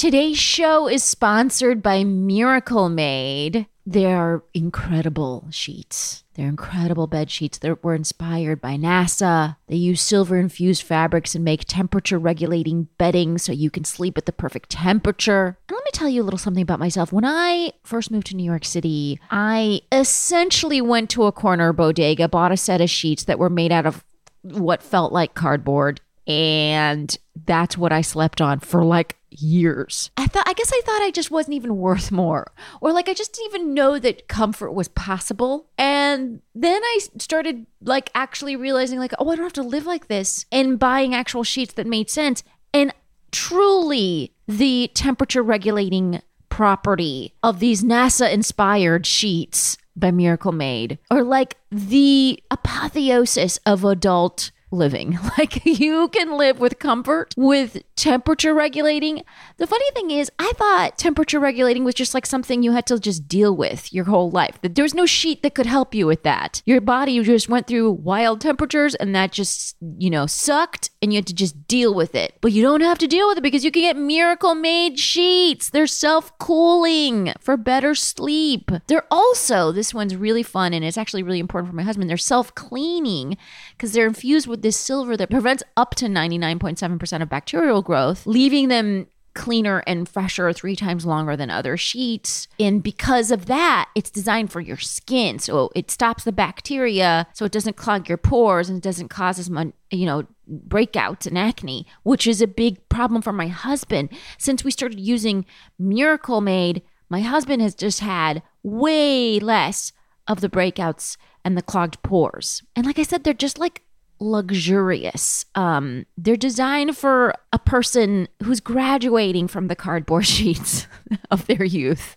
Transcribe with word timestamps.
Today's 0.00 0.38
show 0.38 0.88
is 0.88 1.04
sponsored 1.04 1.82
by 1.82 2.04
Miracle 2.04 2.88
Made. 2.88 3.66
They're 3.84 4.42
incredible 4.54 5.46
sheets. 5.50 6.24
They're 6.32 6.48
incredible 6.48 7.06
bed 7.06 7.30
sheets 7.30 7.58
that 7.58 7.84
were 7.84 7.94
inspired 7.94 8.62
by 8.62 8.76
NASA. 8.76 9.56
They 9.68 9.76
use 9.76 10.00
silver 10.00 10.38
infused 10.38 10.84
fabrics 10.84 11.34
and 11.34 11.44
make 11.44 11.66
temperature 11.66 12.18
regulating 12.18 12.88
bedding 12.96 13.36
so 13.36 13.52
you 13.52 13.70
can 13.70 13.84
sleep 13.84 14.16
at 14.16 14.24
the 14.24 14.32
perfect 14.32 14.70
temperature. 14.70 15.58
And 15.68 15.76
let 15.76 15.84
me 15.84 15.90
tell 15.92 16.08
you 16.08 16.22
a 16.22 16.24
little 16.24 16.38
something 16.38 16.62
about 16.62 16.80
myself. 16.80 17.12
When 17.12 17.26
I 17.26 17.74
first 17.84 18.10
moved 18.10 18.28
to 18.28 18.36
New 18.36 18.42
York 18.42 18.64
City, 18.64 19.20
I 19.30 19.82
essentially 19.92 20.80
went 20.80 21.10
to 21.10 21.24
a 21.24 21.32
corner 21.32 21.74
bodega, 21.74 22.26
bought 22.26 22.52
a 22.52 22.56
set 22.56 22.80
of 22.80 22.88
sheets 22.88 23.24
that 23.24 23.38
were 23.38 23.50
made 23.50 23.70
out 23.70 23.84
of 23.84 24.02
what 24.40 24.82
felt 24.82 25.12
like 25.12 25.34
cardboard. 25.34 26.00
And 26.30 27.16
that's 27.46 27.76
what 27.76 27.92
I 27.92 28.02
slept 28.02 28.40
on 28.40 28.60
for 28.60 28.84
like 28.84 29.16
years. 29.30 30.10
I 30.16 30.26
thought 30.26 30.48
I 30.48 30.52
guess 30.52 30.72
I 30.72 30.80
thought 30.84 31.02
I 31.02 31.10
just 31.10 31.30
wasn't 31.30 31.54
even 31.54 31.76
worth 31.76 32.12
more. 32.12 32.52
Or 32.80 32.92
like 32.92 33.08
I 33.08 33.14
just 33.14 33.32
didn't 33.32 33.54
even 33.54 33.74
know 33.74 33.98
that 33.98 34.28
comfort 34.28 34.72
was 34.72 34.88
possible. 34.88 35.66
And 35.76 36.40
then 36.54 36.82
I 36.82 36.98
started 37.18 37.66
like 37.82 38.10
actually 38.14 38.56
realizing 38.56 38.98
like, 38.98 39.12
oh, 39.18 39.30
I 39.30 39.36
don't 39.36 39.44
have 39.44 39.52
to 39.54 39.62
live 39.62 39.86
like 39.86 40.08
this 40.08 40.46
and 40.52 40.78
buying 40.78 41.14
actual 41.14 41.42
sheets 41.42 41.72
that 41.74 41.86
made 41.86 42.10
sense. 42.10 42.44
And 42.72 42.94
truly 43.32 44.32
the 44.46 44.90
temperature 44.94 45.42
regulating 45.42 46.22
property 46.48 47.34
of 47.42 47.60
these 47.60 47.82
NASA 47.82 48.32
inspired 48.32 49.06
sheets 49.06 49.76
by 49.96 50.10
Miracle 50.10 50.52
Made 50.52 50.98
are 51.10 51.22
like 51.22 51.56
the 51.70 52.42
apotheosis 52.50 53.58
of 53.66 53.84
adult 53.84 54.50
living. 54.70 55.18
Like 55.38 55.64
you 55.64 56.08
can 56.08 56.36
live 56.36 56.60
with 56.60 56.78
comfort 56.78 57.34
with 57.36 57.82
temperature 58.00 58.54
regulating. 58.54 59.22
The 59.58 59.66
funny 59.66 59.90
thing 59.92 60.10
is, 60.10 60.30
I 60.38 60.52
thought 60.56 60.96
temperature 60.96 61.38
regulating 61.38 61.84
was 61.84 61.94
just 61.94 62.14
like 62.14 62.24
something 62.24 62.62
you 62.62 62.72
had 62.72 62.86
to 62.86 62.98
just 62.98 63.28
deal 63.28 63.54
with 63.54 63.92
your 63.92 64.06
whole 64.06 64.30
life. 64.30 64.58
That 64.62 64.74
there 64.74 64.82
was 64.82 64.94
no 64.94 65.04
sheet 65.04 65.42
that 65.42 65.54
could 65.54 65.66
help 65.66 65.94
you 65.94 66.06
with 66.06 66.22
that. 66.22 66.62
Your 66.64 66.80
body 66.80 67.22
just 67.22 67.50
went 67.50 67.66
through 67.66 67.92
wild 67.92 68.40
temperatures 68.40 68.94
and 68.94 69.14
that 69.14 69.32
just, 69.32 69.76
you 69.98 70.08
know, 70.08 70.26
sucked 70.26 70.88
and 71.02 71.12
you 71.12 71.18
had 71.18 71.26
to 71.26 71.34
just 71.34 71.68
deal 71.68 71.94
with 71.94 72.14
it. 72.14 72.38
But 72.40 72.52
you 72.52 72.62
don't 72.62 72.80
have 72.80 72.96
to 72.98 73.06
deal 73.06 73.28
with 73.28 73.36
it 73.36 73.42
because 73.42 73.66
you 73.66 73.70
can 73.70 73.82
get 73.82 73.96
miracle 73.98 74.54
made 74.54 74.98
sheets. 74.98 75.68
They're 75.68 75.86
self 75.86 76.36
cooling 76.38 77.34
for 77.38 77.58
better 77.58 77.94
sleep. 77.94 78.70
They're 78.86 79.06
also, 79.10 79.72
this 79.72 79.92
one's 79.92 80.16
really 80.16 80.42
fun 80.42 80.72
and 80.72 80.82
it's 80.82 80.96
actually 80.96 81.22
really 81.22 81.38
important 81.38 81.70
for 81.70 81.76
my 81.76 81.82
husband. 81.82 82.08
They're 82.08 82.16
self 82.16 82.54
cleaning 82.54 83.36
because 83.72 83.92
they're 83.92 84.06
infused 84.06 84.46
with 84.46 84.62
this 84.62 84.78
silver 84.78 85.18
that 85.18 85.28
prevents 85.28 85.62
up 85.76 85.94
to 85.96 86.06
99.7% 86.06 87.22
of 87.22 87.28
bacterial 87.28 87.82
growth, 87.90 88.24
leaving 88.24 88.68
them 88.68 89.08
cleaner 89.34 89.82
and 89.84 90.08
fresher 90.08 90.52
three 90.52 90.76
times 90.76 91.04
longer 91.04 91.36
than 91.36 91.50
other 91.50 91.76
sheets. 91.76 92.46
And 92.60 92.82
because 92.82 93.32
of 93.32 93.46
that, 93.46 93.88
it's 93.96 94.10
designed 94.10 94.52
for 94.52 94.60
your 94.60 94.76
skin. 94.76 95.40
So 95.40 95.70
it 95.74 95.90
stops 95.90 96.22
the 96.22 96.30
bacteria 96.30 97.26
so 97.32 97.44
it 97.44 97.52
doesn't 97.52 97.76
clog 97.76 98.08
your 98.08 98.18
pores 98.18 98.68
and 98.68 98.78
it 98.78 98.84
doesn't 98.84 99.08
cause 99.08 99.40
as 99.40 99.50
much, 99.50 99.72
you 99.90 100.06
know, 100.06 100.24
breakouts 100.68 101.26
and 101.26 101.36
acne, 101.36 101.84
which 102.04 102.28
is 102.28 102.40
a 102.40 102.46
big 102.46 102.88
problem 102.88 103.22
for 103.22 103.32
my 103.32 103.48
husband. 103.48 104.10
Since 104.38 104.62
we 104.62 104.70
started 104.70 105.00
using 105.00 105.44
Miracle 105.80 106.40
Made, 106.40 106.82
my 107.08 107.22
husband 107.22 107.60
has 107.60 107.74
just 107.74 108.00
had 108.00 108.42
way 108.62 109.40
less 109.40 109.90
of 110.28 110.40
the 110.40 110.48
breakouts 110.48 111.16
and 111.44 111.56
the 111.56 111.62
clogged 111.62 112.00
pores. 112.04 112.62
And 112.76 112.86
like 112.86 113.00
I 113.00 113.02
said, 113.02 113.24
they're 113.24 113.34
just 113.34 113.58
like 113.58 113.82
luxurious. 114.20 115.44
Um, 115.54 116.06
they're 116.16 116.36
designed 116.36 116.96
for 116.96 117.34
a 117.52 117.58
person 117.58 118.28
who's 118.42 118.60
graduating 118.60 119.48
from 119.48 119.68
the 119.68 119.76
cardboard 119.76 120.26
sheets 120.36 120.86
of 121.30 121.46
their 121.46 121.64
youth. 121.64 122.16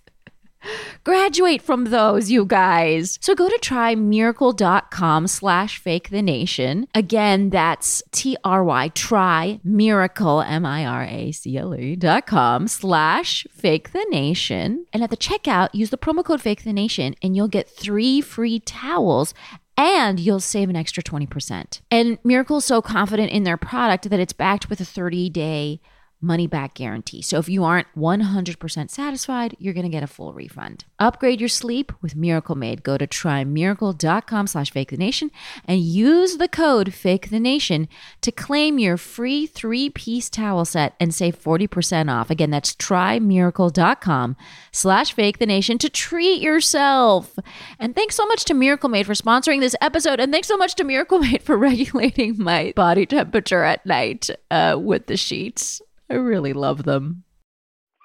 Graduate 1.04 1.62
from 1.62 1.86
those, 1.86 2.32
you 2.32 2.46
guys. 2.46 3.20
So 3.22 3.36
go 3.36 3.50
to 3.50 3.60
trymiracle.com 3.62 5.28
slash 5.28 5.78
fake 5.78 6.10
the 6.10 6.22
nation. 6.22 6.88
Again, 6.96 7.50
that's 7.50 8.02
T-R-Y, 8.12 8.88
try 8.90 9.60
miracle, 9.64 10.42
M-I-R-A-C-L-E 10.42 11.96
dot 11.98 12.26
com 12.26 12.68
slash 12.68 13.46
fake 13.52 13.92
the 13.92 14.06
nation. 14.10 14.86
And 14.94 15.04
at 15.04 15.10
the 15.10 15.18
checkout, 15.18 15.70
use 15.74 15.90
the 15.90 15.98
promo 15.98 16.24
code 16.24 16.42
fake 16.42 16.64
the 16.64 16.74
nation 16.74 17.16
and 17.22 17.36
you'll 17.36 17.50
get 17.50 17.70
three 17.70 18.22
free 18.22 18.60
towels 18.60 19.34
and 19.78 20.20
you'll 20.20 20.40
save 20.40 20.70
an 20.70 20.76
extra 20.76 21.04
20%. 21.04 21.82
And 21.90 22.18
Miracle's 22.24 22.66
so 22.66 22.82
confident 22.82 23.32
in 23.32 23.44
their 23.44 23.58
product 23.58 24.10
that 24.10 24.20
it's 24.20 24.34
backed 24.34 24.70
with 24.70 24.80
a 24.80 24.86
30 24.86 25.30
day 25.30 25.82
money 26.24 26.48
back 26.48 26.74
guarantee. 26.74 27.22
So 27.22 27.38
if 27.38 27.50
you 27.50 27.64
aren't 27.64 27.88
100% 27.96 28.90
satisfied, 28.90 29.56
you're 29.60 29.74
going 29.74 29.86
to 29.86 29.90
get 29.90 30.04
a 30.04 30.08
full 30.08 30.34
refund. 30.34 30.86
Upgrade 31.00 31.40
your 31.40 31.50
sleep 31.50 31.92
with 32.02 32.16
Miracle 32.16 32.56
Made. 32.56 32.84
Go 32.84 32.98
to 32.98 33.06
trymiracle.com 33.06 34.48
slash 34.48 34.72
fake 34.72 34.90
the 34.90 34.98
nation 34.98 35.30
and 35.66 35.82
use 35.82 36.38
the 36.38 36.48
code 36.48 36.94
fake 36.94 37.30
the 37.30 37.40
nation 37.40 37.88
to 38.22 38.32
claim 38.32 38.80
your 38.80 38.98
free 38.98 39.46
three 39.46 39.90
piece 39.90 40.30
towel 40.30 40.66
set 40.66 40.96
and 41.00 41.14
save 41.14 41.42
40% 41.42 42.12
off. 42.12 42.30
Again, 42.30 42.50
that's 42.50 42.74
trymiracle.com 42.74 44.36
slash 44.72 45.14
fake 45.14 45.40
the 45.40 45.46
nation 45.46 45.78
to 45.80 45.90
treat 45.90 46.42
yourself. 46.42 47.38
And 47.78 47.96
thanks 47.96 48.16
so 48.16 48.26
much 48.26 48.46
to 48.46 48.54
Miracle 48.54 48.90
Made 48.90 49.06
for 49.06 49.14
sponsoring 49.14 49.60
this 49.60 49.76
episode. 49.82 50.20
And 50.20 50.32
thanks 50.32 50.48
so 50.48 50.58
much 50.58 50.76
to 50.76 50.84
Miracle 50.84 51.20
Made 51.20 51.44
for 51.44 51.58
regulating 51.64 52.42
my 52.42 52.74
body 52.76 53.06
temperature 53.06 53.64
at 53.64 53.86
night 53.86 54.30
uh, 54.50 54.78
with 54.80 55.08
the 55.08 55.18
sheets. 55.18 55.82
I 56.14 56.18
really 56.18 56.54
love 56.54 56.84
them. 56.84 57.24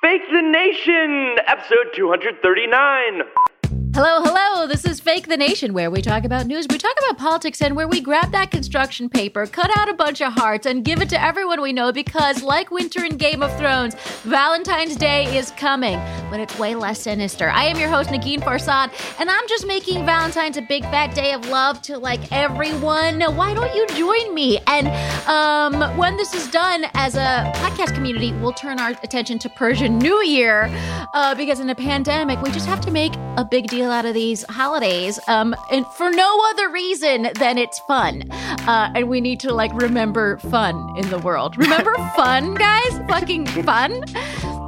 Fake 0.01 0.23
the 0.33 0.41
Nation, 0.41 1.37
episode 1.47 1.93
239. 1.95 3.88
Hello, 4.01 4.23
hello. 4.23 4.69
This 4.69 4.85
is 4.85 5.01
Fake 5.01 5.27
the 5.27 5.37
Nation, 5.37 5.73
where 5.73 5.91
we 5.91 6.03
talk 6.03 6.25
about 6.25 6.47
news, 6.47 6.69
we 6.71 6.79
talk 6.79 6.95
about 6.99 7.19
politics, 7.19 7.61
and 7.61 7.75
where 7.75 7.89
we 7.89 8.01
grab 8.01 8.31
that 8.31 8.53
construction 8.53 9.09
paper, 9.09 9.45
cut 9.45 9.77
out 9.77 9.89
a 9.89 9.93
bunch 9.93 10.23
of 10.23 10.33
hearts, 10.35 10.67
and 10.67 10.85
give 10.85 11.03
it 11.03 11.09
to 11.09 11.21
everyone 11.21 11.61
we 11.61 11.73
know 11.73 11.91
because, 11.91 12.45
like 12.45 12.71
Winter 12.71 13.05
in 13.05 13.17
Game 13.17 13.43
of 13.43 13.53
Thrones, 13.59 13.97
Valentine's 14.23 14.95
Day 14.95 15.37
is 15.37 15.51
coming, 15.51 15.99
but 16.31 16.39
it's 16.39 16.57
way 16.61 16.77
less 16.77 17.01
sinister. 17.01 17.51
I 17.51 17.65
am 17.65 17.77
your 17.77 17.89
host, 17.89 18.11
Negin 18.11 18.39
Farsad, 18.39 18.93
and 19.19 19.29
I'm 19.29 19.49
just 19.49 19.67
making 19.67 20.07
Valentine's 20.07 20.59
a 20.59 20.63
big 20.63 20.85
fat 20.85 21.13
day 21.17 21.33
of 21.33 21.49
love 21.49 21.83
to 21.83 21.99
like 21.99 22.21
everyone. 22.31 23.21
Why 23.21 23.53
don't 23.53 23.75
you 23.75 23.85
join 23.97 24.33
me? 24.33 24.61
And 24.69 24.87
um, 25.27 25.99
when 25.99 26.17
this 26.17 26.35
is 26.35 26.49
done 26.53 26.85
as 26.95 27.17
a 27.17 27.51
podcast 27.57 27.97
community, 27.97 28.33
we'll 28.35 28.53
turn 28.53 28.79
our 28.79 28.91
attention 29.03 29.41
to 29.41 29.49
Persian 29.49 29.99
New 29.99 30.23
Year 30.23 30.69
uh, 31.15 31.35
because 31.35 31.59
in 31.59 31.69
a 31.69 31.75
pandemic, 31.75 32.41
we 32.43 32.53
just 32.53 32.67
have 32.67 32.81
to 32.83 32.93
make 32.93 33.15
a 33.37 33.45
big 33.45 33.67
deal 33.67 33.88
out 33.91 34.05
of 34.05 34.15
these 34.15 34.45
holidays, 34.45 35.19
um, 35.29 35.55
and 35.71 35.87
for 35.97 36.11
no 36.11 36.41
other 36.51 36.71
reason 36.71 37.31
than 37.39 37.59
it's 37.59 37.79
fun. 37.81 38.31
Uh, 38.31 38.91
and 38.95 39.09
we 39.09 39.21
need 39.21 39.41
to 39.41 39.53
like 39.53 39.73
remember 39.75 40.39
fun 40.39 40.95
in 40.99 41.09
the 41.11 41.19
world. 41.19 41.57
Remember 41.57 41.95
fun, 42.17 42.55
guys? 42.55 42.99
Fucking 43.09 43.47
fun. 43.47 44.05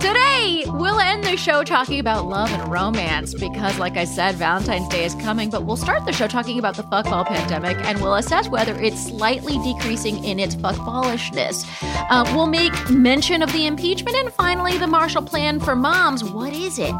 Today, 0.00 0.64
we'll 0.66 0.98
end 0.98 1.24
the 1.24 1.36
show 1.36 1.62
talking 1.62 2.00
about 2.00 2.26
love 2.26 2.50
and 2.50 2.72
romance 2.72 3.34
because, 3.34 3.78
like 3.78 3.98
I 3.98 4.04
said, 4.04 4.34
Valentine's 4.36 4.88
Day 4.88 5.04
is 5.04 5.14
coming, 5.16 5.50
but 5.50 5.64
we'll 5.64 5.76
start 5.76 6.06
the 6.06 6.12
show 6.12 6.26
talking 6.26 6.58
about 6.58 6.74
the 6.76 6.82
fuckball 6.84 7.26
pandemic 7.26 7.76
and 7.84 8.00
we'll 8.00 8.14
assess 8.14 8.48
whether 8.48 8.74
it's 8.80 9.08
slightly 9.08 9.58
decreasing 9.58 10.24
in 10.24 10.40
its 10.40 10.56
fuckballishness. 10.56 11.66
Uh, 12.10 12.24
we'll 12.34 12.46
make 12.46 12.72
mention 12.88 13.42
of 13.42 13.52
the 13.52 13.66
impeachment 13.66 14.16
and 14.16 14.32
finally 14.32 14.78
the 14.78 14.86
Marshall 14.86 15.22
Plan 15.22 15.60
for 15.60 15.76
moms. 15.76 16.24
What 16.24 16.54
is 16.54 16.78
it? 16.78 16.94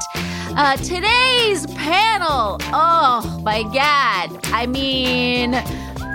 Uh, 0.56 0.77
today's 0.77 1.66
panel. 1.77 2.59
Oh 2.72 3.41
my 3.43 3.62
God. 3.62 4.41
I 4.53 4.66
mean, 4.66 5.53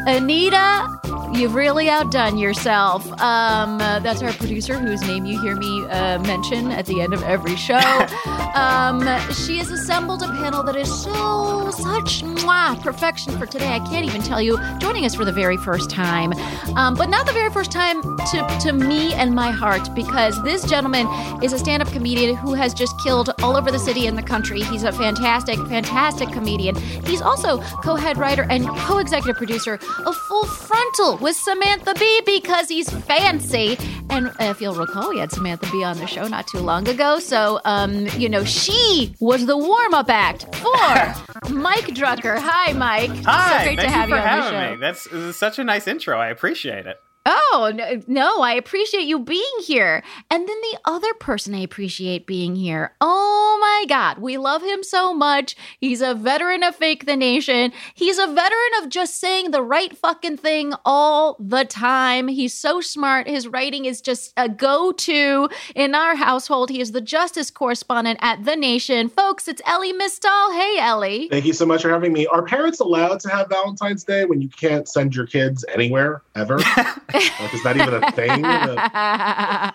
Anita, 0.08 1.00
you've 1.34 1.56
really 1.56 1.90
outdone 1.90 2.38
yourself. 2.38 3.06
Um, 3.22 3.82
uh, 3.82 4.00
that's 4.00 4.22
our 4.22 4.32
producer, 4.34 4.78
whose 4.78 5.02
name 5.02 5.26
you 5.26 5.42
hear 5.42 5.56
me 5.56 5.84
uh, 5.86 6.20
mention 6.20 6.72
at 6.72 6.86
the 6.86 7.02
end 7.02 7.14
of 7.14 7.24
every 7.24 7.56
show. 7.56 7.80
Um, 8.56 9.02
she 9.34 9.58
has 9.58 9.70
assembled 9.70 10.24
a 10.24 10.28
panel 10.28 10.64
that 10.64 10.78
is 10.78 10.88
so 10.88 11.70
such 11.72 12.24
mwah, 12.24 12.80
perfection 12.82 13.38
for 13.38 13.46
today. 13.46 13.68
I 13.68 13.80
can't 13.80 14.06
even 14.06 14.22
tell 14.22 14.42
you. 14.42 14.58
Joining 14.80 15.04
us 15.04 15.14
for 15.14 15.26
the 15.26 15.34
very 15.34 15.58
first 15.58 15.90
time, 15.90 16.32
um, 16.78 16.96
but 16.96 17.10
not 17.10 17.26
the 17.26 17.34
very 17.34 17.52
first 17.52 17.70
time 17.70 18.02
to 18.02 18.58
to 18.62 18.72
me 18.72 19.14
and 19.14 19.36
my 19.36 19.52
heart, 19.52 19.94
because 19.94 20.42
this 20.44 20.64
gentleman 20.64 21.06
is 21.44 21.52
a 21.52 21.60
stand-up 21.60 21.92
comedian 21.92 22.38
who 22.38 22.54
has 22.54 22.74
just 22.74 22.98
killed 23.02 23.30
all 23.44 23.58
over 23.58 23.72
the 23.72 23.80
city 23.80 24.08
and 24.08 24.18
the 24.18 24.24
country. 24.24 24.62
He's 24.62 24.84
a 24.84 24.94
fantastic, 24.94 25.60
fantastic 25.68 26.30
comedian. 26.30 26.76
He's 27.06 27.22
also 27.22 27.58
co-head 27.84 28.18
writer 28.18 28.48
and 28.50 28.66
co-executive 28.70 29.36
producer 29.36 29.80
a 30.00 30.14
full 30.14 30.46
frontal 30.46 31.18
with 31.18 31.36
Samantha 31.36 31.94
Bee 31.96 32.22
because 32.26 32.68
he's 32.70 32.90
fancy. 32.90 33.78
And 34.10 34.32
if 34.40 34.62
you'll 34.62 34.76
recall, 34.76 35.10
we 35.10 35.20
had 35.20 35.32
Samantha 35.32 35.70
Bee 35.72 35.84
on 35.84 35.98
the 35.98 36.08
show 36.08 36.28
not 36.28 36.48
too 36.48 36.60
long 36.60 36.88
ago. 36.88 37.20
So, 37.20 37.60
um, 37.66 38.08
you 38.18 38.30
know, 38.30 38.44
she 38.44 39.16
was 39.20 39.46
the 39.46 39.58
warm 39.58 39.94
up 39.94 40.10
act 40.10 40.44
for 40.56 40.70
Mike 41.50 41.86
Drucker. 41.88 42.38
Hi, 42.40 42.74
Mike. 42.74 43.12
Hi, 43.26 43.60
so 43.60 43.64
great 43.66 43.78
thank 43.78 43.82
to 43.82 43.90
have 43.90 44.10
you 44.10 44.16
you, 44.16 44.22
for 44.22 44.28
on 44.28 44.38
the 44.38 44.44
having 44.44 44.70
show. 44.70 44.76
me. 44.76 44.80
That's 44.82 45.08
is 45.08 45.36
such 45.36 45.60
a 45.60 45.64
nice 45.64 45.88
intro. 45.88 46.20
I 46.20 46.28
appreciate 46.30 46.86
it. 46.86 46.98
Oh, 47.26 47.72
no, 47.74 48.02
no, 48.08 48.42
I 48.42 48.54
appreciate 48.54 49.06
you 49.06 49.20
being 49.20 49.44
here. 49.66 50.04
And 50.30 50.48
then 50.48 50.58
the 50.62 50.80
other 50.86 51.14
person 51.16 51.56
I 51.56 51.60
appreciate 51.60 52.28
being 52.28 52.56
here. 52.56 52.94
Oh 53.02 53.58
my 53.60 53.86
God, 53.88 54.20
we 54.20 54.38
love 54.38 54.62
him 54.62 54.84
so 54.84 55.14
much. 55.14 55.56
He's 55.80 56.02
a 56.02 56.14
veteran 56.14 56.64
of 56.64 56.76
Fake 56.76 57.06
the 57.06 57.16
Nation. 57.16 57.72
He's 57.94 58.18
a 58.18 58.28
veteran 58.28 58.84
of 58.84 58.90
just 58.90 59.20
saying 59.20 59.52
the 59.52 59.64
right 59.64 59.98
fucking 59.98 60.38
thing 60.38 60.74
all 60.86 61.36
the 61.40 61.66
time. 61.66 62.28
He's 62.28 62.54
so 62.54 62.82
smart. 62.82 63.28
His 63.28 63.48
writing 63.48 63.86
is 63.86 64.02
just 64.02 64.34
a 64.38 64.48
go 64.48 64.92
to 64.92 65.50
in 65.74 65.96
our 65.96 66.16
household. 66.16 66.70
He 66.70 66.82
is 66.82 66.92
the 66.92 67.02
justice 67.02 67.50
correspondent 67.50 68.20
at 68.22 68.46
The 68.46 68.56
Nation. 68.56 69.10
Folks, 69.10 69.48
it's 69.48 69.62
Elie 69.66 69.94
Mystal. 69.94 70.52
Hey, 70.54 70.78
Elie 70.80 71.28
Thank 71.30 71.46
you 71.46 71.54
so 71.54 71.66
much 71.66 71.82
for 71.82 71.90
having 71.90 72.14
me. 72.14 72.28
Are 72.28 72.44
parents 72.44 72.80
allowed 72.80 73.20
to 73.22 73.30
have 73.30 73.50
Valentine's 73.50 74.04
Day 74.04 74.26
when 74.26 74.42
you 74.42 74.50
can't 74.50 74.88
send 74.88 75.16
your 75.16 75.26
kids 75.26 75.66
anywhere 75.74 76.22
ever? 76.36 76.60
like, 77.16 77.54
is 77.54 77.64
that 77.64 77.78
even 77.78 77.94
a 77.94 78.12
thing? 78.12 78.30
I 78.46 79.72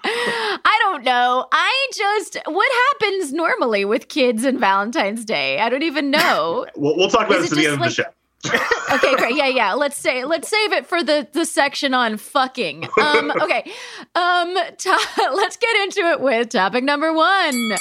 don't 0.81 1.05
know. 1.05 1.47
I 1.53 1.87
just 1.95 2.39
what 2.47 2.71
happens 2.73 3.33
normally 3.33 3.85
with 3.85 4.09
kids 4.09 4.45
and 4.45 4.59
Valentine's 4.59 5.25
Day? 5.25 5.59
I 5.59 5.69
don't 5.69 5.83
even 5.83 6.11
know. 6.11 6.67
we'll, 6.77 6.97
we'll 6.97 7.11
talk 7.11 7.27
about 7.27 7.41
this 7.41 7.53
at 7.53 7.59
the 7.59 7.67
end 7.67 7.81
like, 7.81 7.91
of 7.91 7.97
the 7.97 8.03
show. 8.03 8.11
okay, 8.95 9.17
great. 9.17 9.37
Yeah, 9.37 9.49
yeah. 9.49 9.75
Let's 9.75 9.99
say 9.99 10.25
let's 10.25 10.49
save 10.49 10.73
it 10.73 10.87
for 10.87 11.03
the 11.03 11.29
the 11.33 11.45
section 11.45 11.93
on 11.93 12.17
fucking. 12.17 12.89
Um, 13.01 13.31
okay. 13.43 13.71
Um, 14.15 14.55
to- 14.55 15.31
let's 15.35 15.57
get 15.57 15.77
into 15.83 16.01
it 16.11 16.21
with 16.21 16.49
topic 16.49 16.85
number 16.85 17.13
one. 17.13 17.77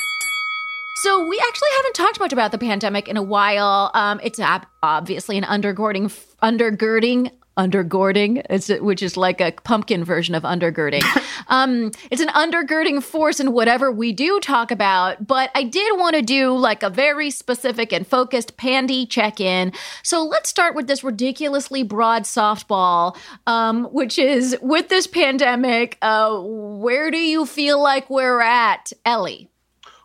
So 1.03 1.25
we 1.29 1.41
actually 1.47 1.69
haven't 1.77 1.93
talked 1.93 2.19
much 2.19 2.33
about 2.33 2.51
the 2.51 2.57
pandemic 2.57 3.07
in 3.07 3.15
a 3.15 3.23
while. 3.23 3.89
Um, 3.93 4.19
it's 4.21 4.37
ab- 4.37 4.67
obviously 4.83 5.37
an 5.37 5.45
undergirding, 5.45 6.11
undergirding 6.43 7.31
undergirding, 7.59 8.81
which 8.81 9.03
is 9.03 9.17
like 9.17 9.41
a 9.41 9.51
pumpkin 9.51 10.05
version 10.05 10.33
of 10.33 10.43
undergirding. 10.43 11.03
um, 11.49 11.91
it's 12.09 12.21
an 12.21 12.29
undergirding 12.29 13.03
force 13.03 13.39
in 13.39 13.51
whatever 13.51 13.91
we 13.91 14.13
do 14.13 14.39
talk 14.39 14.71
about, 14.71 15.27
but 15.27 15.51
I 15.53 15.63
did 15.63 15.99
want 15.99 16.15
to 16.15 16.21
do 16.21 16.55
like 16.55 16.83
a 16.83 16.89
very 16.89 17.29
specific 17.29 17.91
and 17.91 18.07
focused 18.07 18.55
pandy 18.55 19.05
check 19.05 19.41
in. 19.41 19.73
So 20.03 20.23
let's 20.23 20.49
start 20.49 20.73
with 20.73 20.87
this 20.87 21.03
ridiculously 21.03 21.83
broad 21.83 22.23
softball, 22.23 23.17
um, 23.45 23.85
which 23.85 24.17
is 24.17 24.57
with 24.61 24.87
this 24.87 25.05
pandemic, 25.05 25.97
uh, 26.01 26.39
where 26.39 27.11
do 27.11 27.17
you 27.17 27.45
feel 27.45 27.81
like 27.81 28.09
we're 28.09 28.41
at, 28.41 28.93
Elie? 29.05 29.49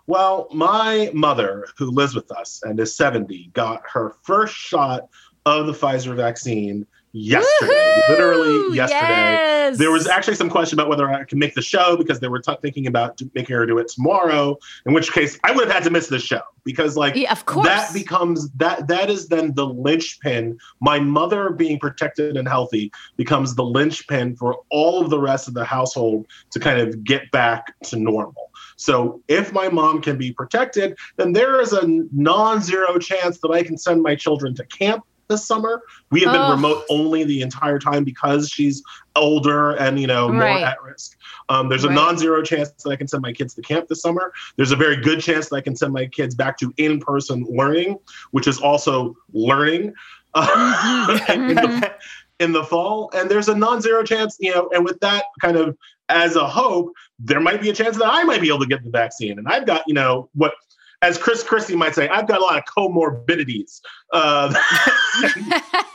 Well, 0.07 0.49
my 0.53 1.11
mother, 1.15 1.67
who 1.79 1.91
lives 1.91 2.15
with 2.15 2.31
us 2.33 2.61
and 2.65 2.79
is 2.81 2.95
70, 2.97 3.51
got 3.55 3.83
her 3.91 4.17
first 4.23 4.55
shot 4.55 5.09
of 5.47 5.67
the 5.67 5.73
Pfizer 5.73 6.15
vaccine 6.15 6.87
yesterday, 7.15 8.03
Woo-hoo! 8.09 8.13
literally 8.13 8.77
yesterday. 8.77 9.01
Yes! 9.01 9.79
There 9.79 9.91
was 9.91 10.07
actually 10.07 10.35
some 10.35 10.51
question 10.51 10.79
about 10.79 10.89
whether 10.89 11.09
I 11.09 11.25
could 11.25 11.39
make 11.39 11.55
the 11.55 11.63
show 11.63 11.97
because 11.97 12.21
they 12.21 12.29
were 12.29 12.41
t- 12.41 12.57
thinking 12.61 12.87
about 12.87 13.21
making 13.35 13.57
her 13.57 13.65
do 13.65 13.79
it 13.79 13.89
tomorrow. 13.89 14.59
In 14.85 14.93
which 14.93 15.13
case, 15.13 15.39
I 15.45 15.53
would 15.53 15.65
have 15.67 15.73
had 15.73 15.85
to 15.85 15.91
miss 15.91 16.09
the 16.09 16.19
show 16.19 16.41
because, 16.65 16.97
like, 16.97 17.15
yeah, 17.15 17.33
of 17.33 17.47
course, 17.47 17.67
that 17.67 17.95
becomes 17.95 18.51
that 18.57 18.89
that 18.89 19.09
is 19.09 19.29
then 19.29 19.55
the 19.55 19.67
linchpin. 19.67 20.59
My 20.81 20.99
mother 20.99 21.51
being 21.51 21.79
protected 21.79 22.37
and 22.37 22.49
healthy 22.49 22.93
becomes 23.17 23.55
the 23.55 23.65
linchpin 23.65 24.37
for 24.37 24.59
all 24.71 25.01
of 25.01 25.11
the 25.11 25.21
rest 25.21 25.49
of 25.49 25.55
the 25.55 25.65
household 25.65 26.27
to 26.51 26.61
kind 26.61 26.81
of 26.81 27.05
get 27.05 27.31
back 27.31 27.79
to 27.85 27.97
normal. 27.97 28.51
So 28.77 29.23
if 29.29 29.53
my 29.53 29.69
mom 29.69 30.03
can 30.03 30.19
be 30.19 30.33
protected, 30.33 30.99
then 31.17 31.33
there 31.33 31.61
is 31.61 31.73
a 31.73 31.87
non-zero 32.13 32.99
chance 32.99 33.39
that 33.39 33.51
I 33.51 33.63
can 33.63 33.79
send 33.79 34.03
my 34.03 34.17
children 34.17 34.55
to 34.57 34.65
camp 34.67 35.05
this 35.29 35.47
summer. 35.47 35.83
We 36.11 36.21
have 36.21 36.33
been 36.33 36.43
oh. 36.43 36.51
remote 36.53 36.85
only 36.91 37.25
the 37.25 37.43
entire 37.43 37.79
time 37.79 38.05
because 38.05 38.49
she's 38.49 38.83
older 39.17 39.73
and 39.73 40.01
you 40.01 40.07
know 40.07 40.29
more 40.29 40.43
right. 40.43 40.63
at 40.63 40.83
risk. 40.83 41.17
Um, 41.49 41.69
there's 41.69 41.85
a 41.85 41.89
right. 41.89 41.95
non-zero 41.95 42.43
chance 42.43 42.71
that 42.71 42.91
I 42.91 42.97
can 42.97 43.09
send 43.09 43.23
my 43.23 43.33
kids 43.33 43.55
to 43.55 43.63
camp 43.63 43.89
this 43.89 44.01
summer. 44.01 44.33
There's 44.57 44.73
a 44.73 44.77
very 44.77 44.97
good 44.97 45.21
chance 45.21 45.49
that 45.49 45.57
I 45.57 45.61
can 45.61 45.77
send 45.77 45.93
my 45.93 46.07
kids 46.07 46.35
back 46.35 46.59
to 46.59 46.73
in-person 46.77 47.47
learning, 47.49 47.99
which 48.31 48.47
is 48.47 48.59
also 48.59 49.17
learning 49.33 49.95
mm-hmm. 50.35 51.33
in, 51.49 51.55
the, 51.55 51.95
in 52.41 52.53
the 52.53 52.65
fall. 52.65 53.11
And 53.15 53.31
there's 53.31 53.49
a 53.49 53.55
non-zero 53.55 54.05
chance, 54.05 54.37
you 54.41 54.55
know, 54.55 54.69
and 54.73 54.85
with 54.85 55.01
that 55.01 55.27
kind 55.41 55.57
of 55.57 55.77
as 56.09 56.37
a 56.37 56.47
hope, 56.47 56.93
there 57.19 57.41
might 57.41 57.61
be 57.61 57.71
a 57.71 57.75
chance 57.75 57.97
that 57.97 58.07
I 58.07 58.25
might 58.25 58.41
be 58.41 58.49
able 58.49 58.61
to 58.61 58.67
get 58.67 58.85
the 58.85 58.91
vaccine. 58.91 59.39
And 59.39 59.49
I've 59.49 59.67
got, 59.67 59.85
you 59.87 59.95
know, 59.95 60.29
what 60.35 60.55
as 61.05 61.19
Chris 61.19 61.43
Christie 61.43 61.77
might 61.77 61.95
say, 61.95 62.09
I've 62.09 62.27
got 62.27 62.41
a 62.41 62.43
lot 62.43 62.57
of 62.57 62.65
comorbidities 62.65 63.81
uh, 64.13 64.53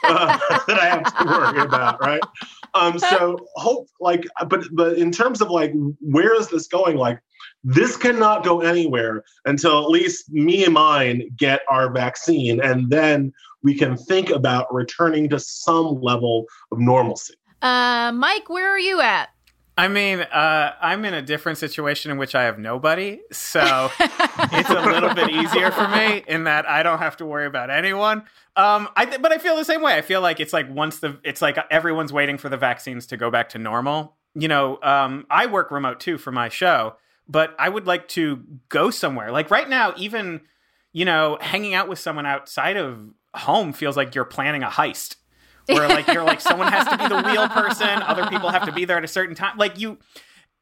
uh, 0.04 0.40
that 0.68 0.80
I 0.80 0.86
have 0.86 1.18
to 1.18 1.26
worry 1.26 1.60
about, 1.62 2.00
right? 2.00 2.22
Um, 2.76 3.00
so 3.00 3.40
hope 3.56 3.88
like, 4.00 4.26
but 4.48 4.64
but 4.72 4.98
in 4.98 5.12
terms 5.12 5.42
of 5.42 5.50
like, 5.50 5.74
where 6.00 6.40
is 6.40 6.50
this 6.50 6.68
going? 6.68 6.98
Like, 6.98 7.20
this 7.64 7.98
cannot 7.98 8.44
go 8.44 8.62
anywhere 8.62 9.24
until 9.46 9.84
at 9.84 9.90
least 9.90 10.32
me 10.32 10.64
and 10.64 10.76
mine 10.76 11.24
get 11.36 11.62
our 11.70 11.92
vaccine, 11.92 12.62
and 12.62 12.92
then 12.92 13.34
we 13.64 13.74
can 13.74 13.98
think 13.98 14.30
about 14.30 14.72
returning 14.72 15.28
to 15.30 15.40
some 15.40 16.00
level 16.02 16.46
of 16.72 16.78
normalcy. 16.80 17.34
Uh, 17.64 18.12
Mike, 18.14 18.48
where 18.48 18.70
are 18.70 18.80
you 18.80 19.02
at? 19.02 19.30
I 19.80 19.88
mean, 19.88 20.20
uh, 20.20 20.74
I'm 20.82 21.06
in 21.06 21.14
a 21.14 21.22
different 21.22 21.58
situation 21.58 22.12
in 22.12 22.18
which 22.18 22.36
I 22.36 22.44
have 22.44 22.60
nobody, 22.60 23.22
so 23.32 23.90
it's 24.00 24.70
a 24.70 24.82
little 24.82 25.14
bit 25.14 25.30
easier 25.30 25.72
for 25.72 25.88
me 25.88 26.22
in 26.28 26.44
that 26.44 26.68
I 26.68 26.84
don't 26.84 27.00
have 27.00 27.16
to 27.18 27.26
worry 27.26 27.46
about 27.46 27.70
anyone. 27.70 28.24
Um, 28.58 28.90
I 28.98 29.06
th- 29.06 29.22
but 29.22 29.32
I 29.32 29.38
feel 29.38 29.56
the 29.56 29.64
same 29.64 29.82
way. 29.82 29.96
I 29.96 30.02
feel 30.02 30.20
like 30.20 30.42
it's 30.42 30.52
like 30.52 30.70
once 30.70 31.00
the 31.00 31.18
it's 31.24 31.42
like 31.42 31.58
everyone's 31.72 32.12
waiting 32.12 32.38
for 32.38 32.50
the 32.50 32.58
vaccines 32.58 33.08
to 33.08 33.16
go 33.16 33.32
back 33.32 33.48
to 33.50 33.58
normal. 33.58 34.18
You 34.36 34.50
know, 34.50 34.80
um, 34.84 35.26
I 35.30 35.46
work 35.46 35.72
remote 35.72 36.02
too 36.02 36.18
for 36.18 36.34
my 36.34 36.50
show, 36.50 36.98
but 37.30 37.56
I 37.58 37.70
would 37.70 37.88
like 37.88 38.10
to 38.10 38.44
go 38.68 38.90
somewhere. 38.90 39.32
Like 39.32 39.50
right 39.50 39.70
now, 39.70 39.94
even 39.96 40.42
you 40.92 41.06
know, 41.06 41.38
hanging 41.40 41.74
out 41.74 41.88
with 41.88 42.00
someone 42.00 42.26
outside 42.26 42.76
of 42.76 43.00
home 43.34 43.72
feels 43.72 43.96
like 43.96 44.14
you're 44.14 44.26
planning 44.26 44.62
a 44.62 44.68
heist 44.68 45.16
where 45.70 45.88
like 45.88 46.08
you're 46.08 46.24
like 46.24 46.42
someone 46.42 46.72
has 46.72 46.88
to 46.88 46.98
be 46.98 47.08
the 47.08 47.22
wheel 47.24 47.48
person, 47.50 48.02
other 48.02 48.28
people 48.28 48.50
have 48.50 48.66
to 48.66 48.72
be 48.72 48.86
there 48.86 48.98
at 48.98 49.04
a 49.04 49.08
certain 49.08 49.36
time. 49.36 49.58
Like 49.58 49.80
you 49.80 49.98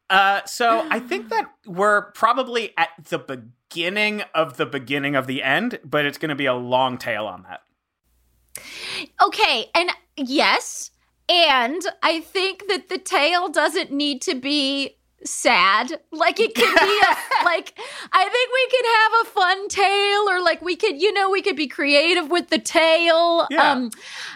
uh 0.09 0.41
so 0.45 0.87
I 0.89 0.99
think 0.99 1.29
that 1.29 1.51
we're 1.65 2.11
probably 2.11 2.73
at 2.77 2.89
the 3.09 3.19
beginning 3.19 4.23
of 4.33 4.57
the 4.57 4.65
beginning 4.65 5.15
of 5.15 5.27
the 5.27 5.43
end, 5.43 5.79
but 5.83 6.05
it's 6.05 6.17
going 6.17 6.29
to 6.29 6.35
be 6.35 6.45
a 6.45 6.53
long 6.53 6.97
tail 6.97 7.25
on 7.25 7.43
that. 7.43 7.61
Okay, 9.21 9.69
and 9.75 9.91
yes, 10.15 10.91
and 11.29 11.81
I 12.01 12.21
think 12.21 12.67
that 12.69 12.89
the 12.89 12.97
tail 12.97 13.49
doesn't 13.49 13.91
need 13.91 14.21
to 14.23 14.35
be 14.35 14.97
sad. 15.23 15.99
Like 16.11 16.39
it 16.39 16.53
could 16.53 16.79
be 16.79 17.01
a, 17.01 17.17
like 17.45 17.73
I 18.11 18.29
think 18.29 18.49
we 18.53 18.67
could 18.71 18.85
have 18.95 19.11
a 19.21 19.25
fun 19.29 19.67
tale 19.67 20.29
or 20.29 20.41
like 20.41 20.61
we 20.61 20.75
could 20.75 21.01
you 21.01 21.11
know 21.13 21.29
we 21.29 21.41
could 21.41 21.55
be 21.55 21.67
creative 21.67 22.29
with 22.29 22.49
the 22.49 22.59
tale. 22.59 23.47
Yeah. 23.49 23.71
Um 23.71 23.91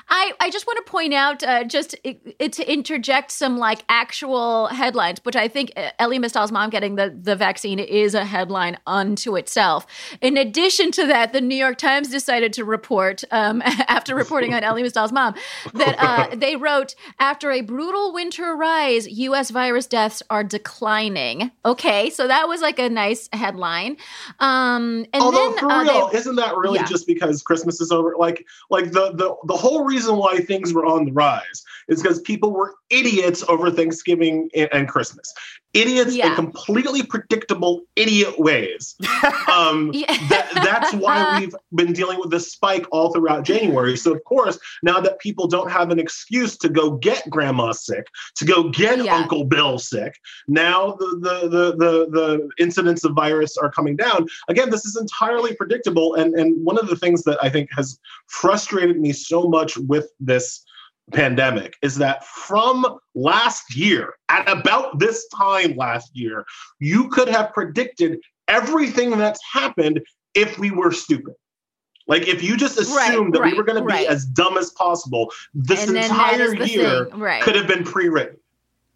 I 0.10 0.34
I 0.40 0.50
just 0.50 0.68
want 0.68 0.86
to 0.86 0.92
point 0.92 1.14
out 1.14 1.44
uh, 1.44 1.64
just 1.64 1.96
it, 2.04 2.36
it, 2.40 2.54
to 2.54 2.72
interject 2.72 3.32
some 3.32 3.58
like 3.58 3.84
actual 3.90 4.68
headlines, 4.68 5.20
which 5.24 5.36
I 5.36 5.48
think 5.48 5.72
uh, 5.76 5.92
Elie 6.00 6.20
Mystal's 6.20 6.52
mom 6.52 6.70
getting 6.70 6.96
the 6.96 7.16
the 7.18 7.36
vaccine 7.36 7.80
is 7.80 8.14
a 8.14 8.26
headline 8.26 8.78
unto 8.88 9.36
itself. 9.36 9.86
In 10.20 10.38
addition 10.38 10.92
to 10.92 11.08
that, 11.08 11.34
the 11.34 11.42
New 11.42 11.56
York 11.56 11.78
Times 11.78 12.10
decided 12.10 12.54
to 12.54 12.66
report 12.66 13.24
um 13.32 13.62
after 13.66 14.16
reporting 14.16 14.54
on 14.54 14.64
Elie 14.64 14.84
Mystal's 14.84 15.12
mom 15.12 15.36
that 15.74 15.96
uh, 16.00 16.36
they 16.36 16.56
wrote 16.56 16.96
after 17.20 17.52
a 17.52 17.62
brutal 17.62 18.14
winter 18.14 18.56
rise, 18.56 19.08
US 19.08 19.52
virus 19.52 19.88
deaths 19.88 20.24
are 20.30 20.44
declining 20.44 20.81
declining. 20.82 21.52
Okay, 21.64 22.10
so 22.10 22.28
that 22.28 22.48
was 22.48 22.62
like 22.62 22.80
a 22.80 22.90
nice 22.90 23.30
headline. 23.34 23.98
Um, 24.40 25.06
and 25.14 25.22
Although 25.22 25.52
then, 25.52 25.58
for 25.60 25.72
uh, 25.72 25.84
real, 25.84 26.10
they, 26.10 26.18
isn't 26.18 26.36
that 26.38 26.56
really 26.58 26.80
yeah. 26.80 26.86
just 26.86 27.06
because 27.06 27.44
Christmas 27.44 27.80
is 27.80 27.92
over? 27.92 28.16
Like, 28.18 28.48
like 28.72 28.86
the 28.86 29.12
the 29.12 29.36
the 29.46 29.56
whole 29.56 29.86
reason 29.86 30.18
why 30.18 30.40
things 30.40 30.74
were 30.74 30.86
on 30.86 31.06
the 31.06 31.12
rise 31.12 31.64
is 31.88 32.02
because 32.02 32.20
people 32.22 32.52
were 32.52 32.74
idiots 32.90 33.44
over 33.48 33.70
Thanksgiving 33.70 34.50
and, 34.56 34.70
and 34.74 34.88
Christmas 34.88 35.32
idiots 35.74 36.16
yeah. 36.16 36.30
in 36.30 36.36
completely 36.36 37.04
predictable 37.04 37.84
idiot 37.96 38.40
ways. 38.40 38.96
Um, 39.52 39.92
yeah. 39.94 40.06
that, 40.30 40.50
that's 40.56 40.94
why 40.94 41.40
we've 41.40 41.54
been 41.76 41.92
dealing 41.92 42.20
with 42.20 42.32
this 42.32 42.52
spike 42.52 42.86
all 42.92 43.12
throughout 43.12 43.44
January. 43.44 43.98
So, 43.98 44.14
of 44.14 44.24
course, 44.24 44.58
now 44.82 45.02
that 45.02 45.20
people 45.20 45.48
don't 45.48 45.70
have 45.70 45.92
an 45.92 46.00
excuse 46.00 46.58
to 46.60 46.70
go 46.70 46.92
get 46.92 47.30
grandma 47.30 47.74
sick, 47.74 48.08
to 48.38 48.46
go 48.46 48.70
get 48.70 49.04
yeah. 49.04 49.16
Uncle 49.16 49.44
Bill 49.44 49.78
sick, 49.78 50.16
now 50.48 50.94
the, 50.94 51.20
the, 51.22 51.50
the, 51.50 51.76
the, 51.76 52.10
the 52.12 52.50
incidents 52.60 53.04
of 53.04 53.14
virus 53.14 53.58
are 53.58 53.70
coming 53.70 53.98
down. 53.98 54.26
Again, 54.48 54.70
this 54.70 54.86
is 54.86 54.96
entirely 54.96 55.54
predictable. 55.54 56.16
And, 56.16 56.34
and 56.34 56.64
one 56.66 56.78
of 56.78 56.88
the 56.88 56.96
things 56.96 57.24
that 57.24 57.38
I 57.44 57.50
think 57.50 57.70
has 57.76 58.00
frustrated 58.28 59.00
me 59.00 59.12
so 59.12 59.50
much 59.50 59.78
with 59.78 60.12
this 60.20 60.64
pandemic 61.12 61.76
is 61.82 61.98
that 61.98 62.26
from 62.26 62.86
last 63.16 63.76
year, 63.76 64.16
at 64.30 64.48
about 64.50 65.00
this 65.00 65.28
time 65.30 65.76
last 65.76 66.16
year, 66.16 66.46
you 66.80 67.10
could 67.10 67.28
have 67.30 67.54
predicted 67.54 68.20
everything 68.48 69.12
that's 69.12 69.40
happened 69.52 70.02
if 70.34 70.58
we 70.58 70.72
were 70.72 70.92
stupid. 70.92 71.34
Like 72.08 72.28
if 72.28 72.44
you 72.44 72.58
just 72.58 72.80
assumed 72.80 72.96
right, 72.98 73.34
that 73.34 73.40
right, 73.42 73.52
we 73.52 73.58
were 73.58 73.64
going 73.64 73.80
to 73.80 73.86
be 73.86 73.94
right. 73.94 74.08
as 74.08 74.26
dumb 74.26 74.58
as 74.58 74.72
possible, 74.72 75.32
this 75.54 75.90
entire 75.90 76.54
year 76.56 77.06
could 77.42 77.56
have 77.56 77.68
been 77.68 77.84
pre-written. 77.84 78.38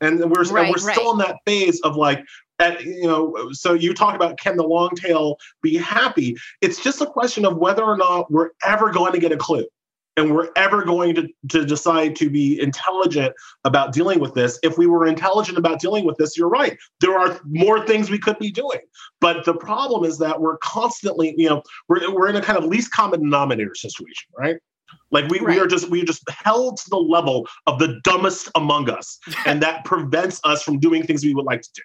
and 0.01 0.19
we're 0.19 0.41
and 0.41 0.69
we're 0.69 0.77
still 0.77 1.11
in 1.11 1.17
that 1.19 1.37
phase 1.45 1.79
of 1.81 1.95
like 1.95 2.23
at, 2.59 2.83
you 2.83 3.03
know 3.03 3.49
so 3.51 3.73
you 3.73 3.93
talk 3.93 4.15
about 4.15 4.37
can 4.37 4.57
the 4.57 4.63
long 4.63 4.89
tail 4.95 5.37
be 5.61 5.77
happy 5.77 6.35
it's 6.61 6.81
just 6.81 7.01
a 7.01 7.05
question 7.05 7.45
of 7.45 7.57
whether 7.57 7.83
or 7.83 7.97
not 7.97 8.29
we're 8.31 8.51
ever 8.65 8.91
going 8.91 9.11
to 9.11 9.19
get 9.19 9.31
a 9.31 9.37
clue 9.37 9.65
and 10.17 10.33
we're 10.33 10.49
ever 10.55 10.83
going 10.83 11.15
to, 11.15 11.27
to 11.49 11.65
decide 11.65 12.15
to 12.17 12.29
be 12.29 12.59
intelligent 12.61 13.33
about 13.63 13.93
dealing 13.93 14.19
with 14.19 14.33
this. 14.33 14.59
If 14.63 14.77
we 14.77 14.87
were 14.87 15.05
intelligent 15.05 15.57
about 15.57 15.79
dealing 15.79 16.05
with 16.05 16.17
this 16.17 16.37
you're 16.37 16.49
right. 16.49 16.77
There 17.01 17.17
are 17.17 17.39
more 17.45 17.85
things 17.85 18.09
we 18.09 18.19
could 18.19 18.39
be 18.39 18.51
doing. 18.51 18.79
But 19.21 19.45
the 19.45 19.53
problem 19.53 20.03
is 20.03 20.17
that 20.19 20.39
we're 20.39 20.57
constantly 20.57 21.35
you 21.37 21.49
know 21.49 21.61
we're, 21.87 22.13
we're 22.13 22.29
in 22.29 22.35
a 22.35 22.41
kind 22.41 22.57
of 22.57 22.65
least 22.65 22.91
common 22.91 23.21
denominator 23.21 23.75
situation 23.75 24.27
right? 24.37 24.57
Like 25.11 25.29
we, 25.29 25.39
we 25.39 25.59
are 25.59 25.67
just 25.67 25.89
we 25.89 26.01
are 26.01 26.05
just 26.05 26.23
held 26.29 26.77
to 26.77 26.89
the 26.89 26.97
level 26.97 27.47
of 27.67 27.79
the 27.79 27.99
dumbest 28.03 28.49
among 28.55 28.89
us 28.89 29.19
and 29.45 29.61
that 29.61 29.85
prevents 29.85 30.39
us 30.43 30.63
from 30.63 30.79
doing 30.79 31.03
things 31.03 31.23
we 31.23 31.33
would 31.33 31.45
like 31.45 31.61
to 31.61 31.69
do. 31.73 31.81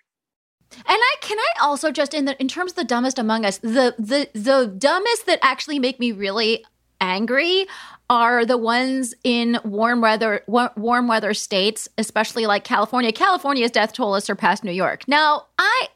And 0.72 0.84
I 0.88 1.14
can 1.20 1.38
I 1.38 1.64
also 1.64 1.90
just 1.90 2.14
in 2.14 2.26
the 2.26 2.40
in 2.40 2.48
terms 2.48 2.72
of 2.72 2.76
the 2.76 2.84
dumbest 2.84 3.18
among 3.18 3.44
us, 3.44 3.58
the 3.58 3.94
the 3.98 4.28
the 4.34 4.66
dumbest 4.66 5.26
that 5.26 5.38
actually 5.42 5.78
make 5.78 5.98
me 5.98 6.12
really 6.12 6.64
angry 7.00 7.66
are 8.08 8.44
the 8.44 8.58
ones 8.58 9.14
in 9.22 9.58
warm 9.64 10.00
weather 10.00 10.42
warm 10.48 11.06
weather 11.08 11.32
states, 11.32 11.88
especially 11.96 12.46
like 12.46 12.64
California. 12.64 13.12
California's 13.12 13.70
death 13.70 13.92
toll 13.92 14.14
has 14.14 14.24
surpassed 14.24 14.64
New 14.64 14.72
York. 14.72 15.06
Now, 15.06 15.46
I 15.58 15.88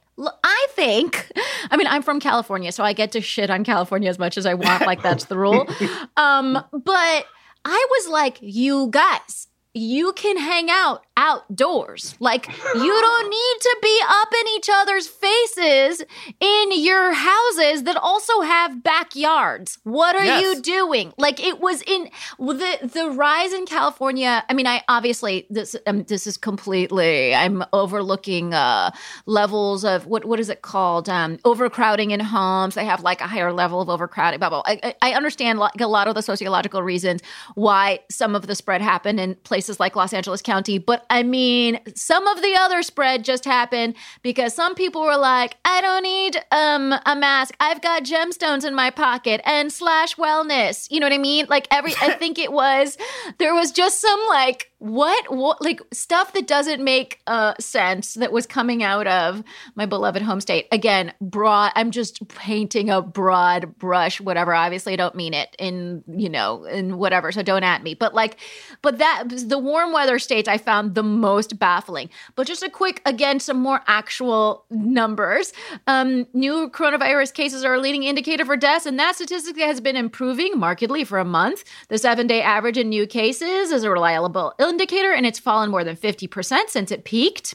I 0.44 0.66
think, 0.70 1.30
I 1.70 1.76
mean, 1.76 1.88
I'm 1.88 2.02
from 2.02 2.20
California, 2.20 2.70
so 2.73 2.84
I 2.84 2.92
get 2.92 3.12
to 3.12 3.20
shit 3.20 3.50
on 3.50 3.64
California 3.64 4.08
as 4.08 4.18
much 4.18 4.38
as 4.38 4.46
I 4.46 4.54
want. 4.54 4.87
Like 4.87 5.02
that's 5.02 5.25
the 5.26 5.37
rule. 5.37 5.66
Um, 6.16 6.62
but 6.70 7.26
I 7.64 7.87
was 7.90 8.08
like, 8.08 8.38
you 8.40 8.88
guys, 8.90 9.49
you 9.73 10.12
can 10.12 10.37
hang 10.37 10.68
out 10.70 11.04
outdoors. 11.16 12.14
Like, 12.21 12.49
you 12.49 13.00
don't 13.00 13.28
need 13.30 13.56
to 13.61 13.76
be 13.83 14.00
up 14.09 14.28
in 14.40 14.49
each 14.56 14.68
other's 14.73 15.06
faces 15.06 16.02
in 16.40 16.83
your 16.83 17.12
houses 17.12 17.85
that 17.85 17.97
also 17.97 18.40
have 18.40 18.83
backyards. 18.83 19.78
What 19.85 20.16
are 20.16 20.25
Yes. 20.25 20.42
you 20.42 20.62
doing? 20.62 21.12
Like, 21.18 21.42
it 21.44 21.61
was 21.61 21.83
in 21.83 22.11
the 22.38 22.78
the 22.83 23.11
rise 23.11 23.52
in 23.52 23.66
California. 23.66 24.44
I 24.49 24.54
mean, 24.54 24.66
I 24.66 24.83
obviously 24.88 25.47
this 25.50 25.76
um, 25.87 26.02
this 26.04 26.26
is 26.26 26.37
completely. 26.37 27.35
I'm 27.35 27.64
overlooking 27.73 28.54
uh, 28.54 28.90
levels 29.26 29.85
of 29.85 30.06
what 30.06 30.25
what 30.25 30.40
is 30.40 30.49
it 30.49 30.62
called? 30.62 31.09
Um, 31.09 31.38
overcrowding 31.44 32.11
in 32.11 32.21
homes. 32.21 32.75
They 32.75 32.85
have 32.85 33.02
like 33.02 33.21
a 33.21 33.26
higher 33.26 33.52
level 33.52 33.80
of 33.80 33.88
overcrowding. 33.88 34.38
Blah 34.40 34.50
blah. 34.50 34.62
I, 34.66 34.80
I 34.83 34.94
I 35.11 35.12
understand 35.14 35.59
like 35.59 35.80
a 35.80 35.87
lot 35.87 36.09
of 36.09 36.14
the 36.14 36.23
sociological 36.23 36.83
reasons 36.83 37.23
why 37.54 38.00
some 38.11 38.35
of 38.35 38.47
the 38.47 38.54
spread 38.54 38.80
happened 38.83 39.21
in 39.21 39.35
places 39.37 39.78
like 39.78 39.94
Los 39.97 40.12
Angeles 40.12 40.42
County, 40.42 40.78
but 40.78 41.03
I 41.11 41.23
mean, 41.23 41.80
some 41.94 42.26
of 42.26 42.42
the 42.42 42.56
other 42.58 42.82
spread 42.82 43.25
just 43.25 43.44
happened 43.44 43.94
because 44.23 44.54
some 44.54 44.75
people 44.75 45.02
were 45.02 45.16
like, 45.16 45.56
"I 45.64 45.80
don't 45.80 46.02
need 46.02 46.37
um 46.50 46.94
a 47.06 47.16
mask. 47.16 47.54
I've 47.61 47.80
got 47.80 48.04
gemstones 48.04 48.64
in 48.64 48.75
my 48.75 48.90
pocket 48.90 49.40
and 49.44 49.73
slash 49.73 50.16
wellness." 50.16 50.90
You 50.90 51.00
know 51.00 51.06
what 51.06 51.12
I 51.12 51.18
mean? 51.18 51.46
Like 51.49 51.68
every, 51.70 51.94
I 52.00 52.11
think 52.18 52.38
it 52.38 52.52
was 52.52 52.96
there 53.38 53.54
was 53.54 53.73
just 53.73 54.00
some 54.00 54.20
like 54.28 54.70
what 54.84 55.34
what 55.34 55.62
like 55.62 55.80
stuff 55.94 56.34
that 56.34 56.46
doesn't 56.46 56.84
make 56.84 57.18
uh 57.26 57.54
sense 57.58 58.14
that 58.14 58.30
was 58.30 58.46
coming 58.46 58.82
out 58.82 59.06
of 59.06 59.42
my 59.76 59.87
beloved 59.87 60.20
home 60.20 60.42
state 60.42 60.66
again 60.70 61.11
broad 61.23 61.73
i'm 61.75 61.90
just 61.90 62.28
painting 62.28 62.90
a 62.90 63.00
broad 63.00 63.78
brush 63.78 64.20
whatever 64.20 64.52
obviously 64.52 64.92
i 64.92 64.96
don't 64.96 65.14
mean 65.14 65.32
it 65.32 65.56
in 65.58 66.04
you 66.06 66.28
know 66.28 66.64
in 66.64 66.99
whatever 66.99 67.32
so 67.32 67.42
don't 67.42 67.62
at 67.62 67.82
me 67.82 67.94
but 67.94 68.12
like 68.12 68.37
but 68.82 68.99
that 68.99 69.25
the 69.26 69.58
warm 69.58 69.90
weather 69.90 70.18
states 70.18 70.49
i 70.50 70.58
found 70.58 70.93
the 70.94 71.02
most 71.02 71.58
baffling. 71.58 72.10
But 72.34 72.46
just 72.46 72.62
a 72.62 72.70
quick 72.70 73.02
again 73.06 73.40
some 73.40 73.58
more 73.58 73.80
actual 73.86 74.64
numbers. 74.70 75.52
Um 75.86 76.26
new 76.32 76.70
coronavirus 76.70 77.34
cases 77.34 77.64
are 77.64 77.74
a 77.74 77.80
leading 77.80 78.04
indicator 78.04 78.44
for 78.44 78.56
deaths 78.56 78.86
and 78.86 78.98
that 78.98 79.16
statistic 79.16 79.58
has 79.58 79.80
been 79.80 79.96
improving 79.96 80.58
markedly 80.58 81.04
for 81.04 81.18
a 81.18 81.24
month. 81.24 81.64
The 81.88 81.98
seven 81.98 82.26
day 82.26 82.42
average 82.42 82.78
in 82.78 82.88
new 82.88 83.06
cases 83.06 83.70
is 83.70 83.84
a 83.84 83.90
reliable 83.90 84.54
indicator 84.58 85.12
and 85.12 85.26
it's 85.26 85.38
fallen 85.38 85.70
more 85.70 85.84
than 85.84 85.96
50% 85.96 86.68
since 86.68 86.90
it 86.90 87.04
peaked 87.04 87.54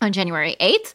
on 0.00 0.12
January 0.12 0.56
8th. 0.60 0.94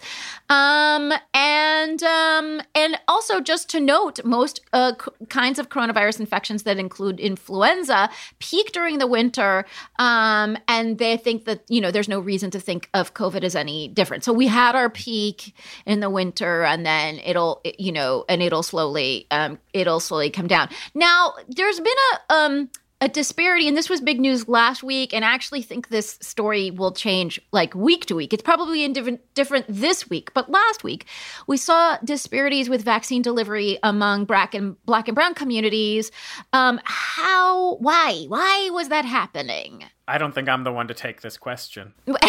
Um, 0.49 1.13
and 1.33 2.01
um, 2.01 2.61
and 2.73 2.99
also 3.07 3.39
just 3.39 3.69
to 3.69 3.79
note, 3.79 4.23
most 4.25 4.61
uh, 4.73 4.93
c- 4.93 5.25
kinds 5.29 5.59
of 5.59 5.69
coronavirus 5.69 6.19
infections 6.19 6.63
that 6.63 6.77
include 6.77 7.19
influenza 7.19 8.09
peak 8.39 8.71
during 8.71 8.97
the 8.97 9.07
winter. 9.07 9.65
Um, 9.99 10.57
and 10.67 10.97
they 10.97 11.17
think 11.17 11.45
that, 11.45 11.63
you 11.67 11.81
know, 11.81 11.91
there's 11.91 12.09
no 12.09 12.19
reason 12.19 12.49
to 12.51 12.59
think 12.59 12.89
of 12.93 13.13
COVID 13.13 13.43
as 13.43 13.55
any 13.55 13.87
different. 13.87 14.23
So 14.23 14.33
we 14.33 14.47
had 14.47 14.75
our 14.75 14.89
peak 14.89 15.53
in 15.85 15.99
the 15.99 16.09
winter 16.09 16.63
and 16.63 16.85
then 16.85 17.19
it'll, 17.19 17.61
you 17.77 17.91
know, 17.91 18.25
and 18.27 18.41
it'll 18.41 18.63
slowly, 18.63 19.27
um, 19.31 19.59
it'll 19.73 19.99
slowly 19.99 20.29
come 20.29 20.47
down. 20.47 20.69
Now, 20.95 21.33
there's 21.47 21.79
been 21.79 21.93
a, 22.29 22.33
um, 22.33 22.69
a 23.01 23.07
disparity 23.07 23.67
and 23.67 23.77
this 23.77 23.89
was 23.89 24.01
big 24.01 24.19
news 24.19 24.47
last 24.49 24.83
week 24.83 25.13
and 25.13 25.23
I 25.23 25.33
actually 25.33 25.61
think 25.61 25.87
this 25.87 26.17
story 26.21 26.69
will 26.69 26.91
change 26.91 27.39
like 27.51 27.73
week 27.73 28.05
to 28.07 28.15
week. 28.15 28.33
It's 28.33 28.43
probably 28.43 28.83
in 28.83 28.91
different 28.91 29.21
different 29.33 29.65
this 29.69 30.09
week 30.09 30.33
but 30.33 30.49
last 30.49 30.83
week 30.83 31.05
we 31.47 31.55
saw 31.55 31.97
disparities 32.03 32.69
with 32.69 32.83
vaccine 32.83 33.21
delivery 33.21 33.79
among 33.83 34.25
black 34.25 34.53
and 34.53 34.75
black 34.85 35.07
and 35.07 35.15
brown 35.15 35.33
communities. 35.33 36.11
Um 36.51 36.81
how 36.83 37.75
why 37.75 38.25
why 38.27 38.69
was 38.71 38.89
that 38.89 39.05
happening 39.05 39.85
I 40.09 40.17
don't 40.17 40.33
think 40.33 40.49
I'm 40.49 40.63
the 40.63 40.71
one 40.71 40.87
to 40.87 40.95
take 40.95 41.21
this 41.21 41.37
question. 41.37 41.93
everyone 42.07 42.23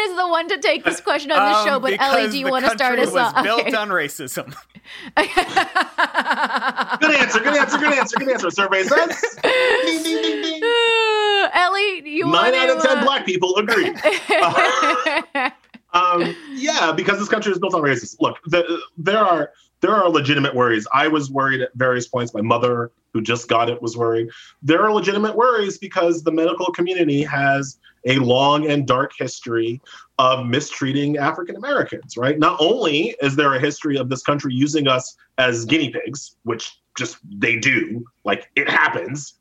is 0.00 0.16
the 0.16 0.28
one 0.28 0.48
to 0.48 0.58
take 0.58 0.84
this 0.84 1.00
question 1.00 1.32
on 1.32 1.50
the 1.50 1.58
Um, 1.58 1.66
show 1.66 1.80
but 1.80 2.00
Elie 2.00 2.30
do 2.30 2.38
you 2.38 2.48
want 2.48 2.64
to 2.64 2.70
start 2.70 2.98
country 2.98 3.06
us 3.08 3.12
was 3.12 3.32
off 3.34 3.42
built 3.42 3.62
Okay. 3.62 3.74
on 3.74 3.88
racism. 3.88 4.54
good 7.00 7.14
answer 7.16 7.40
good 7.40 7.56
answer 7.56 7.78
good 7.78 7.92
answer 7.92 8.16
good 8.18 8.28
answer 8.30 8.50
survey 8.50 8.84
says 8.84 9.36
ding, 9.42 10.02
ding, 10.04 10.22
ding, 10.22 10.42
ding. 10.42 10.62
Uh, 10.62 11.48
Elie 11.54 12.08
you 12.08 12.26
nine 12.26 12.52
want 12.52 12.54
out 12.54 12.76
of 12.76 12.82
ten 12.82 12.98
uh, 12.98 13.04
black 13.04 13.26
people 13.26 13.56
agree 13.56 13.90
Um, 15.92 16.34
yeah, 16.52 16.90
because 16.92 17.18
this 17.20 17.28
country 17.28 17.52
is 17.52 17.58
built 17.60 17.72
on 17.74 17.80
racism. 17.82 18.16
Look, 18.20 18.38
the, 18.46 18.80
there 18.98 19.18
are 19.24 19.50
there 19.80 19.92
are 19.92 20.08
legitimate 20.08 20.52
worries. 20.54 20.86
I 20.92 21.06
was 21.08 21.30
worried 21.30 21.60
at 21.60 21.70
various 21.74 22.08
points. 22.08 22.34
My 22.34 22.40
mother, 22.40 22.90
who 23.14 23.22
just 23.22 23.48
got 23.48 23.70
it, 23.70 23.80
was 23.80 23.96
worried. 23.96 24.28
There 24.62 24.82
are 24.82 24.92
legitimate 24.92 25.36
worries 25.36 25.78
because 25.78 26.22
the 26.22 26.32
medical 26.32 26.66
community 26.66 27.22
has 27.22 27.78
a 28.04 28.18
long 28.18 28.70
and 28.70 28.86
dark 28.86 29.12
history 29.16 29.80
of 30.18 30.44
mistreating 30.44 31.16
African 31.16 31.56
Americans. 31.56 32.18
Right? 32.18 32.38
Not 32.38 32.56
only 32.60 33.16
is 33.22 33.36
there 33.36 33.54
a 33.54 33.60
history 33.60 33.96
of 33.96 34.10
this 34.10 34.22
country 34.22 34.52
using 34.52 34.88
us 34.88 35.16
as 35.38 35.64
guinea 35.64 35.90
pigs, 35.90 36.36
which 36.42 36.78
just 36.98 37.16
they 37.40 37.56
do, 37.56 38.04
like 38.24 38.50
it 38.56 38.68
happens. 38.68 39.34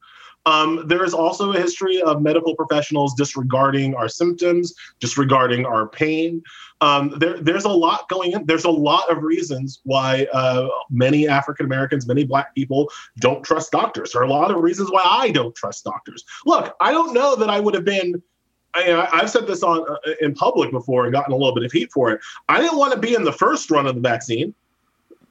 Um, 0.46 0.84
there 0.88 1.06
is 1.06 1.14
also 1.14 1.54
a 1.54 1.58
history 1.58 2.02
of 2.02 2.22
medical 2.22 2.56
professionals 2.56 3.14
disregarding 3.14 3.96
our 3.96 4.10
symptoms, 4.10 4.74
disregarding 5.00 5.66
our 5.66 5.88
pain. 5.88 6.44
Um, 6.84 7.14
there, 7.18 7.40
there's 7.40 7.64
a 7.64 7.70
lot 7.70 8.10
going 8.10 8.34
in. 8.34 8.46
There's 8.46 8.66
a 8.66 8.70
lot 8.70 9.10
of 9.10 9.24
reasons 9.24 9.80
why 9.84 10.28
uh, 10.34 10.68
many 10.90 11.30
African 11.30 11.66
Americans, 11.66 12.06
many 12.06 12.26
Black 12.26 12.54
people 12.54 12.92
don't 13.20 13.42
trust 13.42 13.72
doctors. 13.72 14.12
There 14.12 14.22
are 14.22 14.26
a 14.26 14.30
lot 14.30 14.52
of 14.52 14.62
reasons 14.62 14.92
why 14.92 15.02
I 15.06 15.32
don't 15.32 15.56
trust 15.56 15.86
doctors. 15.86 16.26
Look, 16.46 16.76
I 16.82 16.92
don't 16.92 17.14
know 17.14 17.38
that 17.38 17.50
I 17.50 17.62
would 17.62 17.74
have 17.74 17.86
been. 17.86 18.22
I, 18.76 19.08
I've 19.14 19.30
said 19.30 19.48
this 19.48 19.64
on 19.64 19.90
uh, 19.90 20.12
in 20.20 20.34
public 20.34 20.72
before 20.72 21.06
and 21.06 21.14
gotten 21.14 21.32
a 21.32 21.38
little 21.38 21.56
bit 21.56 21.64
of 21.64 21.72
heat 21.72 21.90
for 21.94 22.12
it. 22.12 22.20
I 22.50 22.60
didn't 22.60 22.78
want 22.78 22.94
to 22.94 23.00
be 23.00 23.16
in 23.16 23.24
the 23.24 23.32
first 23.32 23.72
run 23.72 23.88
of 23.88 23.96
the 23.96 24.02
vaccine. 24.02 24.54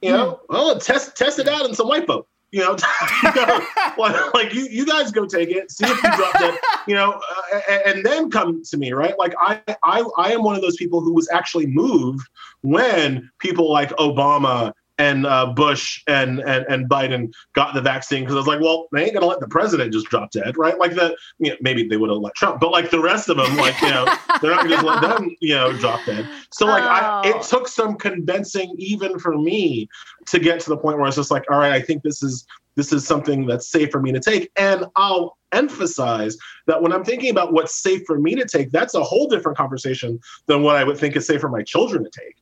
You 0.01 0.11
know, 0.11 0.39
well, 0.49 0.79
test 0.79 1.15
test 1.15 1.37
it 1.37 1.47
out 1.47 1.65
in 1.67 1.75
some 1.75 1.87
white 1.87 2.07
folk. 2.07 2.27
You 2.53 2.59
know, 2.59 2.77
you 3.23 3.31
know, 3.33 4.31
like, 4.35 4.53
you, 4.53 4.67
you 4.69 4.85
guys 4.85 5.11
go 5.11 5.25
take 5.25 5.49
it, 5.49 5.71
see 5.71 5.85
if 5.85 6.03
you 6.03 6.15
drop 6.15 6.35
it, 6.39 6.59
you 6.87 6.93
know, 6.93 7.13
uh, 7.51 7.59
a- 7.67 7.87
and 7.87 8.05
then 8.05 8.29
come 8.29 8.61
to 8.63 8.77
me, 8.77 8.91
right? 8.93 9.17
Like 9.17 9.33
I, 9.41 9.59
I, 9.83 10.03
I 10.19 10.33
am 10.33 10.43
one 10.43 10.55
of 10.55 10.61
those 10.61 10.75
people 10.75 11.01
who 11.01 11.13
was 11.15 11.27
actually 11.31 11.65
moved 11.65 12.27
when 12.61 13.27
people 13.39 13.71
like 13.71 13.89
Obama 13.93 14.71
and 14.97 15.25
uh, 15.25 15.47
Bush 15.47 16.01
and, 16.07 16.39
and 16.41 16.65
and 16.69 16.89
Biden 16.89 17.33
got 17.55 17.73
the 17.73 17.81
vaccine 17.81 18.21
because 18.21 18.35
I 18.35 18.37
was 18.37 18.47
like, 18.47 18.61
well, 18.61 18.87
they 18.91 19.05
ain't 19.05 19.13
gonna 19.13 19.25
let 19.25 19.39
the 19.39 19.47
president 19.47 19.91
just 19.93 20.07
drop 20.07 20.31
dead, 20.31 20.57
right? 20.57 20.77
Like 20.77 20.93
the, 20.93 21.15
you 21.39 21.51
know, 21.51 21.57
maybe 21.61 21.87
they 21.87 21.97
would 21.97 22.09
have 22.09 22.19
let 22.19 22.35
Trump, 22.35 22.59
but 22.59 22.71
like 22.71 22.91
the 22.91 23.01
rest 23.01 23.29
of 23.29 23.37
them, 23.37 23.55
like 23.55 23.81
you 23.81 23.89
know, 23.89 24.07
they're 24.41 24.51
not 24.51 24.63
gonna 24.63 24.69
just 24.69 24.83
let 24.83 25.01
them, 25.01 25.35
you 25.39 25.55
know, 25.55 25.73
drop 25.73 26.05
dead. 26.05 26.27
So 26.51 26.67
like, 26.67 26.83
I, 26.83 27.03
Oh. 27.03 27.29
it 27.29 27.41
took 27.43 27.67
some 27.67 27.95
convincing 27.95 28.73
even 28.77 29.19
for 29.19 29.37
me 29.37 29.87
to 30.27 30.39
get 30.39 30.59
to 30.61 30.69
the 30.69 30.77
point 30.77 30.97
where 30.97 31.07
it's 31.07 31.17
just 31.17 31.31
like, 31.31 31.43
all 31.49 31.57
right, 31.57 31.73
I 31.73 31.81
think 31.81 32.03
this 32.03 32.23
is 32.23 32.45
this 32.75 32.91
is 32.91 33.05
something 33.05 33.45
that's 33.45 33.71
safe 33.71 33.91
for 33.91 34.01
me 34.01 34.11
to 34.11 34.19
take. 34.19 34.49
And 34.57 34.85
I'll 34.95 35.37
emphasize 35.51 36.37
that 36.67 36.81
when 36.81 36.91
I'm 36.91 37.03
thinking 37.03 37.29
about 37.29 37.53
what's 37.53 37.81
safe 37.81 38.01
for 38.07 38.19
me 38.19 38.35
to 38.35 38.45
take, 38.45 38.71
that's 38.71 38.95
a 38.95 39.03
whole 39.03 39.27
different 39.27 39.57
conversation 39.57 40.19
than 40.47 40.63
what 40.63 40.75
I 40.75 40.83
would 40.83 40.97
think 40.97 41.15
is 41.15 41.27
safe 41.27 41.41
for 41.41 41.49
my 41.49 41.61
children 41.63 42.03
to 42.03 42.09
take. 42.09 42.35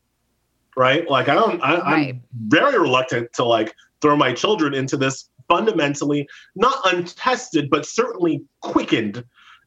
Right? 0.77 1.09
Like 1.09 1.29
I 1.29 1.35
don't 1.35 1.61
I, 1.61 1.79
Right. 1.79 2.09
I'm 2.09 2.21
very 2.47 2.79
reluctant 2.79 3.33
to 3.33 3.43
like 3.43 3.75
throw 4.01 4.15
my 4.15 4.33
children 4.33 4.73
into 4.73 4.97
this 4.97 5.29
fundamentally 5.47 6.27
not 6.55 6.75
untested, 6.85 7.69
but 7.69 7.85
certainly 7.85 8.41
quickened 8.61 9.23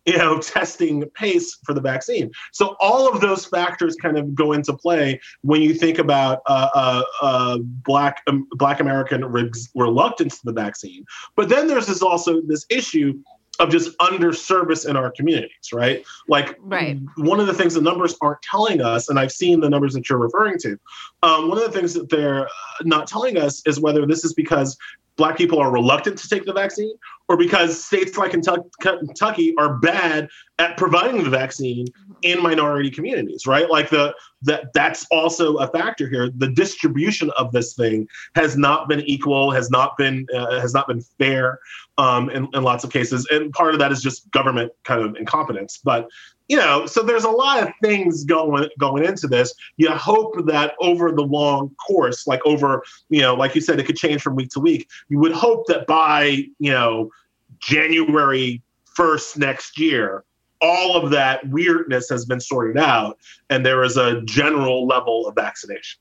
you 0.06 0.18
know 0.18 0.38
testing 0.40 1.08
pace 1.10 1.58
for 1.64 1.74
the 1.74 1.80
vaccine. 1.80 2.30
So 2.52 2.76
all 2.80 3.08
of 3.12 3.20
those 3.20 3.44
factors 3.44 3.96
kind 3.96 4.18
of 4.18 4.34
go 4.34 4.52
into 4.52 4.74
play 4.74 5.20
when 5.42 5.62
you 5.62 5.74
think 5.74 5.98
about 5.98 6.40
uh, 6.46 6.68
uh, 6.74 7.02
uh, 7.20 7.58
black 7.58 8.22
um, 8.26 8.46
Black 8.52 8.80
American 8.80 9.24
re- 9.24 9.50
reluctance 9.74 10.38
to 10.40 10.46
the 10.46 10.52
vaccine. 10.52 11.04
But 11.36 11.48
then 11.48 11.66
there's 11.66 11.86
this 11.86 12.02
also 12.02 12.40
this 12.42 12.66
issue 12.70 13.18
of 13.60 13.70
just 13.70 13.96
underservice 13.98 14.88
in 14.88 14.96
our 14.96 15.10
communities, 15.10 15.72
right? 15.72 16.04
Like, 16.28 16.58
Right. 16.60 16.98
one 17.16 17.40
of 17.40 17.46
the 17.46 17.54
things 17.54 17.74
the 17.74 17.80
numbers 17.80 18.16
aren't 18.20 18.42
telling 18.42 18.80
us, 18.80 19.08
and 19.08 19.18
I've 19.18 19.32
seen 19.32 19.60
the 19.60 19.70
numbers 19.70 19.94
that 19.94 20.08
you're 20.08 20.18
referring 20.18 20.58
to, 20.60 20.78
um, 21.22 21.48
one 21.48 21.58
of 21.58 21.64
the 21.64 21.70
things 21.70 21.94
that 21.94 22.08
they're 22.08 22.46
uh, 22.46 22.48
not 22.82 23.06
telling 23.06 23.36
us 23.38 23.62
is 23.66 23.80
whether 23.80 24.06
this 24.06 24.24
is 24.24 24.34
because 24.34 24.76
Black 25.16 25.36
people 25.36 25.58
are 25.60 25.70
reluctant 25.70 26.18
to 26.18 26.28
take 26.28 26.44
the 26.44 26.52
vaccine 26.52 26.94
or 27.28 27.36
because 27.36 27.82
states 27.82 28.16
like 28.18 28.32
Kentucky, 28.32 29.54
are 29.58 29.78
bad 29.78 30.28
at 30.58 30.76
providing 30.76 31.24
the 31.24 31.30
vaccine 31.30 31.86
in 32.22 32.42
minority 32.42 32.90
communities, 32.90 33.46
right? 33.46 33.70
Like 33.70 33.88
the 33.90 34.14
that 34.42 34.72
that's 34.74 35.06
also 35.10 35.56
a 35.56 35.68
factor 35.68 36.08
here. 36.08 36.30
The 36.36 36.50
distribution 36.50 37.30
of 37.38 37.52
this 37.52 37.74
thing 37.74 38.06
has 38.34 38.56
not 38.56 38.88
been 38.88 39.00
equal, 39.00 39.50
has 39.52 39.70
not 39.70 39.96
been 39.96 40.26
uh, 40.34 40.60
has 40.60 40.74
not 40.74 40.86
been 40.86 41.00
fair 41.18 41.58
um, 41.96 42.28
in, 42.30 42.48
in 42.52 42.62
lots 42.62 42.84
of 42.84 42.90
cases, 42.90 43.26
and 43.30 43.52
part 43.52 43.72
of 43.72 43.80
that 43.80 43.90
is 43.90 44.02
just 44.02 44.30
government 44.30 44.72
kind 44.84 45.02
of 45.02 45.16
incompetence. 45.16 45.80
But 45.82 46.08
you 46.54 46.60
know, 46.60 46.86
so 46.86 47.02
there's 47.02 47.24
a 47.24 47.30
lot 47.30 47.64
of 47.64 47.74
things 47.82 48.22
going 48.22 48.68
going 48.78 49.04
into 49.04 49.26
this. 49.26 49.52
You 49.76 49.90
hope 49.90 50.46
that 50.46 50.74
over 50.78 51.10
the 51.10 51.24
long 51.24 51.74
course, 51.84 52.28
like 52.28 52.40
over 52.46 52.84
you 53.08 53.22
know, 53.22 53.34
like 53.34 53.56
you 53.56 53.60
said, 53.60 53.80
it 53.80 53.86
could 53.86 53.96
change 53.96 54.22
from 54.22 54.36
week 54.36 54.50
to 54.50 54.60
week. 54.60 54.88
You 55.08 55.18
would 55.18 55.32
hope 55.32 55.66
that 55.66 55.88
by 55.88 56.46
you 56.60 56.70
know 56.70 57.10
January 57.58 58.62
first 58.84 59.36
next 59.36 59.80
year, 59.80 60.22
all 60.60 60.96
of 60.96 61.10
that 61.10 61.44
weirdness 61.48 62.08
has 62.08 62.24
been 62.24 62.38
sorted 62.38 62.78
out, 62.78 63.18
and 63.50 63.66
there 63.66 63.82
is 63.82 63.96
a 63.96 64.22
general 64.22 64.86
level 64.86 65.26
of 65.26 65.34
vaccination. 65.34 65.98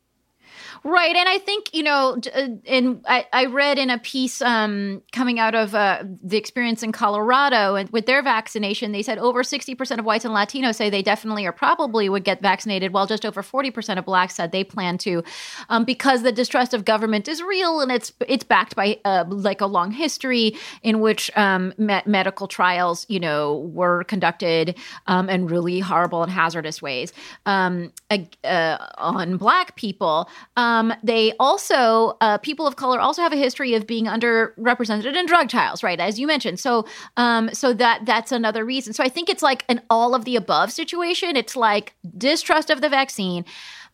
Right, 0.85 1.15
and 1.15 1.29
I 1.29 1.37
think 1.37 1.73
you 1.73 1.81
know, 1.81 2.17
uh, 2.35 2.47
I, 3.07 3.25
I 3.31 3.45
read 3.45 3.77
in 3.77 3.89
a 3.89 3.97
piece 3.97 4.41
um, 4.41 5.01
coming 5.13 5.39
out 5.39 5.55
of 5.55 5.73
uh, 5.73 6.03
the 6.21 6.35
experience 6.35 6.83
in 6.83 6.91
Colorado, 6.91 7.75
and 7.75 7.89
with 7.91 8.05
their 8.05 8.21
vaccination, 8.21 8.91
they 8.91 9.01
said 9.01 9.17
over 9.17 9.45
sixty 9.45 9.75
percent 9.75 9.99
of 9.99 10.05
whites 10.05 10.25
and 10.25 10.33
Latinos 10.33 10.75
say 10.75 10.89
they 10.89 11.01
definitely 11.01 11.45
or 11.45 11.53
probably 11.53 12.09
would 12.09 12.25
get 12.25 12.41
vaccinated, 12.41 12.91
while 12.91 13.07
just 13.07 13.25
over 13.25 13.41
forty 13.41 13.71
percent 13.71 13.97
of 13.97 14.03
blacks 14.03 14.35
said 14.35 14.51
they 14.51 14.65
plan 14.65 14.97
to, 14.97 15.23
um, 15.69 15.85
because 15.85 16.21
the 16.21 16.33
distrust 16.33 16.73
of 16.73 16.83
government 16.83 17.29
is 17.29 17.41
real 17.41 17.79
and 17.79 17.89
it's 17.89 18.11
it's 18.27 18.43
backed 18.43 18.75
by 18.75 18.99
uh, 19.05 19.23
like 19.29 19.61
a 19.61 19.67
long 19.67 19.89
history 19.89 20.53
in 20.81 20.99
which 20.99 21.31
um, 21.37 21.73
me- 21.77 22.01
medical 22.05 22.45
trials, 22.45 23.05
you 23.07 23.21
know, 23.21 23.59
were 23.73 24.03
conducted 24.03 24.77
um, 25.07 25.29
in 25.29 25.47
really 25.47 25.79
horrible 25.79 26.23
and 26.23 26.31
hazardous 26.31 26.81
ways 26.81 27.13
um, 27.45 27.89
uh, 28.43 28.77
on 28.97 29.37
black 29.37 29.77
people. 29.77 30.29
Um, 30.74 30.94
they 31.03 31.34
also, 31.39 32.18
uh, 32.22 32.38
people 32.39 32.65
of 32.65 32.75
color, 32.75 33.00
also 33.00 33.22
have 33.22 33.34
a 33.34 33.38
history 33.38 33.75
of 33.75 33.86
being 33.86 34.06
underrepresented 34.06 35.15
in 35.15 35.25
drug 35.25 35.50
trials, 35.50 35.84
right? 35.84 36.00
As 36.00 36.20
you 36.20 36.25
mentioned. 36.27 36.60
So, 36.60 36.86
um, 37.18 37.50
so 37.53 37.74
that 37.74 38.06
that's 38.06 38.32
another 38.32 38.65
reason. 38.65 38.94
So 38.94 39.03
I 39.03 39.10
think 39.10 39.30
it's 39.30 39.44
like 39.44 39.65
an 39.70 39.82
all 39.89 40.15
of 40.15 40.25
the 40.25 40.36
above 40.36 40.72
situation. 40.72 41.38
It's 41.38 41.56
like 41.56 41.94
distrust 42.18 42.70
of 42.70 42.82
the 42.82 42.89
vaccine. 42.89 43.46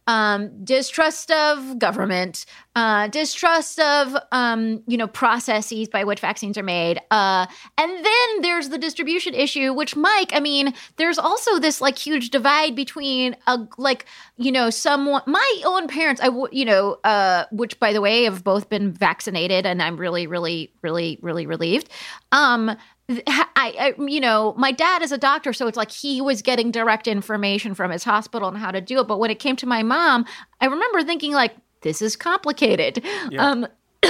Um, 0.09 0.63
distrust 0.63 1.29
of 1.29 1.77
government, 1.77 2.47
uh, 2.75 3.09
distrust 3.09 3.79
of 3.79 4.17
um, 4.31 4.81
you 4.87 4.97
know 4.97 5.05
processes 5.05 5.87
by 5.87 6.03
which 6.03 6.19
vaccines 6.19 6.57
are 6.57 6.63
made, 6.63 6.99
uh, 7.11 7.45
and 7.77 7.91
then 7.91 8.41
there's 8.41 8.69
the 8.69 8.79
distribution 8.79 9.35
issue. 9.35 9.71
Which, 9.71 9.95
Mike, 9.95 10.31
I 10.33 10.39
mean, 10.39 10.73
there's 10.95 11.19
also 11.19 11.59
this 11.59 11.79
like 11.79 11.95
huge 11.95 12.31
divide 12.31 12.75
between 12.75 13.35
a 13.45 13.59
like 13.77 14.07
you 14.35 14.51
know 14.51 14.71
someone 14.71 15.21
my 15.27 15.61
own 15.63 15.87
parents. 15.87 16.19
I 16.23 16.29
you 16.51 16.65
know 16.65 16.97
uh, 17.03 17.45
which 17.51 17.79
by 17.79 17.93
the 17.93 18.01
way 18.01 18.23
have 18.23 18.43
both 18.43 18.67
been 18.67 18.91
vaccinated, 18.91 19.67
and 19.67 19.79
I'm 19.79 19.95
really 19.95 20.25
really 20.25 20.73
really 20.81 21.19
really 21.21 21.45
relieved. 21.45 21.87
Um, 22.31 22.75
I, 23.09 23.45
I, 23.55 23.93
you 24.05 24.19
know, 24.19 24.53
my 24.57 24.71
dad 24.71 25.01
is 25.01 25.11
a 25.11 25.17
doctor, 25.17 25.51
so 25.53 25.67
it's 25.67 25.77
like 25.77 25.91
he 25.91 26.21
was 26.21 26.41
getting 26.41 26.69
direct 26.71 27.07
information 27.07 27.73
from 27.73 27.91
his 27.91 28.03
hospital 28.03 28.47
on 28.47 28.55
how 28.55 28.71
to 28.71 28.81
do 28.81 28.99
it. 28.99 29.07
But 29.07 29.17
when 29.19 29.31
it 29.31 29.39
came 29.39 29.55
to 29.57 29.65
my 29.65 29.81
mom, 29.83 30.25
I 30.61 30.67
remember 30.67 31.03
thinking 31.03 31.33
like, 31.33 31.55
this 31.81 32.01
is 32.01 32.15
complicated. 32.15 33.03
Yeah. 33.31 33.49
Um, 33.49 33.67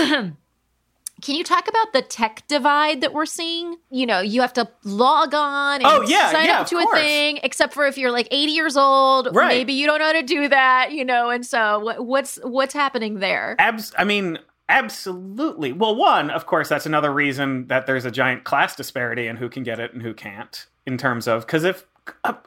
can 1.22 1.36
you 1.36 1.44
talk 1.44 1.68
about 1.68 1.92
the 1.94 2.02
tech 2.02 2.44
divide 2.48 3.02
that 3.02 3.14
we're 3.14 3.26
seeing? 3.26 3.76
You 3.90 4.06
know, 4.06 4.22
you 4.22 4.42
have 4.42 4.54
to 4.54 4.70
log 4.84 5.34
on 5.34 5.82
and 5.82 5.86
Oh, 5.86 6.02
yeah, 6.08 6.32
sign 6.32 6.46
yeah, 6.46 6.62
up 6.62 6.68
to 6.68 6.78
a 6.78 6.84
course. 6.84 7.00
thing, 7.00 7.40
except 7.44 7.74
for 7.74 7.86
if 7.86 7.98
you're 7.98 8.12
like 8.12 8.28
80 8.32 8.52
years 8.52 8.78
old, 8.78 9.30
Right. 9.34 9.50
maybe 9.50 9.74
you 9.74 9.86
don't 9.86 10.00
know 10.00 10.06
how 10.06 10.14
to 10.14 10.24
do 10.24 10.48
that, 10.50 10.92
you 10.94 11.04
know, 11.06 11.30
and 11.30 11.46
so 11.46 11.80
what, 11.80 12.06
what's 12.06 12.38
what's 12.44 12.74
happening 12.74 13.20
there? 13.20 13.56
Abs- 13.60 13.94
I 13.98 14.04
mean, 14.04 14.40
absolutely. 14.70 15.74
Well, 15.74 15.96
one, 15.96 16.30
of 16.30 16.46
course, 16.46 16.70
that's 16.70 16.86
another 16.86 17.12
reason 17.12 17.68
that 17.68 17.86
there's 17.86 18.06
a 18.06 18.12
giant 18.12 18.46
class 18.46 18.76
disparity 18.76 19.28
in 19.28 19.36
who 19.36 19.50
can 19.50 19.64
get 19.64 19.80
it 19.80 19.94
and 19.94 20.02
who 20.02 20.14
can't. 20.14 20.66
In 20.86 20.98
terms 20.98 21.28
of 21.28 21.46
because 21.46 21.66
if 21.66 21.86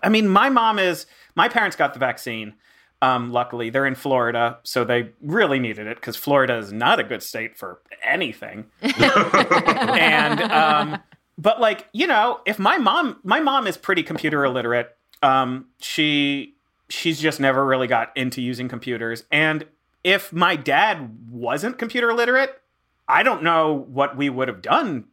I 0.03 0.09
mean, 0.09 0.29
my 0.29 0.49
mom 0.49 0.79
is 0.79 1.07
my 1.35 1.49
parents 1.49 1.77
got 1.77 1.93
the 1.93 2.01
vaccine. 2.01 2.55
Um, 3.01 3.33
luckily, 3.33 3.71
they're 3.71 3.87
in 3.87 3.97
Florida, 3.97 4.59
so 4.63 4.85
they 4.85 5.11
really 5.21 5.59
needed 5.59 5.87
it 5.87 5.97
because 5.97 6.17
Florida 6.17 6.57
is 6.57 6.73
not 6.73 7.01
a 7.01 7.05
good 7.05 7.23
state 7.23 7.57
for 7.59 7.81
anything. 8.03 8.67
and 8.81 10.41
um, 10.41 11.03
but 11.37 11.61
like 11.61 11.89
you 11.93 12.07
know, 12.07 12.41
if 12.47 12.59
my 12.59 12.79
mom, 12.79 13.19
my 13.25 13.41
mom 13.41 13.67
is 13.67 13.77
pretty 13.77 14.03
computer 14.03 14.45
illiterate. 14.45 14.97
Um, 15.23 15.67
she 15.81 16.55
she's 16.89 17.21
just 17.21 17.41
never 17.41 17.65
really 17.65 17.89
got 17.89 18.17
into 18.17 18.41
using 18.41 18.69
computers, 18.69 19.25
and 19.33 19.67
if 20.05 20.33
my 20.33 20.57
dad 20.57 21.19
wasn't 21.31 21.79
computer 21.79 22.13
literate, 22.13 22.61
I 23.09 23.23
don't 23.23 23.43
know 23.43 23.87
what 23.89 24.17
we 24.17 24.31
would 24.31 24.49
have 24.49 24.63
done 24.63 25.05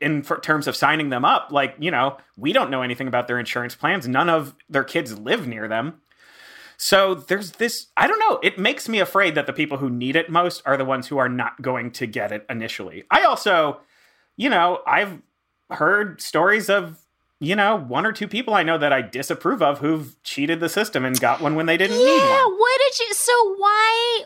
in 0.00 0.22
terms 0.22 0.66
of 0.68 0.76
signing 0.76 1.10
them 1.10 1.24
up. 1.24 1.50
Like, 1.50 1.74
you 1.78 1.90
know, 1.90 2.18
we 2.36 2.52
don't 2.52 2.70
know 2.70 2.82
anything 2.82 3.08
about 3.08 3.26
their 3.26 3.38
insurance 3.38 3.74
plans. 3.74 4.06
None 4.06 4.28
of 4.28 4.54
their 4.68 4.84
kids 4.84 5.18
live 5.18 5.46
near 5.46 5.66
them. 5.66 6.00
So 6.76 7.14
there's 7.14 7.52
this, 7.52 7.88
I 7.96 8.06
don't 8.06 8.20
know, 8.20 8.38
it 8.40 8.56
makes 8.58 8.88
me 8.88 9.00
afraid 9.00 9.34
that 9.34 9.46
the 9.46 9.52
people 9.52 9.78
who 9.78 9.90
need 9.90 10.14
it 10.14 10.30
most 10.30 10.62
are 10.64 10.76
the 10.76 10.84
ones 10.84 11.08
who 11.08 11.18
are 11.18 11.28
not 11.28 11.60
going 11.60 11.90
to 11.92 12.06
get 12.06 12.30
it 12.30 12.46
initially. 12.48 13.02
I 13.10 13.24
also, 13.24 13.80
you 14.36 14.48
know, 14.48 14.80
I've 14.86 15.20
heard 15.70 16.20
stories 16.22 16.70
of, 16.70 16.98
you 17.40 17.56
know, 17.56 17.74
one 17.76 18.06
or 18.06 18.12
two 18.12 18.28
people 18.28 18.54
I 18.54 18.62
know 18.62 18.78
that 18.78 18.92
I 18.92 19.02
disapprove 19.02 19.60
of 19.60 19.80
who've 19.80 20.14
cheated 20.22 20.60
the 20.60 20.68
system 20.68 21.04
and 21.04 21.18
got 21.18 21.40
one 21.40 21.56
when 21.56 21.66
they 21.66 21.76
didn't 21.76 21.96
need 21.98 22.04
Yeah, 22.16 22.44
one. 22.44 22.54
what 22.58 22.80
did 22.86 23.00
you? 23.00 23.14
So 23.14 23.32
why? 23.56 24.24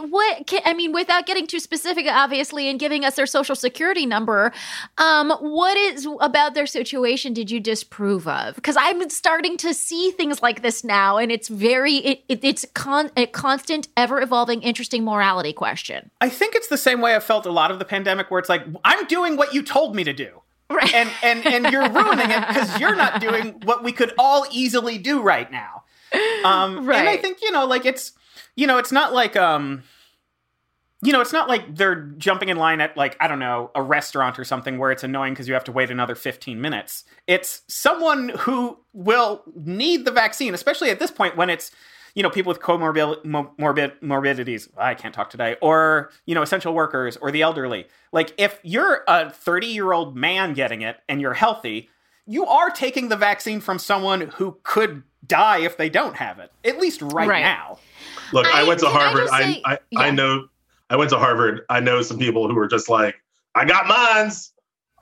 What? 0.00 0.46
Can, 0.46 0.60
I 0.64 0.74
mean, 0.74 0.92
without 0.92 1.26
getting 1.26 1.46
too 1.46 1.60
specific, 1.60 2.06
obviously, 2.08 2.68
and 2.68 2.78
giving 2.78 3.04
us 3.04 3.16
their 3.16 3.26
social 3.26 3.54
security 3.54 4.06
number, 4.06 4.52
um, 4.98 5.30
what 5.40 5.76
is 5.76 6.06
about 6.20 6.54
their 6.54 6.66
situation 6.66 7.32
did 7.32 7.50
you 7.50 7.60
disprove 7.60 8.26
of? 8.28 8.54
Because 8.54 8.76
I'm 8.78 9.08
starting 9.10 9.56
to 9.58 9.74
see 9.74 10.10
things 10.10 10.42
like 10.42 10.62
this 10.62 10.84
now, 10.84 11.16
and 11.18 11.30
it's 11.32 11.48
very, 11.48 11.96
it, 11.96 12.24
it, 12.28 12.40
it's 12.44 12.64
con, 12.74 13.10
a 13.16 13.26
constant, 13.26 13.88
ever 13.96 14.20
evolving, 14.20 14.62
interesting 14.62 15.04
morality 15.04 15.52
question. 15.52 16.10
I 16.20 16.28
think 16.28 16.54
it's 16.54 16.68
the 16.68 16.78
same 16.78 17.00
way 17.00 17.14
I 17.16 17.20
felt 17.20 17.46
a 17.46 17.52
lot 17.52 17.70
of 17.70 17.78
the 17.78 17.84
pandemic, 17.84 18.30
where 18.30 18.38
it's 18.40 18.48
like 18.48 18.64
I'm 18.84 19.06
doing 19.06 19.36
what 19.36 19.54
you 19.54 19.62
told 19.62 19.94
me 19.96 20.04
to 20.04 20.12
do, 20.12 20.42
Right. 20.68 20.92
and 20.94 21.10
and 21.22 21.46
and 21.46 21.72
you're 21.72 21.88
ruining 21.88 22.30
it 22.30 22.48
because 22.48 22.80
you're 22.80 22.96
not 22.96 23.20
doing 23.20 23.60
what 23.64 23.84
we 23.84 23.92
could 23.92 24.12
all 24.18 24.46
easily 24.50 24.98
do 24.98 25.22
right 25.22 25.50
now. 25.50 25.82
Um, 26.44 26.78
And 26.78 27.08
I 27.08 27.16
think 27.16 27.42
you 27.42 27.50
know, 27.50 27.66
like 27.66 27.84
it's 27.84 28.12
you 28.56 28.66
know, 28.66 28.78
it's 28.78 28.92
not 28.92 29.12
like 29.12 29.36
um, 29.36 29.82
you 31.02 31.12
know, 31.12 31.20
it's 31.20 31.32
not 31.32 31.48
like 31.48 31.76
they're 31.76 32.06
jumping 32.16 32.48
in 32.48 32.56
line 32.56 32.80
at 32.80 32.96
like 32.96 33.16
I 33.20 33.28
don't 33.28 33.38
know 33.38 33.70
a 33.74 33.82
restaurant 33.82 34.38
or 34.38 34.44
something 34.44 34.78
where 34.78 34.90
it's 34.90 35.04
annoying 35.04 35.34
because 35.34 35.46
you 35.46 35.54
have 35.54 35.64
to 35.64 35.72
wait 35.72 35.90
another 35.90 36.14
15 36.14 36.60
minutes. 36.60 37.04
It's 37.26 37.62
someone 37.68 38.30
who 38.30 38.78
will 38.92 39.42
need 39.54 40.04
the 40.04 40.10
vaccine, 40.10 40.54
especially 40.54 40.90
at 40.90 40.98
this 40.98 41.10
point 41.10 41.36
when 41.36 41.50
it's 41.50 41.70
you 42.14 42.22
know 42.22 42.30
people 42.30 42.48
with 42.50 42.60
comorbid 42.60 43.24
morbid 43.58 43.92
morbidities. 44.00 44.70
I 44.78 44.94
can't 44.94 45.14
talk 45.14 45.28
today, 45.28 45.56
or 45.60 46.10
you 46.24 46.34
know 46.34 46.42
essential 46.42 46.72
workers 46.72 47.18
or 47.18 47.30
the 47.30 47.42
elderly. 47.42 47.86
Like 48.10 48.32
if 48.38 48.58
you're 48.62 49.04
a 49.06 49.30
30 49.30 49.66
year 49.66 49.92
old 49.92 50.16
man 50.16 50.54
getting 50.54 50.80
it 50.80 50.96
and 51.10 51.20
you're 51.20 51.34
healthy, 51.34 51.90
you 52.26 52.46
are 52.46 52.70
taking 52.70 53.10
the 53.10 53.16
vaccine 53.16 53.60
from 53.60 53.78
someone 53.78 54.22
who 54.22 54.58
could 54.62 55.02
die 55.26 55.58
if 55.58 55.76
they 55.76 55.90
don't 55.90 56.16
have 56.16 56.38
it. 56.38 56.50
At 56.64 56.78
least 56.78 57.02
right, 57.02 57.28
Right. 57.28 57.42
now. 57.42 57.78
Look, 58.32 58.46
I, 58.46 58.60
I- 58.60 58.62
went 58.64 58.80
to 58.80 58.86
Harvard. 58.88 59.28
I 59.28 59.52
say- 59.54 59.62
I, 59.64 59.78
I 59.96 60.06
yeah. 60.06 60.10
know 60.12 60.48
I 60.90 60.96
went 60.96 61.10
to 61.10 61.18
Harvard. 61.18 61.62
I 61.68 61.80
know 61.80 62.02
some 62.02 62.18
people 62.18 62.46
who 62.48 62.54
were 62.54 62.68
just 62.68 62.88
like, 62.88 63.16
I 63.54 63.64
got 63.64 63.86
mines. 63.86 64.52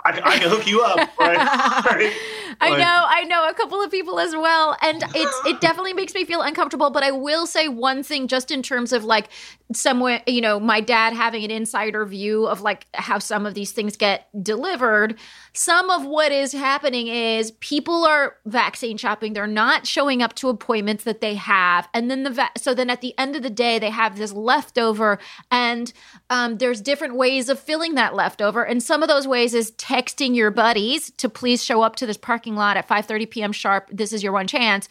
I, 0.05 0.13
can- 0.13 0.23
I 0.25 0.39
can 0.39 0.49
hook 0.51 0.67
you 0.67 0.83
up, 0.83 1.04
right? 1.29 1.85
right? 1.87 2.13
I 2.61 2.71
Like- 2.71 2.79
know, 2.79 3.05
I 3.09 3.25
know 3.25 3.49
a 3.49 3.55
couple 3.55 3.83
of 3.83 3.91
people 3.91 4.21
as 4.21 4.35
well, 4.35 4.77
and 4.83 5.03
it's 5.15 5.41
it 5.47 5.61
definitely 5.61 5.93
makes 5.93 6.15
me 6.15 6.25
feel 6.25 6.41
uncomfortable. 6.43 6.91
But 6.91 7.03
I 7.03 7.11
will 7.11 7.47
say 7.47 7.69
one 7.69 8.03
thing, 8.03 8.29
just 8.29 8.51
in 8.51 8.63
terms 8.63 8.93
of 8.93 9.05
like 9.05 9.29
somewhere, 9.73 10.23
you 10.27 10.41
know, 10.41 10.61
my 10.61 10.81
dad 10.81 11.15
having 11.15 11.43
an 11.45 11.51
insider 11.51 12.05
view 12.07 12.47
of 12.47 12.61
like 12.61 12.87
how 12.95 13.19
some 13.19 13.45
of 13.47 13.55
these 13.55 13.73
things 13.73 13.97
get 13.97 14.29
delivered. 14.43 15.19
Some 15.53 15.91
of 15.91 16.05
what 16.05 16.33
is 16.33 16.53
happening 16.53 17.09
is 17.09 17.51
people 17.53 18.05
are 18.05 18.37
vaccine 18.47 18.97
shopping; 18.99 19.33
they're 19.33 19.47
not 19.47 19.87
showing 19.87 20.23
up 20.23 20.35
to 20.37 20.49
appointments 20.49 21.05
that 21.05 21.21
they 21.21 21.35
have, 21.35 21.89
and 21.93 22.11
then 22.11 22.23
the 22.23 22.31
va- 22.31 22.51
so 22.57 22.73
then 22.75 22.89
at 22.91 23.01
the 23.01 23.19
end 23.19 23.35
of 23.37 23.43
the 23.43 23.51
day, 23.51 23.79
they 23.81 23.91
have 23.91 24.17
this 24.17 24.33
leftover, 24.33 25.19
and 25.51 25.93
um, 26.31 26.59
there's 26.59 26.81
different 26.81 27.17
ways 27.17 27.49
of 27.49 27.59
filling 27.59 27.95
that 27.95 28.15
leftover, 28.15 28.63
and 28.65 28.83
some 28.83 29.03
of 29.03 29.09
those 29.09 29.27
ways 29.27 29.55
is 29.55 29.73
texting 29.73 30.37
your 30.37 30.51
buddies 30.53 31.11
to 31.19 31.29
please 31.29 31.65
show 31.65 31.83
up 31.83 31.97
to 31.97 32.07
this 32.07 32.17
parking 32.17 32.57
lot 32.57 32.77
at 32.77 32.89
5:30 32.89 33.31
p.m. 33.31 33.53
sharp. 33.53 33.89
This 33.93 34.13
is 34.13 34.23
your 34.23 34.33
one 34.33 34.47
chance. 34.47 34.89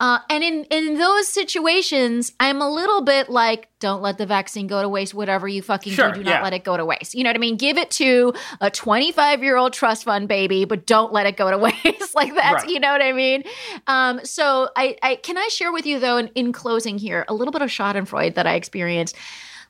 Uh, 0.00 0.18
and 0.30 0.42
in 0.42 0.64
in 0.64 0.98
those 0.98 1.28
situations, 1.28 2.32
I'm 2.40 2.60
a 2.60 2.68
little 2.68 3.02
bit 3.02 3.28
like, 3.30 3.68
don't 3.78 4.02
let 4.02 4.18
the 4.18 4.26
vaccine 4.26 4.66
go 4.66 4.82
to 4.82 4.88
waste. 4.88 5.14
Whatever 5.14 5.46
you 5.46 5.62
fucking 5.62 5.92
Sure, 5.92 6.08
do, 6.10 6.16
do 6.18 6.24
not 6.24 6.30
yeah. 6.30 6.42
let 6.42 6.52
it 6.54 6.64
go 6.64 6.76
to 6.76 6.84
waste. 6.84 7.14
You 7.14 7.22
know 7.22 7.28
what 7.30 7.36
I 7.36 7.38
mean? 7.38 7.56
Give 7.56 7.78
it 7.78 7.90
to 7.92 8.32
a 8.60 8.68
25 8.68 9.44
year 9.44 9.56
old 9.56 9.72
trust 9.72 10.02
fund 10.04 10.26
baby, 10.26 10.64
but 10.64 10.86
don't 10.86 11.12
let 11.12 11.26
it 11.26 11.36
go 11.36 11.50
to 11.52 11.58
waste. 11.84 12.14
like 12.16 12.34
that's 12.34 12.64
Right. 12.64 12.68
you 12.70 12.80
know 12.80 12.90
what 12.90 13.02
I 13.02 13.12
mean. 13.12 13.44
Um, 13.86 14.24
so 14.24 14.70
I, 14.76 14.96
I 15.04 15.16
can 15.16 15.38
I 15.38 15.46
share 15.48 15.72
with 15.72 15.86
you 15.86 16.00
though, 16.00 16.16
in, 16.16 16.28
in 16.34 16.52
closing 16.52 16.98
here, 16.98 17.24
a 17.28 17.34
little 17.34 17.52
bit 17.52 17.62
of 17.62 17.68
Schadenfreude 17.70 18.34
that 18.34 18.46
I 18.46 18.54
experienced. 18.54 19.14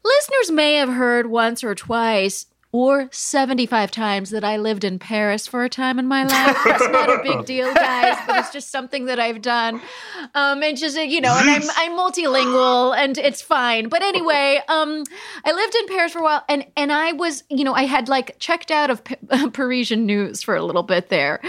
Listeners 0.03 0.51
may 0.51 0.75
have 0.77 0.88
heard 0.88 1.27
once 1.27 1.62
or 1.62 1.75
twice 1.75 2.47
or 2.73 3.07
75 3.13 3.91
times 3.91 4.31
that 4.31 4.45
I 4.45 4.57
lived 4.57 4.83
in 4.83 4.99
Paris 4.99 5.47
for 5.47 5.63
a 5.63 5.69
time 5.69 5.99
in 5.99 6.07
my 6.07 6.25
life. 6.25 6.57
It's 6.65 6.89
not 6.89 7.11
a 7.11 7.23
big 7.23 7.45
deal, 7.45 7.73
guys, 7.75 8.17
but 8.27 8.39
it's 8.39 8.51
just 8.51 8.71
something 8.71 9.05
that 9.05 9.21
I've 9.21 9.43
done. 9.43 9.83
Um, 10.35 10.63
and 10.63 10.75
just, 10.75 10.97
you 10.97 11.21
know, 11.21 11.37
and 11.39 11.51
I'm, 11.51 11.63
I'm 11.77 11.93
multilingual 11.99 12.97
and 12.97 13.19
it's 13.19 13.43
fine. 13.43 13.91
But 13.91 14.03
anyway, 14.03 14.63
um, 14.69 15.05
I 15.45 15.53
lived 15.53 15.75
in 15.75 15.87
Paris 15.89 16.13
for 16.13 16.21
a 16.21 16.23
while 16.23 16.45
and, 16.49 16.65
and 16.75 16.91
I 16.91 17.13
was, 17.13 17.45
you 17.51 17.63
know, 17.63 17.75
I 17.75 17.83
had 17.83 18.09
like 18.09 18.39
checked 18.39 18.71
out 18.71 18.89
of 18.89 19.05
P- 19.05 19.17
Parisian 19.53 20.07
news 20.07 20.43
for 20.43 20.57
a 20.57 20.65
little 20.65 20.83
bit 20.83 21.11
there. 21.11 21.43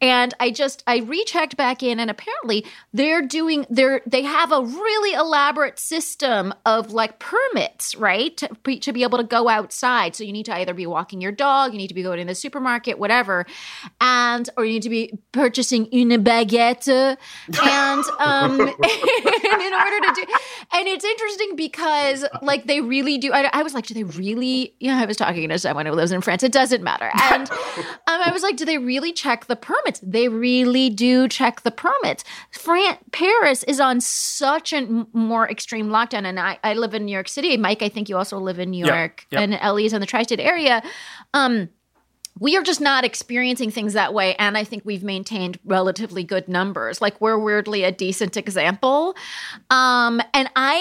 And 0.00 0.32
I 0.40 0.50
just, 0.50 0.82
I 0.86 1.00
rechecked 1.00 1.58
back 1.58 1.82
in 1.82 2.00
and 2.00 2.10
apparently 2.10 2.64
they're 2.94 3.20
doing, 3.20 3.66
they're, 3.68 4.00
they 4.06 4.22
have 4.22 4.50
a 4.50 4.62
really 4.62 5.12
elaborate 5.12 5.78
system 5.78 6.54
of 6.64 6.92
like 6.92 7.18
permits, 7.18 7.94
right? 7.96 8.34
To, 8.38 8.48
be- 8.62 8.78
to 8.78 8.94
be 8.94 9.02
able 9.02 9.18
to 9.18 9.24
go 9.24 9.50
outside. 9.50 10.16
So 10.16 10.24
you 10.24 10.32
need 10.32 10.46
to 10.46 10.54
either 10.54 10.69
be 10.74 10.86
walking 10.86 11.20
your 11.20 11.32
dog, 11.32 11.72
you 11.72 11.78
need 11.78 11.88
to 11.88 11.94
be 11.94 12.02
going 12.02 12.18
to 12.18 12.24
the 12.24 12.34
supermarket, 12.34 12.98
whatever. 12.98 13.46
And, 14.00 14.48
or 14.56 14.64
you 14.64 14.72
need 14.72 14.82
to 14.82 14.90
be 14.90 15.18
purchasing 15.32 15.88
une 15.92 16.22
baguette. 16.22 16.88
And, 16.88 18.04
um, 18.18 18.60
in 18.60 19.74
order 19.74 20.00
to 20.06 20.12
do, 20.14 20.24
and 20.72 20.88
it's 20.88 21.04
interesting 21.04 21.56
because 21.56 22.24
like 22.42 22.66
they 22.66 22.80
really 22.80 23.18
do. 23.18 23.32
I, 23.32 23.50
I 23.52 23.62
was 23.62 23.74
like, 23.74 23.86
do 23.86 23.94
they 23.94 24.04
really? 24.04 24.74
Yeah, 24.80 24.98
I 24.98 25.04
was 25.04 25.16
talking 25.16 25.48
to 25.48 25.58
someone 25.58 25.86
who 25.86 25.92
lives 25.92 26.12
in 26.12 26.20
France. 26.20 26.42
It 26.42 26.52
doesn't 26.52 26.82
matter. 26.82 27.10
And 27.14 27.50
um, 27.50 27.56
I 28.06 28.30
was 28.32 28.42
like, 28.42 28.56
do 28.56 28.64
they 28.64 28.78
really 28.78 29.12
check 29.12 29.46
the 29.46 29.56
permits? 29.56 30.00
They 30.02 30.28
really 30.28 30.90
do 30.90 31.28
check 31.28 31.62
the 31.62 31.70
permits. 31.70 32.24
France, 32.52 32.98
Paris 33.12 33.62
is 33.64 33.80
on 33.80 34.00
such 34.00 34.72
a 34.72 35.06
more 35.12 35.48
extreme 35.48 35.88
lockdown, 35.88 36.24
and 36.24 36.38
I, 36.38 36.58
I 36.62 36.74
live 36.74 36.94
in 36.94 37.04
New 37.04 37.12
York 37.12 37.28
City. 37.28 37.56
Mike, 37.56 37.82
I 37.82 37.88
think 37.88 38.08
you 38.08 38.16
also 38.16 38.38
live 38.38 38.58
in 38.58 38.70
New 38.70 38.84
Yep, 38.84 38.94
York, 38.94 39.26
yep. 39.30 39.42
and 39.42 39.54
Elie 39.54 39.84
is 39.84 39.92
in 39.92 40.00
the 40.00 40.06
tri-state 40.06 40.40
area. 40.40 40.59
Um, 41.34 41.70
we 42.40 42.56
are 42.56 42.62
just 42.62 42.80
not 42.80 43.04
experiencing 43.04 43.70
things 43.70 43.92
that 43.92 44.14
way 44.14 44.34
and 44.36 44.56
i 44.56 44.64
think 44.64 44.82
we've 44.84 45.04
maintained 45.04 45.58
relatively 45.64 46.24
good 46.24 46.48
numbers. 46.48 47.00
Like 47.00 47.20
we're 47.20 47.38
weirdly 47.38 47.84
a 47.84 47.92
decent 47.92 48.36
example. 48.36 49.14
Um 49.68 50.20
and 50.34 50.48
i 50.56 50.76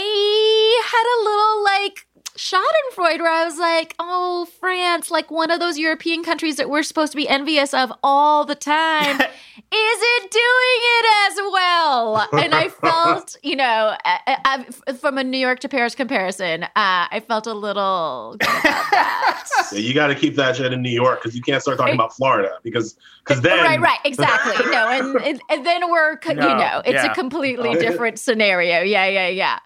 had 0.92 1.06
a 1.16 1.20
little 1.24 1.64
like 1.64 2.08
schadenfreude 2.38 3.20
where 3.20 3.32
i 3.32 3.46
was 3.46 3.58
like 3.58 3.96
oh 4.00 4.48
france 4.60 5.12
like 5.12 5.30
one 5.30 5.52
of 5.52 5.60
those 5.60 5.78
european 5.78 6.24
countries 6.24 6.56
that 6.56 6.70
we're 6.70 6.84
supposed 6.84 7.12
to 7.12 7.18
be 7.18 7.28
envious 7.28 7.74
of 7.74 7.92
all 8.04 8.46
the 8.46 8.56
time 8.56 9.16
isn't 9.72 10.32
doing 10.32 10.82
it 10.82 11.06
as 11.28 11.38
well 11.38 12.28
and 12.34 12.56
i 12.56 12.70
felt 12.82 13.36
you 13.44 13.56
know 13.56 13.96
I, 14.06 14.66
I, 14.88 14.94
from 14.94 15.18
a 15.18 15.24
new 15.24 15.38
york 15.38 15.60
to 15.62 15.70
paris 15.70 15.96
comparison 15.96 16.64
uh, 16.64 16.70
i 16.76 17.24
felt 17.28 17.48
a 17.48 17.54
little 17.54 18.36
good 18.40 18.50
about 18.50 18.86
that 18.92 19.20
Yeah, 19.72 19.80
you 19.80 19.94
got 19.94 20.08
to 20.08 20.16
keep 20.16 20.36
that 20.36 20.56
shit 20.56 20.74
in 20.74 20.82
New 20.82 20.90
York 20.90 21.22
because 21.22 21.36
you 21.36 21.42
can't 21.42 21.62
start 21.62 21.78
talking 21.78 21.94
about 21.94 22.16
Florida 22.16 22.58
because 22.64 22.96
because 23.24 23.42
then 23.42 23.64
right, 23.64 23.80
right, 23.80 24.00
exactly. 24.04 24.66
No, 24.72 24.88
and, 24.88 25.16
and 25.24 25.42
and 25.50 25.66
then 25.66 25.90
we're 25.92 26.18
co- 26.18 26.32
you 26.32 26.38
know 26.38 26.82
it's 26.86 27.04
yeah. 27.04 27.12
a 27.12 27.16
completely 27.16 27.74
different 27.76 28.20
scenario. 28.20 28.82
Yeah, 28.82 29.08
yeah, 29.08 29.28
yeah. 29.28 29.60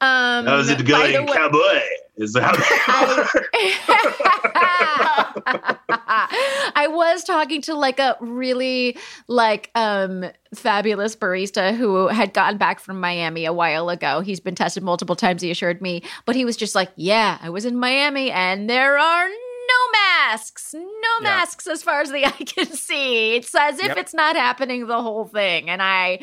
Um, 0.00 0.46
how's 0.46 0.68
it 0.68 0.78
by 0.78 0.84
going, 0.84 1.12
the 1.12 1.22
way- 1.22 1.36
cowboy? 1.36 1.80
Is 2.20 2.36
how 2.36 2.52
I 5.48 6.86
was 6.90 7.24
talking 7.24 7.62
to 7.62 7.74
like 7.74 7.98
a 7.98 8.16
really 8.20 8.96
like 9.26 9.70
um 9.74 10.24
fabulous 10.54 11.16
barista 11.16 11.74
who 11.74 12.08
had 12.08 12.34
gotten 12.34 12.58
back 12.58 12.78
from 12.80 13.00
Miami 13.00 13.44
a 13.46 13.52
while 13.52 13.88
ago. 13.88 14.20
He's 14.20 14.40
been 14.40 14.54
tested 14.54 14.82
multiple 14.82 15.16
times, 15.16 15.40
he 15.42 15.50
assured 15.50 15.80
me, 15.80 16.02
but 16.26 16.36
he 16.36 16.44
was 16.44 16.56
just 16.56 16.74
like, 16.74 16.90
"Yeah, 16.96 17.38
I 17.42 17.48
was 17.50 17.64
in 17.64 17.76
Miami 17.78 18.30
and 18.30 18.68
there 18.68 18.98
are 18.98 19.28
no 19.28 19.98
masks. 20.28 20.74
No 20.74 20.80
Yeah. 21.20 21.22
masks 21.22 21.66
as 21.66 21.82
far 21.82 22.00
as 22.02 22.10
the 22.10 22.26
eye 22.26 22.30
can 22.30 22.66
see. 22.72 23.36
It's 23.36 23.54
as 23.54 23.78
if 23.78 23.86
Yep. 23.86 23.96
it's 23.96 24.14
not 24.14 24.36
happening 24.36 24.86
the 24.86 25.00
whole 25.02 25.24
thing." 25.26 25.70
And 25.70 25.80
I 25.80 26.20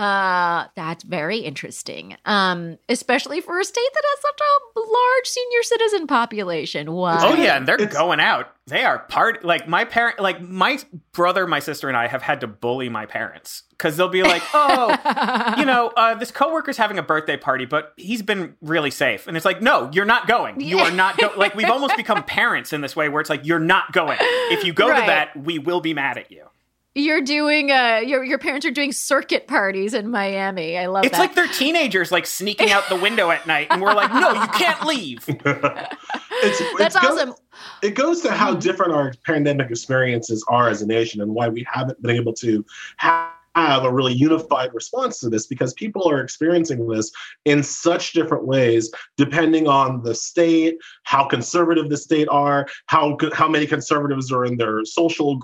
uh 0.00 0.66
that's 0.76 1.04
very 1.04 1.38
interesting. 1.38 2.16
Um 2.24 2.78
especially 2.88 3.40
for 3.40 3.58
a 3.60 3.64
state 3.64 3.90
that 3.94 4.02
has 4.10 4.20
such 4.22 4.40
a 4.40 4.80
large 4.80 5.26
senior 5.26 5.62
citizen 5.62 6.06
population. 6.06 6.92
Wow. 6.92 7.18
Oh 7.20 7.34
yeah, 7.34 7.56
and 7.56 7.68
they're 7.68 7.74
It's- 7.76 7.92
going 7.92 8.20
out. 8.20 8.48
They 8.66 8.84
are 8.84 9.00
part 9.00 9.44
like 9.44 9.66
my 9.66 9.84
parent, 9.84 10.20
like 10.20 10.40
my 10.40 10.78
brother, 11.12 11.44
my 11.48 11.58
sister, 11.58 11.88
and 11.88 11.96
I 11.96 12.06
have 12.06 12.22
had 12.22 12.40
to 12.42 12.46
bully 12.46 12.88
my 12.88 13.04
parents 13.04 13.64
because 13.70 13.96
they'll 13.96 14.08
be 14.08 14.22
like, 14.22 14.42
"Oh, 14.54 15.54
you 15.58 15.64
know, 15.66 15.88
uh, 15.96 16.14
this 16.14 16.30
coworker's 16.30 16.76
having 16.76 16.96
a 16.96 17.02
birthday 17.02 17.36
party, 17.36 17.64
but 17.64 17.92
he's 17.96 18.22
been 18.22 18.54
really 18.60 18.92
safe." 18.92 19.26
And 19.26 19.36
it's 19.36 19.44
like, 19.44 19.60
"No, 19.60 19.90
you're 19.92 20.04
not 20.04 20.28
going. 20.28 20.60
You 20.60 20.78
are 20.78 20.92
not 20.92 21.18
go." 21.18 21.32
like 21.36 21.56
we've 21.56 21.68
almost 21.68 21.96
become 21.96 22.22
parents 22.22 22.72
in 22.72 22.80
this 22.80 22.94
way, 22.94 23.08
where 23.08 23.20
it's 23.20 23.30
like, 23.30 23.44
"You're 23.44 23.58
not 23.58 23.90
going. 23.92 24.18
If 24.20 24.62
you 24.64 24.72
go 24.72 24.88
Right. 24.88 25.00
to 25.00 25.06
that, 25.06 25.36
we 25.36 25.58
will 25.58 25.80
be 25.80 25.92
mad 25.92 26.16
at 26.16 26.30
you." 26.30 26.44
You're 27.00 27.22
doing 27.22 27.70
uh 27.72 28.00
your 28.04 28.22
your 28.24 28.38
parents 28.38 28.66
are 28.66 28.70
doing 28.70 28.92
circuit 28.92 29.46
parties 29.46 29.94
in 29.94 30.10
Miami. 30.10 30.76
I 30.76 30.86
love 30.86 31.04
It's 31.04 31.12
that. 31.12 31.18
like 31.18 31.34
they're 31.34 31.46
teenagers, 31.48 32.12
like 32.12 32.26
sneaking 32.26 32.70
out 32.70 32.88
the 32.88 32.96
window 32.96 33.30
at 33.30 33.46
night, 33.46 33.68
and 33.70 33.80
we're 33.80 33.94
like, 33.94 34.12
"No, 34.12 34.32
you 34.32 34.48
can't 34.48 34.84
leave." 34.86 35.24
it's, 35.28 36.62
That's 36.78 36.96
it 36.96 37.02
goes- 37.02 37.10
awesome. 37.18 37.34
it 37.82 37.94
goes 37.94 38.20
to 38.22 38.30
how 38.32 38.54
Mhm. 38.54 38.60
different 38.60 38.92
our 38.92 39.12
pandemic 39.26 39.70
experiences 39.70 40.44
are 40.48 40.68
as 40.68 40.82
a 40.82 40.86
nation 40.86 41.20
and 41.22 41.32
why 41.34 41.48
we 41.48 41.66
haven't 41.70 42.00
been 42.02 42.14
able 42.16 42.32
to 42.34 42.64
have 42.98 43.30
a 43.56 43.90
really 43.92 44.12
unified 44.12 44.72
response 44.74 45.18
to 45.20 45.28
this 45.28 45.46
because 45.46 45.72
people 45.74 46.08
are 46.08 46.20
experiencing 46.20 46.86
this 46.86 47.10
in 47.46 47.62
such 47.62 48.12
different 48.12 48.46
ways 48.46 48.90
depending 49.16 49.66
on 49.66 50.02
the 50.04 50.14
state 50.14 50.76
how 51.02 51.24
conservative 51.26 51.88
the 51.90 51.96
state 51.96 52.28
are 52.30 52.66
how 52.86 53.16
how 53.32 53.48
many 53.48 53.66
conservatives 53.66 54.30
are 54.30 54.44
in 54.44 54.56
their 54.56 54.84
social 54.84 55.40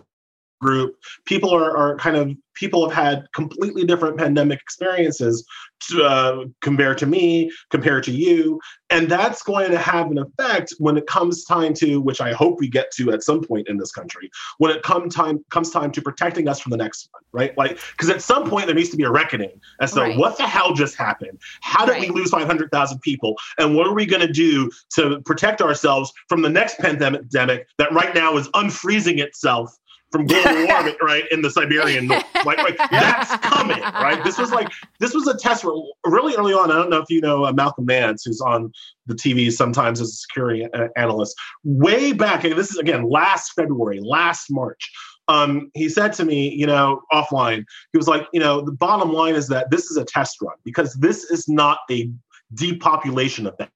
group. 0.60 0.96
People 1.24 1.54
are, 1.54 1.76
are 1.76 1.96
kind 1.96 2.16
of 2.16 2.32
people 2.54 2.88
have 2.88 2.96
had 2.96 3.26
completely 3.34 3.84
different 3.84 4.16
pandemic 4.16 4.58
experiences 4.60 5.46
to, 5.88 6.02
uh, 6.02 6.44
compared 6.62 6.96
to 6.98 7.06
me 7.06 7.50
compared 7.70 8.02
to 8.02 8.10
you. 8.10 8.58
And 8.88 9.10
that's 9.10 9.42
going 9.42 9.70
to 9.70 9.78
have 9.78 10.10
an 10.10 10.18
effect 10.18 10.72
when 10.78 10.96
it 10.96 11.06
comes 11.06 11.44
time 11.44 11.74
to 11.74 12.00
which 12.00 12.20
i 12.20 12.32
hope 12.32 12.58
we 12.60 12.68
get 12.68 12.90
to 12.92 13.12
at 13.12 13.22
some 13.22 13.42
point 13.42 13.68
in 13.68 13.76
this 13.76 13.92
country 13.92 14.30
when 14.58 14.70
it 14.70 14.82
come 14.82 15.08
time 15.08 15.44
comes 15.50 15.70
time 15.70 15.90
to 15.92 16.00
protecting 16.00 16.48
us 16.48 16.60
from 16.60 16.70
the 16.70 16.76
next 16.76 17.08
one 17.12 17.22
right? 17.36 17.56
Like 17.56 17.78
because 17.92 18.08
at 18.08 18.22
some 18.22 18.48
point 18.48 18.66
there 18.66 18.74
needs 18.74 18.88
to 18.90 18.96
be 18.96 19.04
a 19.04 19.10
reckoning 19.10 19.60
as 19.80 19.92
to 19.92 20.00
Right. 20.00 20.16
what 20.16 20.38
the 20.38 20.46
hell 20.46 20.72
just 20.72 20.96
happened? 20.96 21.38
How 21.60 21.84
did 21.84 22.00
we 22.00 22.08
lose 22.08 22.30
500000 22.30 22.98
people? 23.00 23.36
And 23.58 23.76
what 23.76 23.86
are 23.86 23.94
we 23.94 24.06
going 24.06 24.26
to 24.26 24.32
do 24.32 24.70
to 24.94 25.20
protect 25.22 25.60
ourselves 25.60 26.12
from 26.28 26.42
the 26.42 26.48
next 26.48 26.78
pandemic 26.78 27.28
that 27.30 27.92
right 27.92 28.14
now 28.14 28.36
is 28.36 28.48
unfreezing 28.48 29.18
itself 29.18 29.76
from 30.12 30.26
global 30.26 30.66
warming, 30.68 30.96
right, 31.02 31.24
in 31.30 31.42
the 31.42 31.50
Siberian 31.50 32.06
North. 32.06 32.24
Like, 32.44 32.58
like 32.58 32.76
that's 32.90 33.36
coming, 33.46 33.80
right? 33.80 34.22
This 34.24 34.38
was 34.38 34.50
like 34.50 34.68
this 35.00 35.14
was 35.14 35.26
a 35.26 35.36
test 35.36 35.64
really 36.04 36.36
early 36.36 36.52
on. 36.52 36.70
I 36.70 36.74
don't 36.74 36.90
know 36.90 37.00
if 37.00 37.10
you 37.10 37.20
know 37.20 37.44
uh, 37.44 37.52
Malcolm 37.52 37.86
Nance, 37.86 38.24
who's 38.24 38.40
on 38.40 38.72
the 39.06 39.14
TV 39.14 39.50
sometimes 39.52 40.00
as 40.00 40.08
a 40.08 40.12
security 40.12 40.66
a- 40.72 40.88
analyst. 40.96 41.36
Way 41.64 42.12
back, 42.12 42.44
and 42.44 42.56
this 42.56 42.70
is 42.70 42.78
again 42.78 43.08
last 43.08 43.52
February, 43.54 44.00
last 44.00 44.46
March. 44.50 44.90
Um, 45.28 45.70
he 45.74 45.88
said 45.88 46.12
to 46.14 46.24
me, 46.24 46.54
you 46.54 46.66
know, 46.66 47.02
offline, 47.12 47.64
he 47.92 47.98
was 47.98 48.06
like, 48.06 48.28
you 48.32 48.38
know, 48.38 48.60
the 48.60 48.70
bottom 48.70 49.12
line 49.12 49.34
is 49.34 49.48
that 49.48 49.70
this 49.72 49.90
is 49.90 49.96
a 49.96 50.04
test 50.04 50.40
run 50.40 50.54
because 50.64 50.94
this 50.94 51.24
is 51.24 51.48
not 51.48 51.78
a 51.90 52.08
depopulation 52.54 53.48
event. 53.48 53.70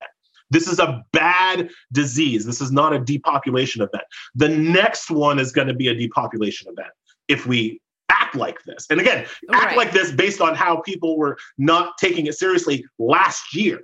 This 0.51 0.67
is 0.69 0.79
a 0.79 1.05
bad 1.13 1.71
disease. 1.93 2.45
This 2.45 2.61
is 2.61 2.73
not 2.73 2.93
a 2.93 2.99
depopulation 2.99 3.83
event. 3.83 4.05
The 4.35 4.49
next 4.49 5.11
one 5.11 5.39
is 5.39 5.53
going 5.53 5.69
to 5.69 5.75
be 5.75 5.89
a 5.89 5.95
depopulation 5.95 6.69
event. 6.71 6.91
if 7.29 7.47
we 7.47 7.81
act 8.09 8.35
like 8.35 8.61
this. 8.65 8.87
And 8.91 9.01
again, 9.01 9.25
act 9.53 9.67
Right. 9.67 9.77
like 9.77 9.93
this 9.93 10.11
based 10.11 10.41
on 10.41 10.57
how 10.57 10.79
people 10.81 11.17
were 11.17 11.39
not 11.59 11.97
taking 11.97 12.27
it 12.27 12.35
seriously 12.35 12.85
last 12.99 13.55
year. 13.55 13.81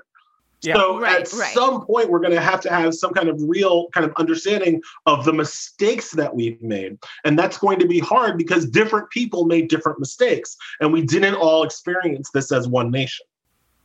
Yeah. 0.62 0.74
So 0.74 0.98
Right, 0.98 1.20
at 1.20 1.32
right. 1.32 1.54
some 1.54 1.86
point, 1.86 2.10
we're 2.10 2.18
going 2.18 2.32
to 2.32 2.40
have 2.40 2.60
to 2.62 2.70
have 2.70 2.92
some 2.94 3.12
kind 3.12 3.28
of 3.28 3.36
real 3.40 3.88
kind 3.90 4.04
of 4.04 4.12
understanding 4.16 4.82
of 5.06 5.24
the 5.24 5.32
mistakes 5.32 6.10
that 6.12 6.34
we've 6.34 6.60
made. 6.60 6.98
And 7.24 7.38
that's 7.38 7.56
going 7.58 7.78
to 7.78 7.86
be 7.86 8.00
hard 8.00 8.36
because 8.36 8.68
different 8.68 9.10
people 9.10 9.44
made 9.44 9.68
different 9.68 10.00
mistakes. 10.00 10.56
And 10.80 10.92
we 10.92 11.02
didn't 11.02 11.34
all 11.36 11.62
experience 11.62 12.30
this 12.34 12.50
as 12.50 12.66
one 12.66 12.90
nation. 12.90 13.26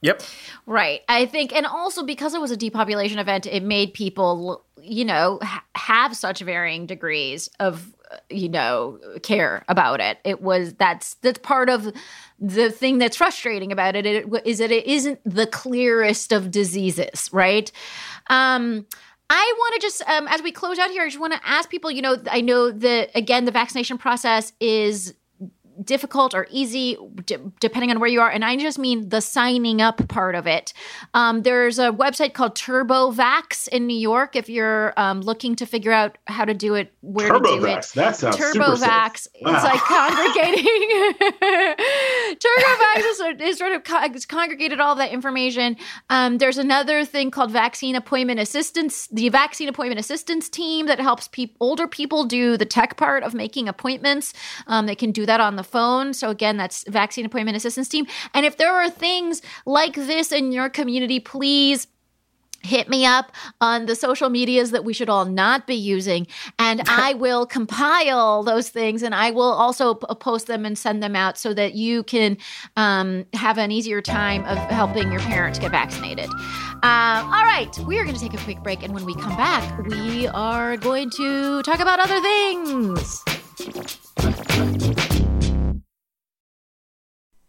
Yep. 0.02 0.24
Right. 0.66 1.02
I 1.08 1.26
think, 1.28 1.54
and 1.54 1.66
also 1.66 2.04
because 2.04 2.34
it 2.34 2.42
was 2.42 2.52
a 2.52 2.58
depopulation 2.58 3.20
event, 3.20 3.46
it 3.46 3.64
made 3.64 3.94
people, 3.94 4.66
you 4.82 5.06
know, 5.06 5.40
ha- 5.44 5.64
have 5.76 6.16
such 6.16 6.40
varying 6.40 6.88
degrees 6.88 7.50
of, 7.60 7.94
uh, 8.12 8.18
you 8.30 8.50
know, 8.50 9.00
care 9.22 9.64
about 9.68 10.00
it. 10.00 10.18
It 10.24 10.42
was 10.42 10.74
that's 10.74 11.14
that's 11.16 11.38
part 11.40 11.70
of 11.70 11.94
the 12.40 12.72
thing 12.72 12.98
that's 12.98 13.16
frustrating 13.16 13.72
about 13.72 13.96
it, 13.96 14.08
it 14.08 14.26
is 14.44 14.58
that 14.58 14.72
it 14.72 14.88
isn't 14.88 15.20
the 15.24 15.46
clearest 15.46 16.32
of 16.32 16.50
diseases, 16.50 17.30
right? 17.32 17.72
Um, 18.28 18.88
I 19.30 19.54
want 19.58 19.76
to 19.76 19.82
just, 19.82 20.02
um, 20.10 20.28
as 20.28 20.42
we 20.42 20.52
close 20.52 20.78
out 20.78 20.90
here, 20.90 21.04
I 21.04 21.08
just 21.08 21.20
want 21.20 21.34
to 21.34 21.40
ask 21.46 21.70
people. 21.70 21.90
You 21.92 22.02
know, 22.02 22.18
I 22.30 22.42
know 22.42 22.72
that 22.72 23.12
again, 23.16 23.46
the 23.46 23.52
vaccination 23.52 23.98
process 23.98 24.52
is 24.60 25.14
difficult 25.84 26.34
or 26.34 26.48
easy 26.52 26.98
d- 27.26 27.38
depending 27.60 27.92
on 27.92 28.00
where 28.00 28.10
you 28.10 28.22
are 28.22 28.30
and 28.30 28.44
i 28.46 28.56
just 28.58 28.78
mean 28.80 29.10
the 29.10 29.22
signing 29.22 29.82
up 29.82 30.08
part 30.08 30.36
of 30.36 30.48
it 30.48 30.74
um, 31.14 31.42
there's 31.44 31.80
a 31.80 31.92
website 31.92 32.34
called 32.34 32.56
turbovax 32.56 33.68
in 33.70 33.88
new 33.88 33.98
york 33.98 34.36
if 34.36 34.50
you're 34.50 34.94
um, 34.98 35.22
looking 35.22 35.56
to 35.56 35.66
figure 35.66 35.92
out 35.92 36.18
how 36.28 36.46
to 36.46 36.54
do 36.54 36.76
it 36.76 36.94
where 37.02 37.32
to 37.32 37.40
do 37.40 37.66
it 37.66 37.78
TurboVax. 37.80 37.94
That 37.94 38.16
sounds 38.16 38.38
super 38.38 38.60
TurboVax. 38.66 39.18
safe. 39.18 39.32
It's 39.36 39.44
Wow. 39.44 39.64
like 39.64 39.80
congregating. 39.82 40.66
TurboVax 42.32 42.98
is, 43.12 43.18
sort- 43.18 43.42
is 43.42 43.58
sort 43.58 43.72
of 43.74 43.84
co- 43.84 44.08
congregated 44.28 44.80
all 44.80 44.96
that 44.96 45.12
information. 45.12 45.78
Um, 46.10 46.38
there's 46.38 46.58
another 46.58 47.06
thing 47.06 47.32
called 47.32 47.52
Vaccine 47.52 47.96
Appointment 47.96 48.40
Assistance, 48.40 49.08
the 49.08 49.30
Vaccine 49.30 49.70
Appointment 49.70 50.00
Assistance 50.00 50.50
team 50.50 50.86
that 50.88 51.00
helps 51.00 51.28
peop 51.28 51.56
older 51.60 51.88
people 51.88 52.24
do 52.26 52.58
the 52.58 52.66
tech 52.66 52.98
part 52.98 53.24
of 53.24 53.34
making 53.34 53.68
appointments. 53.68 54.34
Um, 54.68 54.86
they 54.86 54.96
can 54.96 55.12
do 55.12 55.26
that 55.26 55.40
on 55.42 55.56
the 55.56 55.64
phone. 55.72 56.14
So 56.14 56.30
again, 56.30 56.58
that's 56.58 56.84
Vaccine 56.88 57.26
Appointment 57.26 57.58
Assistance 57.58 57.88
team. 57.90 58.06
And 58.34 58.46
if 58.46 58.58
there 58.58 58.74
are 58.74 58.90
things 58.90 59.42
like 59.66 59.96
this 59.96 60.32
in 60.32 60.52
your 60.52 60.70
community, 60.70 61.20
please 61.20 61.88
hit 62.64 62.90
me 62.90 63.06
up 63.06 63.32
on 63.60 63.86
the 63.86 63.96
social 63.96 64.30
medias 64.30 64.72
that 64.72 64.86
we 64.86 64.94
should 64.94 65.10
all 65.10 65.26
not 65.26 65.66
be 65.68 65.76
using 65.76 66.28
and 66.60 66.82
i 66.88 67.14
will 67.16 67.46
compile 67.46 68.44
those 68.44 68.70
things 68.70 69.04
and 69.04 69.16
i 69.16 69.32
will 69.32 69.52
also 69.52 69.96
p- 69.96 70.06
post 70.20 70.48
them 70.48 70.66
and 70.66 70.78
send 70.78 71.02
them 71.02 71.16
out 71.16 71.38
so 71.38 71.54
that 71.54 71.74
you 71.74 72.04
can 72.04 72.38
um, 72.78 73.26
have 73.34 73.58
an 73.58 73.72
easier 73.72 74.02
time 74.02 74.44
of 74.46 74.58
helping 74.70 75.12
your 75.12 75.22
parents 75.22 75.60
get 75.60 75.72
vaccinated 75.72 76.30
um, 76.84 77.26
all 77.26 77.44
right 77.44 77.78
we 77.88 77.98
are 77.98 78.04
going 78.04 78.16
to 78.16 78.22
take 78.22 78.34
a 78.34 78.44
quick 78.44 78.62
break 78.64 78.84
and 78.84 78.94
when 78.94 79.06
we 79.06 79.16
come 79.16 79.36
back 79.36 79.86
we 79.88 80.28
are 80.28 80.78
going 80.78 81.10
to 81.10 81.62
talk 81.64 81.80
about 81.80 82.00
other 82.00 82.22
things 82.22 83.24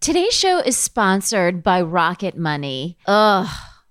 Today's 0.03 0.35
show 0.35 0.59
is 0.59 0.77
sponsored 0.77 1.63
by 1.63 1.81
Rocket 1.81 2.37
Money. 2.37 2.99
Ugh, 3.07 3.49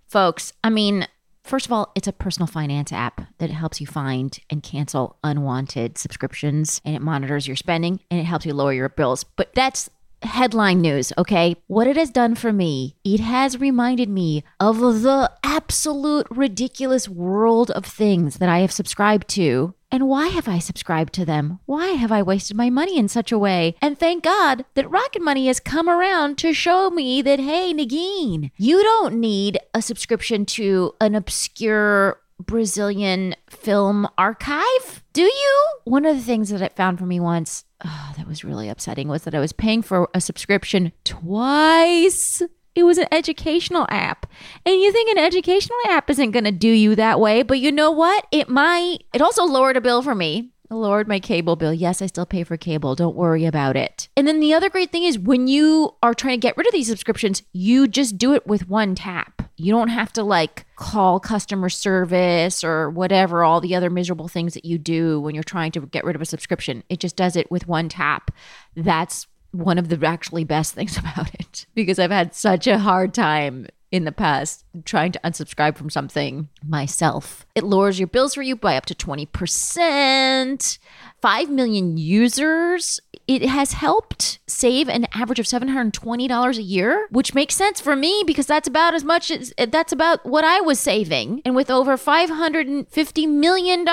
folks, 0.09 0.51
I 0.61 0.69
mean, 0.69 1.07
first 1.45 1.65
of 1.65 1.71
all, 1.71 1.93
it's 1.95 2.05
a 2.09 2.11
personal 2.11 2.47
finance 2.47 2.91
app 2.91 3.21
that 3.37 3.49
helps 3.49 3.79
you 3.79 3.87
find 3.87 4.37
and 4.49 4.61
cancel 4.61 5.15
unwanted 5.23 5.97
subscriptions 5.97 6.81
and 6.83 6.97
it 6.97 7.01
monitors 7.01 7.47
your 7.47 7.55
spending 7.55 8.01
and 8.11 8.19
it 8.19 8.25
helps 8.25 8.45
you 8.45 8.53
lower 8.53 8.73
your 8.73 8.89
bills. 8.89 9.23
But 9.23 9.53
that's 9.55 9.89
headline 10.21 10.81
news, 10.81 11.13
okay? 11.17 11.55
What 11.67 11.87
it 11.87 11.95
has 11.95 12.09
done 12.09 12.35
for 12.35 12.51
me, 12.51 12.97
it 13.05 13.21
has 13.21 13.61
reminded 13.61 14.09
me 14.09 14.43
of 14.59 14.79
the 14.79 15.31
absolute 15.45 16.27
ridiculous 16.29 17.07
world 17.07 17.71
of 17.71 17.85
things 17.85 18.35
that 18.39 18.49
I 18.49 18.59
have 18.59 18.73
subscribed 18.73 19.29
to. 19.29 19.75
And 19.91 20.07
why 20.07 20.27
have 20.27 20.47
I 20.47 20.59
subscribed 20.59 21.13
to 21.13 21.25
them? 21.25 21.59
Why 21.65 21.87
have 21.87 22.11
I 22.11 22.21
wasted 22.21 22.55
my 22.55 22.69
money 22.69 22.97
in 22.97 23.07
such 23.07 23.31
a 23.31 23.37
way? 23.37 23.75
And 23.81 23.99
thank 23.99 24.23
God 24.23 24.65
that 24.75 24.89
Rocket 24.89 25.21
Money 25.21 25.47
has 25.47 25.59
come 25.59 25.89
around 25.89 26.37
to 26.39 26.53
show 26.53 26.89
me 26.89 27.21
that, 27.21 27.39
hey, 27.39 27.73
Negin, 27.73 28.51
you 28.57 28.81
don't 28.83 29.19
need 29.19 29.59
a 29.73 29.81
subscription 29.81 30.45
to 30.47 30.93
an 31.01 31.13
obscure 31.13 32.21
Brazilian 32.39 33.35
film 33.49 34.07
archive, 34.17 35.03
do 35.13 35.23
you? 35.23 35.67
One 35.83 36.05
of 36.05 36.15
the 36.15 36.23
things 36.23 36.49
that 36.49 36.61
it 36.61 36.75
found 36.75 36.97
for 36.97 37.05
me 37.05 37.19
once 37.19 37.65
oh, 37.85 38.13
that 38.17 38.27
was 38.27 38.43
really 38.43 38.69
upsetting 38.69 39.07
was 39.07 39.23
that 39.23 39.35
I 39.35 39.39
was 39.39 39.53
paying 39.53 39.81
for 39.81 40.09
a 40.13 40.21
subscription 40.21 40.91
twice. 41.03 42.41
It 42.73 42.83
was 42.83 42.97
an 42.97 43.07
educational 43.11 43.85
app. 43.89 44.25
And 44.65 44.75
you 44.75 44.91
think 44.91 45.09
an 45.09 45.23
educational 45.23 45.77
app 45.89 46.09
isn't 46.09 46.31
going 46.31 46.45
to 46.45 46.51
do 46.51 46.69
you 46.69 46.95
that 46.95 47.19
way, 47.19 47.43
but 47.43 47.59
you 47.59 47.71
know 47.71 47.91
what? 47.91 48.25
It 48.31 48.49
might. 48.49 48.99
It 49.13 49.21
also 49.21 49.43
lowered 49.43 49.77
a 49.77 49.81
bill 49.81 50.01
for 50.01 50.15
me. 50.15 50.51
Lowered 50.69 51.07
my 51.07 51.19
cable 51.19 51.57
bill. 51.57 51.73
Yes, 51.73 52.01
I 52.01 52.05
still 52.05 52.25
pay 52.25 52.45
for 52.45 52.55
cable. 52.55 52.95
Don't 52.95 53.15
worry 53.15 53.45
about 53.45 53.75
it. 53.75 54.07
And 54.15 54.25
then 54.25 54.39
the 54.39 54.53
other 54.53 54.69
great 54.69 54.89
thing 54.89 55.03
is 55.03 55.19
when 55.19 55.47
you 55.47 55.95
are 56.01 56.13
trying 56.13 56.39
to 56.39 56.47
get 56.47 56.55
rid 56.55 56.65
of 56.65 56.71
these 56.71 56.87
subscriptions, 56.87 57.43
you 57.51 57.89
just 57.89 58.17
do 58.17 58.33
it 58.33 58.47
with 58.47 58.69
one 58.69 58.95
tap. 58.95 59.49
You 59.57 59.73
don't 59.73 59.89
have 59.89 60.13
to 60.13 60.23
like 60.23 60.65
call 60.77 61.19
customer 61.19 61.67
service 61.67 62.63
or 62.63 62.89
whatever, 62.89 63.43
all 63.43 63.59
the 63.59 63.75
other 63.75 63.89
miserable 63.89 64.29
things 64.29 64.53
that 64.53 64.63
you 64.63 64.77
do 64.77 65.19
when 65.19 65.35
you're 65.35 65.43
trying 65.43 65.73
to 65.73 65.81
get 65.81 66.05
rid 66.05 66.15
of 66.15 66.21
a 66.21 66.25
subscription. 66.25 66.83
It 66.87 67.01
just 67.01 67.17
does 67.17 67.35
it 67.35 67.51
with 67.51 67.67
one 67.67 67.89
tap. 67.89 68.31
That's 68.73 69.27
one 69.51 69.77
of 69.77 69.89
the 69.89 70.05
actually 70.05 70.43
best 70.43 70.73
things 70.73 70.97
about 70.97 71.33
it 71.35 71.65
because 71.75 71.99
I've 71.99 72.11
had 72.11 72.33
such 72.33 72.67
a 72.67 72.79
hard 72.79 73.13
time 73.13 73.67
in 73.91 74.05
the 74.05 74.11
past 74.11 74.63
trying 74.85 75.11
to 75.11 75.19
unsubscribe 75.23 75.77
from 75.77 75.89
something 75.89 76.47
myself. 76.65 77.45
It 77.55 77.63
lowers 77.63 77.99
your 77.99 78.07
bills 78.07 78.35
for 78.35 78.41
you 78.41 78.55
by 78.55 78.77
up 78.77 78.85
to 78.85 78.95
20%. 78.95 80.79
5 81.21 81.49
million 81.49 81.97
users. 81.97 82.99
It 83.27 83.43
has 83.43 83.73
helped 83.73 84.39
save 84.47 84.89
an 84.89 85.05
average 85.13 85.39
of 85.39 85.45
$720 85.45 86.57
a 86.57 86.61
year, 86.61 87.07
which 87.11 87.35
makes 87.35 87.55
sense 87.55 87.79
for 87.79 87.95
me 87.95 88.23
because 88.25 88.47
that's 88.47 88.67
about 88.67 88.95
as 88.95 89.03
much 89.03 89.29
as 89.29 89.53
that's 89.69 89.93
about 89.93 90.25
what 90.25 90.43
I 90.43 90.61
was 90.61 90.79
saving. 90.79 91.41
And 91.45 91.55
with 91.55 91.69
over 91.69 91.95
$550 91.95 93.29
million 93.29 93.85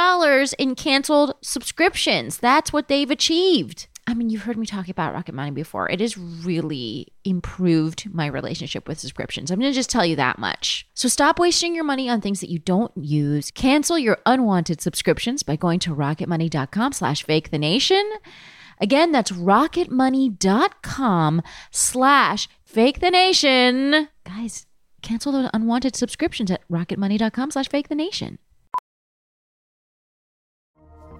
in 0.58 0.74
canceled 0.74 1.34
subscriptions, 1.42 2.38
that's 2.38 2.72
what 2.72 2.88
they've 2.88 3.10
achieved. 3.10 3.88
I 4.08 4.14
mean, 4.14 4.30
you've 4.30 4.44
heard 4.44 4.56
me 4.56 4.64
talk 4.64 4.88
about 4.88 5.12
Rocket 5.12 5.34
Money 5.34 5.50
before. 5.50 5.90
It 5.90 6.00
has 6.00 6.16
really 6.16 7.08
improved 7.24 8.10
my 8.10 8.24
relationship 8.24 8.88
with 8.88 8.98
subscriptions. 8.98 9.50
I'm 9.50 9.60
going 9.60 9.70
to 9.70 9.76
just 9.76 9.90
tell 9.90 10.06
you 10.06 10.16
that 10.16 10.38
much. 10.38 10.88
So 10.94 11.10
stop 11.10 11.38
wasting 11.38 11.74
your 11.74 11.84
money 11.84 12.08
on 12.08 12.22
things 12.22 12.40
that 12.40 12.48
you 12.48 12.58
don't 12.58 12.90
use. 12.96 13.50
Cancel 13.50 13.98
your 13.98 14.16
unwanted 14.24 14.80
subscriptions 14.80 15.42
by 15.42 15.56
going 15.56 15.78
to 15.80 15.94
rocketmoney.com 15.94 16.94
slash 16.94 17.22
fake 17.22 17.50
the 17.50 17.58
nation. 17.58 18.10
Again, 18.80 19.12
that's 19.12 19.30
rocketmoney.com 19.30 21.42
slash 21.70 22.48
fake 22.64 23.00
the 23.00 23.10
nation. 23.10 24.08
Guys, 24.24 24.64
cancel 25.02 25.32
those 25.32 25.50
unwanted 25.52 25.94
subscriptions 25.94 26.50
at 26.50 26.66
rocketmoney.com 26.70 27.50
slash 27.50 27.68
fake 27.68 27.88
the 27.88 27.94
nation. 27.94 28.38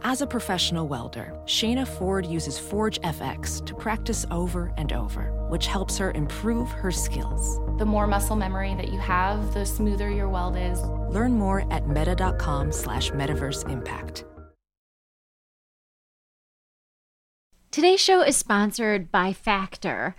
As 0.04 0.22
a 0.22 0.26
professional 0.26 0.87
welder, 0.87 1.37
Shayna 1.44 1.87
Ford 1.87 2.24
uses 2.24 2.56
Forge 2.56 3.00
FX 3.00 3.64
to 3.66 3.74
practice 3.74 4.24
over 4.30 4.72
and 4.76 4.92
over, 4.92 5.32
which 5.48 5.66
helps 5.66 5.98
her 5.98 6.12
improve 6.12 6.70
her 6.70 6.92
skills. 6.92 7.58
The 7.78 7.84
more 7.84 8.06
muscle 8.06 8.37
memory 8.37 8.74
that 8.76 8.92
you 8.92 9.00
have, 9.00 9.52
the 9.54 9.66
smoother 9.66 10.08
your 10.08 10.28
weld 10.28 10.56
is. 10.56 10.80
Learn 11.11 11.32
more 11.32 11.70
at 11.72 11.88
meta.com 11.88 12.70
slash 12.70 13.11
metaverse 13.11 13.68
impact. 13.68 14.24
Today's 17.72 18.00
show 18.00 18.22
is 18.22 18.37
sponsored 18.37 19.11
by 19.11 19.32
Factor. 19.32 20.14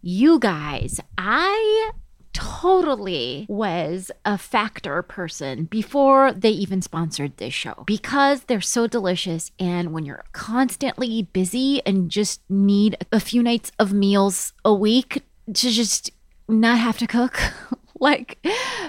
You 0.00 0.38
guys, 0.38 0.98
I 1.18 1.90
totally 2.32 3.46
was 3.48 4.10
a 4.24 4.38
Factor 4.38 5.02
person 5.02 5.64
before 5.64 6.32
they 6.32 6.50
even 6.50 6.82
sponsored 6.82 7.36
this 7.36 7.54
show 7.54 7.84
because 7.86 8.44
they're 8.44 8.60
so 8.60 8.86
delicious. 8.86 9.50
And 9.58 9.92
when 9.92 10.04
you're 10.04 10.24
constantly 10.32 11.22
busy 11.22 11.82
and 11.84 12.10
just 12.10 12.40
need 12.48 12.96
a 13.12 13.20
few 13.20 13.42
nights 13.42 13.72
of 13.78 13.92
meals 13.92 14.52
a 14.64 14.74
week 14.74 15.22
to 15.54 15.70
just 15.70 16.10
not 16.48 16.78
have 16.78 16.98
to 16.98 17.06
cook. 17.06 17.40
like 18.00 18.38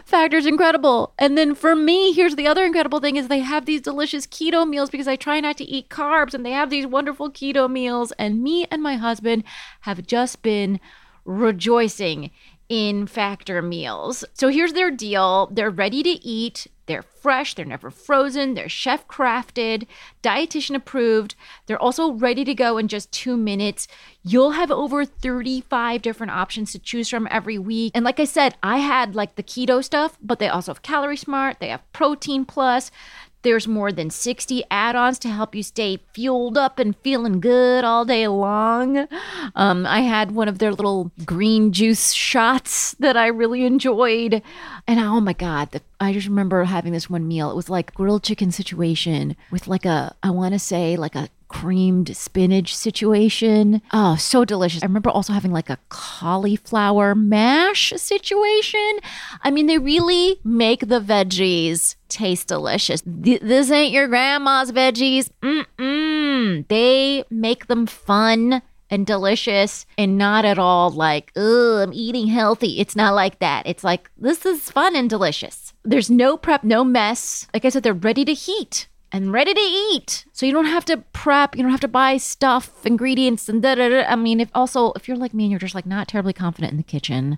factor's 0.05 0.45
incredible 0.45 1.13
and 1.19 1.37
then 1.37 1.53
for 1.53 1.75
me 1.75 2.13
here's 2.13 2.37
the 2.37 2.47
other 2.47 2.63
incredible 2.63 3.01
thing 3.01 3.17
is 3.17 3.27
they 3.27 3.39
have 3.39 3.65
these 3.65 3.81
delicious 3.81 4.25
keto 4.25 4.65
meals 4.65 4.89
because 4.89 5.07
i 5.07 5.17
try 5.17 5.41
not 5.41 5.57
to 5.57 5.65
eat 5.65 5.89
carbs 5.89 6.33
and 6.33 6.45
they 6.45 6.51
have 6.51 6.69
these 6.69 6.87
wonderful 6.87 7.29
keto 7.29 7.69
meals 7.69 8.13
and 8.13 8.41
me 8.41 8.65
and 8.71 8.81
my 8.81 8.95
husband 8.95 9.43
have 9.81 10.07
just 10.07 10.41
been 10.41 10.79
rejoicing 11.25 12.31
in 12.71 13.05
factor 13.05 13.61
meals 13.61 14.23
so 14.33 14.47
here's 14.47 14.71
their 14.71 14.89
deal 14.89 15.49
they're 15.51 15.69
ready 15.69 16.01
to 16.01 16.09
eat 16.25 16.67
They're 16.87 17.03
fresh, 17.03 17.53
they're 17.53 17.65
never 17.65 17.89
frozen, 17.89 18.53
they're 18.53 18.67
chef 18.67 19.07
crafted, 19.07 19.87
dietitian 20.23 20.75
approved. 20.75 21.35
They're 21.65 21.81
also 21.81 22.11
ready 22.11 22.43
to 22.43 22.53
go 22.53 22.77
in 22.77 22.87
just 22.87 23.11
two 23.11 23.37
minutes. 23.37 23.87
You'll 24.23 24.51
have 24.51 24.71
over 24.71 25.05
35 25.05 26.01
different 26.01 26.31
options 26.31 26.71
to 26.71 26.79
choose 26.79 27.07
from 27.07 27.27
every 27.31 27.57
week. 27.57 27.91
And 27.95 28.03
like 28.03 28.19
I 28.19 28.25
said, 28.25 28.55
I 28.61 28.79
had 28.79 29.15
like 29.15 29.35
the 29.35 29.43
keto 29.43 29.83
stuff, 29.83 30.17
but 30.21 30.39
they 30.39 30.49
also 30.49 30.73
have 30.73 30.81
Calorie 30.81 31.15
Smart, 31.17 31.59
they 31.59 31.69
have 31.69 31.89
Protein 31.93 32.45
Plus. 32.45 32.91
There's 33.43 33.67
more 33.67 33.91
than 33.91 34.09
60 34.09 34.63
add 34.69 34.95
ons 34.95 35.17
to 35.19 35.29
help 35.29 35.55
you 35.55 35.63
stay 35.63 35.99
fueled 36.13 36.57
up 36.57 36.79
and 36.79 36.95
feeling 36.97 37.39
good 37.39 37.83
all 37.83 38.05
day 38.05 38.27
long. 38.27 39.07
Um, 39.55 39.85
I 39.85 40.01
had 40.01 40.31
one 40.31 40.47
of 40.47 40.59
their 40.59 40.71
little 40.71 41.11
green 41.25 41.71
juice 41.71 42.11
shots 42.11 42.95
that 42.99 43.17
I 43.17 43.27
really 43.27 43.65
enjoyed. 43.65 44.41
And 44.87 44.99
oh 44.99 45.19
my 45.19 45.33
God, 45.33 45.71
the, 45.71 45.81
I 45.99 46.13
just 46.13 46.27
remember 46.27 46.63
having 46.63 46.93
this 46.93 47.09
one 47.09 47.27
meal. 47.27 47.49
It 47.51 47.55
was 47.55 47.69
like 47.69 47.93
grilled 47.93 48.23
chicken 48.23 48.51
situation 48.51 49.35
with 49.49 49.67
like 49.67 49.85
a, 49.85 50.15
I 50.21 50.29
want 50.31 50.53
to 50.53 50.59
say, 50.59 50.95
like 50.95 51.15
a 51.15 51.29
creamed 51.51 52.15
spinach 52.15 52.73
situation. 52.73 53.81
Oh, 53.91 54.15
so 54.15 54.45
delicious. 54.45 54.81
I 54.81 54.85
remember 54.85 55.09
also 55.09 55.33
having 55.33 55.51
like 55.51 55.69
a 55.69 55.77
cauliflower 55.89 57.13
mash 57.13 57.91
situation. 57.97 58.99
I 59.43 59.51
mean, 59.51 59.67
they 59.67 59.77
really 59.77 60.39
make 60.45 60.87
the 60.87 61.01
veggies 61.01 61.95
taste 62.07 62.47
delicious. 62.47 63.01
Th- 63.01 63.41
this 63.41 63.69
ain't 63.69 63.91
your 63.91 64.07
grandma's 64.07 64.71
veggies. 64.71 65.29
Mm-mm. 65.43 66.67
They 66.69 67.25
make 67.29 67.67
them 67.67 67.85
fun 67.85 68.61
and 68.89 69.05
delicious 69.05 69.85
and 69.97 70.17
not 70.17 70.45
at 70.45 70.57
all 70.57 70.89
like, 70.89 71.31
oh, 71.35 71.79
I'm 71.81 71.93
eating 71.93 72.27
healthy. 72.27 72.79
It's 72.79 72.95
not 72.95 73.13
like 73.13 73.39
that. 73.39 73.67
It's 73.67 73.83
like, 73.83 74.09
this 74.17 74.45
is 74.45 74.71
fun 74.71 74.95
and 74.95 75.09
delicious. 75.09 75.73
There's 75.83 76.09
no 76.09 76.37
prep, 76.37 76.63
no 76.63 76.83
mess. 76.83 77.47
Like 77.53 77.65
I 77.65 77.69
said, 77.69 77.83
they're 77.83 77.93
ready 77.93 78.23
to 78.25 78.33
heat 78.33 78.87
and 79.11 79.33
ready 79.33 79.53
to 79.53 79.59
eat. 79.59 80.25
So 80.31 80.45
you 80.45 80.53
don't 80.53 80.65
have 80.65 80.85
to 80.85 80.97
prep, 81.13 81.55
you 81.55 81.63
don't 81.63 81.71
have 81.71 81.81
to 81.81 81.87
buy 81.87 82.17
stuff, 82.17 82.85
ingredients, 82.85 83.49
and 83.49 83.61
da 83.61 83.75
da 83.75 83.89
da. 83.89 84.03
I 84.03 84.15
mean, 84.15 84.39
if 84.39 84.49
also, 84.55 84.93
if 84.93 85.07
you're 85.07 85.17
like 85.17 85.33
me 85.33 85.45
and 85.45 85.51
you're 85.51 85.59
just 85.59 85.75
like 85.75 85.85
not 85.85 86.07
terribly 86.07 86.33
confident 86.33 86.71
in 86.71 86.77
the 86.77 86.83
kitchen, 86.83 87.37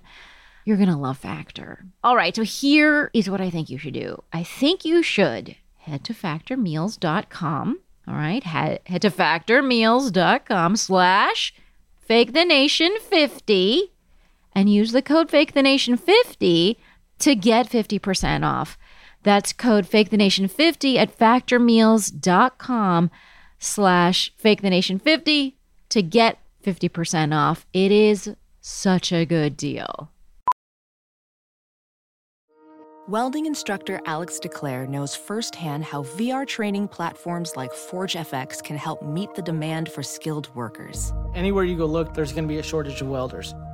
you're 0.64 0.76
to 0.78 0.96
love 0.96 1.18
Factor. 1.18 1.84
All 2.02 2.16
right, 2.16 2.34
so 2.34 2.42
here 2.42 3.10
is 3.12 3.28
what 3.28 3.40
I 3.40 3.50
think 3.50 3.68
you 3.68 3.78
should 3.78 3.94
do. 3.94 4.22
I 4.32 4.42
think 4.42 4.84
you 4.84 5.02
should 5.02 5.56
head 5.78 6.04
to 6.04 6.14
factormeals.com. 6.14 7.80
All 8.06 8.14
right, 8.14 8.42
head, 8.42 8.80
head 8.86 9.02
to 9.02 9.10
factormeals.com 9.10 10.76
slash 10.76 11.54
fake 11.98 12.32
the 12.32 12.44
nation 12.44 12.96
50 13.00 13.92
and 14.54 14.72
use 14.72 14.92
the 14.92 15.02
code 15.02 15.30
fake 15.30 15.52
the 15.52 15.62
nation 15.62 15.96
50 15.96 16.78
to 17.18 17.34
get 17.34 17.68
50% 17.68 18.44
off. 18.44 18.78
That's 19.24 19.52
code 19.52 19.86
fake 19.88 20.10
the 20.10 20.16
nation 20.16 20.46
50 20.46 20.98
at 20.98 21.18
factormeals.com 21.18 23.10
slash 23.58 24.32
fake 24.36 24.62
the 24.62 24.70
nation 24.70 24.98
50 25.00 25.56
to 25.88 26.02
get 26.02 26.38
50% 26.64 27.34
off. 27.34 27.66
It 27.72 27.90
is 27.90 28.36
such 28.60 29.12
a 29.12 29.26
good 29.26 29.56
deal. 29.56 30.10
Welding 33.06 33.44
instructor 33.44 34.00
Alex 34.06 34.40
DeClaire 34.42 34.88
knows 34.88 35.14
firsthand 35.14 35.84
how 35.84 36.04
VR 36.04 36.46
training 36.46 36.88
platforms 36.88 37.54
like 37.54 37.70
ForgeFX 37.70 38.64
can 38.64 38.78
help 38.78 39.02
meet 39.02 39.34
the 39.34 39.42
demand 39.42 39.92
for 39.92 40.02
skilled 40.02 40.48
workers. 40.54 41.12
Anywhere 41.34 41.64
you 41.64 41.76
go 41.76 41.84
look, 41.84 42.14
there's 42.14 42.32
going 42.32 42.44
to 42.44 42.48
be 42.48 42.60
a 42.60 42.62
shortage 42.62 43.02
of 43.02 43.08
welders. 43.08 43.54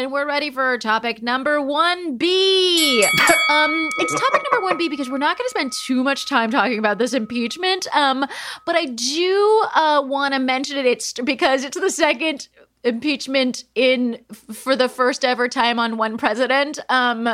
And 0.00 0.10
we're 0.10 0.26
ready 0.26 0.50
for 0.50 0.78
topic 0.78 1.22
number 1.22 1.58
1B. 1.58 3.02
um 3.50 3.90
it's 3.98 4.18
topic 4.18 4.42
number 4.50 4.74
1B 4.74 4.88
because 4.88 5.10
we're 5.10 5.18
not 5.18 5.36
going 5.36 5.44
to 5.44 5.50
spend 5.50 5.72
too 5.72 6.02
much 6.02 6.24
time 6.24 6.50
talking 6.50 6.78
about 6.78 6.96
this 6.96 7.12
impeachment. 7.12 7.86
Um 7.94 8.24
but 8.64 8.76
I 8.76 8.86
do 8.86 9.66
uh 9.74 10.02
want 10.06 10.32
to 10.32 10.40
mention 10.40 10.78
it 10.78 10.86
it's 10.86 11.12
because 11.12 11.64
it's 11.64 11.78
the 11.78 11.90
second 11.90 12.48
impeachment 12.84 13.64
in 13.74 14.18
for 14.52 14.74
the 14.74 14.88
first 14.88 15.24
ever 15.24 15.48
time 15.48 15.78
on 15.78 15.96
one 15.96 16.16
president. 16.16 16.78
Um 16.88 17.28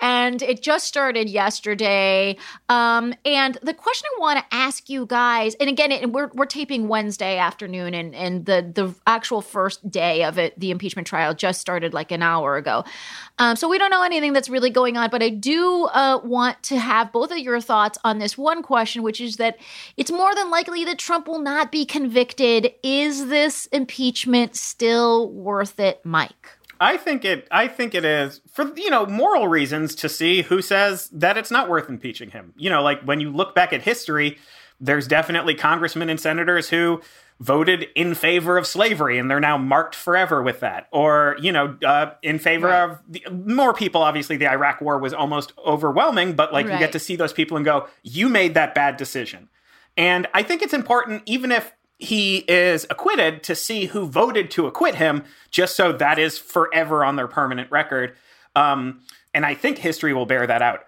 and 0.00 0.42
it 0.42 0.62
just 0.62 0.86
started 0.86 1.28
yesterday. 1.28 2.36
Um 2.68 3.14
and 3.24 3.58
the 3.62 3.74
question 3.74 4.08
i 4.16 4.20
want 4.20 4.38
to 4.38 4.54
ask 4.54 4.88
you 4.88 5.06
guys 5.06 5.54
and 5.56 5.68
again 5.68 5.92
it, 5.92 6.12
we're 6.12 6.30
we're 6.34 6.46
taping 6.46 6.88
wednesday 6.88 7.38
afternoon 7.38 7.94
and 7.94 8.14
and 8.14 8.46
the 8.46 8.70
the 8.74 8.94
actual 9.06 9.40
first 9.40 9.88
day 9.90 10.24
of 10.24 10.38
it 10.38 10.58
the 10.58 10.70
impeachment 10.70 11.06
trial 11.06 11.34
just 11.34 11.60
started 11.60 11.94
like 11.94 12.10
an 12.10 12.22
hour 12.22 12.56
ago 12.56 12.84
um 13.38 13.56
so 13.56 13.68
we 13.68 13.78
don't 13.78 13.90
know 13.90 14.02
anything 14.02 14.32
that's 14.32 14.48
really 14.48 14.70
going 14.70 14.96
on 14.96 15.08
but 15.10 15.22
i 15.22 15.28
do 15.28 15.84
uh 15.86 16.20
want 16.24 16.62
to 16.62 16.78
have 16.78 17.12
both 17.12 17.30
of 17.30 17.38
your 17.38 17.60
thoughts 17.60 17.98
on 18.04 18.18
this 18.18 18.36
one 18.36 18.62
question 18.62 19.02
which 19.02 19.20
is 19.20 19.36
that 19.36 19.56
it's 19.96 20.10
more 20.10 20.34
than 20.34 20.50
likely 20.50 20.84
that 20.84 20.98
trump 20.98 21.28
will 21.28 21.40
not 21.40 21.70
be 21.70 21.84
convicted 21.84 22.72
is 22.82 23.28
this 23.28 23.66
impeachment 23.66 24.56
still 24.56 25.30
worth 25.30 25.78
it, 25.80 26.04
Mike? 26.04 26.58
I 26.80 26.96
think 26.96 27.24
it. 27.24 27.48
I 27.50 27.66
think 27.66 27.94
it 27.94 28.04
is 28.04 28.40
for 28.52 28.72
you 28.76 28.90
know 28.90 29.04
moral 29.06 29.48
reasons 29.48 29.94
to 29.96 30.08
see 30.08 30.42
who 30.42 30.62
says 30.62 31.08
that 31.08 31.36
it's 31.36 31.50
not 31.50 31.68
worth 31.68 31.88
impeaching 31.88 32.30
him. 32.30 32.52
You 32.56 32.70
know, 32.70 32.82
like 32.82 33.02
when 33.02 33.20
you 33.20 33.30
look 33.30 33.54
back 33.54 33.72
at 33.72 33.82
history, 33.82 34.38
there's 34.80 35.08
definitely 35.08 35.54
congressmen 35.54 36.08
and 36.08 36.20
senators 36.20 36.68
who 36.68 37.00
voted 37.40 37.86
in 37.94 38.14
favor 38.14 38.58
of 38.58 38.66
slavery 38.66 39.18
and 39.18 39.30
they're 39.30 39.38
now 39.38 39.56
marked 39.56 39.94
forever 39.94 40.42
with 40.42 40.58
that 40.58 40.88
or 40.90 41.36
you 41.40 41.52
know 41.52 41.76
uh, 41.86 42.10
in 42.22 42.38
favor 42.38 42.66
right. 42.66 42.90
of 42.90 42.98
the, 43.08 43.24
more 43.30 43.72
people 43.72 44.02
obviously 44.02 44.36
the 44.36 44.50
iraq 44.50 44.80
war 44.80 44.98
was 44.98 45.14
almost 45.14 45.52
overwhelming 45.64 46.32
but 46.32 46.52
like 46.52 46.66
right. 46.66 46.72
you 46.72 46.78
get 46.80 46.90
to 46.90 46.98
see 46.98 47.14
those 47.14 47.32
people 47.32 47.56
and 47.56 47.64
go 47.64 47.86
you 48.02 48.28
made 48.28 48.54
that 48.54 48.74
bad 48.74 48.96
decision 48.96 49.48
and 49.96 50.26
i 50.34 50.42
think 50.42 50.62
it's 50.62 50.74
important 50.74 51.22
even 51.26 51.52
if 51.52 51.72
he 51.98 52.38
is 52.48 52.86
acquitted 52.90 53.42
to 53.42 53.54
see 53.54 53.86
who 53.86 54.06
voted 54.06 54.50
to 54.52 54.66
acquit 54.66 54.94
him, 54.94 55.24
just 55.50 55.74
so 55.74 55.92
that 55.92 56.18
is 56.18 56.38
forever 56.38 57.04
on 57.04 57.16
their 57.16 57.26
permanent 57.26 57.70
record. 57.70 58.14
Um, 58.54 59.00
and 59.34 59.44
I 59.44 59.54
think 59.54 59.78
history 59.78 60.14
will 60.14 60.26
bear 60.26 60.46
that 60.46 60.62
out. 60.62 60.84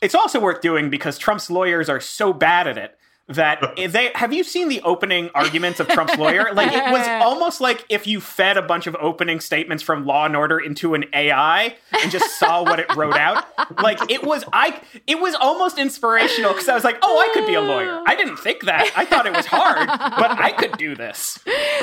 It's 0.00 0.14
also 0.14 0.40
worth 0.40 0.60
doing 0.60 0.90
because 0.90 1.18
Trump's 1.18 1.50
lawyers 1.50 1.88
are 1.88 2.00
so 2.00 2.32
bad 2.32 2.66
at 2.66 2.78
it 2.78 2.98
that 3.28 3.74
they 3.76 4.10
have 4.14 4.32
you 4.32 4.44
seen 4.44 4.68
the 4.68 4.80
opening 4.82 5.30
arguments 5.34 5.80
of 5.80 5.88
Trump's 5.88 6.16
lawyer? 6.18 6.44
Like 6.54 6.72
it 6.72 6.92
was 6.92 7.06
almost 7.08 7.60
like 7.60 7.84
if 7.88 8.06
you 8.06 8.20
fed 8.20 8.56
a 8.56 8.62
bunch 8.62 8.86
of 8.86 8.94
opening 9.00 9.40
statements 9.40 9.82
from 9.82 10.06
Law 10.06 10.26
and 10.26 10.36
Order 10.36 10.58
into 10.58 10.94
an 10.94 11.04
AI 11.12 11.74
and 12.00 12.12
just 12.12 12.38
saw 12.38 12.62
what 12.62 12.78
it 12.78 12.94
wrote 12.94 13.16
out. 13.16 13.44
Like 13.82 13.98
it 14.10 14.22
was 14.22 14.44
I 14.52 14.80
it 15.06 15.18
was 15.18 15.34
almost 15.34 15.78
inspirational 15.78 16.52
because 16.52 16.68
I 16.68 16.74
was 16.74 16.84
like, 16.84 16.98
"Oh, 17.02 17.18
I 17.18 17.32
could 17.34 17.46
be 17.46 17.54
a 17.54 17.60
lawyer." 17.60 18.02
I 18.06 18.14
didn't 18.14 18.36
think 18.36 18.64
that. 18.64 18.92
I 18.96 19.04
thought 19.04 19.26
it 19.26 19.34
was 19.34 19.46
hard, 19.46 19.86
but 19.88 20.30
I 20.38 20.52
could 20.52 20.76
do 20.78 20.94
this. 20.94 21.38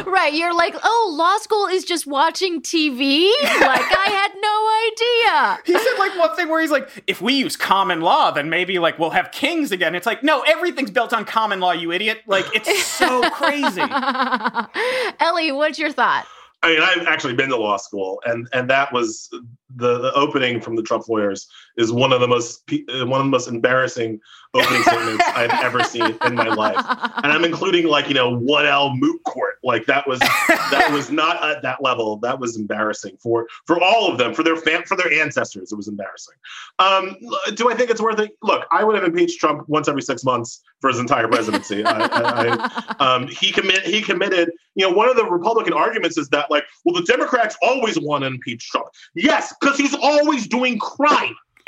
Right, 0.06 0.34
you're 0.34 0.56
like, 0.56 0.76
"Oh, 0.84 1.16
law 1.18 1.38
school 1.38 1.68
is 1.68 1.84
just 1.84 2.08
watching 2.08 2.62
TV?" 2.62 3.30
Like 3.42 3.98
I 3.98 4.10
had 4.10 4.32
no 4.42 5.58
idea. 5.58 5.64
He 5.66 5.84
said 5.84 5.98
like 6.00 6.18
one 6.18 6.36
thing 6.36 6.50
where 6.50 6.62
he's 6.62 6.72
like, 6.72 7.04
"If 7.08 7.22
we 7.22 7.34
use 7.34 7.58
common 7.58 8.02
law, 8.02 8.32
then 8.32 8.50
maybe 8.50 8.80
like 8.80 8.98
we'll 9.00 9.10
have 9.12 9.32
kings 9.32 9.72
again." 9.72 9.96
It's 9.96 10.06
like, 10.06 10.24
"No, 10.24 10.42
everything's 10.42 10.92
built 10.92 11.14
on 11.14 11.26
common 11.32 11.60
law, 11.60 11.72
you 11.72 11.92
idiot. 11.92 12.22
Like, 12.28 12.46
it's 12.54 12.86
so 12.86 13.30
crazy. 13.32 13.82
Elie, 15.20 15.52
what's 15.52 15.80
your 15.80 15.92
thought? 15.92 16.28
I 16.64 16.74
mean, 16.74 16.82
I've 16.82 17.08
actually 17.08 17.34
been 17.34 17.50
to 17.50 17.58
law 17.58 17.78
school, 17.78 18.22
and 18.26 18.48
and 18.54 18.70
that 18.70 18.94
was 18.94 19.34
the, 19.76 20.00
the 20.00 20.14
opening 20.14 20.62
from 20.62 20.76
the 20.76 20.84
Trump 20.84 21.08
lawyers 21.08 21.48
is 21.78 21.92
one 21.92 22.12
of 22.14 22.22
the 22.22 22.28
most 22.28 22.64
uh, 22.72 23.06
one 23.06 23.22
of 23.22 23.26
the 23.26 23.32
most 23.32 23.48
embarrassing 23.48 24.20
opening 24.54 24.82
statements 24.84 25.24
I've 25.28 25.64
ever 25.64 25.84
seen 25.84 26.18
in 26.26 26.36
my 26.36 26.50
life, 26.50 26.84
and 27.24 27.32
I'm 27.32 27.46
including 27.46 27.88
like 27.88 28.08
you 28.08 28.14
know 28.14 28.36
one 28.36 28.66
L 28.66 28.96
moot 28.96 29.24
court. 29.24 29.56
Like 29.64 29.86
that 29.86 30.08
was 30.08 30.20
that 30.20 30.90
was 30.92 31.12
not 31.12 31.44
at 31.44 31.62
that 31.62 31.82
level. 31.82 32.18
That 32.18 32.40
was 32.40 32.58
embarrassing 32.58 33.18
for 33.22 33.48
for 33.66 33.82
all 33.82 34.12
of 34.12 34.18
them, 34.18 34.34
for 34.34 34.44
their 34.44 34.58
fam- 34.58 34.84
for 34.84 34.98
their 34.98 35.12
ancestors. 35.22 35.72
It 35.72 35.76
was 35.76 35.88
embarrassing. 35.88 36.36
Um, 36.80 37.16
do 37.56 37.70
I 37.70 37.76
think 37.76 37.90
it's 37.90 38.02
worth 38.02 38.20
it? 38.20 38.32
Look, 38.42 38.66
I 38.72 38.84
would 38.84 38.96
have 38.96 39.06
impeached 39.06 39.40
Trump 39.40 39.68
once 39.70 39.88
every 39.88 40.02
six 40.02 40.24
months 40.24 40.62
for 40.80 40.90
his 40.90 41.00
entire 41.00 41.28
presidency. 41.28 41.86
I, 41.86 42.06
I, 42.06 42.96
I, 43.00 43.16
um, 43.16 43.28
he 43.28 43.52
commit 43.52 43.84
he 43.84 44.02
committed. 44.02 44.52
You 44.76 44.90
know, 44.90 44.96
one 44.96 45.10
of 45.10 45.16
the 45.16 45.26
Republican 45.26 45.74
arguments 45.74 46.18
is 46.18 46.30
that 46.30 46.50
like, 46.50 46.64
well, 46.86 46.96
the 46.96 47.04
Democrats 47.04 47.58
always 47.62 48.00
want 48.00 48.24
to 48.24 48.28
impeach 48.28 48.70
Trump. 48.70 48.88
Yes, 49.16 49.54
because 49.62 49.78
he's 49.78 49.96
always 49.96 50.48
doing 50.48 50.80
crime. 50.80 51.36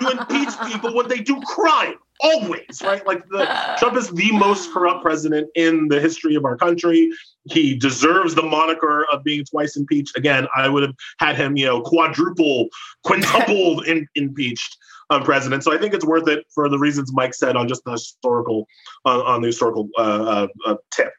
you 0.00 0.10
impeach 0.10 0.50
people 0.66 0.94
when 0.94 1.08
they 1.08 1.20
do 1.20 1.40
crime. 1.42 1.94
Always, 2.20 2.82
right? 2.82 3.06
Like 3.06 3.28
the, 3.28 3.46
Trump 3.78 3.96
is 3.96 4.10
the 4.10 4.32
most 4.32 4.72
corrupt 4.72 5.02
president 5.02 5.48
in 5.54 5.86
the 5.86 6.00
history 6.00 6.34
of 6.34 6.44
our 6.44 6.56
country. 6.56 7.12
He 7.44 7.76
deserves 7.76 8.34
the 8.34 8.42
moniker 8.42 9.06
of 9.12 9.22
being 9.22 9.44
twice 9.44 9.76
impeached. 9.76 10.16
Again, 10.16 10.48
I 10.56 10.68
would 10.68 10.82
have 10.82 10.94
had 11.20 11.36
him, 11.36 11.56
you 11.56 11.66
know, 11.66 11.80
quadruple, 11.80 12.68
quintuple 13.04 13.80
in, 13.86 14.08
impeached 14.16 14.76
um, 15.10 15.22
president. 15.22 15.62
So 15.62 15.72
I 15.72 15.78
think 15.78 15.94
it's 15.94 16.04
worth 16.04 16.26
it 16.28 16.44
for 16.52 16.68
the 16.68 16.78
reasons 16.78 17.12
Mike 17.12 17.34
said 17.34 17.54
on 17.54 17.68
just 17.68 17.84
the 17.84 17.92
historical, 17.92 18.66
uh, 19.06 19.22
on 19.22 19.40
the 19.40 19.46
historical 19.46 19.88
uh, 19.96 20.02
uh, 20.02 20.48
uh 20.66 20.76
tip. 20.90 21.12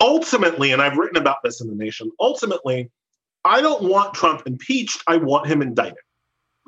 Ultimately, 0.00 0.72
and 0.72 0.80
I've 0.80 0.96
written 0.96 1.16
about 1.16 1.38
this 1.44 1.60
in 1.60 1.68
the 1.68 1.74
Nation. 1.74 2.10
Ultimately, 2.20 2.90
I 3.46 3.60
don't 3.60 3.84
want 3.84 4.14
Trump 4.14 4.42
impeached. 4.46 5.02
I 5.06 5.16
want 5.16 5.46
him 5.46 5.62
indicted. 5.62 5.98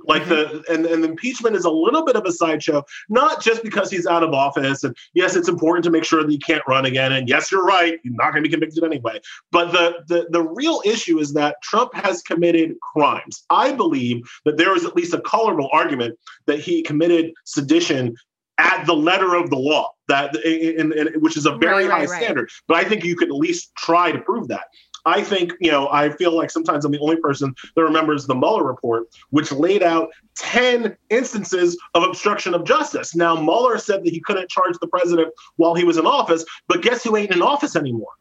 Like 0.05 0.22
mm-hmm. 0.22 0.59
the 0.59 0.72
and, 0.72 0.87
and 0.87 1.05
impeachment 1.05 1.57
is 1.57 1.64
a 1.64 1.70
little 1.70 2.05
bit 2.05 2.16
of 2.16 2.24
a 2.24 2.33
sideshow, 2.33 2.85
not 3.09 3.43
just 3.43 3.62
because 3.62 3.91
he's 3.91 4.07
out 4.07 4.22
of 4.22 4.33
office. 4.33 4.85
And 4.85 4.97
yes, 5.12 5.37
it's 5.37 5.49
important 5.49 5.85
to 5.85 5.91
make 5.91 6.05
sure 6.05 6.22
that 6.22 6.31
he 6.31 6.39
can't 6.39 6.62
run 6.68 6.85
again. 6.85 7.12
And 7.12 7.29
yes, 7.29 7.51
you're 7.51 7.64
right, 7.64 7.99
he's 8.03 8.12
not 8.12 8.33
going 8.33 8.43
to 8.43 8.49
be 8.49 8.53
convicted 8.53 8.85
anyway. 8.85 9.20
But 9.51 9.72
the, 9.72 10.05
the 10.07 10.26
the 10.31 10.43
real 10.43 10.83
issue 10.85 11.18
is 11.18 11.35
that 11.35 11.61
Trump 11.62 11.95
has 11.95 12.22
committed 12.22 12.76
crimes. 12.81 13.45
I 13.51 13.72
believe 13.72 14.22
that 14.45 14.57
there 14.57 14.74
is 14.74 14.85
at 14.85 14.95
least 14.95 15.14
a 15.14 15.20
colorable 15.20 15.68
argument 15.72 16.18
that 16.47 16.61
he 16.61 16.83
committed 16.83 17.33
sedition 17.45 18.14
at 18.59 18.85
the 18.87 18.95
letter 18.95 19.35
of 19.35 19.51
the 19.51 19.57
law 19.57 19.93
that 20.09 20.35
in, 20.45 20.93
in, 20.93 21.09
which 21.20 21.37
is 21.37 21.47
a 21.47 21.57
very 21.57 21.87
right, 21.87 21.93
high 21.93 22.07
right, 22.07 22.22
standard 22.22 22.51
but 22.66 22.76
i 22.76 22.83
think 22.83 23.05
you 23.05 23.14
could 23.14 23.29
at 23.29 23.35
least 23.35 23.70
try 23.76 24.11
to 24.11 24.18
prove 24.18 24.49
that 24.49 24.64
I 25.09 25.23
think, 25.23 25.55
you 25.61 25.71
know, 25.71 25.89
I 25.91 26.11
feel 26.11 26.37
like 26.37 26.51
sometimes 26.51 26.85
I'm 26.85 26.93
the 26.93 26.99
only 27.01 27.17
person 27.17 27.55
that 27.75 27.83
remembers 27.83 28.27
the 28.27 28.35
Mueller 28.35 28.65
report, 28.65 29.05
which 29.31 29.51
laid 29.51 29.83
out 29.83 30.11
10 30.37 30.97
instances 31.09 31.79
of 31.95 32.03
obstruction 32.03 32.53
of 32.55 32.65
justice. 32.65 33.15
Now, 33.15 33.35
Mueller 33.35 33.79
said 33.79 34.05
that 34.05 34.11
he 34.11 34.21
couldn't 34.21 34.51
charge 34.51 34.77
the 34.81 34.87
president 34.87 35.29
while 35.57 35.75
he 35.75 35.85
was 35.85 35.97
in 35.97 36.07
office, 36.07 36.45
but 36.69 36.83
guess 36.83 37.03
who 37.03 37.17
ain't 37.17 37.33
in 37.33 37.41
office 37.41 37.75
anymore? 37.75 38.13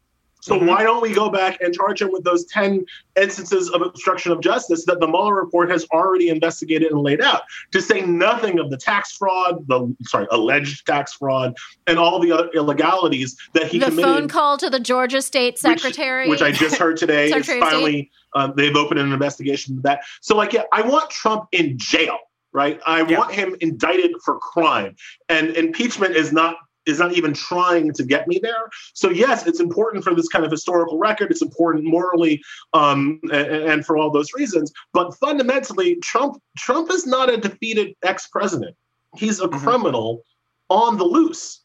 So 0.41 0.55
mm-hmm. 0.55 0.67
why 0.67 0.83
don't 0.83 1.01
we 1.01 1.13
go 1.13 1.29
back 1.29 1.59
and 1.61 1.73
charge 1.73 2.01
him 2.01 2.11
with 2.11 2.23
those 2.23 2.45
10 2.45 2.85
instances 3.19 3.69
of 3.69 3.81
obstruction 3.81 4.31
of 4.31 4.39
justice 4.39 4.85
that 4.85 4.99
the 4.99 5.07
Mueller 5.07 5.35
report 5.35 5.69
has 5.71 5.85
already 5.91 6.29
investigated 6.29 6.91
and 6.91 7.01
laid 7.01 7.21
out, 7.21 7.43
to 7.71 7.81
say 7.81 8.01
nothing 8.01 8.59
of 8.59 8.69
the 8.69 8.77
tax 8.77 9.15
fraud, 9.15 9.67
the 9.67 9.95
sorry, 10.03 10.27
alleged 10.31 10.85
tax 10.85 11.13
fraud, 11.13 11.55
and 11.87 11.97
all 11.97 12.19
the 12.19 12.31
other 12.31 12.49
illegalities 12.53 13.35
that 13.53 13.67
he 13.67 13.79
the 13.79 13.85
committed. 13.85 14.05
phone 14.05 14.27
call 14.27 14.57
to 14.57 14.69
the 14.69 14.79
Georgia 14.79 15.21
State 15.21 15.57
Secretary, 15.57 16.29
which, 16.29 16.41
which 16.41 16.47
I 16.47 16.57
just 16.57 16.77
heard 16.77 16.97
today, 16.97 17.31
is 17.33 17.47
finally 17.47 18.11
um, 18.33 18.53
they've 18.55 18.75
opened 18.75 18.99
an 18.99 19.11
investigation 19.11 19.73
into 19.73 19.81
that. 19.83 20.01
So, 20.21 20.35
like, 20.35 20.53
yeah, 20.53 20.63
I 20.71 20.81
want 20.81 21.09
Trump 21.09 21.47
in 21.51 21.77
jail 21.77 22.17
right? 22.53 22.79
I 22.87 23.05
yeah. 23.05 23.19
want 23.19 23.33
him 23.33 23.55
indicted 23.59 24.11
for 24.23 24.39
crime. 24.39 24.95
And 25.29 25.49
impeachment 25.51 26.15
is 26.15 26.31
not 26.31 26.55
is 26.87 26.99
not 26.99 27.13
even 27.13 27.33
trying 27.33 27.93
to 27.93 28.03
get 28.03 28.27
me 28.27 28.39
there. 28.41 28.69
So 28.93 29.09
yes, 29.09 29.45
it's 29.45 29.59
important 29.59 30.03
for 30.03 30.15
this 30.15 30.27
kind 30.27 30.45
of 30.45 30.51
historical 30.51 30.97
record. 30.97 31.31
It's 31.31 31.41
important 31.41 31.85
morally, 31.85 32.41
um, 32.73 33.19
and, 33.31 33.47
and, 33.47 33.85
for 33.85 33.97
all 33.97 34.09
those 34.09 34.33
reasons. 34.33 34.71
But 34.93 35.13
fundamentally, 35.15 35.97
Trump 35.97 36.41
Trump 36.57 36.91
is 36.91 37.05
not 37.05 37.31
a 37.31 37.37
defeated 37.37 37.95
ex-president. 38.03 38.75
He's 39.15 39.39
a 39.39 39.47
mm-hmm. 39.47 39.63
criminal 39.63 40.23
on 40.69 40.97
the 40.97 41.05
loose, 41.05 41.61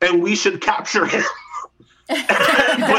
and 0.00 0.22
we 0.22 0.34
should 0.36 0.60
capture 0.60 1.06
him. 1.06 1.22
put 2.08 2.18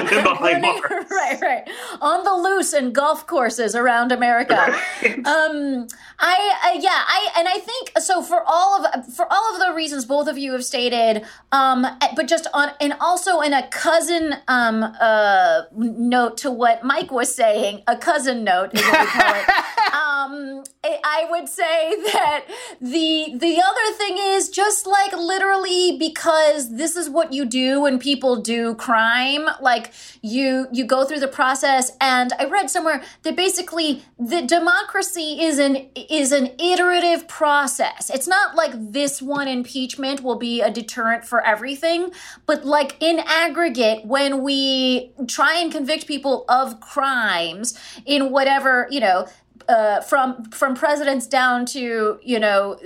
him 0.10 0.24
behind 0.24 0.62
bars. 0.62 0.82
Right, 1.12 1.42
right. 1.42 1.70
On 2.02 2.24
the 2.24 2.34
loose 2.34 2.74
in 2.74 2.92
golf 2.92 3.28
courses 3.28 3.76
around 3.76 4.12
America. 4.12 4.56
Right. 5.02 5.26
Um, 5.26 5.88
I, 6.20 6.74
uh, 6.74 6.80
yeah, 6.80 7.04
I, 7.08 7.30
and 7.38 7.48
I 7.48 7.60
think 7.60 7.85
so 8.16 8.22
for 8.22 8.44
all 8.46 8.86
of 8.86 9.14
for 9.14 9.28
all 9.32 9.54
of 9.54 9.60
the 9.60 9.74
reasons 9.74 10.06
both 10.06 10.28
of 10.28 10.38
you 10.38 10.54
have 10.54 10.64
stated. 10.64 11.26
Um, 11.52 11.86
but 12.16 12.28
just 12.28 12.48
on 12.54 12.72
and 12.80 12.94
also 13.00 13.42
in 13.42 13.54
a 13.54 13.68
cousin 13.68 14.36
um 14.48 14.84
uh 14.84 15.64
note 15.74 16.38
to 16.38 16.52
what 16.52 16.84
Mike 16.84 17.12
was 17.12 17.34
saying, 17.34 17.84
a 17.88 17.98
cousin 17.98 18.44
note 18.44 18.74
is 18.74 18.82
what 18.82 19.00
we 19.00 19.08
call 19.08 19.36
it. 19.36 19.46
um, 19.96 20.64
I 20.84 21.26
would 21.30 21.48
say 21.48 21.96
that 22.14 22.46
the 22.82 23.34
the 23.38 23.62
other 23.62 23.98
thing 23.98 24.18
is 24.20 24.50
just 24.50 24.86
like 24.86 25.14
literally 25.14 25.98
because 25.98 26.76
this 26.76 26.98
is 26.98 27.10
what 27.10 27.32
you 27.32 27.46
do 27.46 27.82
when 27.82 27.98
people 27.98 28.36
do 28.36 28.76
crime 28.76 29.48
like 29.62 29.94
you 30.22 30.68
you 30.74 30.86
go 30.86 31.06
through 31.06 31.22
the 31.22 31.30
process. 31.30 31.92
And 32.02 32.34
i 32.40 32.46
read 32.46 32.70
somewhere 32.70 33.02
that 33.24 33.36
basically 33.38 34.04
the 34.20 34.42
democracy 34.42 35.42
is 35.42 35.60
an 35.60 35.88
is 35.96 36.34
an 36.34 36.52
iterative 36.60 37.28
process. 37.30 38.10
It's 38.10 38.28
not 38.28 38.56
like 38.56 38.74
this 38.92 39.22
one 39.22 39.48
impeachment 39.48 40.22
will 40.22 40.38
be 40.38 40.62
a 40.62 40.70
deterrent 40.70 41.24
for 41.24 41.42
everything 41.46 42.12
but 42.46 42.66
like 42.66 42.98
in 43.00 43.20
aggregate 43.20 44.06
when 44.06 44.44
we 44.44 45.12
try 45.28 45.56
and 45.56 45.72
convict 45.72 46.06
people 46.08 46.44
of 46.50 46.80
crimes 46.82 47.78
in 48.06 48.32
whatever 48.32 48.88
you 48.90 49.00
know 49.00 49.26
uh, 49.68 50.02
from 50.02 50.46
from 50.52 50.76
presidents 50.76 51.28
down 51.28 51.66
to 51.66 52.20
you 52.24 52.40
know 52.40 52.78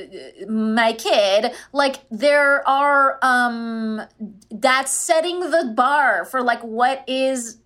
my 0.47 0.93
kid 0.93 1.51
like 1.73 1.97
there 2.09 2.67
are 2.67 3.19
um 3.21 4.01
that's 4.49 4.91
setting 4.91 5.39
the 5.39 5.73
bar 5.75 6.25
for 6.25 6.41
like 6.41 6.61
what 6.61 7.03
is 7.07 7.57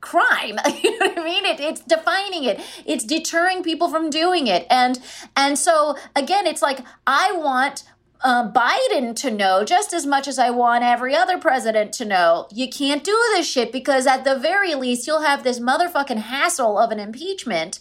crime. 0.00 0.58
You 0.82 0.98
know 0.98 1.08
what 1.08 1.18
i 1.18 1.24
mean? 1.24 1.44
It, 1.44 1.60
it's 1.60 1.80
defining 1.82 2.44
it. 2.44 2.60
It's 2.86 3.04
deterring 3.04 3.62
people 3.62 3.90
from 3.90 4.08
doing 4.08 4.46
it. 4.46 4.66
And 4.70 4.98
and 5.36 5.58
so 5.58 5.96
again 6.16 6.46
it's 6.46 6.62
like 6.62 6.80
i 7.06 7.32
want 7.32 7.84
uh, 8.22 8.50
Biden 8.52 9.16
to 9.16 9.30
know 9.30 9.64
just 9.64 9.92
as 9.92 10.04
much 10.06 10.28
as 10.28 10.38
I 10.38 10.50
want 10.50 10.84
every 10.84 11.14
other 11.14 11.38
president 11.38 11.92
to 11.94 12.04
know. 12.04 12.48
You 12.52 12.68
can't 12.68 13.02
do 13.02 13.18
this 13.34 13.48
shit 13.50 13.72
because 13.72 14.06
at 14.06 14.24
the 14.24 14.38
very 14.38 14.74
least, 14.74 15.06
you'll 15.06 15.22
have 15.22 15.42
this 15.42 15.58
motherfucking 15.58 16.18
hassle 16.18 16.78
of 16.78 16.90
an 16.90 16.98
impeachment 17.00 17.78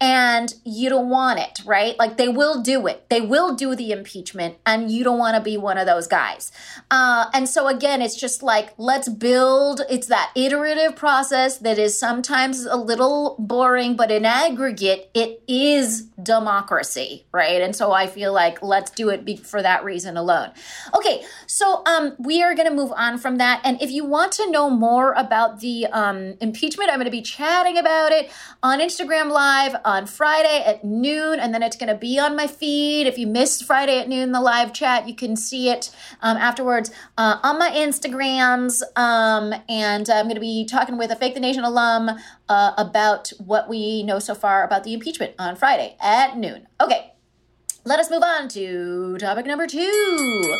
and 0.00 0.54
you 0.64 0.88
don't 0.88 1.08
want 1.08 1.38
it, 1.38 1.60
right? 1.64 1.98
Like 1.98 2.16
they 2.16 2.28
will 2.28 2.62
do 2.62 2.86
it. 2.86 3.08
They 3.08 3.20
will 3.20 3.54
do 3.54 3.74
the 3.74 3.92
impeachment, 3.92 4.56
and 4.66 4.90
you 4.90 5.04
don't 5.04 5.18
want 5.18 5.36
to 5.36 5.42
be 5.42 5.56
one 5.56 5.78
of 5.78 5.86
those 5.86 6.06
guys. 6.06 6.52
Uh, 6.90 7.26
and 7.32 7.48
so, 7.48 7.68
again, 7.68 8.02
it's 8.02 8.16
just 8.16 8.42
like, 8.42 8.74
let's 8.76 9.08
build, 9.08 9.80
it's 9.88 10.08
that 10.08 10.32
iterative 10.34 10.96
process 10.96 11.58
that 11.58 11.78
is 11.78 11.98
sometimes 11.98 12.64
a 12.64 12.76
little 12.76 13.36
boring, 13.38 13.96
but 13.96 14.10
in 14.10 14.24
aggregate, 14.24 15.10
it 15.14 15.42
is 15.48 16.02
democracy, 16.22 17.24
right? 17.32 17.62
And 17.62 17.74
so 17.74 17.92
I 17.92 18.06
feel 18.06 18.32
like 18.32 18.62
let's 18.62 18.90
do 18.90 19.08
it 19.08 19.40
for 19.40 19.62
that 19.62 19.84
reason 19.84 20.16
alone. 20.16 20.50
Okay, 20.94 21.24
so 21.46 21.82
um, 21.86 22.14
we 22.18 22.42
are 22.42 22.54
going 22.54 22.68
to 22.68 22.74
move 22.74 22.92
on 22.96 23.18
from 23.18 23.36
that. 23.36 23.60
And 23.64 23.80
if 23.80 23.90
you 23.90 24.04
want 24.04 24.32
to 24.32 24.50
know 24.50 24.68
more 24.68 25.12
about 25.12 25.60
the 25.60 25.86
um, 25.86 26.34
impeachment, 26.40 26.90
I'm 26.90 26.96
going 26.96 27.06
to 27.06 27.10
be 27.10 27.22
chatting 27.22 27.78
about 27.78 28.12
it 28.12 28.30
on 28.62 28.80
Instagram 28.80 29.30
Live 29.30 29.76
on 29.86 30.04
Friday 30.04 30.62
at 30.66 30.84
noon, 30.84 31.38
and 31.38 31.54
then 31.54 31.62
it's 31.62 31.76
going 31.76 31.88
to 31.88 31.94
be 31.98 32.18
on 32.18 32.36
my 32.36 32.46
feed. 32.46 33.06
If 33.06 33.16
you 33.16 33.26
missed 33.26 33.64
Friday 33.64 34.00
at 34.00 34.08
noon, 34.08 34.32
the 34.32 34.40
live 34.40 34.74
chat, 34.74 35.08
you 35.08 35.14
can 35.14 35.36
see 35.36 35.70
it 35.70 35.90
um, 36.20 36.36
afterwards 36.36 36.90
uh, 37.16 37.38
on 37.42 37.58
my 37.58 37.70
Instagrams. 37.70 38.82
Um, 38.96 39.54
and 39.68 40.10
I'm 40.10 40.26
going 40.26 40.34
to 40.34 40.40
be 40.40 40.66
talking 40.66 40.98
with 40.98 41.10
a 41.12 41.16
Fake 41.16 41.34
the 41.34 41.40
Nation 41.40 41.64
alum 41.64 42.10
uh, 42.48 42.72
about 42.76 43.32
what 43.38 43.68
we 43.68 44.02
know 44.02 44.18
so 44.18 44.34
far 44.34 44.64
about 44.64 44.82
the 44.82 44.92
impeachment 44.92 45.34
on 45.38 45.54
Friday 45.54 45.96
at 46.00 46.36
noon. 46.36 46.66
Okay, 46.80 47.14
let 47.84 48.00
us 48.00 48.10
move 48.10 48.24
on 48.24 48.48
to 48.48 49.16
topic 49.18 49.46
number 49.46 49.68
two. 49.68 50.54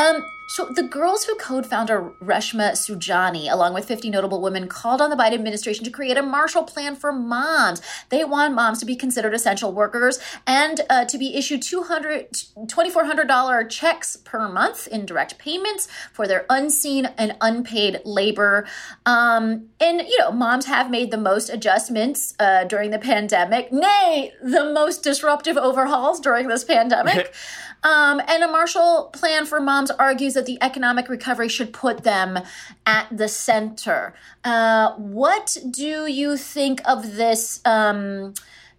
Um, 0.00 0.22
So, 0.48 0.66
the 0.66 0.84
Girls 0.84 1.24
Who 1.24 1.34
Code 1.34 1.66
founder 1.66 2.12
Reshma 2.22 2.72
Saujani, 2.72 3.50
along 3.50 3.74
with 3.74 3.84
50 3.84 4.10
notable 4.10 4.40
women, 4.40 4.68
called 4.68 5.00
on 5.00 5.10
the 5.10 5.16
Biden 5.16 5.34
administration 5.34 5.84
to 5.84 5.90
create 5.90 6.16
a 6.16 6.22
Marshall 6.22 6.62
Plan 6.62 6.94
for 6.94 7.12
moms. 7.12 7.82
They 8.10 8.24
want 8.24 8.54
moms 8.54 8.78
to 8.78 8.86
be 8.86 8.94
considered 8.94 9.34
essential 9.34 9.72
workers 9.72 10.20
and 10.46 10.82
uh, 10.88 11.04
to 11.06 11.18
be 11.18 11.34
issued 11.34 11.62
$200, 11.62 12.54
$2,400 12.56 13.68
checks 13.68 14.16
per 14.16 14.48
month 14.48 14.86
in 14.86 15.04
direct 15.04 15.36
payments 15.38 15.88
for 16.12 16.28
their 16.28 16.46
unseen 16.48 17.06
and 17.18 17.36
unpaid 17.40 18.00
labor. 18.04 18.68
Um, 19.04 19.70
and, 19.80 20.00
you 20.02 20.18
know, 20.20 20.30
moms 20.30 20.66
have 20.66 20.90
made 20.90 21.10
the 21.10 21.18
most 21.18 21.50
adjustments 21.50 22.34
uh, 22.38 22.64
during 22.64 22.92
the 22.92 23.00
pandemic, 23.00 23.72
nay, 23.72 24.32
the 24.40 24.72
most 24.72 25.02
disruptive 25.02 25.56
overhauls 25.56 26.20
during 26.20 26.46
this 26.46 26.62
pandemic. 26.62 27.34
Um, 27.82 28.20
and 28.26 28.42
a 28.42 28.48
Marshall 28.48 29.10
Plan 29.12 29.46
for 29.46 29.60
Moms 29.60 29.90
argues 29.92 30.34
that 30.34 30.46
the 30.46 30.58
economic 30.60 31.08
recovery 31.08 31.48
should 31.48 31.72
put 31.72 32.02
them 32.02 32.38
at 32.84 33.06
the 33.16 33.28
center. 33.28 34.14
Uh, 34.44 34.92
what 34.94 35.56
do 35.70 36.06
you 36.06 36.36
think 36.36 36.80
of 36.86 37.16
this? 37.16 37.60
Um, 37.64 38.34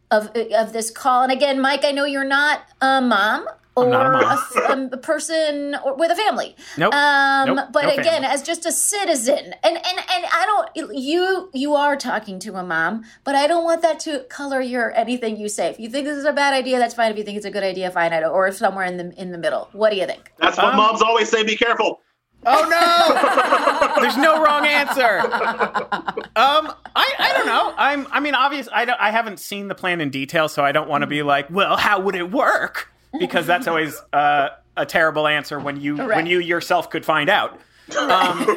of, 0.09 0.31
of 0.55 0.71
this 0.71 0.89
call 0.89 1.23
and 1.23 1.33
again 1.33 1.59
mike 1.59 1.83
i 1.83 1.91
know 1.91 2.05
you're 2.05 2.23
not 2.23 2.61
a 2.81 3.01
mom 3.01 3.45
or 3.85 4.13
a, 4.13 4.25
a, 4.25 4.89
a, 4.93 4.97
person 4.97 5.75
or 5.83 5.95
with 5.95 6.11
a 6.11 6.15
family. 6.15 6.55
Nope. 6.77 6.93
Um, 6.93 7.55
nope. 7.55 7.67
But 7.71 7.83
no 7.83 7.89
again, 7.91 8.05
family. 8.05 8.27
as 8.27 8.41
just 8.41 8.65
a 8.65 8.71
citizen, 8.71 9.53
and 9.63 9.77
and 9.77 9.77
and 9.77 10.25
I 10.31 10.45
don't. 10.73 10.95
You 10.95 11.49
you 11.53 11.75
are 11.75 11.95
talking 11.95 12.39
to 12.39 12.55
a 12.55 12.63
mom, 12.63 13.03
but 13.23 13.35
I 13.35 13.47
don't 13.47 13.63
want 13.63 13.81
that 13.83 13.99
to 14.01 14.19
color 14.29 14.61
your 14.61 14.95
anything 14.95 15.37
you 15.37 15.49
say. 15.49 15.69
If 15.69 15.79
you 15.79 15.89
think 15.89 16.05
this 16.05 16.17
is 16.17 16.25
a 16.25 16.33
bad 16.33 16.53
idea, 16.53 16.79
that's 16.79 16.95
fine. 16.95 17.11
If 17.11 17.17
you 17.17 17.23
think 17.23 17.37
it's 17.37 17.45
a 17.45 17.51
good 17.51 17.63
idea, 17.63 17.91
fine. 17.91 18.13
I 18.13 18.19
don't, 18.19 18.31
or 18.31 18.51
somewhere 18.51 18.85
in 18.85 18.97
the 18.97 19.13
in 19.21 19.31
the 19.31 19.37
middle. 19.37 19.69
What 19.73 19.91
do 19.91 19.97
you 19.97 20.05
think? 20.05 20.31
That's 20.39 20.57
what 20.57 20.67
Um, 20.67 20.77
moms 20.77 21.01
always 21.01 21.29
say. 21.29 21.43
Be 21.43 21.55
careful. 21.55 22.01
Oh 22.45 22.67
no! 22.69 24.01
There's 24.01 24.17
no 24.17 24.41
wrong 24.43 24.65
answer. 24.65 25.19
Um, 25.19 26.71
I, 26.95 27.13
I 27.19 27.33
don't 27.35 27.45
know. 27.47 27.73
I'm 27.77 28.07
I 28.11 28.19
mean, 28.19 28.35
obvious. 28.35 28.69
I 28.71 28.85
don't. 28.85 28.99
I 28.99 29.11
haven't 29.11 29.39
seen 29.39 29.67
the 29.67 29.75
plan 29.75 30.01
in 30.01 30.09
detail, 30.09 30.47
so 30.47 30.63
I 30.63 30.71
don't 30.71 30.87
want 30.87 31.01
to 31.01 31.07
be 31.07 31.23
like, 31.23 31.49
well, 31.49 31.77
how 31.77 31.99
would 31.99 32.15
it 32.15 32.31
work? 32.31 32.91
Because 33.19 33.45
that's 33.47 33.67
always 33.67 34.01
uh, 34.13 34.49
a 34.75 34.85
terrible 34.85 35.27
answer 35.27 35.59
when 35.59 35.79
you 35.79 35.97
when 35.97 36.25
you 36.25 36.39
yourself 36.39 36.89
could 36.89 37.05
find 37.05 37.29
out. 37.29 37.59
Um, 37.95 37.99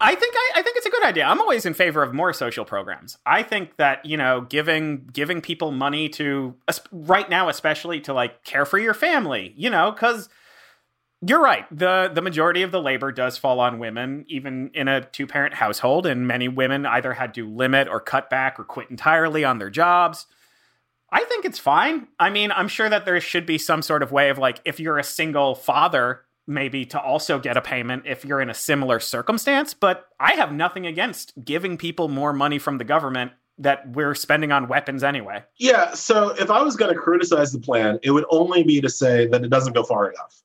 I 0.00 0.16
think 0.18 0.34
I, 0.36 0.50
I 0.56 0.62
think 0.62 0.76
it's 0.76 0.86
a 0.86 0.90
good 0.90 1.04
idea. 1.04 1.24
I'm 1.24 1.40
always 1.40 1.64
in 1.64 1.72
favor 1.72 2.02
of 2.02 2.12
more 2.12 2.32
social 2.32 2.64
programs. 2.64 3.16
I 3.24 3.44
think 3.44 3.76
that 3.76 4.04
you 4.04 4.16
know, 4.16 4.40
giving 4.40 5.08
giving 5.12 5.40
people 5.40 5.70
money 5.70 6.08
to 6.10 6.54
right 6.90 7.30
now, 7.30 7.48
especially 7.48 8.00
to 8.02 8.12
like 8.12 8.42
care 8.42 8.64
for 8.64 8.78
your 8.78 8.94
family, 8.94 9.54
you 9.56 9.70
know, 9.70 9.92
because 9.92 10.28
you're 11.24 11.40
right. 11.40 11.64
the 11.70 12.10
The 12.12 12.22
majority 12.22 12.62
of 12.62 12.72
the 12.72 12.80
labor 12.80 13.12
does 13.12 13.38
fall 13.38 13.60
on 13.60 13.78
women, 13.78 14.24
even 14.28 14.70
in 14.74 14.88
a 14.88 15.02
two 15.02 15.26
parent 15.26 15.54
household, 15.54 16.06
and 16.06 16.26
many 16.26 16.48
women 16.48 16.86
either 16.86 17.12
had 17.12 17.34
to 17.34 17.48
limit 17.48 17.86
or 17.88 18.00
cut 18.00 18.28
back 18.28 18.58
or 18.58 18.64
quit 18.64 18.90
entirely 18.90 19.44
on 19.44 19.58
their 19.58 19.70
jobs. 19.70 20.26
I 21.10 21.24
think 21.24 21.44
it's 21.44 21.58
fine. 21.58 22.08
I 22.18 22.30
mean, 22.30 22.50
I'm 22.52 22.68
sure 22.68 22.88
that 22.88 23.04
there 23.04 23.20
should 23.20 23.46
be 23.46 23.58
some 23.58 23.82
sort 23.82 24.02
of 24.02 24.12
way 24.12 24.28
of 24.28 24.38
like, 24.38 24.60
if 24.64 24.80
you're 24.80 24.98
a 24.98 25.04
single 25.04 25.54
father, 25.54 26.22
maybe 26.46 26.84
to 26.86 27.00
also 27.00 27.38
get 27.38 27.56
a 27.56 27.60
payment 27.60 28.04
if 28.06 28.24
you're 28.24 28.40
in 28.40 28.50
a 28.50 28.54
similar 28.54 29.00
circumstance. 29.00 29.74
But 29.74 30.06
I 30.18 30.32
have 30.32 30.52
nothing 30.52 30.86
against 30.86 31.32
giving 31.44 31.76
people 31.76 32.08
more 32.08 32.32
money 32.32 32.58
from 32.58 32.78
the 32.78 32.84
government 32.84 33.32
that 33.58 33.88
we're 33.90 34.14
spending 34.14 34.52
on 34.52 34.68
weapons 34.68 35.02
anyway. 35.02 35.42
Yeah. 35.58 35.94
So 35.94 36.30
if 36.30 36.50
I 36.50 36.62
was 36.62 36.76
going 36.76 36.92
to 36.94 37.00
criticize 37.00 37.52
the 37.52 37.58
plan, 37.58 37.98
it 38.02 38.10
would 38.10 38.26
only 38.30 38.62
be 38.62 38.80
to 38.80 38.88
say 38.88 39.26
that 39.28 39.44
it 39.44 39.48
doesn't 39.48 39.72
go 39.72 39.82
far 39.82 40.10
enough. 40.10 40.42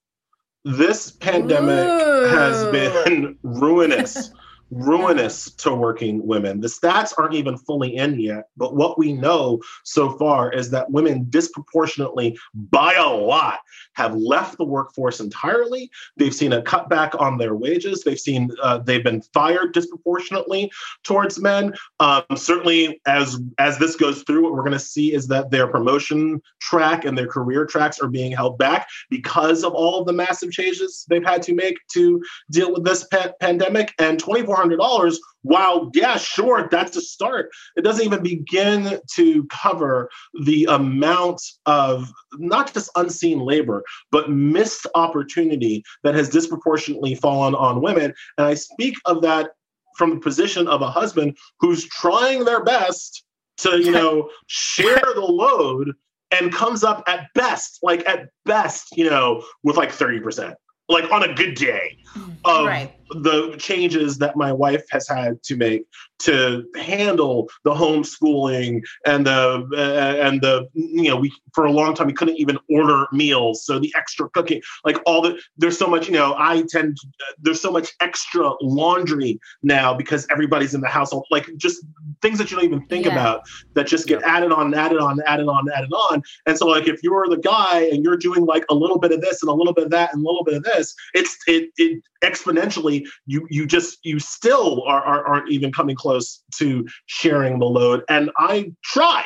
This 0.64 1.12
pandemic 1.12 1.88
has 2.32 2.64
been 2.72 3.38
ruinous, 3.44 4.32
ruinous 4.72 5.52
to 5.52 5.76
working 5.76 6.26
women. 6.26 6.62
The 6.62 6.68
stats 6.68 7.14
aren't 7.18 7.36
even 7.36 7.58
fully 7.58 7.98
in 7.98 8.20
yet, 8.20 8.46
but 8.58 8.76
what 8.76 8.98
we 8.98 9.14
know 9.14 9.60
so 9.84 10.18
far 10.18 10.52
is 10.52 10.72
that 10.72 10.90
women 10.90 11.28
disproportionately, 11.30 12.38
by 12.56 12.94
a 12.94 13.08
lot, 13.08 13.60
have 13.94 14.16
left 14.16 14.58
the 14.58 14.66
workforce 14.66 15.20
entirely. 15.20 15.90
They've 16.18 16.34
seen 16.34 16.54
a 16.54 16.62
cutback 16.62 17.20
on 17.20 17.38
their 17.38 17.56
wages. 17.56 18.04
They've 18.04 18.20
seen 18.20 18.52
uh, 18.62 18.80
they've 18.80 19.04
been 19.04 19.22
fired 19.34 19.74
disproportionately 19.74 20.72
towards 21.04 21.40
men. 21.40 21.74
Um, 22.00 22.24
certainly, 22.36 23.02
as 23.06 23.40
as 23.58 23.78
this 23.78 23.96
goes 23.96 24.24
through, 24.24 24.44
what 24.44 24.54
we're 24.54 24.62
going 24.64 24.72
to 24.74 24.80
see 24.80 25.14
is 25.14 25.28
that 25.28 25.52
their 25.52 25.68
promotion 25.68 26.42
track 26.62 27.06
and 27.06 27.18
their 27.18 27.28
career 27.28 27.66
tracks 27.66 28.00
are 28.00 28.08
being 28.08 28.32
held 28.32 28.58
back 28.58 28.88
because 29.10 29.64
of 29.64 29.74
all 29.74 30.00
of 30.00 30.08
the 30.08 30.14
massive 30.14 30.52
changes 30.52 31.06
they've 31.10 31.26
had 31.26 31.42
to 31.44 31.54
make 31.54 31.78
to 31.94 32.24
deal 32.50 32.74
with 32.74 32.84
this 32.84 33.04
pa- 33.06 33.34
pandemic. 33.40 33.94
And 34.00 34.20
twenty 34.20 34.46
four 34.46 34.56
hundred 34.56 34.78
dollars, 34.78 35.20
while 35.44 35.90
yeah, 35.94 36.18
sure, 36.18 36.68
that's 36.70 36.96
a 36.98 37.02
start. 37.02 37.50
It 37.76 37.84
doesn't 37.84 38.06
even 38.06 38.24
begin 38.24 39.00
to 39.16 39.44
cover 39.46 40.10
the 40.44 40.66
amount 40.66 41.42
of 41.66 42.12
not 42.38 42.74
just 42.74 42.90
unseen 42.96 43.40
labor, 43.40 43.84
but 44.12 44.30
missed 44.30 44.88
opportunity 44.96 45.84
that 46.04 46.16
has 46.16 46.30
disproportionately 46.30 47.16
fallen 47.16 47.56
on 47.56 47.82
women. 47.82 48.14
And 48.38 48.48
I 48.48 48.54
speak 48.54 48.96
of 49.06 49.22
that 49.24 49.52
from 49.98 50.12
the 50.12 50.20
position 50.20 50.68
of 50.68 50.82
a 50.82 50.90
husband 50.90 51.38
who's 51.60 51.86
trying 51.86 52.46
their 52.46 52.64
best 52.64 53.24
to, 53.58 53.80
you 53.80 53.92
know, 53.92 54.30
share 54.48 55.04
the 55.16 55.22
load 55.22 55.94
and 56.32 56.54
comes 56.54 56.84
up 56.84 57.04
at 57.08 57.28
best, 57.36 57.80
like 57.84 58.08
at 58.08 58.30
best, 58.46 58.96
you 58.96 59.10
know, 59.10 59.44
with 59.64 59.76
like 59.76 59.92
30%, 59.92 60.56
like 60.88 61.12
on 61.12 61.24
a 61.24 61.34
good 61.34 61.56
day 61.56 61.98
mm, 62.16 62.38
of 62.46 62.68
Right. 62.68 62.94
The 63.12 63.56
changes 63.58 64.18
that 64.20 64.36
my 64.36 64.52
wife 64.52 64.84
has 64.92 65.08
had 65.08 65.42
to 65.44 65.56
make 65.56 65.84
to 66.20 66.64
handle 66.76 67.50
the 67.64 67.72
homeschooling 67.72 68.82
and 69.06 69.26
the 69.26 69.68
uh, 69.74 70.26
and 70.28 70.42
the 70.42 70.68
you 70.74 71.10
know 71.10 71.16
we 71.16 71.32
for 71.54 71.66
a 71.66 71.72
long 71.72 71.94
time 71.96 72.08
we 72.08 72.14
couldn't 72.14 72.38
even 72.38 72.58
order 72.70 73.08
meals. 73.12 73.66
So 73.66 73.80
the 73.80 73.94
extra 73.98 74.30
cooking 74.30 74.62
like 74.86 74.98
all 75.06 75.22
the 75.22 75.40
there's 75.58 75.78
so 75.78 75.88
much 75.88 76.08
you 76.08 76.14
know 76.14 76.36
i 76.38 76.64
tend 76.70 76.98
there's 77.40 77.62
so 77.62 77.72
much 77.72 77.90
extra 78.02 78.52
laundry 78.62 79.40
now 79.64 79.94
because 79.94 80.28
everybody's 80.30 80.74
in 80.74 80.82
the 80.82 80.88
household. 80.88 81.26
Like 81.32 81.50
just 81.58 81.84
things 82.22 82.38
that 82.38 82.52
you 82.52 82.58
don't 82.58 82.66
even 82.66 82.86
think 82.88 83.06
Yeah. 83.06 83.14
about 83.14 83.42
that 83.74 83.88
just 83.88 84.08
get 84.08 84.22
added 84.24 84.52
on 84.52 84.68
and 84.68 84.76
added 84.76 85.00
on 85.00 85.20
added 85.26 85.48
on 85.48 85.70
added 85.74 85.92
on. 85.92 86.22
And 86.46 86.58
so 86.58 86.68
like 86.68 86.88
if 86.88 87.02
you're 87.04 87.28
the 87.28 87.38
guy 87.38 87.82
and 87.92 88.04
you're 88.04 88.18
doing 88.18 88.46
like 88.46 88.66
a 88.70 88.76
little 88.76 89.00
bit 89.00 89.12
of 89.12 89.22
this 89.22 89.42
and 89.42 89.50
a 89.50 89.54
little 89.54 89.74
bit 89.74 89.86
of 89.86 89.92
that 89.92 90.14
and 90.14 90.24
a 90.24 90.28
little 90.28 90.44
bit 90.44 90.56
of 90.56 90.64
this 90.64 90.94
it's 91.14 91.38
it 91.48 91.70
it 91.78 92.02
exponentially 92.24 93.01
you 93.26 93.48
you 93.50 93.66
just 93.66 94.00
you 94.04 94.20
still 94.20 94.84
are, 94.84 95.02
are 95.04 95.26
aren't 95.26 95.52
even 95.52 95.72
coming 95.72 95.96
close 95.96 96.44
to 96.58 96.86
sharing 97.06 97.60
the 97.60 97.66
load. 97.66 98.04
And 98.10 98.32
i 98.38 98.72
try. 98.84 99.26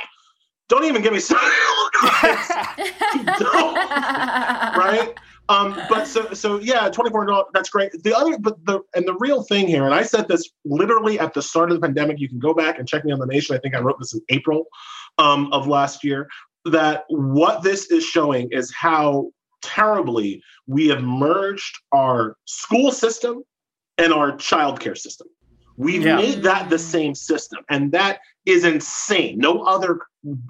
Don't 0.67 0.85
even 0.85 1.03
get 1.03 1.13
me 1.13 1.19
started 1.19 1.47
right? 4.77 5.13
Um 5.47 5.79
but 5.89 6.07
so 6.07 6.33
so 6.33 6.59
yeah 6.59 6.89
24 6.89 7.25
dollars 7.25 7.45
that's 7.53 7.69
great. 7.69 7.91
The 8.03 8.15
other 8.17 8.37
but 8.39 8.63
the 8.65 8.81
and 8.95 9.07
the 9.07 9.15
real 9.19 9.43
thing 9.43 9.67
here 9.67 9.85
and 9.85 9.93
i 9.93 10.01
said 10.01 10.27
this 10.27 10.49
literally 10.65 11.19
at 11.19 11.33
the 11.35 11.41
start 11.41 11.71
of 11.71 11.79
the 11.79 11.81
pandemic 11.85 12.19
you 12.19 12.27
can 12.27 12.39
go 12.39 12.53
back 12.53 12.79
and 12.79 12.87
check 12.87 13.05
me 13.05 13.11
on 13.11 13.19
the 13.19 13.27
nation. 13.27 13.55
I 13.55 13.59
think 13.59 13.75
i 13.75 13.79
wrote 13.79 13.99
this 13.99 14.13
in 14.13 14.21
april 14.29 14.65
um, 15.17 15.51
of 15.53 15.67
last 15.67 16.03
year 16.03 16.27
that 16.65 17.03
what 17.09 17.61
this 17.61 17.91
is 17.91 18.03
showing 18.03 18.49
is 18.51 18.73
how 18.73 19.29
terribly 19.61 20.41
we 20.67 20.87
have 20.87 21.01
merged 21.01 21.79
our 21.91 22.37
school 22.45 22.91
system 22.91 23.43
and 23.97 24.13
our 24.13 24.33
childcare 24.33 24.97
system. 24.97 25.27
We've 25.77 26.03
Yeah. 26.05 26.15
made 26.15 26.43
that 26.43 26.69
the 26.69 26.79
same 26.79 27.15
system, 27.15 27.63
and 27.69 27.91
that 27.91 28.19
is 28.45 28.63
insane. 28.63 29.37
No 29.37 29.63
other 29.63 29.99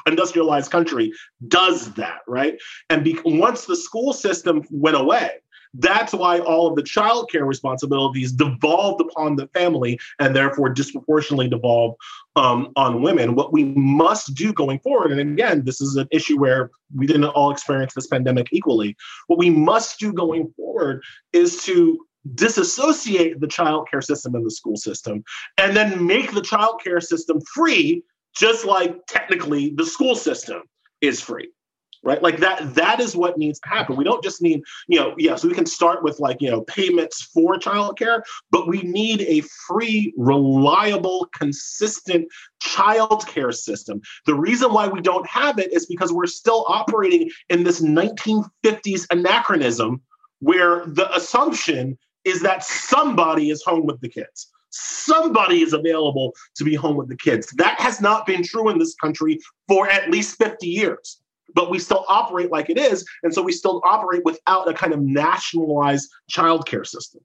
industrialized 0.05 0.71
country 0.71 1.11
does 1.47 1.93
that, 1.93 2.19
right? 2.27 2.59
And 2.89 3.03
be- 3.03 3.19
once 3.25 3.65
the 3.65 3.75
school 3.75 4.13
system 4.13 4.63
went 4.69 4.95
away, 4.97 5.31
that's 5.77 6.13
why 6.13 6.39
all 6.39 6.67
of 6.67 6.75
the 6.75 6.83
childcare 6.83 7.45
responsibilities 7.45 8.31
devolved 8.31 9.01
upon 9.01 9.35
the 9.35 9.47
family 9.47 9.99
and 10.19 10.35
therefore 10.35 10.69
disproportionately 10.69 11.49
devolved 11.49 11.97
um, 12.37 12.71
on 12.75 13.01
women. 13.01 13.35
What 13.35 13.51
we 13.51 13.65
must 13.65 14.35
do 14.35 14.53
going 14.53 14.79
forward, 14.79 15.11
and 15.11 15.19
again, 15.19 15.63
this 15.65 15.81
is 15.81 15.95
an 15.95 16.07
issue 16.11 16.39
where 16.39 16.69
we 16.95 17.07
didn't 17.07 17.25
all 17.25 17.51
experience 17.51 17.93
this 17.93 18.07
pandemic 18.07 18.47
equally. 18.51 18.95
What 19.27 19.39
we 19.39 19.49
must 19.49 19.99
do 19.99 20.13
going 20.13 20.53
forward 20.55 21.01
is 21.33 21.63
to 21.63 22.05
disassociate 22.33 23.39
the 23.39 23.47
childcare 23.47 24.03
system 24.03 24.35
and 24.35 24.45
the 24.45 24.51
school 24.51 24.75
system 24.75 25.23
and 25.57 25.75
then 25.75 26.05
make 26.05 26.31
the 26.33 26.41
childcare 26.41 27.03
system 27.03 27.39
free, 27.53 28.03
just 28.35 28.65
like 28.65 29.05
technically 29.07 29.73
the 29.75 29.85
school 29.85 30.15
system 30.15 30.63
is 31.01 31.21
free 31.21 31.49
right? 32.05 32.21
Like 32.21 32.37
that 32.37 32.75
that 32.75 33.01
is 33.01 33.15
what 33.15 33.37
needs 33.37 33.59
to 33.61 33.69
happen. 33.69 33.97
We 33.97 34.03
don't 34.05 34.23
just 34.23 34.41
need 34.41 34.61
you 34.87 34.99
know 34.99 35.13
yes 35.17 35.43
we 35.43 35.53
can 35.53 35.65
start 35.65 36.03
with 36.03 36.19
like 36.19 36.37
you 36.39 36.49
know 36.49 36.61
payments 36.61 37.21
for 37.21 37.57
childcare 37.57 38.21
but 38.51 38.67
we 38.67 38.81
need 38.83 39.21
a 39.23 39.41
free 39.67 40.13
reliable 40.15 41.27
consistent 41.37 42.27
childcare 42.63 43.53
system. 43.53 44.01
The 44.25 44.35
reason 44.35 44.71
why 44.71 44.87
we 44.87 45.01
don't 45.01 45.27
have 45.27 45.59
it 45.59 45.73
is 45.73 45.87
because 45.87 46.13
we're 46.13 46.27
still 46.27 46.65
operating 46.69 47.29
in 47.49 47.63
this 47.63 47.81
1950s 47.81 49.07
anachronism 49.09 50.01
where 50.39 50.85
the 50.85 51.13
assumption 51.15 51.97
is 52.25 52.41
that 52.41 52.63
somebody 52.63 53.49
is 53.49 53.63
home 53.63 53.85
with 53.85 54.01
the 54.01 54.09
kids. 54.09 54.47
Somebody 54.71 55.61
is 55.61 55.71
available 55.71 56.33
to 56.55 56.63
be 56.63 56.75
home 56.75 56.97
with 56.97 57.07
the 57.07 57.15
kids. 57.15 57.47
That 57.57 57.79
has 57.79 58.01
not 58.01 58.25
been 58.25 58.43
true 58.43 58.69
in 58.69 58.77
this 58.77 58.95
country 58.95 59.39
for 59.67 59.89
at 59.89 60.11
least 60.11 60.37
50 60.37 60.67
years 60.67 61.21
but 61.55 61.71
we 61.71 61.79
still 61.79 62.05
operate 62.07 62.51
like 62.51 62.69
it 62.69 62.77
is. 62.77 63.05
And 63.23 63.33
so 63.33 63.41
we 63.41 63.53
still 63.53 63.81
operate 63.85 64.23
without 64.25 64.69
a 64.69 64.73
kind 64.73 64.93
of 64.93 65.01
nationalized 65.01 66.09
childcare 66.29 66.85
system. 66.85 67.21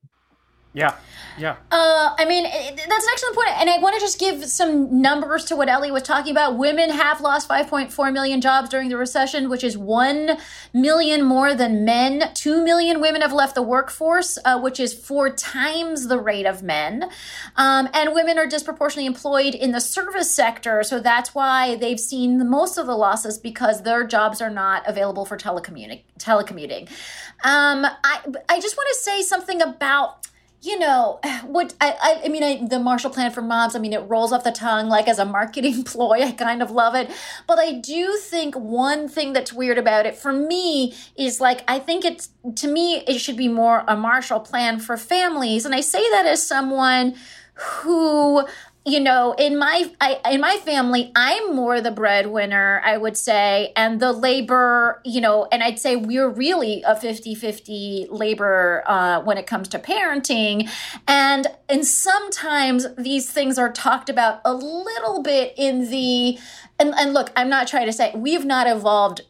Yeah. 0.72 0.96
Yeah. 1.38 1.56
Uh, 1.70 2.14
I 2.18 2.24
mean, 2.26 2.44
that's 2.44 3.04
an 3.04 3.10
excellent 3.12 3.34
point. 3.34 3.48
And 3.58 3.70
I 3.70 3.78
want 3.78 3.94
to 3.94 4.00
just 4.00 4.20
give 4.20 4.44
some 4.44 5.00
numbers 5.00 5.44
to 5.46 5.56
what 5.56 5.68
Elie 5.68 5.90
was 5.90 6.02
talking 6.02 6.32
about. 6.32 6.58
Women 6.58 6.90
have 6.90 7.20
lost 7.20 7.48
5.4 7.48 8.12
million 8.12 8.40
jobs 8.40 8.68
during 8.68 8.88
the 8.88 8.96
recession, 8.96 9.48
which 9.48 9.64
is 9.64 9.78
1 9.78 10.38
million 10.74 11.24
more 11.24 11.54
than 11.54 11.84
men. 11.84 12.30
2 12.34 12.62
million 12.62 13.00
women 13.00 13.22
have 13.22 13.32
left 13.32 13.54
the 13.54 13.62
workforce, 13.62 14.38
uh, 14.44 14.60
which 14.60 14.78
is 14.78 14.92
four 14.92 15.30
times 15.30 16.08
the 16.08 16.18
rate 16.18 16.46
of 16.46 16.62
men. 16.62 17.08
Um, 17.56 17.88
and 17.94 18.14
women 18.14 18.38
are 18.38 18.46
disproportionately 18.46 19.06
employed 19.06 19.54
in 19.54 19.72
the 19.72 19.80
service 19.80 20.32
sector. 20.32 20.82
So 20.82 21.00
that's 21.00 21.34
why 21.34 21.76
they've 21.76 22.00
seen 22.00 22.48
most 22.48 22.76
of 22.76 22.86
the 22.86 22.96
losses 22.96 23.38
because 23.38 23.82
their 23.82 24.04
jobs 24.04 24.40
are 24.40 24.50
not 24.50 24.86
available 24.86 25.24
for 25.24 25.36
telecommuting. 25.36 26.02
telecommuting. 26.18 26.90
Um, 27.42 27.86
I, 27.86 28.20
I 28.48 28.60
just 28.60 28.76
want 28.76 28.88
to 28.90 28.96
say 29.02 29.22
something 29.22 29.62
about 29.62 30.26
you 30.62 30.78
know 30.78 31.18
what 31.44 31.74
I, 31.80 31.96
I, 32.00 32.20
I 32.24 32.28
mean 32.28 32.42
I, 32.42 32.66
the 32.66 32.78
marshall 32.78 33.10
plan 33.10 33.30
for 33.30 33.42
moms 33.42 33.74
i 33.74 33.78
mean 33.78 33.92
it 33.92 34.00
rolls 34.00 34.32
off 34.32 34.44
the 34.44 34.52
tongue 34.52 34.88
like 34.88 35.08
as 35.08 35.18
a 35.18 35.24
marketing 35.24 35.84
ploy 35.84 36.22
i 36.22 36.32
kind 36.32 36.62
of 36.62 36.70
love 36.70 36.94
it. 36.94 37.10
But 37.46 37.58
i 37.58 37.72
do 37.72 38.16
think 38.16 38.54
one 38.54 39.08
thing 39.08 39.32
that's 39.32 39.52
weird 39.52 39.78
about 39.78 40.06
it 40.06 40.16
for 40.16 40.32
me 40.32 40.94
is 41.16 41.40
like 41.40 41.64
i 41.68 41.78
think 41.78 42.04
it's 42.04 42.30
to 42.56 42.68
me 42.68 43.02
it 43.06 43.18
should 43.18 43.36
be 43.36 43.48
more 43.48 43.84
a 43.86 43.96
marshall 43.96 44.40
plan 44.40 44.78
for 44.78 44.96
families. 44.96 45.64
And 45.64 45.74
i 45.74 45.80
say 45.80 46.08
that 46.10 46.26
as 46.26 46.46
someone 46.46 47.14
who 47.54 48.46
you 48.90 49.00
know 49.00 49.34
in 49.38 49.56
my 49.58 49.90
I, 50.00 50.20
in 50.32 50.40
my 50.40 50.56
family 50.56 51.12
i'm 51.14 51.54
more 51.54 51.80
the 51.80 51.90
breadwinner 51.90 52.82
i 52.84 52.96
would 52.96 53.16
say 53.16 53.72
and 53.76 54.00
the 54.00 54.12
labor 54.12 55.00
you 55.04 55.20
know 55.20 55.46
and 55.52 55.62
i'd 55.62 55.78
say 55.78 55.96
we're 55.96 56.28
really 56.28 56.82
a 56.82 56.94
50-50 56.94 58.08
labor 58.10 58.82
uh, 58.86 59.20
when 59.22 59.38
it 59.38 59.46
comes 59.46 59.68
to 59.68 59.78
parenting. 59.78 60.68
And 61.06 61.46
and 61.68 61.86
sometimes 61.86 62.86
these 62.96 63.30
things 63.30 63.58
are 63.58 63.72
talked 63.72 64.08
about 64.08 64.40
a 64.44 64.52
little 64.52 65.22
bit 65.22 65.54
in 65.56 65.90
the 65.90 66.38
and, 66.78 66.94
and 66.96 67.14
look 67.14 67.30
i'm 67.36 67.48
not 67.48 67.68
trying 67.68 67.86
to 67.86 67.92
say 67.92 68.12
we've 68.14 68.44
not 68.44 68.66
evolved 68.66 69.22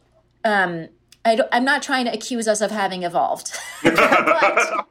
um 0.43 0.89
I 1.23 1.39
am 1.51 1.63
not 1.63 1.83
trying 1.83 2.05
to 2.05 2.13
accuse 2.13 2.47
us 2.47 2.61
of 2.61 2.71
having 2.71 3.03
evolved. 3.03 3.55
But 3.83 4.87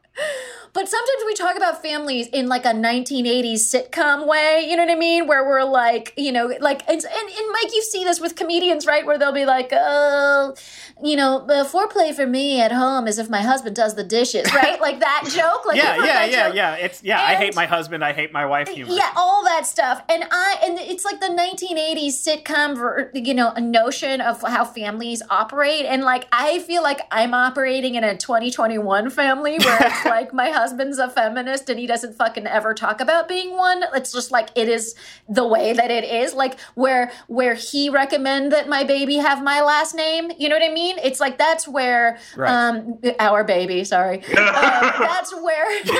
but 0.72 0.88
sometimes 0.88 1.22
we 1.26 1.34
talk 1.34 1.56
about 1.56 1.82
families 1.82 2.28
in 2.28 2.48
like 2.48 2.64
a 2.64 2.72
1980s 2.72 3.54
sitcom 3.54 4.26
way, 4.26 4.66
you 4.68 4.76
know 4.76 4.84
what 4.84 4.92
I 4.92 4.98
mean? 4.98 5.26
Where 5.26 5.44
we're 5.44 5.64
like, 5.64 6.12
you 6.16 6.32
know, 6.32 6.46
like, 6.60 6.82
and, 6.88 7.04
and, 7.04 7.04
and 7.04 7.52
Mike, 7.52 7.72
you 7.72 7.82
see 7.82 8.04
this 8.04 8.20
with 8.20 8.36
comedians, 8.36 8.86
right? 8.86 9.04
Where 9.04 9.18
they'll 9.18 9.32
be 9.32 9.46
like, 9.46 9.70
oh, 9.72 10.54
you 11.02 11.16
know, 11.16 11.44
the 11.46 11.64
foreplay 11.64 12.14
for 12.14 12.26
me 12.26 12.60
at 12.60 12.72
home 12.72 13.06
is 13.06 13.18
if 13.18 13.28
my 13.28 13.42
husband 13.42 13.74
does 13.76 13.94
the 13.94 14.04
dishes, 14.04 14.52
right? 14.54 14.80
like 14.80 15.00
that 15.00 15.28
joke. 15.30 15.66
Like 15.66 15.76
yeah, 15.76 15.96
yeah, 15.96 16.24
yeah, 16.24 16.46
joke. 16.46 16.56
yeah. 16.56 16.74
It's 16.74 17.02
yeah. 17.02 17.20
And, 17.20 17.36
I 17.36 17.38
hate 17.38 17.54
my 17.54 17.66
husband. 17.66 18.04
I 18.04 18.12
hate 18.12 18.32
my 18.32 18.46
wife. 18.46 18.68
Humor. 18.68 18.92
Yeah, 18.92 19.12
all 19.16 19.44
that 19.44 19.66
stuff. 19.66 20.02
And 20.08 20.24
I 20.30 20.56
and 20.64 20.78
it's 20.78 21.04
like 21.04 21.20
the 21.20 21.26
1980s 21.26 22.44
sitcom, 22.44 23.10
you 23.14 23.34
know, 23.34 23.52
a 23.54 23.60
notion 23.60 24.20
of 24.20 24.42
how 24.42 24.64
families 24.64 25.22
operate. 25.30 25.86
And 25.86 26.02
like 26.02 26.26
I 26.32 26.60
feel 26.60 26.82
like 26.82 27.00
I'm 27.10 27.34
operating 27.34 27.94
in 27.94 28.04
a 28.04 28.16
2021 28.16 29.10
family 29.10 29.58
where 29.58 29.78
it's 29.80 30.04
like 30.04 30.32
my 30.32 30.50
husband's 30.60 30.98
a 30.98 31.08
feminist 31.08 31.70
and 31.70 31.78
he 31.78 31.86
doesn't 31.86 32.14
fucking 32.14 32.46
ever 32.46 32.74
talk 32.74 33.00
about 33.00 33.28
being 33.28 33.56
one. 33.56 33.82
It's 33.94 34.12
just 34.12 34.30
like 34.30 34.50
it 34.54 34.68
is 34.68 34.94
the 35.28 35.46
way 35.46 35.72
that 35.72 35.90
it 35.90 36.04
is. 36.04 36.34
Like 36.34 36.60
where 36.74 37.10
where 37.28 37.54
he 37.54 37.88
recommend 37.88 38.52
that 38.52 38.68
my 38.68 38.84
baby 38.84 39.16
have 39.16 39.42
my 39.42 39.62
last 39.62 39.94
name. 39.94 40.30
You 40.38 40.48
know 40.48 40.56
what 40.56 40.70
I 40.70 40.72
mean? 40.72 40.98
It's 41.02 41.20
like 41.20 41.38
that's 41.38 41.66
where 41.66 42.18
right. 42.36 42.50
um 42.50 42.98
our 43.18 43.42
baby, 43.44 43.84
sorry. 43.84 44.22
uh, 44.36 44.98
that's 44.98 45.34
where 45.34 45.66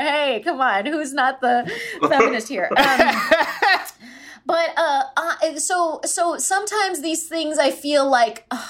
Hey, 0.00 0.40
come 0.44 0.60
on. 0.60 0.86
Who's 0.86 1.12
not 1.12 1.40
the 1.40 1.70
feminist 2.08 2.48
here? 2.48 2.68
Um, 2.76 2.98
but 4.46 4.70
uh, 4.76 5.02
uh, 5.16 5.56
so 5.56 6.00
so 6.04 6.38
sometimes 6.38 7.00
these 7.00 7.28
things 7.28 7.58
I 7.58 7.70
feel 7.70 8.08
like 8.08 8.44
uh, 8.50 8.64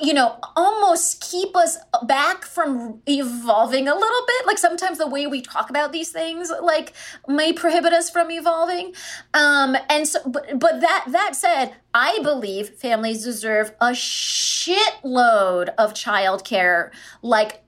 you 0.00 0.14
know, 0.14 0.38
almost 0.56 1.20
keep 1.20 1.56
us 1.56 1.78
back 2.04 2.44
from 2.44 3.02
evolving 3.08 3.88
a 3.88 3.94
little 3.94 4.26
bit. 4.26 4.46
Like 4.46 4.58
sometimes 4.58 4.98
the 4.98 5.06
way 5.06 5.26
we 5.26 5.40
talk 5.40 5.70
about 5.70 5.92
these 5.92 6.10
things, 6.10 6.50
like, 6.62 6.92
may 7.28 7.52
prohibit 7.52 7.92
us 7.92 8.10
from 8.10 8.30
evolving. 8.30 8.94
Um, 9.34 9.76
and 9.88 10.06
so, 10.06 10.20
but, 10.26 10.58
but 10.58 10.80
that 10.80 11.04
that 11.08 11.36
said, 11.36 11.74
I 11.94 12.18
believe 12.24 12.70
families 12.70 13.22
deserve 13.22 13.72
a 13.80 13.90
shitload 13.90 15.68
of 15.78 15.94
childcare, 15.94 16.90
like 17.22 17.62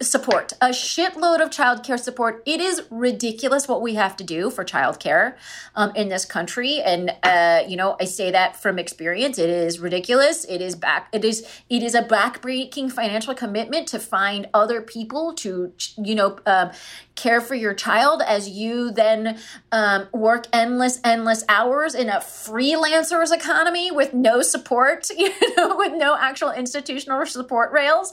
support, 0.00 0.52
a 0.60 0.68
shitload 0.68 1.40
of 1.40 1.50
childcare 1.50 1.98
support. 1.98 2.44
It 2.46 2.60
is 2.60 2.82
ridiculous 2.90 3.66
what 3.66 3.82
we 3.82 3.94
have 3.96 4.16
to 4.18 4.24
do 4.24 4.50
for 4.50 4.64
childcare 4.64 5.34
um, 5.74 5.90
in 5.96 6.08
this 6.08 6.24
country, 6.24 6.80
and 6.80 7.12
uh, 7.24 7.62
you 7.66 7.76
know 7.76 7.96
I 8.00 8.04
say 8.04 8.30
that 8.30 8.54
from 8.54 8.78
experience. 8.78 9.36
It 9.36 9.50
is 9.50 9.80
ridiculous. 9.80 10.44
It 10.44 10.60
is 10.60 10.76
back. 10.76 11.08
It 11.12 11.24
is 11.24 11.44
it 11.68 11.82
is 11.82 11.96
a 11.96 12.02
backbreaking 12.02 12.92
financial 12.92 13.34
commitment 13.34 13.88
to 13.88 13.98
find 13.98 14.46
other 14.54 14.80
people 14.80 15.32
to 15.34 15.72
you 15.96 16.14
know 16.14 16.38
uh, 16.46 16.72
care 17.16 17.40
for 17.40 17.54
your 17.54 17.74
child 17.74 18.22
as 18.24 18.48
you 18.48 18.90
then 18.92 19.38
um, 19.72 20.06
work 20.12 20.46
endless 20.52 21.00
endless 21.02 21.44
hours 21.48 21.94
in 21.94 22.08
a 22.08 22.18
freelancer's 22.18 23.32
economy 23.32 23.90
with 23.90 24.14
no 24.14 24.42
support 24.42 25.08
you 25.16 25.32
know 25.56 25.76
with 25.76 25.92
no 25.94 26.16
actual 26.16 26.50
institutional 26.50 27.24
support 27.26 27.72
rails 27.72 28.12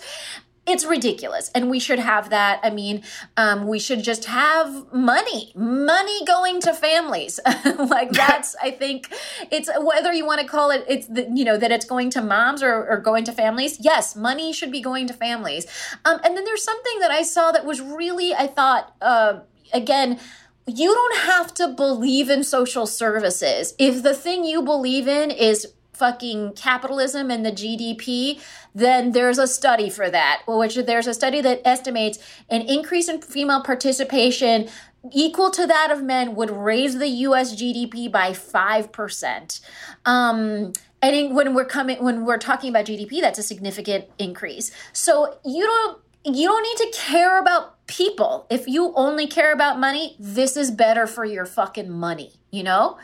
it's 0.65 0.85
ridiculous. 0.85 1.51
And 1.53 1.69
we 1.69 1.79
should 1.79 1.99
have 1.99 2.29
that. 2.29 2.59
I 2.63 2.69
mean 2.69 3.03
um, 3.37 3.67
we 3.67 3.79
should 3.79 4.03
just 4.03 4.25
have 4.25 4.91
money 4.93 5.51
money 5.55 6.25
going 6.25 6.61
to 6.61 6.73
families. 6.73 7.39
Like 7.93 8.11
that's 8.11 8.55
i 8.61 8.71
think 8.71 9.13
it's 9.51 9.69
whether 9.79 10.13
you 10.13 10.25
want 10.25 10.41
to 10.41 10.47
call 10.47 10.71
it 10.71 10.85
it's 10.87 11.07
the, 11.07 11.29
you 11.33 11.43
know 11.43 11.57
that 11.57 11.71
it's 11.71 11.85
going 11.85 12.09
to 12.11 12.21
moms 12.21 12.63
or, 12.63 12.87
or 12.87 12.97
going 12.97 13.23
to 13.25 13.31
families 13.31 13.77
yes 13.79 14.15
money 14.15 14.53
should 14.53 14.71
be 14.71 14.81
going 14.81 15.07
to 15.07 15.13
families. 15.13 15.65
Um, 16.05 16.19
and 16.23 16.35
then 16.37 16.45
there's 16.45 16.63
something 16.63 16.99
that 16.99 17.11
i 17.11 17.23
saw 17.23 17.51
that 17.51 17.65
was 17.65 17.81
really 17.81 18.33
i 18.33 18.47
thought 18.47 18.95
uh, 19.01 19.39
again 19.73 20.19
you 20.65 20.93
don't 20.93 21.17
have 21.17 21.53
to 21.55 21.67
believe 21.67 22.29
in 22.29 22.43
social 22.43 22.87
services. 22.87 23.73
If 23.77 24.01
the 24.01 24.13
thing 24.13 24.45
you 24.45 24.61
believe 24.61 25.07
in 25.07 25.29
is 25.29 25.73
fucking 25.93 26.53
capitalism 26.53 27.29
and 27.29 27.45
the 27.45 27.51
GDP, 27.51 28.39
then 28.75 29.11
there's 29.11 29.37
a 29.37 29.47
study 29.47 29.89
for 29.89 30.09
that, 30.09 30.43
which 30.47 30.75
there's 30.75 31.07
a 31.07 31.13
study 31.13 31.41
that 31.41 31.61
estimates 31.65 32.19
an 32.49 32.61
increase 32.61 33.07
in 33.07 33.21
female 33.21 33.61
participation 33.61 34.69
equal 35.11 35.51
to 35.51 35.67
that 35.67 35.91
of 35.91 36.01
men 36.01 36.35
would 36.35 36.49
raise 36.49 36.97
the 36.97 37.07
US 37.07 37.55
GDP 37.55 38.11
by 38.11 38.31
5%. 38.31 39.61
Um, 40.05 40.73
and 41.01 41.35
when 41.35 41.53
we're 41.53 41.65
coming 41.65 42.01
when 42.01 42.25
we're 42.25 42.37
talking 42.37 42.69
about 42.69 42.85
GDP, 42.85 43.19
that's 43.19 43.37
a 43.37 43.43
significant 43.43 44.05
increase. 44.17 44.71
So 44.93 45.37
you 45.43 45.65
don't 45.65 45.99
you 46.25 46.47
don't 46.47 46.63
need 46.63 46.91
to 46.91 46.97
care 46.97 47.39
about 47.39 47.85
people. 47.87 48.47
If 48.49 48.67
you 48.67 48.93
only 48.95 49.27
care 49.27 49.51
about 49.51 49.79
money, 49.79 50.15
this 50.17 50.55
is 50.55 50.71
better 50.71 51.05
for 51.05 51.25
your 51.25 51.45
fucking 51.45 51.89
money, 51.89 52.33
you 52.49 52.63
know? 52.63 52.97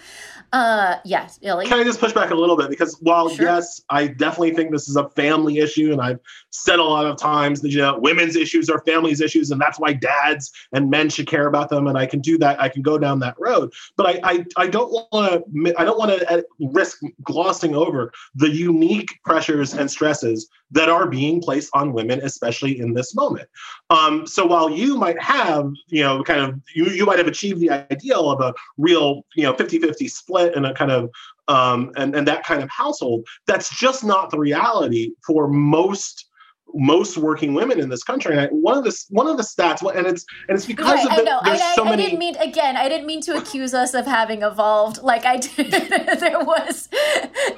Uh, 0.51 0.97
yes, 1.05 1.37
Billy. 1.37 1.65
Can 1.65 1.79
I 1.79 1.83
just 1.83 1.99
push 1.99 2.13
back 2.13 2.31
a 2.31 2.35
little 2.35 2.57
bit? 2.57 2.69
Because 2.69 2.97
while 3.01 3.29
sure. 3.29 3.45
yes, 3.45 3.81
I 3.89 4.07
definitely 4.07 4.51
think 4.51 4.71
this 4.71 4.89
is 4.89 4.95
a 4.95 5.07
family 5.09 5.59
issue, 5.59 5.91
and 5.91 6.01
I've 6.01 6.19
said 6.49 6.79
a 6.79 6.83
lot 6.83 7.05
of 7.05 7.17
times 7.17 7.61
that 7.61 7.69
you 7.69 7.77
know 7.77 7.99
women's 7.99 8.35
issues 8.35 8.69
are 8.69 8.79
families' 8.85 9.21
issues, 9.21 9.51
and 9.51 9.61
that's 9.61 9.79
why 9.79 9.93
dads 9.93 10.51
and 10.73 10.89
men 10.89 11.09
should 11.09 11.27
care 11.27 11.47
about 11.47 11.69
them. 11.69 11.87
And 11.87 11.97
I 11.97 12.05
can 12.05 12.19
do 12.19 12.37
that. 12.39 12.59
I 12.61 12.69
can 12.69 12.81
go 12.81 12.97
down 12.97 13.19
that 13.19 13.35
road. 13.39 13.71
But 13.95 14.07
I 14.07 14.19
I, 14.23 14.45
I 14.57 14.67
don't 14.67 14.91
want 14.91 15.13
to 15.13 15.73
I 15.77 15.85
don't 15.85 15.99
want 15.99 16.11
to 16.11 16.45
risk 16.59 16.99
glossing 17.23 17.75
over 17.75 18.11
the 18.35 18.49
unique 18.49 19.19
pressures 19.23 19.73
and 19.73 19.89
stresses 19.89 20.49
that 20.71 20.89
are 20.89 21.07
being 21.07 21.41
placed 21.41 21.69
on 21.73 21.93
women, 21.93 22.19
especially 22.21 22.79
in 22.79 22.93
this 22.93 23.15
moment. 23.15 23.49
Um, 23.89 24.27
so 24.27 24.45
while 24.45 24.69
you 24.69 24.97
might 24.97 25.21
have, 25.21 25.71
you 25.87 26.03
know, 26.03 26.23
kind 26.23 26.41
of, 26.41 26.59
you, 26.75 26.85
you 26.85 27.05
might 27.05 27.17
have 27.17 27.27
achieved 27.27 27.59
the 27.59 27.71
ideal 27.71 28.29
of 28.29 28.41
a 28.41 28.53
real, 28.77 29.25
you 29.35 29.43
know, 29.43 29.53
50 29.53 29.79
50 29.79 30.07
split 30.07 30.55
and 30.55 30.65
a 30.65 30.73
kind 30.73 30.91
of, 30.91 31.09
um, 31.47 31.91
and, 31.95 32.15
and 32.15 32.27
that 32.27 32.43
kind 32.43 32.61
of 32.61 32.69
household, 32.69 33.25
that's 33.47 33.75
just 33.75 34.03
not 34.03 34.29
the 34.29 34.37
reality 34.37 35.11
for 35.25 35.47
most 35.47 36.28
most 36.73 37.17
working 37.17 37.53
women 37.53 37.79
in 37.79 37.89
this 37.89 38.03
country. 38.03 38.33
And 38.33 38.41
I, 38.41 38.47
one 38.47 38.77
of 38.77 38.83
the 38.83 38.97
one 39.09 39.27
of 39.27 39.37
the 39.37 39.43
stats, 39.43 39.81
and 39.95 40.07
it's 40.07 40.25
and 40.47 40.57
it's 40.57 40.65
because 40.65 40.85
Right, 40.85 41.05
of 41.05 41.11
I 41.11 41.15
the, 41.17 41.23
know. 41.23 41.39
there's 41.43 41.61
I, 41.61 41.75
so 41.75 41.85
I, 41.85 41.89
many. 41.91 42.03
I 42.03 42.05
didn't 42.07 42.19
mean 42.19 42.35
again. 42.37 42.77
I 42.77 42.89
didn't 42.89 43.07
mean 43.07 43.21
to 43.21 43.37
accuse 43.37 43.73
us 43.73 43.93
of 43.93 44.05
having 44.05 44.43
evolved 44.43 45.01
like 45.01 45.25
I 45.25 45.37
did. 45.37 45.71
there 45.71 46.39
was 46.39 46.89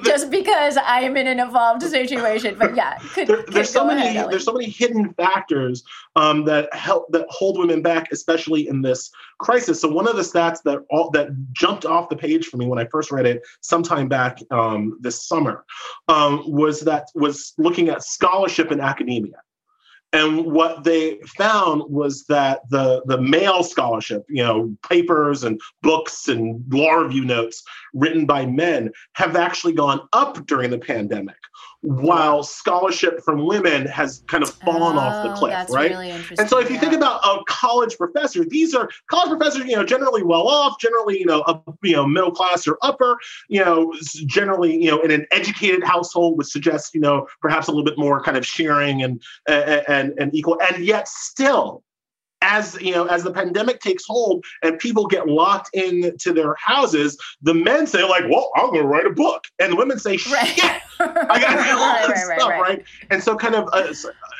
just 0.04 0.30
because 0.30 0.76
I 0.76 1.00
am 1.00 1.16
in 1.16 1.26
an 1.26 1.40
evolved 1.40 1.82
situation. 1.82 2.56
But 2.58 2.76
yeah, 2.76 2.98
could, 2.98 3.28
there, 3.28 3.42
could 3.42 3.54
there's 3.54 3.70
so 3.70 3.84
many 3.84 4.02
ahead, 4.02 4.30
there's 4.30 4.44
so 4.44 4.52
many 4.52 4.68
hidden 4.68 5.12
factors 5.14 5.82
um, 6.16 6.44
that 6.44 6.72
help 6.74 7.10
that 7.12 7.26
hold 7.28 7.58
women 7.58 7.82
back, 7.82 8.10
especially 8.12 8.68
in 8.68 8.82
this 8.82 9.10
crisis. 9.38 9.80
So 9.80 9.88
one 9.88 10.06
of 10.06 10.16
the 10.16 10.22
stats 10.22 10.62
that 10.64 10.84
all 10.90 11.10
that 11.10 11.28
jumped 11.52 11.84
off 11.84 12.08
the 12.08 12.16
page 12.16 12.46
for 12.46 12.56
me 12.56 12.66
when 12.66 12.78
I 12.78 12.86
first 12.86 13.10
read 13.10 13.26
it 13.26 13.42
sometime 13.60 14.08
back 14.08 14.38
um, 14.50 14.96
this 15.00 15.26
summer 15.26 15.64
um, 16.08 16.42
was 16.46 16.80
that 16.82 17.08
was 17.14 17.52
looking 17.58 17.88
at 17.88 18.02
scholarship 18.02 18.70
in 18.70 18.80
academia. 19.02 19.36
And 20.14 20.44
what 20.44 20.84
they 20.84 21.20
found 21.38 21.84
was 21.90 22.24
that 22.24 22.60
the 22.68 23.02
the 23.06 23.18
male 23.18 23.62
scholarship, 23.62 24.24
you 24.28 24.42
know, 24.42 24.76
papers 24.86 25.42
and 25.42 25.58
books 25.80 26.28
and 26.28 26.62
law 26.68 26.92
review 26.92 27.24
notes 27.24 27.62
written 27.94 28.26
by 28.26 28.44
men 28.44 28.90
have 29.14 29.36
actually 29.36 29.72
gone 29.72 30.06
up 30.12 30.44
during 30.46 30.68
the 30.68 30.78
pandemic, 30.78 31.36
while 31.82 32.44
scholarship 32.44 33.22
from 33.24 33.44
women 33.44 33.86
has 33.86 34.22
kind 34.28 34.42
of 34.42 34.50
fallen 34.50 34.96
off 34.96 35.22
the 35.24 35.32
Oh, 35.32 35.34
cliff, 35.34 35.52
that's 35.52 35.72
right? 35.72 35.90
really 35.90 36.10
interesting. 36.10 36.38
And 36.38 36.48
so 36.48 36.58
if 36.58 36.70
you 36.70 36.78
think 36.78 36.92
about 36.92 37.20
a 37.24 37.42
college 37.48 37.96
professor, 37.96 38.44
these 38.44 38.74
are 38.74 38.88
college 39.10 39.30
professors, 39.30 39.64
you 39.64 39.74
know, 39.74 39.84
generally 39.84 40.22
well 40.22 40.46
off, 40.46 40.78
generally, 40.78 41.18
you 41.18 41.26
know, 41.26 41.40
up, 41.42 41.64
you 41.82 41.92
know, 41.92 42.06
middle 42.06 42.30
class 42.30 42.68
or 42.68 42.78
upper, 42.82 43.18
you 43.48 43.64
know, 43.64 43.92
generally, 44.26 44.80
you 44.80 44.90
know, 44.90 45.00
in 45.00 45.10
an 45.10 45.26
educated 45.32 45.82
household 45.82 46.36
would 46.36 46.46
suggest, 46.46 46.94
you 46.94 47.00
know, 47.00 47.26
perhaps 47.40 47.66
a 47.66 47.70
little 47.70 47.84
bit 47.84 47.98
more 47.98 48.22
kind 48.22 48.36
of 48.36 48.46
sharing 48.46 49.02
and 49.02 49.22
and 49.48 50.12
and 50.18 50.34
equal. 50.34 50.58
And 50.70 50.84
yet 50.84 51.08
still, 51.08 51.82
as 52.52 52.78
you 52.80 52.92
know, 52.92 53.06
as 53.06 53.24
the 53.24 53.32
pandemic 53.32 53.80
takes 53.80 54.04
hold 54.06 54.44
and 54.62 54.78
people 54.78 55.06
get 55.06 55.26
locked 55.26 55.70
into 55.72 56.32
their 56.32 56.54
houses, 56.56 57.16
the 57.40 57.54
men 57.54 57.86
say 57.86 58.04
like, 58.04 58.24
"Well, 58.28 58.50
I'm 58.56 58.66
going 58.66 58.82
to 58.82 58.86
write 58.86 59.06
a 59.06 59.10
book," 59.10 59.44
and 59.58 59.72
the 59.72 59.76
women 59.76 59.98
say, 59.98 60.12
Right. 60.30 60.80
I 61.00 61.40
got 61.40 61.56
to 61.56 61.62
do 61.64 61.70
all 61.70 61.92
Right, 61.92 62.08
this 62.08 62.28
right, 62.28 62.38
stuff, 62.40 62.50
right. 62.50 62.60
right. 62.60 62.84
And 63.10 63.22
so, 63.22 63.36
kind 63.36 63.54
of 63.54 63.68
uh, 63.72 63.92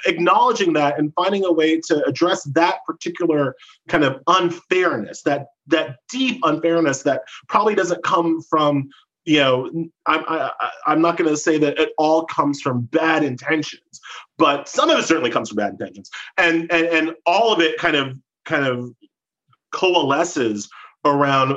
acknowledging 0.06 0.74
that 0.74 0.98
and 0.98 1.12
finding 1.14 1.44
a 1.44 1.52
way 1.52 1.80
to 1.88 2.04
address 2.04 2.44
that 2.54 2.84
particular 2.86 3.56
kind 3.88 4.04
of 4.04 4.22
unfairness, 4.26 5.22
that 5.22 5.46
that 5.68 5.96
deep 6.10 6.40
unfairness 6.42 7.02
that 7.04 7.22
probably 7.48 7.74
doesn't 7.74 8.04
come 8.04 8.42
from, 8.42 8.90
you 9.24 9.38
know, 9.38 9.70
I'm 10.06 10.24
I, 10.28 10.50
I- 10.60 10.70
I'm 10.86 11.00
not 11.00 11.16
going 11.16 11.30
to 11.30 11.36
say 11.36 11.58
that 11.58 11.78
it 11.78 11.90
all 11.98 12.24
comes 12.26 12.60
from 12.60 12.82
bad 12.82 13.22
intentions, 13.22 14.00
but 14.38 14.68
some 14.68 14.90
of 14.90 14.98
it 14.98 15.04
certainly 15.04 15.30
comes 15.30 15.48
from 15.48 15.56
bad 15.56 15.70
intentions, 15.72 16.10
and 16.38 16.70
and 16.72 16.86
and 16.86 17.12
all 17.26 17.52
of 17.52 17.60
it 17.60 17.78
kind 17.78 17.96
of 17.96 18.18
kind 18.44 18.64
of 18.66 18.92
coalesces 19.72 20.68
around 21.04 21.56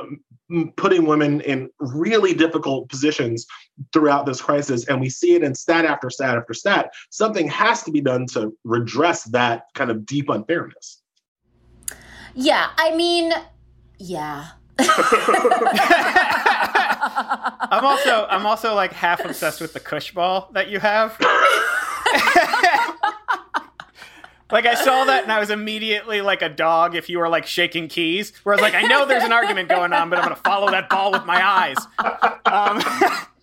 putting 0.76 1.06
women 1.06 1.40
in 1.40 1.68
really 1.80 2.32
difficult 2.32 2.88
positions 2.88 3.46
throughout 3.92 4.26
this 4.26 4.40
crisis. 4.40 4.86
And 4.86 5.00
we 5.00 5.08
see 5.10 5.34
it 5.34 5.42
in 5.42 5.54
stat 5.54 5.84
after 5.84 6.08
stat 6.08 6.36
after 6.36 6.54
stat. 6.54 6.92
Something 7.10 7.48
has 7.48 7.82
to 7.82 7.90
be 7.90 8.00
done 8.00 8.26
to 8.28 8.56
redress 8.64 9.24
that 9.24 9.64
kind 9.74 9.90
of 9.90 10.06
deep 10.06 10.28
unfairness. 10.28 11.02
Yeah, 12.34 12.68
I 12.76 12.94
mean, 12.94 13.32
yeah. 13.98 14.50
I'm 17.16 17.84
also 17.84 18.26
I'm 18.28 18.46
also 18.46 18.74
like 18.74 18.92
half 18.92 19.24
obsessed 19.24 19.60
with 19.60 19.72
the 19.72 19.80
Koosh 19.80 20.12
ball 20.12 20.50
that 20.52 20.68
you 20.68 20.78
have. 20.78 21.16
like 24.50 24.66
I 24.66 24.74
saw 24.74 25.04
that 25.04 25.22
and 25.22 25.32
I 25.32 25.40
was 25.40 25.50
immediately 25.50 26.20
like 26.20 26.42
a 26.42 26.48
dog 26.48 26.94
if 26.94 27.08
you 27.08 27.18
were 27.18 27.28
like 27.28 27.46
shaking 27.46 27.88
keys. 27.88 28.32
Where 28.42 28.54
I 28.54 28.56
was 28.56 28.62
like, 28.62 28.74
I 28.74 28.82
know 28.82 29.06
there's 29.06 29.24
an 29.24 29.32
argument 29.32 29.68
going 29.68 29.92
on, 29.92 30.10
but 30.10 30.18
I'm 30.18 30.24
gonna 30.24 30.36
follow 30.36 30.70
that 30.70 30.88
ball 30.88 31.12
with 31.12 31.24
my 31.24 31.44
eyes. 31.44 31.76
Um, 32.44 32.80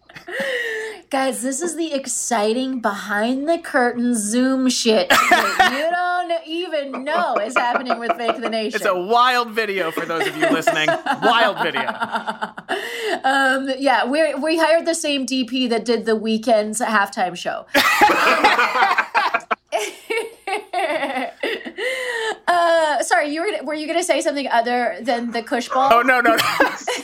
Guys, 1.14 1.44
this 1.44 1.62
is 1.62 1.76
the 1.76 1.94
exciting 1.94 2.80
behind 2.80 3.48
the 3.48 3.60
curtain 3.60 4.16
Zoom 4.16 4.68
shit 4.68 5.10
that 5.10 5.70
you 5.72 5.92
don't 5.92 6.48
even 6.48 7.04
know 7.04 7.36
is 7.36 7.56
happening 7.56 8.00
with 8.00 8.18
Fake 8.18 8.42
the 8.42 8.50
Nation. 8.50 8.78
it's 8.78 8.86
a 8.88 9.00
wild 9.00 9.52
video 9.52 9.92
for 9.92 10.08
those 10.08 10.26
of 10.26 10.36
you 10.36 10.50
listening. 10.50 10.88
Wild 11.22 11.62
video. 11.62 11.82
um, 13.24 13.70
yeah, 13.78 14.06
we 14.06 14.34
we 14.34 14.58
hired 14.58 14.88
the 14.88 14.96
same 14.96 15.28
DP 15.28 15.70
that 15.70 15.86
did 15.86 16.08
the 16.08 16.20
Weeknd's 16.20 16.82
halftime 16.82 17.38
show. 17.38 17.68
uh, 22.48 23.04
sorry, 23.04 23.30
you 23.30 23.42
were 23.42 23.66
were 23.66 23.76
you 23.76 23.86
going 23.86 24.00
to 24.00 24.04
say 24.04 24.20
something 24.20 24.48
other 24.48 24.98
than 25.00 25.30
the 25.30 25.44
Koosh 25.44 25.70
ball? 25.70 25.94
Oh 25.94 26.02
no 26.02 26.22
no 26.22 26.36
no. 26.36 26.40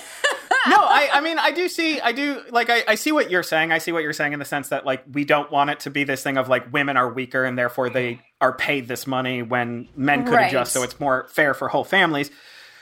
no, 0.68 0.76
I, 0.78 1.10
I 1.14 1.22
mean 1.22 1.39
I 1.39 1.51
do 1.51 1.68
see 1.70 1.99
I 2.01 2.12
do 2.12 2.41
like 2.51 2.70
I, 2.70 2.84
I 2.88 2.95
see 2.95 3.12
what 3.12 3.30
you're 3.32 3.43
saying. 3.43 3.72
I 3.72 3.78
see 3.78 3.91
what 3.91 4.03
you're 4.03 4.14
saying 4.14 4.34
in 4.34 4.39
the 4.39 4.45
sense 4.45 4.70
that 4.70 4.86
like 4.86 5.03
we 5.12 5.26
don't 5.26 5.51
want 5.51 5.70
it 5.70 5.80
to 5.82 5.89
be 5.89 6.03
this 6.03 6.22
thing 6.24 6.38
of 6.38 6.49
like 6.49 6.72
women 6.74 6.97
are 6.97 7.12
weaker 7.12 7.43
and 7.45 7.57
therefore 7.57 7.89
they 7.89 8.22
are 8.41 8.53
paid 8.53 8.88
this 8.88 9.05
money 9.07 9.41
when 9.41 9.88
men 9.95 10.26
could 10.26 10.34
Right. 10.34 10.47
adjust 10.47 10.74
so 10.74 10.84
it's 10.84 10.99
more 10.99 11.28
fair 11.30 11.53
for 11.53 11.68
whole 11.70 11.84
families. 11.84 12.32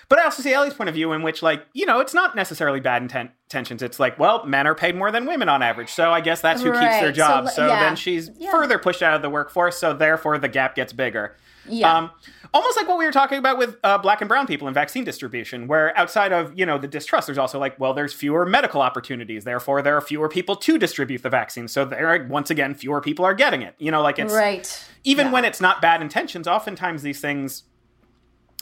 But 0.10 0.20
I 0.20 0.24
also 0.24 0.42
see 0.42 0.54
Elie's 0.54 0.74
point 0.74 0.88
of 0.88 0.96
view 0.96 1.12
in 1.12 1.22
which 1.22 1.42
like, 1.44 1.66
you 1.74 1.86
know, 1.86 2.00
it's 2.00 2.14
not 2.14 2.34
necessarily 2.34 2.80
bad 2.80 3.02
inten- 3.04 3.30
intentions. 3.50 3.82
It's 3.84 4.00
like, 4.00 4.18
well, 4.18 4.46
men 4.46 4.66
are 4.66 4.74
paid 4.74 4.96
more 4.96 5.12
than 5.12 5.26
women 5.26 5.50
on 5.50 5.62
average. 5.62 5.90
So 5.90 6.12
I 6.14 6.22
guess 6.22 6.40
that's 6.40 6.62
who 6.62 6.72
keeps 6.72 6.80
their 6.82 7.08
Right. 7.08 7.08
So, 7.08 7.12
jobs. 7.12 7.54
So, 7.56 7.68
yeah. 7.68 7.82
then 7.82 7.98
she's 7.98 8.32
Yeah. 8.38 8.52
further 8.52 8.80
pushed 8.80 9.04
out 9.04 9.16
of 9.16 9.22
the 9.22 9.30
workforce, 9.30 9.78
so 9.78 9.92
therefore 9.94 10.38
the 10.38 10.48
gap 10.48 10.76
gets 10.76 10.94
bigger. 10.94 11.36
Yeah. 11.70 11.96
Um, 11.96 12.12
almost 12.54 12.78
like 12.78 12.88
what 12.88 12.98
we 12.98 13.06
were 13.06 13.12
talking 13.12 13.38
about 13.38 13.58
with 13.58 13.78
uh, 13.84 13.98
black 13.98 14.22
and 14.22 14.28
brown 14.28 14.48
people 14.48 14.68
in 14.68 14.74
vaccine 14.74 15.04
distribution, 15.04 15.68
where 15.68 15.98
outside 15.98 16.32
of 16.32 16.58
you 16.58 16.66
know 16.66 16.78
the 16.78 16.88
distrust, 16.88 17.28
there's 17.28 17.38
also 17.38 17.60
like, 17.60 17.80
well, 17.80 17.94
there's 17.94 18.14
fewer 18.14 18.46
medical 18.46 18.82
opportunities, 18.82 19.44
therefore 19.44 19.82
there 19.82 19.96
are 19.96 20.02
fewer 20.02 20.30
people 20.30 20.56
to 20.56 20.78
distribute 20.78 21.24
the 21.24 21.30
vaccine. 21.30 21.68
So 21.68 21.86
there, 21.86 22.08
are, 22.08 22.26
once 22.28 22.50
again, 22.50 22.74
fewer 22.76 23.02
people 23.02 23.26
are 23.26 23.34
getting 23.34 23.62
it. 23.62 23.76
You 23.78 23.92
know, 23.92 24.02
like 24.02 24.20
it's 24.20 24.34
right. 24.34 24.86
even 25.04 25.28
Yeah. 25.28 25.34
when 25.34 25.46
it's 25.46 25.62
not 25.62 25.82
bad 25.82 26.02
intentions, 26.02 26.48
oftentimes 26.48 27.02
these 27.04 27.20
things, 27.20 27.64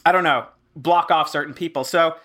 I 0.05 0.11
don't 0.11 0.23
know, 0.23 0.47
block 0.75 1.11
off 1.11 1.29
certain 1.29 1.53
people. 1.53 1.83
So 1.83 2.15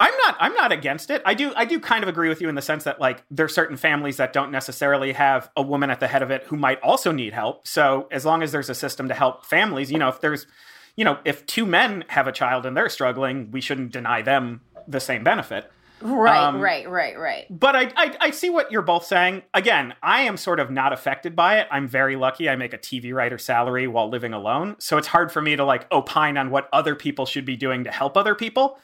I'm 0.00 0.16
not 0.18 0.36
I'm 0.38 0.54
not 0.54 0.70
against 0.70 1.10
it. 1.10 1.22
I 1.24 1.34
do 1.34 1.52
I 1.56 1.64
do 1.64 1.80
kind 1.80 2.02
of 2.02 2.08
agree 2.08 2.28
with 2.28 2.40
you 2.40 2.48
in 2.48 2.54
the 2.54 2.62
sense 2.62 2.84
that 2.84 3.00
like 3.00 3.22
there's 3.30 3.54
certain 3.54 3.76
families 3.76 4.16
that 4.18 4.32
don't 4.32 4.52
necessarily 4.52 5.12
have 5.12 5.50
a 5.56 5.62
woman 5.62 5.90
at 5.90 5.98
the 5.98 6.06
head 6.06 6.22
of 6.22 6.30
it 6.30 6.44
who 6.44 6.56
might 6.56 6.80
also 6.82 7.10
need 7.10 7.32
help. 7.32 7.66
So 7.66 8.06
as 8.10 8.24
long 8.24 8.42
as 8.42 8.52
there's 8.52 8.70
a 8.70 8.74
system 8.74 9.08
to 9.08 9.14
help 9.14 9.44
families, 9.44 9.90
you 9.90 9.98
know, 9.98 10.08
if 10.08 10.20
there's 10.20 10.46
you 10.94 11.04
know, 11.04 11.18
if 11.24 11.46
two 11.46 11.64
men 11.64 12.04
have 12.08 12.26
a 12.26 12.32
child 12.32 12.66
and 12.66 12.76
they're 12.76 12.88
struggling, 12.88 13.50
we 13.50 13.60
shouldn't 13.60 13.92
deny 13.92 14.22
them 14.22 14.60
the 14.86 15.00
same 15.00 15.22
benefit. 15.22 15.70
Right, 16.00 16.44
Um, 16.44 16.60
right, 16.60 16.88
right, 16.88 17.18
right. 17.18 17.46
But 17.50 17.74
I, 17.74 17.92
I 17.96 18.16
I 18.20 18.30
see 18.30 18.50
what 18.50 18.70
you're 18.70 18.82
both 18.82 19.04
saying. 19.04 19.42
Again, 19.52 19.94
I 20.00 20.22
am 20.22 20.36
sort 20.36 20.60
of 20.60 20.70
not 20.70 20.92
affected 20.92 21.34
by 21.34 21.58
it. 21.58 21.66
I'm 21.72 21.88
very 21.88 22.14
lucky. 22.14 22.48
I 22.48 22.54
make 22.54 22.72
a 22.72 22.78
TV 22.78 23.12
writer 23.12 23.38
salary 23.38 23.88
while 23.88 24.08
living 24.08 24.32
alone, 24.32 24.76
so 24.78 24.96
it's 24.96 25.08
hard 25.08 25.32
for 25.32 25.42
me 25.42 25.56
to 25.56 25.64
like 25.64 25.90
opine 25.90 26.36
on 26.36 26.50
what 26.50 26.68
other 26.72 26.94
people 26.94 27.26
should 27.26 27.44
be 27.44 27.56
doing 27.56 27.82
to 27.82 27.90
help 27.90 28.16
other 28.16 28.36
people. 28.36 28.78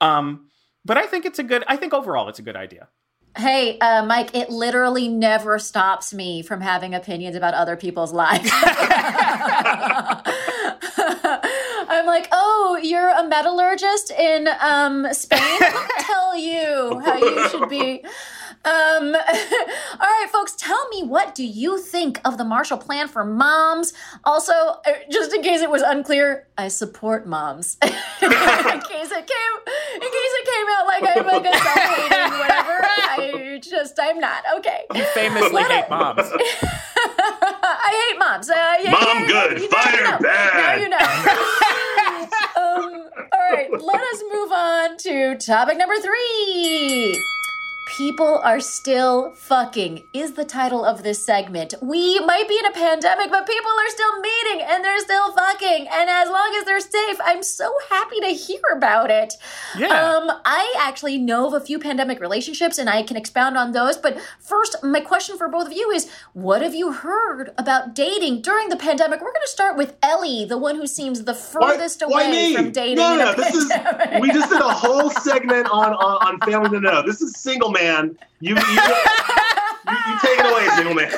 Um, 0.00 0.49
but 0.84 0.96
I 0.96 1.06
think 1.06 1.24
it's 1.24 1.38
a 1.38 1.42
good. 1.42 1.64
I 1.68 1.76
think 1.76 1.94
overall 1.94 2.28
it's 2.28 2.38
a 2.38 2.42
good 2.42 2.56
idea. 2.56 2.88
Hey, 3.36 3.78
uh, 3.78 4.04
Mike, 4.04 4.34
it 4.34 4.50
literally 4.50 5.06
never 5.06 5.60
stops 5.60 6.12
me 6.12 6.42
from 6.42 6.60
having 6.60 6.94
opinions 6.94 7.36
about 7.36 7.54
other 7.54 7.76
people's 7.76 8.12
lives. 8.12 8.50
I'm 11.92 12.06
like, 12.06 12.26
oh, 12.32 12.80
you're 12.82 13.08
a 13.08 13.26
metallurgist 13.26 14.10
in 14.10 14.48
um, 14.60 15.06
Spain? 15.12 15.60
Me 15.60 15.68
tell 16.00 16.36
you 16.36 17.00
how 17.04 17.16
you 17.18 17.48
should 17.48 17.68
be. 17.68 18.04
Um, 18.62 19.14
all 19.14 20.00
right, 20.00 20.28
folks, 20.30 20.54
tell 20.56 20.88
me 20.90 21.02
what 21.02 21.34
do 21.34 21.44
you 21.46 21.80
think 21.80 22.20
of 22.26 22.36
the 22.36 22.44
Marshall 22.44 22.76
Plan 22.76 23.08
for 23.08 23.24
moms? 23.24 23.94
Also, 24.24 24.52
uh, 24.52 24.78
just 25.10 25.32
in 25.32 25.42
case 25.42 25.62
it 25.62 25.70
was 25.70 25.80
unclear, 25.80 26.46
I 26.58 26.68
support 26.68 27.26
moms. 27.26 27.78
in 27.82 27.88
case 27.90 27.96
it 28.22 29.26
came, 29.26 29.54
in 29.94 30.00
case 30.00 30.32
it 30.36 30.46
came 30.46 30.66
out 30.76 30.86
like 30.86 31.04
I'm 31.04 31.26
like 31.26 31.46
a 31.46 31.58
self-hating 31.58 32.38
whatever. 32.38 32.78
I 32.82 33.60
just, 33.62 33.98
I'm 33.98 34.18
not. 34.20 34.44
Okay. 34.58 34.84
You 34.94 35.04
famously 35.14 35.62
hate 35.62 35.88
moms. 35.88 36.20
I 37.02 38.08
hate 38.10 38.18
moms. 38.18 38.50
Uh, 38.50 38.76
yeah, 38.82 38.90
Mom 38.90 39.04
yeah, 39.04 39.26
good, 39.26 39.58
you 39.60 39.70
know, 39.70 39.76
fire 39.76 39.96
you 39.96 40.04
know. 40.04 40.18
bad. 40.18 40.54
Now 40.54 40.74
you 40.74 40.88
know. 40.90 40.98
um, 42.56 43.08
all 43.32 43.52
right, 43.52 43.70
let 43.70 44.02
us 44.02 44.22
move 44.30 44.52
on 44.52 44.96
to 44.98 45.36
topic 45.38 45.78
number 45.78 45.96
three. 45.96 47.16
People 47.96 48.40
are 48.44 48.60
still 48.60 49.32
fucking 49.34 50.04
is 50.12 50.34
the 50.34 50.44
title 50.44 50.84
of 50.84 51.02
this 51.02 51.26
segment. 51.26 51.74
We 51.82 52.20
might 52.20 52.48
be 52.48 52.56
in 52.56 52.66
a 52.66 52.70
pandemic, 52.70 53.32
but 53.32 53.48
people 53.48 53.70
are 53.70 53.88
still 53.88 54.20
meeting 54.20 54.64
and 54.64 54.84
they're 54.84 55.00
still 55.00 55.32
fucking. 55.32 55.88
And 55.90 56.08
as 56.08 56.28
long 56.28 56.54
as 56.56 56.64
they're 56.64 56.78
safe, 56.78 57.18
I'm 57.24 57.42
so 57.42 57.72
happy 57.90 58.20
to 58.20 58.28
hear 58.28 58.60
about 58.72 59.10
it. 59.10 59.34
Yeah. 59.76 59.88
Um, 59.88 60.30
I 60.44 60.72
actually 60.78 61.18
know 61.18 61.48
of 61.48 61.54
a 61.54 61.60
few 61.60 61.80
pandemic 61.80 62.20
relationships 62.20 62.78
and 62.78 62.88
I 62.88 63.02
can 63.02 63.16
expound 63.16 63.56
on 63.56 63.72
those. 63.72 63.96
But 63.96 64.20
first, 64.38 64.76
my 64.84 65.00
question 65.00 65.36
for 65.36 65.48
both 65.48 65.66
of 65.66 65.72
you 65.72 65.90
is 65.90 66.08
what 66.32 66.62
have 66.62 66.76
you 66.76 66.92
heard 66.92 67.50
about 67.58 67.96
dating 67.96 68.42
during 68.42 68.68
the 68.68 68.76
pandemic? 68.76 69.20
We're 69.20 69.32
going 69.32 69.42
to 69.42 69.48
start 69.48 69.76
with 69.76 69.96
Elie, 70.00 70.44
the 70.44 70.58
one 70.58 70.76
who 70.76 70.86
seems 70.86 71.24
the 71.24 71.34
furthest 71.34 72.02
why 72.06 72.22
away 72.22 72.30
me? 72.30 72.54
from 72.54 72.70
dating. 72.70 72.98
No, 72.98 73.16
no, 73.16 73.34
this 73.34 73.52
is, 73.52 73.72
we 74.20 74.30
just 74.30 74.48
did 74.48 74.60
a 74.60 74.72
whole 74.72 75.10
segment 75.22 75.66
on 75.72 75.92
on, 75.94 76.40
on 76.40 76.40
family 76.48 76.70
to 76.70 76.80
know. 76.80 77.02
This 77.02 77.20
is 77.20 77.36
single 77.36 77.70
man. 77.72 77.79
You 77.80 78.20
you, 78.40 78.54
you, 78.54 78.54
you 78.54 80.18
take 80.20 80.38
it 80.38 80.46
away, 80.52 80.68
single 80.76 80.94
man. 80.94 81.12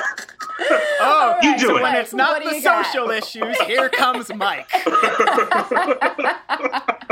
Oh, 1.05 1.37
You 1.41 1.57
do 1.57 1.65
so 1.67 1.77
it. 1.77 1.83
when 1.83 1.95
it's 1.95 2.13
not 2.13 2.41
What 2.41 2.49
the 2.49 2.55
you 2.57 2.63
got? 2.63 2.85
social 2.85 3.09
issues, 3.09 3.59
here 3.61 3.89
comes 3.89 4.33
Mike. 4.33 4.69
um, 4.85 4.87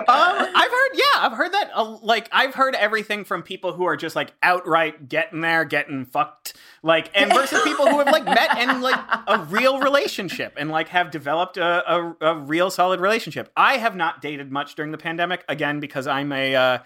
I've 0.07 0.71
heard, 0.71 0.89
yeah, 0.93 1.17
I've 1.17 1.33
heard 1.33 1.51
that. 1.53 1.71
Uh, 1.73 1.97
like, 2.01 2.29
I've 2.31 2.53
heard 2.55 2.75
everything 2.75 3.25
from 3.25 3.43
people 3.43 3.73
who 3.73 3.83
are 3.85 3.97
just 3.97 4.15
like 4.15 4.33
outright 4.43 5.09
getting 5.09 5.41
there, 5.41 5.65
getting 5.65 6.05
fucked, 6.05 6.53
like, 6.83 7.09
and 7.13 7.33
versus 7.33 7.61
people 7.63 7.87
who 7.87 7.97
have 7.99 8.07
like 8.07 8.25
met 8.25 8.57
and 8.57 8.81
like 8.81 8.99
a 9.27 9.39
real 9.49 9.79
relationship 9.79 10.53
and 10.57 10.69
like 10.69 10.89
have 10.89 11.11
developed 11.11 11.57
a, 11.57 11.93
a, 11.93 12.15
a 12.21 12.35
real 12.35 12.69
solid 12.71 12.99
relationship. 12.99 13.51
I 13.57 13.77
have 13.77 13.95
not 13.95 14.21
dated 14.21 14.51
much 14.51 14.75
during 14.75 14.91
the 14.91 14.97
pandemic 14.97 15.43
again 15.49 15.79
because 15.79 16.07
I'm 16.07 16.31
a 16.31 16.55
uh, 16.55 16.77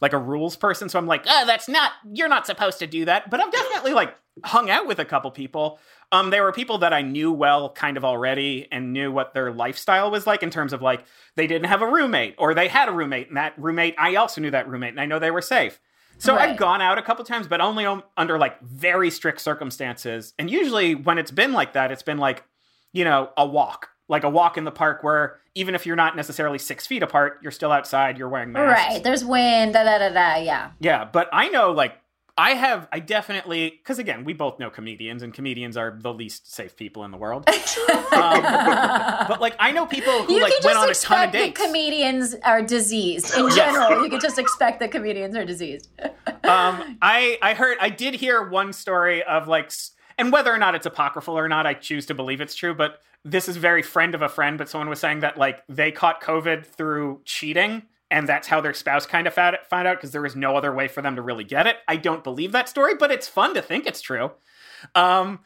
like 0.00 0.12
a 0.12 0.18
rules 0.18 0.56
person, 0.56 0.88
so 0.88 0.98
I'm 0.98 1.06
like, 1.06 1.24
oh, 1.28 1.44
that's 1.46 1.68
not 1.68 1.92
you're 2.12 2.28
not 2.28 2.46
supposed 2.46 2.78
to 2.80 2.86
do 2.86 3.04
that. 3.06 3.30
But 3.30 3.40
I've 3.40 3.52
definitely 3.52 3.92
like 3.92 4.14
hung 4.44 4.68
out 4.70 4.86
with 4.86 4.98
a 4.98 5.04
couple 5.04 5.30
people. 5.30 5.78
Um, 6.12 6.30
they 6.30 6.40
were 6.40 6.52
people 6.52 6.78
that 6.78 6.92
I 6.92 7.02
knew 7.02 7.32
well, 7.32 7.70
kind 7.70 7.96
of 7.96 8.04
already, 8.04 8.68
and 8.70 8.92
knew 8.92 9.10
what 9.10 9.34
their 9.34 9.52
lifestyle 9.52 10.10
was 10.10 10.26
like 10.26 10.42
in 10.42 10.50
terms 10.50 10.72
of 10.72 10.82
like 10.82 11.04
they 11.34 11.46
didn't 11.46 11.68
have 11.68 11.82
a 11.82 11.90
roommate 11.90 12.34
or 12.38 12.54
they 12.54 12.68
had 12.68 12.88
a 12.88 12.92
roommate, 12.92 13.28
and 13.28 13.36
that 13.36 13.54
roommate 13.56 13.94
I 13.98 14.16
also 14.16 14.40
knew 14.40 14.50
that 14.50 14.68
roommate, 14.68 14.90
and 14.90 15.00
I 15.00 15.06
know 15.06 15.18
they 15.18 15.30
were 15.30 15.42
safe. 15.42 15.80
So 16.18 16.34
Right. 16.34 16.50
I've 16.50 16.56
gone 16.56 16.80
out 16.80 16.96
a 16.98 17.02
couple 17.02 17.24
times, 17.24 17.46
but 17.46 17.60
only 17.60 17.86
under 18.16 18.38
like 18.38 18.60
very 18.62 19.10
strict 19.10 19.40
circumstances. 19.40 20.32
And 20.38 20.50
usually 20.50 20.94
when 20.94 21.18
it's 21.18 21.30
been 21.30 21.52
like 21.52 21.74
that, 21.74 21.92
it's 21.92 22.02
been 22.02 22.18
like, 22.18 22.44
you 22.92 23.04
know, 23.04 23.30
a 23.36 23.46
walk, 23.46 23.90
like 24.08 24.24
a 24.24 24.30
walk 24.30 24.56
in 24.56 24.64
the 24.64 24.70
park 24.70 25.02
where 25.02 25.38
even 25.54 25.74
if 25.74 25.86
you're 25.86 25.96
not 25.96 26.14
necessarily 26.16 26.58
six 26.58 26.86
feet 26.86 27.02
apart, 27.02 27.38
you're 27.42 27.50
still 27.52 27.72
outside, 27.72 28.18
you're 28.18 28.28
wearing 28.28 28.52
masks. 28.52 28.94
Right, 28.94 29.02
there's 29.02 29.24
wind, 29.24 29.72
da 29.74 29.84
da 29.84 29.98
da 29.98 30.08
da, 30.10 30.36
yeah. 30.36 30.70
Yeah, 30.80 31.04
but 31.04 31.28
I 31.32 31.48
know 31.48 31.72
like 31.72 31.94
I 32.38 32.50
have 32.50 32.86
I 32.92 33.00
definitely 33.00 33.70
because 33.70 33.98
again 33.98 34.22
we 34.24 34.34
both 34.34 34.58
know 34.58 34.68
comedians 34.68 35.22
and 35.22 35.32
comedians 35.32 35.76
are 35.78 35.98
the 35.98 36.12
least 36.12 36.52
safe 36.52 36.76
people 36.76 37.04
in 37.04 37.10
the 37.10 37.16
world. 37.16 37.48
um, 38.12 38.42
but 39.28 39.40
like 39.40 39.56
I 39.58 39.72
know 39.72 39.86
people 39.86 40.12
who 40.24 40.34
You 40.34 40.42
like 40.42 40.52
went 40.62 40.76
on 40.76 40.90
a 40.90 40.94
ton 40.94 41.28
of 41.28 41.30
expect 41.30 41.32
that 41.32 41.38
dates. 41.38 41.60
comedians 41.60 42.34
are 42.44 42.62
diseased. 42.62 43.34
In 43.36 43.46
Yes. 43.46 43.54
general, 43.56 44.04
you 44.04 44.10
can 44.10 44.20
just 44.20 44.38
expect 44.38 44.80
that 44.80 44.90
comedians 44.92 45.34
are 45.34 45.44
diseased. 45.46 45.88
um, 46.44 46.98
I 47.02 47.38
I 47.42 47.54
heard 47.54 47.78
I 47.80 47.88
did 47.88 48.14
hear 48.14 48.46
one 48.48 48.72
story 48.72 49.22
of 49.22 49.48
like, 49.48 49.72
and 50.18 50.32
whether 50.32 50.52
or 50.52 50.58
not 50.58 50.74
it's 50.74 50.86
apocryphal 50.86 51.38
or 51.38 51.48
not, 51.48 51.66
I 51.66 51.74
choose 51.74 52.06
to 52.06 52.14
believe 52.14 52.40
it's 52.40 52.54
true. 52.54 52.74
But 52.74 53.00
this 53.24 53.48
is 53.48 53.56
very 53.56 53.82
friend 53.82 54.14
of 54.14 54.22
a 54.22 54.28
friend. 54.28 54.58
But 54.58 54.68
someone 54.68 54.88
was 54.88 55.00
saying 55.00 55.20
that 55.20 55.36
like 55.36 55.62
they 55.68 55.92
caught 55.92 56.22
COVID 56.22 56.66
through 56.66 57.20
cheating, 57.24 57.82
and 58.10 58.28
that's 58.28 58.48
how 58.48 58.60
their 58.60 58.74
spouse 58.74 59.06
kind 59.06 59.26
of 59.26 59.34
found, 59.34 59.56
found 59.68 59.88
out 59.88 59.96
because 59.96 60.12
there 60.12 60.22
was 60.22 60.36
no 60.36 60.56
other 60.56 60.74
way 60.74 60.88
for 60.88 61.02
them 61.02 61.16
to 61.16 61.22
really 61.22 61.44
get 61.44 61.66
it. 61.66 61.76
I 61.88 61.96
don't 61.96 62.24
believe 62.24 62.52
that 62.52 62.68
story, 62.68 62.94
but 62.94 63.10
it's 63.10 63.28
fun 63.28 63.54
to 63.54 63.62
think 63.62 63.86
it's 63.86 64.00
true. 64.00 64.30
Um, 64.94 65.40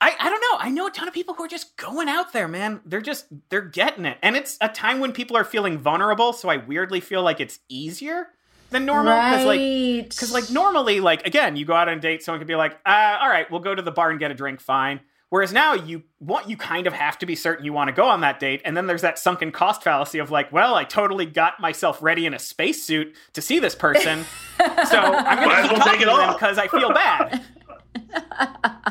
I, 0.00 0.14
I 0.18 0.28
don't 0.28 0.40
know. 0.40 0.58
I 0.58 0.70
know 0.70 0.86
a 0.86 0.90
ton 0.90 1.08
of 1.08 1.14
people 1.14 1.34
who 1.34 1.44
are 1.44 1.48
just 1.48 1.76
going 1.76 2.08
out 2.08 2.32
there, 2.32 2.48
man. 2.48 2.80
They're 2.84 3.00
just 3.00 3.26
they're 3.48 3.62
getting 3.62 4.04
it, 4.04 4.18
and 4.22 4.36
it's 4.36 4.58
a 4.60 4.68
time 4.68 5.00
when 5.00 5.12
people 5.12 5.36
are 5.36 5.44
feeling 5.44 5.78
vulnerable. 5.78 6.32
So 6.32 6.48
I 6.48 6.56
weirdly 6.56 7.00
feel 7.00 7.22
like 7.22 7.40
it's 7.40 7.60
easier 7.68 8.28
than 8.70 8.84
normal 8.86 9.14
because 9.14 9.44
like 9.44 9.60
right. 9.60 10.08
because 10.08 10.32
like 10.32 10.50
normally, 10.50 11.00
like 11.00 11.26
again, 11.26 11.56
you 11.56 11.64
go 11.64 11.74
out 11.74 11.88
on 11.88 11.98
a 11.98 12.00
date, 12.00 12.22
someone 12.22 12.40
could 12.40 12.48
be 12.48 12.56
like, 12.56 12.72
uh, 12.86 13.18
"All 13.20 13.28
right, 13.28 13.50
we'll 13.50 13.60
go 13.60 13.74
to 13.74 13.82
the 13.82 13.92
bar 13.92 14.10
and 14.10 14.18
get 14.18 14.30
a 14.30 14.34
drink, 14.34 14.60
fine." 14.60 15.00
Whereas 15.30 15.52
now 15.52 15.74
you 15.74 16.04
want 16.20 16.48
you 16.48 16.56
kind 16.56 16.86
of 16.86 16.92
have 16.92 17.18
to 17.18 17.26
be 17.26 17.34
certain 17.34 17.64
you 17.64 17.72
want 17.72 17.88
to 17.88 17.92
go 17.92 18.06
on 18.06 18.20
that 18.20 18.38
date, 18.38 18.62
and 18.64 18.76
then 18.76 18.86
there's 18.86 19.02
that 19.02 19.18
sunken 19.18 19.50
cost 19.52 19.82
fallacy 19.82 20.18
of 20.18 20.30
like, 20.30 20.52
"Well, 20.52 20.74
I 20.74 20.84
totally 20.84 21.26
got 21.26 21.60
myself 21.60 22.02
ready 22.02 22.26
in 22.26 22.34
a 22.34 22.38
spacesuit 22.38 23.14
to 23.32 23.42
see 23.42 23.58
this 23.58 23.74
person, 23.74 24.24
so 24.58 24.64
I'm 24.64 25.38
Might 25.38 25.44
going 25.44 25.50
as 25.50 25.62
to 25.62 25.68
keep 25.68 25.72
well 25.72 25.78
talking 25.78 25.92
take 25.92 26.00
it 26.00 26.10
to 26.10 26.16
them 26.16 26.32
because 26.34 26.58
I 26.58 26.68
feel 26.68 26.92
bad." 26.92 27.42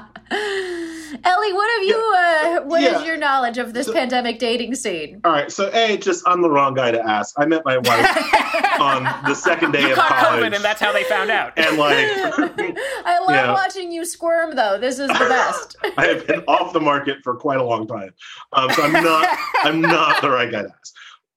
Elie, 1.26 1.54
what 1.54 1.70
have 1.80 1.88
you? 1.88 2.16
Uh, 2.18 2.60
what 2.66 2.82
is 2.84 2.92
Yeah. 2.92 3.04
your 3.04 3.18
knowledge 3.18 3.58
of 3.58 3.74
this 3.74 3.90
pandemic 3.90 4.40
dating 4.40 4.76
scene? 4.76 5.22
All 5.24 5.32
right, 5.32 5.52
so 5.52 5.70
a 5.74 5.98
just 5.98 6.28
I'm 6.28 6.42
the 6.42 6.50
wrong 6.50 6.74
guy 6.74 6.92
to 6.92 7.02
ask. 7.02 7.34
I 7.38 7.46
met 7.46 7.64
my 7.64 7.78
wife 7.78 8.34
on 8.82 9.04
the 9.26 9.34
second 9.34 9.72
day 9.72 9.82
You 9.84 9.94
of 9.94 9.98
college, 10.00 10.44
COVID, 10.44 10.56
and 10.56 10.64
that's 10.64 10.82
how 10.82 10.92
they 10.92 11.04
found 11.06 11.30
out. 11.32 11.54
and 11.58 11.78
like 11.78 11.96
I 12.08 13.20
love 13.22 13.30
Yeah. 13.32 13.54
watching 13.54 13.92
you 13.92 14.04
squirm, 14.06 14.56
though. 14.56 14.78
This 14.78 15.00
is 15.00 15.08
the 15.08 15.14
best. 15.30 15.78
I 15.98 16.06
have 16.08 16.28
been 16.28 16.42
off 16.48 16.74
the 16.74 16.82
market 16.82 17.18
for 17.24 17.36
quite 17.36 17.60
a 17.60 17.64
long 17.64 17.88
time, 17.88 18.14
um, 18.54 18.70
so 18.72 18.84
I'm 18.84 18.92
not 18.94 19.38
I'm 19.64 19.82
not 19.82 20.22
the 20.22 20.30
right 20.30 20.52
guy 20.52 20.64
to 20.64 20.70
ask. 20.70 20.94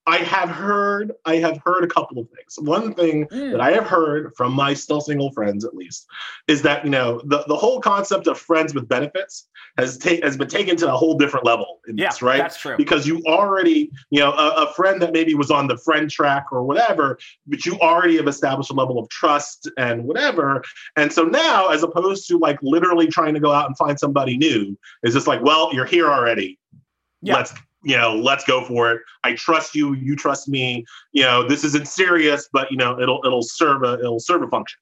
I 0.09 0.18
have 0.18 0.48
heard 0.48 1.12
I 1.24 1.36
have 1.36 1.61
heard 1.64 1.82
a 1.82 1.88
couple 1.88 2.18
of 2.18 2.28
things. 2.30 2.59
One 2.59 2.94
thing 2.94 3.26
Mm. 3.26 3.52
that 3.52 3.61
I 3.61 3.72
have 3.72 3.86
heard 3.86 4.32
from 4.36 4.52
my 4.52 4.72
still 4.72 5.00
single 5.00 5.32
friends, 5.32 5.64
at 5.64 5.74
least, 5.74 6.07
is 6.46 6.62
that 6.62 6.84
you 6.84 6.90
know 6.90 7.20
the, 7.24 7.44
the 7.48 7.57
whole 7.57 7.80
concept 7.80 8.26
of 8.28 8.38
friends 8.38 8.74
with 8.74 8.88
benefits 8.88 9.48
has 9.78 9.98
ta- 9.98 10.20
has 10.22 10.36
been 10.36 10.48
taken 10.48 10.76
to 10.76 10.92
a 10.92 10.96
whole 10.96 11.18
different 11.18 11.44
level 11.44 11.80
in 11.88 11.98
yeah, 11.98 12.09
this, 12.09 12.22
right? 12.22 12.38
That's 12.38 12.59
true. 12.59 12.76
because 12.76 13.07
you 13.07 13.22
already, 13.26 13.90
you 14.11 14.20
know, 14.20 14.32
a, 14.32 14.64
a 14.66 14.72
friend 14.74 15.02
that 15.02 15.12
maybe 15.12 15.34
was 15.34 15.50
on 15.50 15.66
the 15.66 15.76
friend 15.76 16.11
track 16.11 16.46
or 16.52 16.62
whatever, 16.62 17.18
but 17.46 17.66
you 17.66 17.78
already 17.80 18.16
have 18.16 18.28
established 18.28 18.70
a 18.70 18.74
level 18.74 18.98
of 18.98 19.09
trust 19.09 19.68
and 19.76 20.04
whatever. 20.04 20.62
And 20.96 21.12
so 21.12 21.24
now, 21.24 21.68
as 21.68 21.82
opposed 21.82 22.28
to 22.28 22.38
like 22.38 22.59
literally 22.62 23.09
trying 23.09 23.34
to 23.34 23.40
go 23.40 23.52
out 23.52 23.66
and 23.66 23.76
find 23.76 23.98
somebody 23.98 24.36
new, 24.38 24.78
it's 25.02 25.14
just 25.14 25.26
like, 25.26 25.42
well, 25.42 25.74
you're 25.74 25.84
here 25.84 26.09
already. 26.09 26.59
Yeah. 27.22 27.34
Let's, 27.34 27.52
you 27.87 27.97
know, 27.97 28.16
let's 28.16 28.45
go 28.45 28.64
for 28.64 28.91
it. 28.91 29.03
I 29.22 29.34
trust 29.34 29.76
you. 29.76 29.95
You 29.95 30.16
trust 30.16 30.49
me. 30.49 30.84
You 31.12 31.22
know, 31.22 31.47
this 31.47 31.62
isn't 31.62 31.87
serious, 31.87 32.49
but 32.53 32.68
you 32.70 32.76
know, 32.76 33.01
it'll 33.01 33.20
it'll 33.24 33.45
serve 33.45 33.84
a 33.84 33.95
it'll 34.01 34.18
serve 34.18 34.43
a 34.43 34.49
function. 34.49 34.80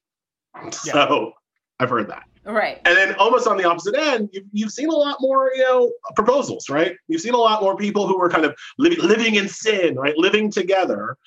So 0.70 1.32
I've 1.78 1.90
heard 1.90 2.08
that. 2.08 2.22
right. 2.46 2.80
And 2.86 2.96
then 2.96 3.14
almost 3.16 3.46
on 3.46 3.58
the 3.58 3.64
opposite 3.64 3.94
end, 3.94 4.30
you've, 4.32 4.44
you've 4.52 4.70
seen 4.70 4.88
a 4.88 4.94
lot 4.94 5.18
more, 5.20 5.50
you 5.54 5.62
know, 5.62 5.92
proposals, 6.14 6.70
right? 6.70 6.96
You've 7.08 7.20
seen 7.20 7.34
a 7.34 7.38
lot 7.38 7.60
more 7.62 7.76
people 7.76 8.06
who 8.06 8.20
are 8.22 8.30
kind 8.30 8.44
of 8.44 8.54
living, 8.78 9.00
living 9.00 9.34
in 9.34 9.48
sin, 9.48 9.96
right? 9.96 10.16
Living 10.16 10.50
together, 10.50 11.18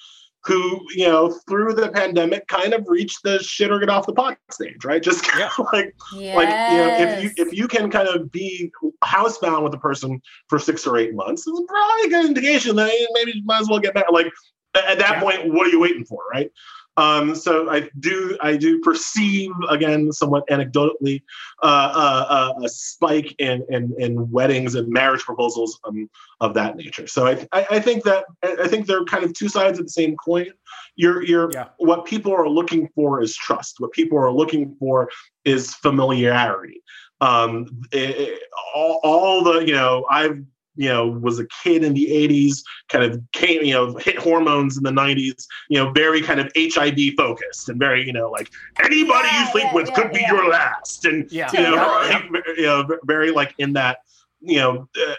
who, 0.45 0.79
you 0.95 1.05
know, 1.07 1.29
through 1.49 1.73
the 1.73 1.89
pandemic 1.89 2.47
kind 2.47 2.73
of 2.73 2.85
reached 2.87 3.21
the 3.23 3.37
shit 3.39 3.69
or 3.71 3.79
get 3.79 3.89
off 3.89 4.05
the 4.05 4.13
pot 4.13 4.37
stage, 4.51 4.85
right? 4.85 5.03
Just 5.03 5.23
kind 5.25 5.39
Yeah. 5.41 5.49
of 5.57 5.67
like, 5.73 5.93
Yes. 6.15 6.35
like, 6.35 6.49
you 6.69 6.77
know, 6.77 6.93
if 6.97 7.21
you, 7.21 7.31
if 7.37 7.53
you 7.53 7.67
can 7.67 7.89
kind 7.89 8.07
of 8.07 8.31
be 8.31 8.71
housebound 9.03 9.63
with 9.63 9.73
a 9.73 9.77
person 9.79 10.21
for 10.47 10.57
six 10.59 10.87
or 10.87 10.97
eight 10.97 11.13
months, 11.13 11.45
it's 11.45 11.61
probably 11.67 12.05
a 12.05 12.09
good 12.09 12.25
indication 12.27 12.75
that 12.77 12.91
maybe 13.13 13.31
you 13.35 13.43
might 13.45 13.61
as 13.61 13.69
well 13.69 13.79
get 13.79 13.93
back. 13.93 14.05
Like 14.11 14.27
at 14.75 14.99
that 14.99 15.15
Yeah. 15.15 15.21
point, 15.21 15.53
what 15.53 15.67
are 15.67 15.69
you 15.69 15.79
waiting 15.79 16.05
for, 16.05 16.19
right? 16.31 16.49
Um, 16.97 17.35
so 17.35 17.69
I 17.69 17.89
do 17.99 18.37
I 18.41 18.57
do 18.57 18.79
perceive 18.79 19.51
again 19.69 20.11
somewhat 20.11 20.47
anecdotally 20.49 21.21
uh, 21.61 21.91
uh, 21.95 22.25
uh, 22.57 22.65
a 22.65 22.69
spike 22.69 23.35
in, 23.37 23.63
in 23.69 23.93
in 23.99 24.29
weddings 24.31 24.73
and 24.75 24.89
marriage 24.89 25.21
proposals 25.23 25.79
um, 25.83 26.09
of 26.41 26.53
that 26.55 26.75
nature. 26.75 27.07
So 27.07 27.27
I, 27.27 27.47
I 27.53 27.67
I 27.71 27.79
think 27.79 28.03
that 28.03 28.25
I 28.43 28.57
I 28.63 28.67
think 28.67 28.87
they're 28.87 29.05
kind 29.05 29.23
of 29.23 29.33
two 29.33 29.47
sides 29.47 29.77
of 29.79 29.85
the 29.85 29.91
same 29.91 30.15
coin. 30.17 30.47
You're 30.95 31.23
you're 31.23 31.51
Yeah. 31.53 31.67
what 31.77 32.05
people 32.05 32.33
are 32.33 32.49
looking 32.49 32.89
for 32.95 33.21
is 33.21 33.35
trust. 33.35 33.75
What 33.79 33.91
people 33.91 34.17
are 34.17 34.31
looking 34.31 34.75
for 34.79 35.09
is 35.45 35.75
familiarity. 35.75 36.81
Um, 37.21 37.67
it- 37.91 38.15
it- 38.17 38.39
all, 38.75 38.99
all 39.03 39.43
the 39.43 39.59
you 39.65 39.73
know 39.73 40.05
I've 40.09 40.43
you 40.77 40.87
know 40.89 41.07
was 41.07 41.39
a 41.39 41.47
kid 41.63 41.83
in 41.83 41.93
the 41.93 42.05
80s 42.07 42.61
kind 42.89 43.03
of 43.03 43.21
came 43.33 43.63
you 43.63 43.73
know 43.73 43.95
hit 43.97 44.17
hormones 44.17 44.77
in 44.77 44.83
the 44.83 44.91
90s 44.91 45.45
you 45.69 45.77
know 45.77 45.91
very 45.91 46.21
kind 46.21 46.39
of 46.39 46.51
hiv 46.57 46.99
focused 47.17 47.67
and 47.69 47.79
very 47.79 48.05
you 48.05 48.13
know 48.13 48.29
like 48.29 48.49
anybody 48.83 49.27
Yeah, 49.27 49.45
you 49.45 49.51
sleep 49.51 49.63
yeah, 49.65 49.73
with 49.73 49.89
yeah, 49.89 49.95
could 49.95 50.11
be 50.13 50.23
your 50.27 50.49
last 50.49 51.05
and 51.05 51.29
yeah. 51.31 51.49
you 51.51 51.61
know, 51.61 51.73
Yeah. 51.75 52.21
like, 52.31 52.45
you 52.57 52.63
know 52.63 52.87
very 53.05 53.31
like 53.31 53.53
in 53.57 53.73
that 53.73 53.97
you 54.41 54.57
know 54.57 54.87
uh, 55.07 55.15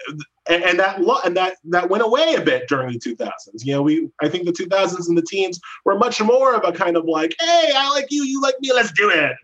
and, 0.49 0.63
and 0.63 0.79
that 0.79 1.01
lo- 1.03 1.21
and 1.25 1.37
that 1.37 1.57
that 1.65 1.91
went 1.91 2.03
away 2.05 2.35
a 2.35 2.41
bit 2.41 2.69
during 2.69 2.93
the 2.93 2.99
2000s 3.01 3.31
you 3.65 3.73
know 3.73 3.83
we 3.83 4.09
i 4.23 4.29
think 4.29 4.45
the 4.47 4.53
2000s 4.53 5.09
and 5.09 5.19
the 5.19 5.23
teens 5.23 5.61
were 5.85 5.99
much 5.99 6.21
more 6.23 6.55
of 6.55 6.63
a 6.65 6.73
kind 6.77 6.97
of 6.97 7.05
like 7.05 7.35
hey 7.41 7.73
i 7.75 7.89
like 7.91 8.07
you 8.11 8.23
you 8.25 8.41
like 8.41 8.55
me 8.61 8.73
let's 8.73 8.93
do 8.93 9.11
it 9.11 9.37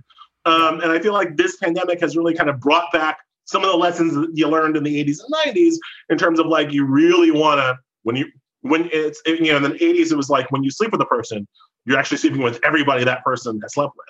um, 0.46 0.80
and 0.80 0.92
i 0.92 0.98
feel 1.00 1.12
like 1.12 1.36
this 1.36 1.56
pandemic 1.56 2.00
has 2.00 2.16
really 2.16 2.34
kind 2.34 2.48
of 2.48 2.60
brought 2.60 2.92
back 2.92 3.18
some 3.44 3.62
of 3.62 3.70
the 3.70 3.76
lessons 3.76 4.14
that 4.14 4.30
you 4.34 4.48
learned 4.48 4.76
in 4.76 4.84
the 4.84 5.04
80s 5.04 5.18
and 5.22 5.54
90s 5.54 5.74
in 6.08 6.18
terms 6.18 6.38
of 6.38 6.46
like 6.46 6.72
you 6.72 6.84
really 6.86 7.30
want 7.30 7.60
to 7.60 7.76
when 8.02 8.16
you 8.16 8.26
when 8.62 8.88
it's 8.92 9.20
you 9.26 9.52
know 9.52 9.56
in 9.56 9.62
the 9.62 9.70
80s 9.70 10.10
it 10.10 10.16
was 10.16 10.30
like 10.30 10.50
when 10.50 10.62
you 10.62 10.70
sleep 10.70 10.92
with 10.92 11.00
a 11.00 11.06
person 11.06 11.46
you're 11.84 11.98
actually 11.98 12.16
sleeping 12.18 12.42
with 12.42 12.60
everybody 12.64 13.04
that 13.04 13.22
person 13.24 13.60
has 13.60 13.74
slept 13.74 13.94
with. 13.96 14.06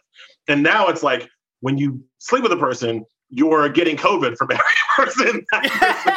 And 0.48 0.62
now 0.62 0.86
it's 0.88 1.02
like 1.02 1.28
when 1.60 1.78
you 1.78 2.02
sleep 2.18 2.42
with 2.42 2.52
a 2.52 2.56
person, 2.56 3.04
you're 3.30 3.68
getting 3.68 3.96
COVID 3.96 4.36
from 4.36 4.50
every 4.52 4.64
person 4.96 5.44
that 5.50 5.62
person 5.62 6.12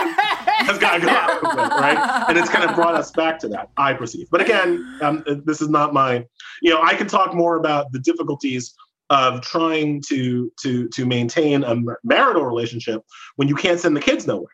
has 0.68 0.78
gotten 0.78 1.08
COVID, 1.08 1.70
right? 1.70 2.26
And 2.30 2.38
it's 2.38 2.50
kind 2.50 2.70
of 2.70 2.76
brought 2.76 2.96
us 2.96 3.12
back 3.12 3.40
to 3.40 3.48
that, 3.50 3.70
I 3.78 3.94
perceive. 3.94 4.28
But 4.30 4.42
again, 4.42 5.00
um, 5.02 5.24
this 5.46 5.62
is 5.62 5.70
not 5.70 5.94
my, 5.94 6.26
you 6.62 6.72
know, 6.72 6.82
I 6.82 6.94
can 6.96 7.08
talk 7.08 7.34
more 7.34 7.56
about 7.56 7.92
the 7.92 8.00
difficulties 8.00 8.76
of 9.10 9.42
trying 9.42 10.02
to 10.10 10.52
to 10.62 10.88
to 10.90 11.06
maintain 11.06 11.64
a 11.64 11.76
marital 12.04 12.44
relationship 12.44 13.04
when 13.36 13.48
you 13.48 13.56
can't 13.56 13.80
send 13.80 13.96
the 13.96 14.02
kids 14.02 14.28
nowhere 14.28 14.52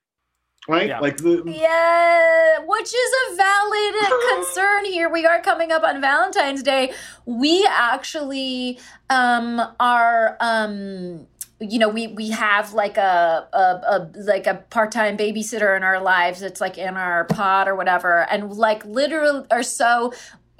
right? 0.68 0.88
Yeah. 0.88 1.00
Like 1.00 1.18
the 1.18 1.44
Yeah, 1.46 2.60
which 2.66 2.94
is 2.94 3.12
a 3.30 3.36
valid 3.36 3.96
concern 4.34 4.86
here. 4.86 5.10
We 5.10 5.26
are 5.26 5.42
coming 5.42 5.72
up 5.72 5.84
on 5.84 6.00
Valentine's 6.02 6.64
Day. 6.64 6.94
We 7.26 7.68
actually 7.70 8.80
um 9.10 9.62
are 9.80 10.38
um 10.40 11.28
you 11.60 11.80
know 11.80 11.90
we 11.90 12.08
we 12.08 12.30
have 12.30 12.74
like 12.74 12.98
a, 12.98 13.48
a, 13.54 13.58
a 13.58 14.12
like 14.22 14.48
a 14.48 14.56
part-time 14.70 15.18
babysitter 15.18 15.78
in 15.78 15.84
our 15.84 16.02
lives 16.02 16.42
it's 16.42 16.60
like 16.60 16.78
in 16.78 16.98
our 16.98 17.24
pod 17.26 17.68
or 17.68 17.76
whatever 17.76 18.30
and 18.30 18.52
like 18.54 18.84
literally 18.86 19.46
or 19.50 19.64
so 19.64 20.12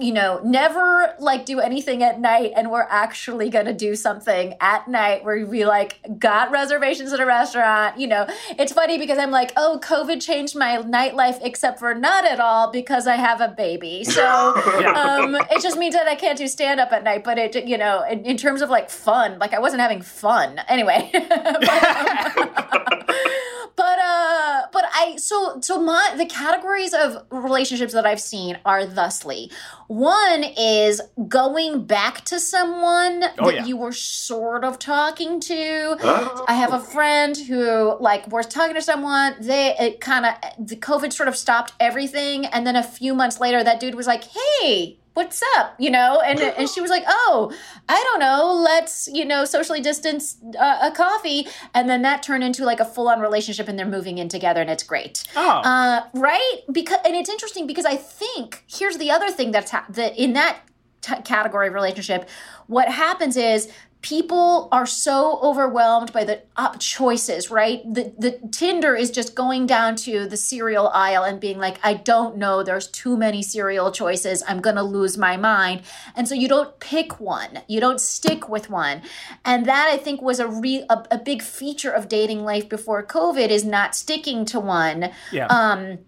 you 0.04 0.12
know, 0.12 0.42
never 0.44 1.16
like 1.20 1.46
do 1.46 1.60
anything 1.60 2.04
at 2.04 2.20
night 2.20 2.52
and 2.56 2.70
we're 2.70 2.88
actually 2.90 3.50
going 3.50 3.66
to 3.66 3.74
do 3.74 3.96
something 3.96 4.56
at 4.60 4.88
night 4.88 5.24
where 5.24 5.46
we 5.46 5.66
like 5.66 6.00
got 6.20 6.52
reservations 6.52 7.14
at 7.14 7.20
a 7.20 7.26
restaurant. 7.26 7.98
You 7.98 8.08
know, 8.08 8.28
it's 8.60 8.74
funny 8.74 8.98
because 8.98 9.18
I'm 9.18 9.32
like, 9.32 9.54
oh, 9.56 9.80
COVID 9.84 10.22
changed 10.22 10.56
my 10.56 10.78
nightlife 10.78 11.40
except 11.42 11.80
for 11.80 11.94
not 11.94 12.26
at 12.26 12.40
all 12.40 12.72
because 12.72 13.08
I 13.08 13.16
have 13.16 13.40
a 13.40 13.48
baby. 13.48 14.04
So 14.04 14.24
um, 14.96 15.36
it 15.36 15.62
just 15.62 15.78
means 15.78 15.96
that 15.96 16.08
I 16.08 16.16
can't 16.16 16.38
do 16.38 16.48
stand 16.48 16.80
up 16.80 16.92
at 16.92 17.04
night. 17.04 17.24
But 17.24 17.38
it, 17.38 17.66
you 17.66 17.78
know, 17.78 18.04
in, 18.04 18.26
in 18.26 18.38
terms 18.38 18.62
of 18.62 18.70
like 18.70 18.90
fun, 18.90 19.40
like 19.40 19.54
I 19.54 19.60
wasn't 19.60 19.82
having 19.82 20.02
fun 20.02 20.60
anyway. 20.68 21.10
but, 21.30 21.84
um, 21.84 23.04
but 23.76 23.98
uh 24.00 24.64
but 24.72 24.86
i 24.94 25.16
so 25.18 25.60
so 25.62 25.82
my 25.82 26.14
the 26.18 26.26
categories 26.26 26.94
of 26.94 27.18
relationships 27.32 27.94
that 27.94 28.06
i've 28.06 28.20
seen 28.22 28.58
are 28.66 28.86
thusly 28.86 29.50
one 29.88 30.44
is 30.58 31.02
going 31.28 31.86
back 31.86 32.22
to 32.26 32.40
someone 32.40 33.24
Oh, 33.40 33.46
that 33.48 33.56
yeah. 33.56 33.66
you 33.66 33.78
were 33.78 33.92
sort 33.92 34.64
of 34.64 34.78
talking 34.80 35.40
to 35.42 35.98
Oh. 36.02 36.46
i 36.48 36.54
have 36.54 36.74
a 36.74 36.80
friend 36.80 37.36
who 37.36 37.98
like 38.00 38.28
was 38.32 38.46
talking 38.48 38.76
to 38.76 38.82
someone 38.82 39.36
they 39.40 39.76
it 39.80 40.00
kind 40.00 40.26
of 40.26 40.34
the 40.68 40.76
covid 40.76 41.12
sort 41.14 41.28
of 41.30 41.36
stopped 41.36 41.74
everything 41.80 42.46
and 42.46 42.66
then 42.68 42.76
a 42.76 42.84
few 42.84 43.14
months 43.14 43.40
later 43.40 43.64
that 43.64 43.80
dude 43.80 43.96
was 43.96 44.08
like 44.08 44.24
hey 44.26 44.98
what's 45.14 45.42
up? 45.56 45.76
you 45.80 45.90
know? 45.90 46.22
And 46.26 46.40
and 46.60 46.70
she 46.70 46.82
was 46.82 46.90
like 46.90 47.04
oh 47.08 47.52
i 47.90 48.02
don't 48.04 48.20
know 48.20 48.54
let's 48.54 49.08
you 49.12 49.26
know 49.26 49.46
socially 49.46 49.82
distance 49.82 50.38
uh, 50.60 50.80
a 50.82 50.92
coffee. 50.92 51.48
And 51.74 51.90
then 51.90 52.02
that 52.04 52.24
turned 52.24 52.44
into 52.44 52.66
like 52.66 52.80
a 52.80 52.86
full-on 52.86 53.20
relationship 53.20 53.68
and 53.68 53.78
they're 53.78 53.86
moving 53.86 54.18
in 54.18 54.30
together 54.30 54.62
and 54.62 54.70
it's 54.70 54.84
great. 54.84 55.24
Oh. 55.36 55.60
uh, 55.60 56.04
right? 56.14 56.60
Because 56.72 57.00
and 57.06 57.16
it's 57.16 57.30
interesting 57.30 57.68
because 57.68 57.86
i 57.86 57.96
think 57.96 58.64
here's 58.68 58.98
the 58.98 59.12
other 59.12 59.30
thing 59.32 59.52
that's 59.52 59.72
ha- 59.72 59.86
that 59.90 60.18
in 60.18 60.34
that 60.34 60.60
t- 61.02 61.22
category 61.24 61.68
of 61.68 61.74
relationship 61.74 62.30
what 62.68 62.88
happens 62.90 63.36
is 63.38 63.70
people 64.04 64.68
are 64.72 64.86
so 64.86 65.40
overwhelmed 65.42 66.12
by 66.12 66.26
the 66.26 66.42
up 66.58 66.80
choices 66.80 67.50
right? 67.50 67.82
The 67.92 68.14
the 68.20 68.32
tinder 68.52 68.96
is 68.96 69.10
just 69.10 69.34
going 69.34 69.66
down 69.66 69.96
to 70.08 70.28
the 70.28 70.38
cereal 70.38 70.90
aisle 70.90 71.24
and 71.24 71.40
being 71.40 71.58
like 71.58 71.80
i 71.84 71.94
don't 71.96 72.38
know. 72.38 72.62
There's 72.62 72.88
too 72.88 73.18
many 73.18 73.42
cereal 73.42 73.92
choices. 73.92 74.44
I'm 74.48 74.60
going 74.60 74.76
to 74.76 74.84
lose 74.84 75.18
my 75.18 75.38
mind. 75.38 75.82
And 76.16 76.28
so 76.28 76.36
you 76.36 76.48
don't 76.48 76.80
pick 76.80 77.20
one. 77.20 77.62
You 77.68 77.80
don't 77.80 78.02
stick 78.02 78.50
with 78.50 78.70
one. 78.70 79.02
And 79.44 79.66
that 79.66 79.88
i 79.88 79.98
think 79.98 80.22
was 80.22 80.40
a 80.40 80.48
re 80.48 80.86
a, 80.90 81.06
a 81.12 81.18
big 81.18 81.42
feature 81.42 81.92
of 81.92 82.08
dating 82.08 82.44
life 82.44 82.70
before 82.70 83.04
covid 83.04 83.50
is 83.50 83.66
not 83.66 83.96
sticking 83.96 84.46
to 84.46 84.60
one. 84.60 85.12
Yeah. 85.32 85.48
um 85.48 86.00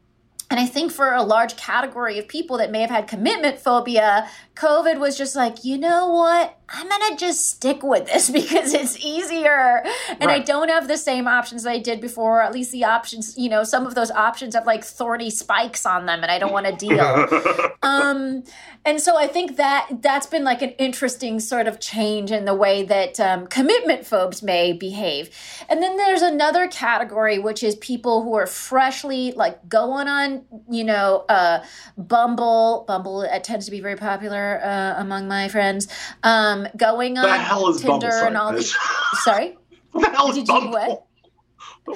and 0.52 0.60
I 0.60 0.68
think 0.68 0.92
for 0.92 1.12
a 1.12 1.24
large 1.24 1.56
category 1.56 2.20
of 2.20 2.28
people 2.28 2.58
that 2.58 2.70
may 2.72 2.82
have 2.82 2.92
had 2.92 3.08
commitment 3.08 3.60
phobia, 3.60 4.30
COVID 4.56 5.00
was 5.00 5.18
just 5.18 5.36
like, 5.36 5.66
you 5.66 5.78
know 5.78 6.08
what? 6.08 6.58
I'm 6.70 6.88
going 6.90 7.12
to 7.12 7.18
just 7.18 7.48
stick 7.48 7.84
with 7.84 8.08
this 8.08 8.30
because 8.32 8.74
it's 8.74 8.98
easier. 8.98 9.84
And 10.20 10.32
I 10.32 10.40
don't 10.40 10.70
have 10.70 10.88
the 10.88 10.98
same 10.98 11.28
options 11.28 11.64
that 11.64 11.72
I 11.72 11.80
did 11.80 12.02
before. 12.02 12.42
At 12.42 12.54
least 12.54 12.72
the 12.72 12.86
options, 12.86 13.38
you 13.38 13.50
know, 13.50 13.64
some 13.64 13.86
of 13.86 13.96
those 13.96 14.12
options 14.12 14.56
have 14.56 14.66
like 14.66 14.84
thorny 14.84 15.30
spikes 15.30 15.86
on 15.86 16.06
them 16.06 16.24
and 16.24 16.32
I 16.32 16.40
don't 16.40 16.54
want 16.54 16.66
to 16.66 16.76
deal. 16.76 17.72
um, 17.84 18.44
and 18.86 19.02
so 19.02 19.18
I 19.18 19.28
think 19.28 19.58
that 19.58 19.90
that's 20.02 20.28
been 20.28 20.44
like 20.44 20.62
an 20.62 20.72
interesting 20.72 21.40
sort 21.40 21.68
of 21.68 21.80
change 21.80 22.32
in 22.32 22.46
the 22.46 22.54
way 22.54 22.84
that 22.84 23.20
um, 23.20 23.48
commitment 23.48 24.06
phobes 24.06 24.42
may 24.42 24.74
behave. 24.74 25.30
And 25.70 25.84
then 25.84 25.98
there's 25.98 26.22
another 26.22 26.68
category, 26.68 27.40
which 27.40 27.64
is 27.64 27.76
people 27.76 28.24
who 28.24 28.34
are 28.36 28.48
freshly 28.48 29.34
like 29.34 29.68
going 29.68 30.08
on, 30.08 30.46
you 30.70 30.84
know, 30.84 31.26
uh, 31.30 31.64
Bumble. 31.98 32.86
Bumble 32.88 33.22
it 33.22 33.44
tends 33.44 33.66
to 33.66 33.72
be 33.72 33.82
very 33.82 33.96
popular 33.96 34.45
uh, 34.54 35.02
among 35.02 35.28
my 35.28 35.48
friends. 35.50 35.88
Um, 36.24 36.68
going 36.78 37.18
on 37.18 37.24
the 37.24 37.38
hell 37.38 37.68
is 37.70 37.82
Tinder 37.82 38.08
Bumble? 38.10 38.28
and 38.28 38.38
all 38.38 38.48
Sorry, 38.54 38.58
these. 38.62 38.76
Sorry. 39.24 39.58
what 39.92 40.12
the 40.12 40.16
hell 40.18 40.30
is 40.30 40.36
Did 40.36 40.48
you 40.48 40.54
Bumble? 40.54 40.72
what? 40.72 41.06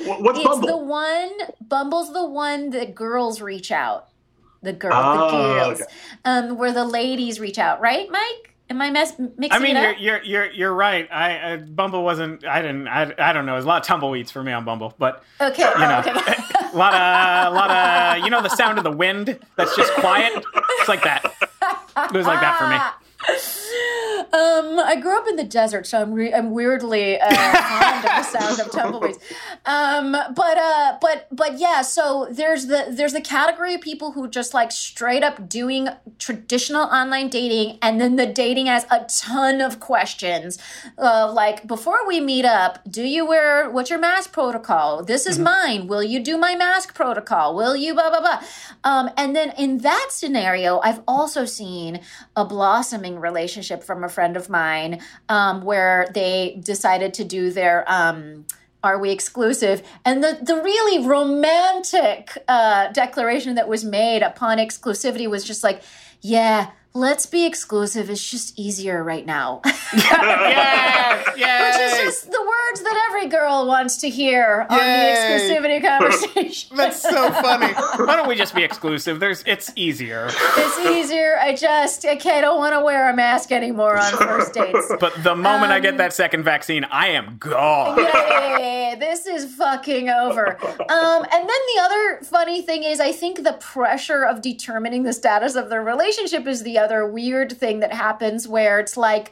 What- 0.06 0.22
What's 0.22 0.40
it's 0.40 0.48
Bumble? 0.48 0.68
the 0.68 0.78
one. 0.78 1.32
Bumble's 1.68 2.14
the 2.14 2.26
one 2.26 2.70
that 2.72 2.94
girls 2.96 3.42
reach 3.42 3.72
out. 3.72 4.08
The 4.62 4.74
girl, 4.74 4.92
Oh, 4.94 5.14
the 5.32 5.38
girls, 5.64 5.82
okay. 5.82 5.92
um, 6.26 6.58
where 6.58 6.74
the 6.74 6.84
ladies 6.86 7.40
reach 7.40 7.58
out, 7.58 7.80
right, 7.80 8.10
Mike? 8.12 8.56
Am 8.70 8.80
I 8.84 8.92
mess 8.92 9.14
mixing 9.18 9.52
I 9.52 9.58
mean, 9.58 9.78
it 9.78 10.00
you're, 10.00 10.18
up? 10.18 10.24
you're 10.26 10.44
you're 10.44 10.52
you're 10.52 10.74
right. 10.74 11.08
I, 11.12 11.54
I 11.54 11.58
Bumble 11.58 12.04
wasn't. 12.04 12.46
I 12.46 12.62
didn't. 12.62 12.88
I, 12.88 13.12
I 13.18 13.34
don't 13.34 13.48
know. 13.48 13.54
There's 13.54 13.66
a 13.66 13.68
lot 13.68 13.82
of 13.82 13.88
tumbleweeds 13.88 14.30
for 14.30 14.44
me 14.44 14.52
on 14.52 14.64
Bumble, 14.66 14.94
but 15.00 15.24
Okay, 15.42 15.64
you 15.64 15.80
know, 15.80 16.00
okay. 16.06 16.12
a 16.12 16.78
lot 16.78 16.94
of 16.94 17.54
a 17.54 17.56
lot 17.56 17.72
of 18.20 18.24
you 18.26 18.30
know 18.30 18.44
the 18.44 18.50
sound 18.50 18.78
of 18.78 18.84
the 18.84 18.92
wind 18.92 19.40
that's 19.56 19.76
just 19.76 19.92
quiet. 19.94 20.34
It's 20.82 20.88
like 20.90 21.02
that. 21.04 21.34
It 22.06 22.18
was 22.18 22.26
like 22.26 22.42
that 22.42 22.58
for 22.58 22.68
me. 22.68 23.36
Um, 24.32 24.80
I 24.80 24.96
grew 25.02 25.18
up 25.18 25.28
in 25.28 25.38
the 25.38 25.44
desert, 25.44 25.88
so 25.88 26.02
I'm 26.02 26.14
re- 26.14 26.34
I'm 26.34 26.52
weirdly 26.52 27.20
uh, 27.20 27.30
fond 27.34 27.98
of 27.98 28.04
the 28.04 28.24
sound 28.24 28.60
of 28.60 28.72
tumbleweeds. 28.72 29.18
Um, 29.66 30.12
but 30.12 30.58
uh, 30.58 30.98
but 31.02 31.28
but 31.32 31.58
yeah, 31.58 31.82
so 31.82 32.28
there's 32.30 32.68
the 32.68 32.88
there's 32.92 33.14
the 33.14 33.22
category 33.22 33.74
of 33.74 33.82
people 33.82 34.12
who 34.12 34.28
just 34.30 34.54
like 34.54 34.72
straight 34.72 35.24
up 35.24 35.50
doing 35.50 35.90
traditional 36.20 36.84
online 36.84 37.30
dating, 37.30 37.80
and 37.82 38.00
then 38.00 38.18
the 38.18 38.28
dating 38.28 38.68
has 38.68 38.86
a 38.92 39.06
ton 39.10 39.62
of 39.62 39.80
questions, 39.80 40.60
uh, 40.98 41.32
like 41.34 41.66
before 41.66 42.06
we 42.08 42.20
meet 42.20 42.46
up, 42.46 42.80
do 42.90 43.04
you 43.04 43.26
wear 43.26 43.70
what's 43.70 43.90
your 43.90 44.00
mask 44.00 44.32
protocol? 44.32 45.04
This 45.04 45.26
is 45.26 45.40
mine. 45.40 45.88
Will 45.88 46.04
you 46.04 46.20
do 46.20 46.38
my 46.38 46.56
mask 46.56 46.94
protocol? 46.94 47.56
Will 47.56 47.76
you 47.76 47.94
blah 47.94 48.10
blah 48.10 48.22
blah? 48.22 48.44
Um, 48.84 49.10
and 49.18 49.36
then 49.36 49.54
in 49.58 49.80
that 49.80 50.10
scenario, 50.12 50.80
I've 50.82 51.02
also 51.08 51.46
seen 51.46 52.02
a 52.36 52.46
blossoming 52.46 53.20
relationship 53.20 53.69
from 53.78 54.04
a 54.04 54.10
friend 54.10 54.36
of 54.38 54.50
mine 54.50 55.02
um, 55.30 55.62
where 55.62 56.08
they 56.14 56.60
decided 56.64 57.14
to 57.16 57.24
do 57.24 57.52
their 57.52 57.86
um, 57.92 58.46
are 58.82 58.98
we 58.98 59.12
exclusive? 59.12 59.84
And 60.06 60.24
the, 60.24 60.40
the 60.42 60.56
really 60.56 61.06
romantic 61.06 62.38
uh, 62.48 62.92
declaration 62.94 63.56
that 63.56 63.68
was 63.68 63.84
made 63.84 64.24
upon 64.24 64.58
exclusivity 64.58 65.30
was 65.30 65.44
just 65.44 65.64
like 65.64 65.82
yeah 66.22 66.72
let's 66.94 67.26
be 67.26 67.46
exclusive. 67.46 68.10
It's 68.10 68.30
just 68.30 68.58
easier 68.58 69.04
right 69.04 69.26
now. 69.26 69.62
Yes, 71.38 71.74
which 71.78 71.86
is 71.86 71.92
yes. 71.92 72.04
just 72.04 72.32
the 72.32 72.42
words 72.42 72.82
that 72.82 73.08
every 73.10 73.30
girl 73.30 73.59
wants 73.70 73.98
to 73.98 74.10
hear 74.10 74.66
on 74.70 74.78
the 74.78 74.84
exclusivity 74.84 75.80
conversation 75.90 76.76
That's 76.76 77.02
so 77.02 77.32
funny. 77.32 77.72
Why 78.06 78.16
don't 78.18 78.28
we 78.28 78.36
just 78.36 78.54
be 78.54 78.64
exclusive? 78.64 79.20
There's. 79.20 79.44
It's 79.46 79.72
easier. 79.76 80.28
it's 80.30 80.80
easier 80.80 81.38
i 81.40 81.56
just 81.56 82.06
okay, 82.06 82.38
i 82.40 82.42
don't 82.42 82.58
want 82.58 82.74
to 82.74 82.82
wear 82.84 83.10
a 83.10 83.16
mask 83.16 83.52
anymore 83.52 83.96
on 83.98 84.12
first 84.18 84.54
dates 84.54 84.92
But 85.00 85.14
the 85.24 85.36
moment 85.36 85.72
I 85.72 85.80
get 85.80 85.94
Um, 85.94 85.98
that 85.98 86.14
second 86.14 86.44
vaccine, 86.44 86.84
I 86.86 87.08
am 87.10 87.38
gone. 87.38 87.98
Yay, 88.60 88.96
this 89.00 89.26
is 89.26 89.54
fucking 89.56 90.10
over. 90.10 90.58
Um, 90.62 91.24
and 91.34 91.50
then 91.50 91.62
the 91.76 91.82
other 91.82 92.20
funny 92.24 92.62
thing 92.62 92.84
is, 92.84 93.00
I 93.00 93.12
think 93.12 93.44
the 93.44 93.54
pressure 93.54 94.24
of 94.24 94.42
determining 94.42 95.04
the 95.04 95.14
status 95.14 95.56
of 95.56 95.70
the 95.70 95.80
relationship 95.80 96.48
is 96.48 96.64
the 96.64 96.78
other 96.78 97.06
weird 97.08 97.52
thing 97.52 97.80
that 97.80 97.94
happens 97.94 98.48
where 98.48 98.80
it's 98.80 98.98
like, 98.98 99.32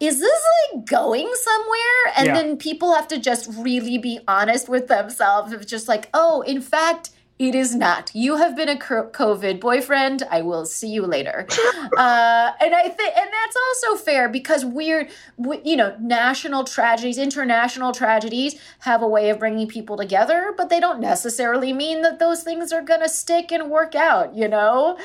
is 0.00 0.20
this 0.20 0.42
like 0.72 0.84
going 0.86 1.28
somewhere? 1.42 2.12
And 2.16 2.26
Yeah. 2.26 2.34
then 2.34 2.56
people 2.56 2.94
have 2.94 3.08
to 3.08 3.18
just 3.18 3.48
really 3.56 3.98
be 3.98 4.20
honest 4.28 4.68
with 4.68 4.88
themselves. 4.88 5.52
It's 5.52 5.66
just 5.66 5.88
like, 5.88 6.08
oh, 6.14 6.42
in 6.42 6.60
fact, 6.60 7.10
it 7.38 7.54
is 7.54 7.72
not. 7.72 8.10
You 8.14 8.36
have 8.36 8.56
been 8.56 8.68
a 8.68 8.74
COVID 8.76 9.60
boyfriend. 9.60 10.24
I 10.28 10.42
will 10.42 10.66
see 10.66 10.88
you 10.88 11.06
later. 11.06 11.46
uh, 11.96 12.50
and 12.60 12.74
I 12.74 12.88
think, 12.88 13.16
and 13.16 13.30
that's 13.32 13.56
also 13.56 13.96
fair 14.02 14.28
because 14.28 14.64
weird, 14.64 15.08
we, 15.36 15.60
you 15.64 15.76
know, 15.76 15.96
national 16.00 16.64
tragedies, 16.64 17.16
international 17.16 17.92
tragedies 17.92 18.60
have 18.80 19.02
a 19.02 19.06
way 19.06 19.30
of 19.30 19.38
bringing 19.38 19.68
people 19.68 19.96
together, 19.96 20.52
but 20.56 20.68
they 20.68 20.80
don't 20.80 21.00
necessarily 21.00 21.72
mean 21.72 22.02
that 22.02 22.18
those 22.18 22.42
things 22.42 22.72
are 22.72 22.82
going 22.82 23.00
to 23.02 23.08
stick 23.08 23.52
and 23.52 23.70
work 23.70 23.94
out. 23.94 24.34
You 24.34 24.48
know. 24.48 24.98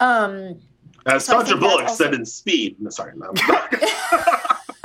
Um, 0.00 0.60
As 1.06 1.24
So 1.24 1.34
Sandra 1.34 1.56
Bullock 1.56 1.82
also- 1.88 2.04
said 2.04 2.14
in 2.14 2.24
Speed. 2.24 2.76
No, 2.80 2.90
sorry, 2.90 3.12
no. 3.16 3.28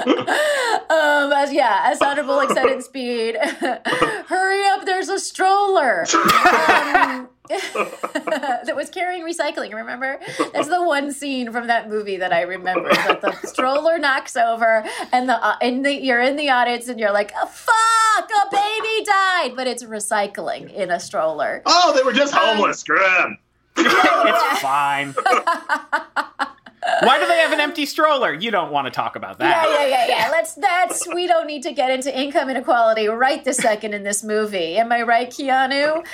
um, 0.00 1.32
as 1.32 1.52
yeah, 1.52 1.82
as 1.86 1.98
Sandra 1.98 2.24
Bullock 2.24 2.50
said 2.50 2.66
in 2.66 2.82
Speed, 2.82 3.36
hurry 3.40 4.66
up, 4.68 4.84
there's 4.86 5.08
a 5.08 5.18
stroller. 5.18 6.02
Um, 6.12 7.28
that 7.48 8.72
was 8.76 8.88
carrying 8.90 9.24
recycling, 9.24 9.74
remember? 9.74 10.20
That's 10.52 10.68
the 10.68 10.82
one 10.84 11.12
scene 11.12 11.50
from 11.52 11.66
that 11.66 11.88
movie 11.88 12.16
that 12.18 12.32
I 12.32 12.42
remember. 12.42 12.90
That 12.90 13.20
the 13.22 13.32
stroller 13.48 13.98
knocks 13.98 14.36
over 14.36 14.84
and 15.12 15.28
the 15.28 15.34
uh, 15.44 15.56
in 15.60 15.82
the 15.82 15.92
you're 15.92 16.20
in 16.20 16.36
the 16.36 16.50
audience 16.50 16.88
and 16.88 17.00
you're 17.00 17.12
like, 17.12 17.32
oh, 17.36 17.46
fuck, 17.46 18.30
a 18.30 18.50
baby 18.50 19.04
died, 19.04 19.52
but 19.56 19.66
it's 19.66 19.82
recycling 19.82 20.72
in 20.72 20.90
a 20.92 21.00
stroller. 21.00 21.62
oh, 21.66 21.92
they 21.96 22.02
were 22.04 22.12
just 22.12 22.32
homeless. 22.34 22.80
Screw 22.80 23.04
'em. 23.04 23.36
It's 23.76 24.60
fine. 24.60 25.14
Why 27.02 27.18
do 27.18 27.26
they 27.26 27.38
have 27.38 27.52
an 27.52 27.60
empty 27.60 27.86
stroller? 27.86 28.32
You 28.32 28.50
don't 28.50 28.72
want 28.72 28.86
to 28.86 28.90
talk 28.90 29.16
about 29.16 29.38
that. 29.38 29.66
Yeah, 29.66 29.74
yeah, 29.74 29.88
yeah, 29.88 30.06
yeah. 30.08 30.28
Let's. 30.30 30.54
That's. 30.54 31.06
We 31.08 31.26
don't 31.26 31.46
need 31.46 31.62
to 31.64 31.72
get 31.72 31.90
into 31.90 32.16
income 32.16 32.48
inequality 32.48 33.06
right 33.08 33.44
this 33.44 33.58
second 33.58 33.94
in 33.94 34.02
this 34.02 34.24
movie. 34.24 34.76
Am 34.76 34.90
I 34.90 35.02
right, 35.02 35.28
Keanu? 35.28 36.04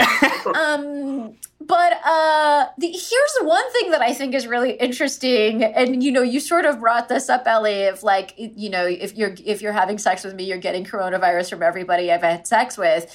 um. 0.56 1.36
But 1.58 1.94
uh, 2.04 2.66
the, 2.78 2.86
here's 2.86 3.36
one 3.42 3.72
thing 3.72 3.90
that 3.90 4.00
I 4.00 4.12
think 4.12 4.34
is 4.34 4.46
really 4.46 4.72
interesting, 4.72 5.64
and 5.64 6.02
you 6.02 6.12
know, 6.12 6.22
you 6.22 6.38
sort 6.38 6.64
of 6.64 6.78
brought 6.78 7.08
this 7.08 7.28
up, 7.28 7.42
Elie. 7.46 7.72
If 7.72 8.02
like, 8.04 8.34
you 8.36 8.70
know, 8.70 8.86
if 8.86 9.16
you're 9.16 9.34
if 9.44 9.62
you're 9.62 9.72
having 9.72 9.98
sex 9.98 10.22
with 10.22 10.34
me, 10.34 10.44
you're 10.44 10.58
getting 10.58 10.84
coronavirus 10.84 11.50
from 11.50 11.62
everybody 11.62 12.12
I've 12.12 12.22
had 12.22 12.46
sex 12.46 12.78
with. 12.78 13.12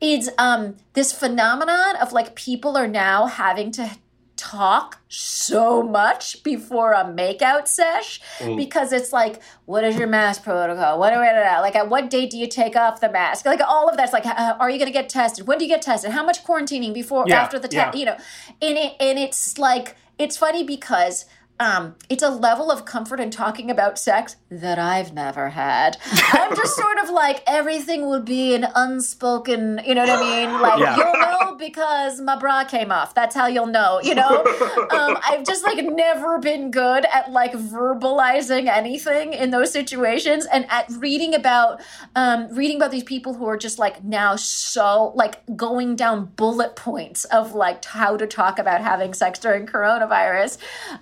It's 0.00 0.28
um 0.38 0.76
this 0.92 1.12
phenomenon 1.12 1.96
of 1.96 2.12
like 2.12 2.34
people 2.34 2.76
are 2.76 2.88
now 2.88 3.26
having 3.26 3.70
to 3.72 3.90
talk 4.36 5.00
so 5.08 5.82
much 5.82 6.42
before 6.42 6.92
a 6.92 7.02
makeout 7.04 7.66
sesh 7.66 8.20
because 8.56 8.92
it's 8.92 9.10
like, 9.12 9.40
what 9.64 9.82
is 9.82 9.96
your 9.96 10.06
mask 10.06 10.44
protocol? 10.44 10.98
What 10.98 11.14
like? 11.14 11.74
At 11.74 11.88
what 11.88 12.10
date 12.10 12.30
do 12.30 12.38
you 12.38 12.46
take 12.46 12.76
off 12.76 13.00
the 13.00 13.10
mask? 13.10 13.46
Like 13.46 13.60
all 13.60 13.88
of 13.88 13.96
that's 13.96 14.12
like, 14.12 14.26
uh, 14.26 14.56
are 14.60 14.68
you 14.68 14.78
going 14.78 14.88
to 14.88 14.92
get 14.92 15.08
tested? 15.08 15.46
When 15.46 15.58
do 15.58 15.64
you 15.64 15.70
get 15.70 15.82
tested? 15.82 16.10
How 16.10 16.24
much 16.24 16.44
quarantining 16.44 16.92
before 16.92 17.24
Yeah, 17.26 17.42
after 17.42 17.58
the 17.58 17.68
test? 17.68 17.96
yeah. 17.96 17.98
You 17.98 18.06
know, 18.06 18.16
and 18.60 18.76
it 18.76 18.92
and 19.00 19.18
it's 19.18 19.58
like 19.58 19.96
it's 20.18 20.36
funny 20.36 20.62
because. 20.62 21.24
Um, 21.58 21.94
it's 22.10 22.22
a 22.22 22.28
level 22.28 22.70
of 22.70 22.84
comfort 22.84 23.18
in 23.18 23.30
talking 23.30 23.70
about 23.70 23.98
sex 23.98 24.36
that 24.50 24.78
I've 24.78 25.14
never 25.14 25.48
had. 25.50 25.96
I'm 26.32 26.54
just 26.54 26.76
sort 26.82 26.98
of 26.98 27.08
like 27.10 27.42
everything 27.46 28.06
will 28.08 28.20
be 28.22 28.54
an 28.54 28.66
unspoken, 28.74 29.80
you 29.86 29.94
know 29.94 30.04
what 30.04 30.18
I 30.18 30.20
mean? 30.46 30.60
Like 30.66 30.78
Yeah. 30.78 30.96
you'll 30.96 31.12
know 31.14 31.54
because 31.56 32.20
my 32.20 32.36
bra 32.36 32.64
came 32.64 32.90
off. 32.92 33.14
That's 33.14 33.34
how 33.34 33.46
you'll 33.46 33.66
know, 33.66 34.00
you 34.02 34.14
know? 34.14 34.44
um, 34.90 35.16
I've 35.28 35.44
just 35.44 35.64
like 35.64 35.82
never 35.84 36.38
been 36.38 36.70
good 36.70 37.06
at 37.12 37.30
like 37.32 37.52
verbalizing 37.52 38.68
anything 38.68 39.32
in 39.32 39.50
those 39.50 39.70
situations 39.72 40.46
and 40.46 40.66
at 40.70 40.86
reading 40.98 41.34
about 41.34 41.80
um, 42.14 42.48
reading 42.54 42.76
about 42.76 42.90
these 42.90 43.04
people 43.04 43.34
who 43.34 43.46
are 43.46 43.56
just 43.56 43.78
like 43.78 44.04
now 44.04 44.36
so 44.36 45.12
like 45.14 45.40
going 45.56 45.96
down 45.96 46.26
bullet 46.36 46.76
points 46.76 47.24
of 47.26 47.54
like 47.54 47.84
how 47.84 48.16
to 48.16 48.26
talk 48.26 48.58
about 48.58 48.80
having 48.82 49.14
sex 49.14 49.38
during 49.38 49.66
coronavirus 49.66 50.58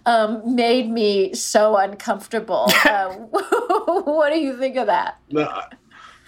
um, 0.06 0.40
made 0.44 0.90
me 0.90 1.34
so 1.34 1.76
uncomfortable. 1.76 2.66
uh, 2.84 3.10
what 3.14 4.32
do 4.32 4.38
you 4.38 4.56
think 4.58 4.76
of 4.76 4.86
that? 4.86 5.18
No, 5.30 5.48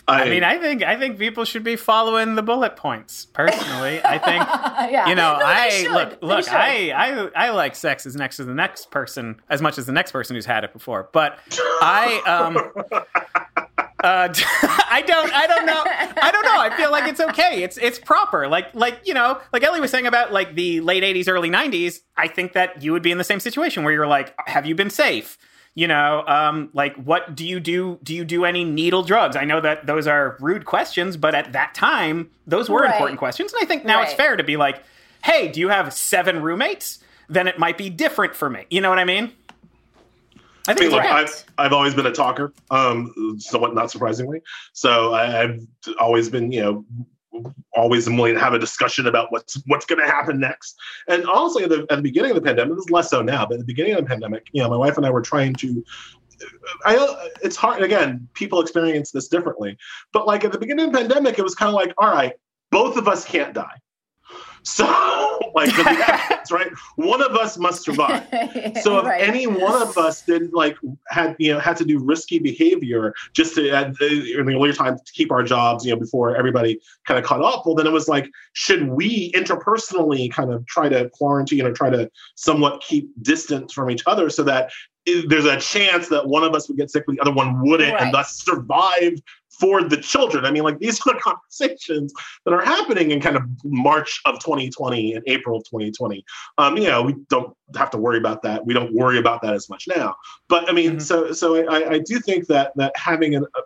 I, 0.08 0.22
I 0.22 0.30
mean, 0.30 0.44
I 0.44 0.58
think 0.58 0.82
I 0.84 0.96
think 0.96 1.18
people 1.18 1.44
should 1.44 1.64
be 1.64 1.74
following 1.74 2.36
the 2.36 2.42
bullet 2.42 2.76
points. 2.76 3.26
Personally, 3.26 4.00
I 4.04 4.18
think 4.18 4.92
yeah. 4.92 5.08
you 5.08 5.16
know, 5.16 5.38
No, 5.38 5.44
I 5.44 5.86
look, 5.90 6.22
look. 6.22 6.52
I, 6.52 6.90
I, 6.92 7.46
I 7.46 7.50
like 7.50 7.74
sex 7.74 8.06
as 8.06 8.14
next 8.14 8.36
to 8.36 8.44
the 8.44 8.54
next 8.54 8.90
person 8.90 9.40
as 9.48 9.60
much 9.60 9.78
as 9.78 9.86
the 9.86 9.92
next 9.92 10.12
person 10.12 10.36
who's 10.36 10.46
had 10.46 10.62
it 10.62 10.72
before. 10.72 11.08
But 11.12 11.38
I, 11.82 12.22
um, 12.26 13.66
uh, 14.07 14.28
I 14.88 15.02
don't, 15.07 15.32
I 15.34 15.46
don't 15.46 15.66
know, 15.66 15.82
I 16.22 16.30
don't 16.30 16.44
know. 16.44 16.61
I 16.61 16.76
feel 16.76 16.90
like 16.90 17.09
it's 17.11 17.20
okay. 17.20 17.62
It's, 17.62 17.76
it's 17.76 17.98
proper. 17.98 18.46
Like, 18.48 18.74
like 18.74 19.00
you 19.04 19.14
know, 19.14 19.40
like 19.52 19.62
Elie 19.64 19.80
was 19.80 19.90
saying 19.90 20.07
about 20.07 20.32
like 20.32 20.54
the 20.54 20.80
late 20.80 21.02
'80s, 21.02 21.28
early 21.28 21.50
'90s. 21.50 22.00
I 22.16 22.28
think 22.28 22.52
that 22.52 22.82
you 22.82 22.92
would 22.92 23.02
be 23.02 23.11
in 23.11 23.18
the 23.18 23.24
same 23.24 23.40
situation 23.40 23.84
where 23.84 23.92
you're 23.92 24.07
like, 24.07 24.34
have 24.46 24.64
you 24.66 24.74
been 24.74 24.90
safe? 24.90 25.36
You 25.74 25.88
know, 25.88 26.24
um, 26.26 26.70
like 26.72 26.94
what 26.96 27.34
do 27.34 27.46
you 27.46 27.61
do? 27.61 27.98
Do 28.02 28.14
you 28.14 28.24
do 28.24 28.44
any 28.46 28.64
needle 28.64 29.02
drugs? 29.02 29.36
I 29.36 29.44
know 29.44 29.61
that 29.61 29.86
those 29.86 30.07
are 30.07 30.36
rude 30.40 30.64
questions, 30.64 31.16
but 31.18 31.34
at 31.34 31.52
that 31.52 31.74
time, 31.74 32.30
those 32.46 32.70
were 32.70 32.80
Right. 32.80 32.92
important 32.92 33.18
questions. 33.18 33.52
And 33.52 33.62
I 33.62 33.66
think 33.66 33.84
now 33.84 34.00
it's 34.02 34.14
fair 34.14 34.36
to 34.36 34.42
be 34.44 34.57
like, 34.57 34.82
hey, 35.22 35.48
do 35.48 35.61
you 35.61 35.68
have 35.68 35.92
seven 35.92 36.40
roommates? 36.42 37.00
Then 37.28 37.46
it 37.46 37.59
might 37.59 37.76
be 37.76 37.90
different 37.90 38.34
for 38.34 38.48
me. 38.48 38.64
You 38.70 38.80
know 38.80 38.88
what 38.88 38.98
I 39.00 39.04
mean? 39.04 39.32
I 40.68 40.72
I 40.72 40.74
think 40.74 40.92
mean, 40.92 41.00
look. 41.00 41.04
I've 41.04 41.44
I've 41.58 41.72
always 41.72 41.94
been 41.94 42.06
a 42.06 42.12
talker, 42.12 42.52
um, 42.70 43.36
somewhat 43.38 43.74
not 43.74 43.90
surprisingly. 43.90 44.40
So 44.72 45.14
I, 45.14 45.42
I've 45.42 45.66
always 45.98 46.28
been, 46.28 46.50
you 46.52 46.62
know, 46.62 46.84
always 47.74 48.08
willing 48.08 48.34
to 48.34 48.40
have 48.40 48.54
a 48.54 48.58
discussion 48.58 49.06
about 49.06 49.30
what's 49.32 49.60
what's 49.66 49.86
going 49.86 50.00
to 50.00 50.06
happen 50.06 50.40
next. 50.40 50.76
And 51.08 51.26
honestly, 51.26 51.64
at 51.64 51.70
the, 51.70 51.86
at 51.90 51.96
the 51.96 52.02
beginning 52.02 52.30
of 52.30 52.36
the 52.36 52.42
pandemic, 52.42 52.74
this 52.76 52.84
is 52.84 52.90
less 52.90 53.10
so 53.10 53.22
now, 53.22 53.46
but 53.46 53.54
at 53.54 53.60
the 53.60 53.66
beginning 53.66 53.94
of 53.94 54.00
the 54.00 54.06
pandemic, 54.06 54.46
you 54.52 54.62
know, 54.62 54.68
my 54.68 54.76
wife 54.76 54.96
and 54.96 55.06
I 55.06 55.10
were 55.10 55.22
trying 55.22 55.54
to. 55.54 55.84
I 56.84 57.30
it's 57.42 57.56
hard 57.56 57.82
again. 57.82 58.28
People 58.34 58.60
experience 58.60 59.10
this 59.10 59.28
differently, 59.28 59.78
but 60.12 60.26
like 60.26 60.44
at 60.44 60.52
the 60.52 60.58
beginning 60.58 60.86
of 60.86 60.92
the 60.92 60.98
pandemic, 60.98 61.38
it 61.38 61.42
was 61.42 61.54
kind 61.54 61.68
of 61.68 61.74
like, 61.74 61.94
all 61.96 62.10
right, 62.10 62.34
both 62.70 62.96
of 62.96 63.08
us 63.08 63.24
can't 63.24 63.54
die. 63.54 63.76
So, 64.68 65.36
like 65.57 65.74
the 65.74 65.82
Atkins, 66.09 66.52
right? 66.52 66.70
One 66.96 67.22
of 67.22 67.32
us 67.34 67.59
must 67.59 67.82
survive. 67.82 68.26
So 68.82 68.98
if 68.98 69.07
Right. 69.07 69.22
any 69.28 69.46
one 69.46 69.80
of 69.82 69.96
us 69.96 70.22
did 70.22 70.52
like 70.52 70.76
had 71.09 71.34
you 71.38 71.52
know 71.52 71.59
had 71.59 71.76
to 71.78 71.84
do 71.84 71.98
risky 71.98 72.38
behavior 72.38 73.14
just 73.32 73.54
to 73.57 73.70
uh, 73.70 73.84
in 73.86 74.46
the 74.46 74.54
earlier 74.54 74.72
time 74.72 74.96
to 74.96 75.12
keep 75.12 75.32
our 75.32 75.42
jobs 75.42 75.84
you 75.84 75.92
know 75.92 75.98
before 75.98 76.36
everybody 76.36 76.78
kind 77.07 77.18
of 77.18 77.24
caught 77.24 77.42
up, 77.42 77.64
well 77.64 77.74
then 77.74 77.86
it 77.86 77.92
was 77.92 78.07
like 78.09 78.28
should 78.52 78.88
we 78.88 79.32
interpersonally 79.32 80.30
kind 80.30 80.52
of 80.52 80.64
try 80.66 80.88
to 80.88 81.09
quarantine 81.11 81.64
or 81.66 81.72
try 81.72 81.90
to 81.90 82.11
somewhat 82.34 82.82
keep 82.82 83.09
distance 83.22 83.72
from 83.72 83.90
each 83.90 84.02
other 84.07 84.28
so 84.30 84.42
that 84.42 84.70
there's 85.28 85.44
a 85.44 85.57
chance 85.61 86.09
that 86.09 86.26
one 86.26 86.42
of 86.42 86.52
us 86.54 86.68
would 86.68 86.76
get 86.76 86.90
sick, 86.90 87.04
the 87.07 87.18
other 87.20 87.32
one 87.32 87.61
wouldn't, 87.62 87.92
Right. 87.92 88.02
and 88.02 88.12
thus 88.12 88.42
survive 88.44 89.12
for 89.59 89.82
the 89.82 89.96
children. 89.96 90.44
I 90.44 90.50
mean, 90.50 90.62
like 90.64 90.78
these 90.78 91.00
are 91.07 91.14
the 91.14 91.20
conversations 91.24 92.12
that 92.44 92.52
are 92.52 92.64
happening 92.64 93.11
in 93.11 93.20
kind 93.20 93.36
of 93.36 93.42
March 93.64 94.20
of 94.26 94.38
2020 94.40 95.14
and 95.14 95.22
April 95.26 95.59
of 95.59 95.64
2020 95.64 96.24
um, 96.59 96.76
you 96.76 96.84
know, 96.84 97.02
we 97.02 97.14
don't 97.28 97.54
have 97.76 97.90
to 97.90 97.98
worry 97.98 98.18
about 98.18 98.42
that. 98.42 98.64
We 98.64 98.74
don't 98.74 98.92
worry 98.92 99.18
about 99.18 99.42
that 99.42 99.54
as 99.54 99.68
much 99.68 99.86
now. 99.88 100.14
But 100.48 100.68
I 100.68 100.72
mean, 100.72 100.96
Mhm. 100.96 101.02
so 101.02 101.32
so 101.32 101.68
I, 101.68 101.90
I 101.94 101.98
do 101.98 102.18
think 102.20 102.46
that 102.48 102.72
that 102.76 102.92
having 102.96 103.34
an 103.34 103.44
a, 103.57 103.61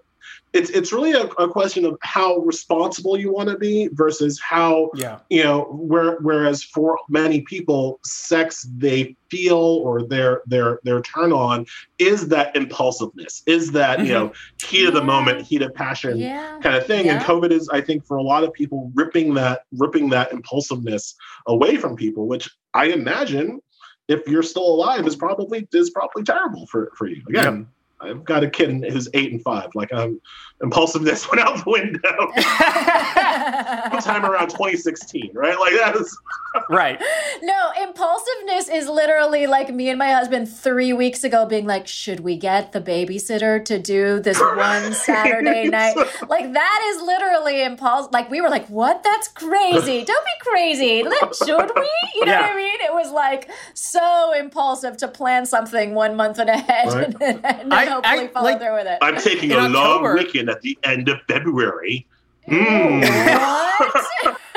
it's 0.53 0.71
it's 0.71 0.93
really 0.93 1.13
a, 1.13 1.25
a 1.25 1.49
question 1.49 1.85
of 1.85 1.97
how 2.03 2.39
responsible 2.39 3.19
you 3.19 3.33
want 3.33 3.49
to 3.49 3.57
be 3.57 3.89
versus 3.93 4.41
how 4.41 4.91
yeah. 4.95 5.19
you 5.29 5.43
know 5.43 5.65
where 5.73 6.19
whereas 6.21 6.63
for 6.63 6.99
many 7.09 7.41
people 7.43 7.99
sex 8.05 8.67
they 8.77 9.15
feel 9.31 9.57
or 9.57 10.03
their 10.03 10.43
their 10.47 10.81
their 10.83 11.01
turn 11.03 11.33
on 11.33 11.65
is 11.99 12.29
that 12.29 12.55
impulsiveness 12.57 13.43
is 13.47 13.71
that 13.73 14.01
you 14.05 14.13
know 14.13 14.29
mm-hmm. 14.29 14.67
heat 14.67 14.87
of 14.87 14.95
the 14.95 15.05
moment 15.05 15.43
heat 15.43 15.63
of 15.63 15.75
passion 15.75 16.19
yeah. 16.19 16.59
kind 16.63 16.77
of 16.77 16.87
thing. 16.87 17.09
And 17.09 17.21
COVID 17.23 17.51
is, 17.51 17.69
I 17.69 17.81
think, 17.81 18.07
for 18.07 18.17
a 18.17 18.23
lot 18.23 18.45
of 18.45 18.53
people, 18.53 18.91
ripping 18.95 19.35
that 19.35 19.63
ripping 19.73 20.11
that 20.11 20.33
impulsiveness 20.33 21.15
away 21.47 21.77
from 21.77 21.97
people, 21.97 22.27
which 22.27 22.49
I 22.75 22.87
imagine, 22.87 23.61
if 24.09 24.27
you're 24.27 24.43
still 24.43 24.67
alive, 24.67 25.07
is 25.07 25.17
probably 25.17 25.69
is 25.73 25.91
probably 25.91 26.23
terrible 26.23 26.67
for 26.67 26.93
for 26.97 27.07
you. 27.07 27.23
Again, 27.29 27.69
I've 28.01 28.25
got 28.25 28.45
a 28.45 28.51
kid 28.51 28.85
who's 28.91 29.09
eight 29.15 29.33
and 29.33 29.43
five. 29.43 29.71
Like, 29.75 29.93
um, 29.93 30.21
impulsiveness 30.63 31.29
went 31.31 31.41
out 31.41 31.57
the 31.65 31.71
window 31.71 32.01
sometime 33.91 34.25
around 34.25 34.49
2016, 34.51 35.31
right? 35.35 35.59
Like 35.59 35.73
that 35.75 35.97
is 35.97 36.19
right. 36.69 37.01
No, 37.43 37.71
impulsiveness 37.83 38.69
is 38.69 38.89
literally 38.89 39.47
like 39.47 39.73
me 39.73 39.89
and 39.89 39.99
my 39.99 40.11
husband 40.13 40.49
three 40.53 40.93
weeks 40.93 41.25
ago 41.25 41.47
being 41.47 41.67
like, 41.67 41.87
should 41.87 42.21
we 42.21 42.37
get 42.37 42.73
the 42.73 42.81
babysitter 42.81 43.65
to 43.65 43.79
do 43.79 44.21
this 44.21 44.39
one 44.57 44.93
Saturday 44.93 45.69
night? 45.69 45.97
Like 46.29 46.53
that 46.53 46.93
is 46.95 47.03
literally 47.03 47.63
impulse. 47.63 48.09
Like 48.13 48.31
we 48.31 48.41
were 48.41 48.49
like, 48.51 48.67
what? 48.67 49.03
That's 49.03 49.29
crazy. 49.29 50.05
Don't 50.05 50.25
be 50.25 50.51
crazy. 50.51 51.03
Let- 51.05 51.35
Should 51.37 51.71
we? 51.77 51.89
You 52.17 52.27
know 52.27 52.33
what 52.33 52.45
I 52.51 52.57
mean? 52.57 52.81
It 52.81 52.93
was 52.93 53.11
like 53.13 53.49
so 53.75 54.33
impulsive 54.39 54.97
to 54.99 55.09
plan 55.09 55.47
something 55.47 55.95
one 55.95 56.17
month 56.17 56.39
and 56.39 56.51
ahead 56.51 56.89
Right. 56.93 57.15
and 57.21 57.45
and 57.47 57.73
I- 57.75 57.87
hopefully 57.87 58.19
I- 58.25 58.29
follow 58.29 58.51
like- 58.51 58.61
through 58.61 58.75
with 58.75 58.87
it. 58.87 58.99
I'm 59.03 59.17
taking 59.17 59.51
In 59.53 59.59
a 59.59 59.69
long 59.69 60.05
October- 60.05 60.15
weekend 60.15 60.50
at 60.51 60.61
the 60.63 60.79
end 60.85 61.09
of 61.09 61.21
February. 61.29 62.07
Mm. 62.49 63.01
What? 63.03 64.37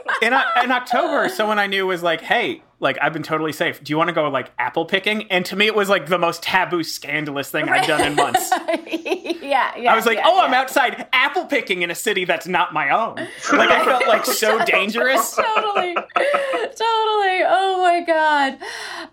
in, 0.22 0.32
in 0.64 0.70
October, 0.70 1.28
someone 1.28 1.58
I 1.58 1.66
knew 1.66 1.86
was 1.86 2.02
like, 2.02 2.20
"Hey, 2.20 2.62
like 2.82 2.98
I've 3.00 3.12
been 3.12 3.22
totally 3.22 3.52
safe. 3.52 3.82
Do 3.82 3.92
you 3.92 3.96
want 3.96 4.08
to 4.08 4.12
go 4.12 4.28
like 4.28 4.50
apple 4.58 4.84
picking? 4.84 5.30
And 5.30 5.46
to 5.46 5.56
me, 5.56 5.66
it 5.66 5.74
was 5.74 5.88
like 5.88 6.08
the 6.08 6.18
most 6.18 6.42
taboo, 6.42 6.82
scandalous 6.82 7.50
thing 7.50 7.68
I've 7.68 7.86
done 7.86 8.04
in 8.04 8.16
months. 8.16 8.50
yeah, 8.86 9.76
yeah. 9.76 9.92
I 9.92 9.96
was 9.96 10.04
like, 10.04 10.18
yeah, 10.18 10.24
oh, 10.26 10.36
yeah. 10.36 10.42
I'm 10.42 10.54
outside 10.54 11.06
apple 11.12 11.46
picking 11.46 11.82
in 11.82 11.90
a 11.90 11.94
city 11.94 12.24
that's 12.24 12.46
not 12.46 12.74
my 12.74 12.90
own. 12.90 13.26
Like 13.52 13.70
I 13.70 13.84
felt 13.84 14.06
like 14.08 14.24
so 14.24 14.64
dangerous. 14.64 15.36
totally 15.36 15.94
totally 15.94 17.42
oh 17.44 17.78
my 17.82 18.02
god 18.06 18.54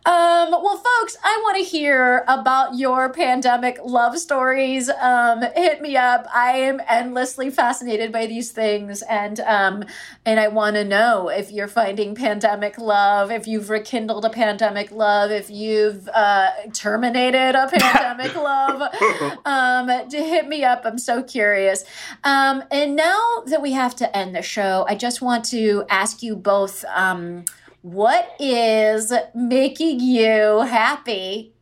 um 0.06 0.52
well 0.52 0.78
folks 0.78 1.18
i 1.24 1.40
want 1.44 1.58
to 1.58 1.64
hear 1.64 2.24
about 2.28 2.78
your 2.78 3.12
pandemic 3.12 3.78
love 3.84 4.18
stories 4.18 4.90
um 4.90 5.42
hit 5.56 5.82
me 5.82 5.98
up 5.98 6.26
i 6.34 6.52
am 6.52 6.82
endlessly 6.88 7.50
fascinated 7.50 8.12
by 8.12 8.26
these 8.26 8.52
things 8.52 9.02
and 9.04 9.40
um 9.42 9.84
and 10.26 10.40
i 10.40 10.48
want 10.48 10.76
to 10.76 10.86
know 10.86 11.28
if 11.30 11.52
you're 11.52 11.68
finding 11.68 12.16
pandemic 12.16 12.78
love 12.78 13.30
if 13.32 13.48
you've 13.60 13.70
rekindled 13.70 14.24
a 14.24 14.30
pandemic 14.30 14.90
love 14.90 15.32
if 15.32 15.50
you've 15.50 16.08
uh 16.14 16.50
terminated 16.74 17.56
a 17.56 17.68
pandemic 17.78 18.34
love 18.36 18.82
um 19.46 19.88
to 20.10 20.18
hit 20.18 20.48
me 20.48 20.64
up. 20.64 20.84
I'm 20.86 20.98
so 20.98 21.22
curious. 21.22 21.84
Um 22.24 22.64
and 22.72 22.96
now 22.96 23.44
that 23.48 23.62
we 23.62 23.74
have 23.74 23.96
to 23.98 24.18
end 24.18 24.36
the 24.36 24.42
show 24.42 24.86
i 24.88 24.96
just 24.96 25.22
want 25.22 25.44
to 25.46 25.84
ask 25.90 26.24
you 26.24 26.36
both 26.36 26.86
um 26.94 27.44
what 27.82 28.36
is 28.40 29.12
making 29.36 30.00
you 30.00 30.62
happy 30.62 31.54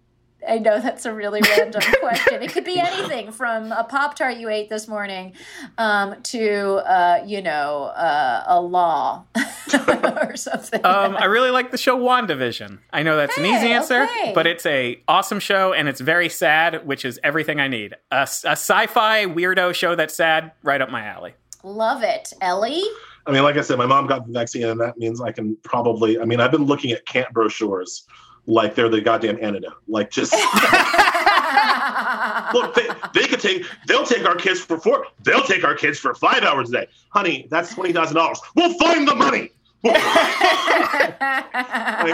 I 0.48 0.60
know 0.60 0.80
that's 0.80 1.06
a 1.06 1.14
really 1.14 1.42
random 1.42 1.82
question. 2.00 2.42
It 2.42 2.52
could 2.52 2.64
be 2.64 2.80
anything 2.80 3.32
from 3.32 3.72
a 3.72 3.84
Pop 3.84 4.16
Tart 4.16 4.38
you 4.38 4.50
ate 4.50 4.70
this 4.70 4.88
morning 4.88 5.34
um, 5.78 6.22
to, 6.24 6.76
uh, 6.90 7.24
you 7.26 7.42
know, 7.42 7.86
uh, 7.86 8.44
a 8.48 8.62
law 8.62 9.26
or 10.22 10.36
something. 10.36 10.86
Um, 10.86 11.18
I 11.18 11.26
really 11.26 11.52
like 11.52 11.72
the 11.72 11.78
show 11.78 11.98
WandaVision. 11.98 12.80
I 12.94 13.04
know 13.04 13.18
that's 13.18 13.38
an 13.38 13.46
easy 13.46 13.72
answer, 13.72 14.04
okay. 14.04 14.32
but 14.34 14.48
it's 14.48 14.66
a 14.66 15.02
awesome 15.08 15.40
show 15.40 15.74
and 15.74 15.90
it's 15.90 16.02
very 16.02 16.30
sad, 16.30 16.86
which 16.86 17.04
is 17.06 17.20
everything 17.24 17.60
I 17.60 17.68
need. 17.68 17.96
A 18.12 18.22
sci-fi 18.22 19.26
weirdo 19.26 19.74
show 19.74 19.96
that's 19.96 20.16
sad, 20.16 20.52
right 20.64 20.82
up 20.82 20.90
my 20.90 21.04
alley. 21.06 21.34
Love 21.64 22.04
it. 22.04 22.34
Elie? 22.42 22.84
I 23.26 23.32
mean, 23.32 23.44
like 23.44 23.58
I 23.58 23.62
said, 23.62 23.78
my 23.78 23.86
mom 23.86 24.08
got 24.08 24.26
the 24.26 24.32
vaccine, 24.32 24.66
and 24.66 24.80
that 24.80 24.98
means 24.98 25.20
I 25.20 25.34
can 25.34 25.58
probably. 25.64 26.18
I 26.18 26.24
mean, 26.24 26.40
I've 26.40 26.52
been 26.52 26.64
looking 26.64 26.92
at 26.92 27.06
camp 27.06 27.34
brochures 27.34 28.06
like 28.48 28.76
they're 28.76 28.90
the 28.90 29.02
goddamn 29.02 29.38
antidote. 29.42 29.74
Like, 29.88 30.10
just 30.10 30.32
look, 32.54 32.74
they, 32.74 32.88
they 33.14 33.28
could 33.28 33.42
take. 33.42 33.66
They'll 33.88 34.06
take 34.06 34.26
our 34.26 34.36
kids 34.36 34.62
for 34.62 34.80
four. 34.80 35.06
They'll 35.24 35.44
take 35.44 35.64
our 35.64 35.76
kids 35.76 36.00
for 36.00 36.16
five 36.16 36.42
hours 36.44 36.70
a 36.70 36.74
day, 36.74 36.88
honey. 37.10 37.48
That's 37.52 37.76
twenty 37.76 37.94
thousand 37.94 38.16
dollars. 38.16 38.40
We'll 38.56 38.74
find 38.80 39.08
the 39.08 39.16
money. 39.16 39.52
Like, 39.84 39.96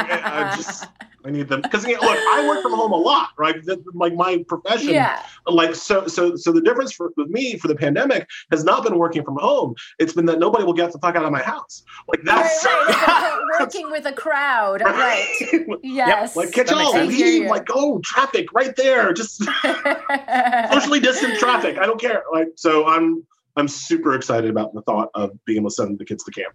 I, 0.10 0.52
I 0.52 0.56
just. 0.56 0.86
I 1.26 1.30
need 1.32 1.48
them 1.48 1.62
because 1.62 1.86
look, 1.88 2.02
I 2.02 2.46
work 2.48 2.62
from 2.62 2.74
home 2.74 2.92
a 2.92 2.98
lot, 2.98 3.30
right? 3.38 3.64
That- 3.66 3.84
Like 3.96 4.14
my 4.16 4.44
profession, 4.48 4.90
yeah. 4.90 5.24
like 5.48 5.74
so 5.76 6.08
so 6.08 6.36
so 6.36 6.52
the 6.52 6.62
difference 6.62 6.92
for 6.94 7.12
with 7.16 7.30
me 7.30 7.58
for 7.58 7.68
the 7.68 7.76
pandemic 7.76 8.28
has 8.52 8.64
not 8.64 8.84
been 8.84 8.98
working 8.98 9.24
from 9.24 9.38
home 9.38 9.76
it's 10.00 10.14
been 10.14 10.26
that 10.26 10.40
nobody 10.40 10.64
will 10.64 10.74
get 10.74 10.92
the 10.92 11.00
fuck 11.00 11.16
out 11.16 11.24
of 11.24 11.32
my 11.32 11.42
house 11.42 11.84
like 12.08 12.22
that's 12.24 12.66
Right, 12.66 12.88
right. 12.88 13.40
So 13.60 13.64
working 13.66 13.92
with 13.92 14.06
a 14.06 14.12
crowd. 14.14 14.82
Right. 14.82 15.36
Yes. 15.84 16.36
like 16.36 16.52
catch 16.52 16.68
That 16.68 16.78
makes 16.78 16.88
all 16.88 16.94
sense. 16.94 17.14
I 17.14 17.16
hear 17.16 17.42
leave 17.42 17.50
like 17.50 17.68
oh 17.72 18.00
traffic 18.04 18.52
right 18.54 18.76
there 18.76 19.14
just 19.14 19.44
socially 20.72 21.00
distant 21.00 21.38
traffic 21.40 21.78
i 21.78 21.86
don't 21.86 22.00
care 22.02 22.24
like 22.32 22.50
so 22.56 22.88
i'm 22.88 23.26
i'm 23.56 23.68
super 23.68 24.16
excited 24.16 24.50
about 24.50 24.74
the 24.74 24.82
thought 24.82 25.10
of 25.16 25.32
being 25.46 25.60
able 25.60 25.70
to 25.70 25.76
send 25.76 26.00
the 26.00 26.06
kids 26.06 26.24
to 26.24 26.32
camp 26.32 26.54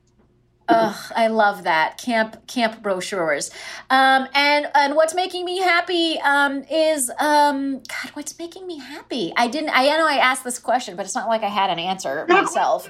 Ugh, 0.68 1.12
I 1.16 1.28
love 1.28 1.64
that 1.64 1.98
camp 1.98 2.46
camp 2.46 2.82
brochures. 2.82 3.50
Um, 3.90 4.28
and 4.34 4.68
and 4.74 4.94
what's 4.96 5.14
making 5.14 5.44
me 5.44 5.58
happy 5.58 6.20
um, 6.20 6.62
is 6.70 7.10
um, 7.18 7.78
God. 7.78 8.10
What's 8.14 8.38
making 8.38 8.66
me 8.66 8.78
happy? 8.78 9.32
I 9.36 9.48
didn't. 9.48 9.70
I 9.70 9.86
know 9.96 10.06
I 10.06 10.16
asked 10.16 10.44
this 10.44 10.58
question, 10.58 10.96
but 10.96 11.06
it's 11.06 11.14
not 11.14 11.28
like 11.28 11.42
I 11.42 11.48
had 11.48 11.70
an 11.70 11.78
answer 11.78 12.26
myself. 12.28 12.88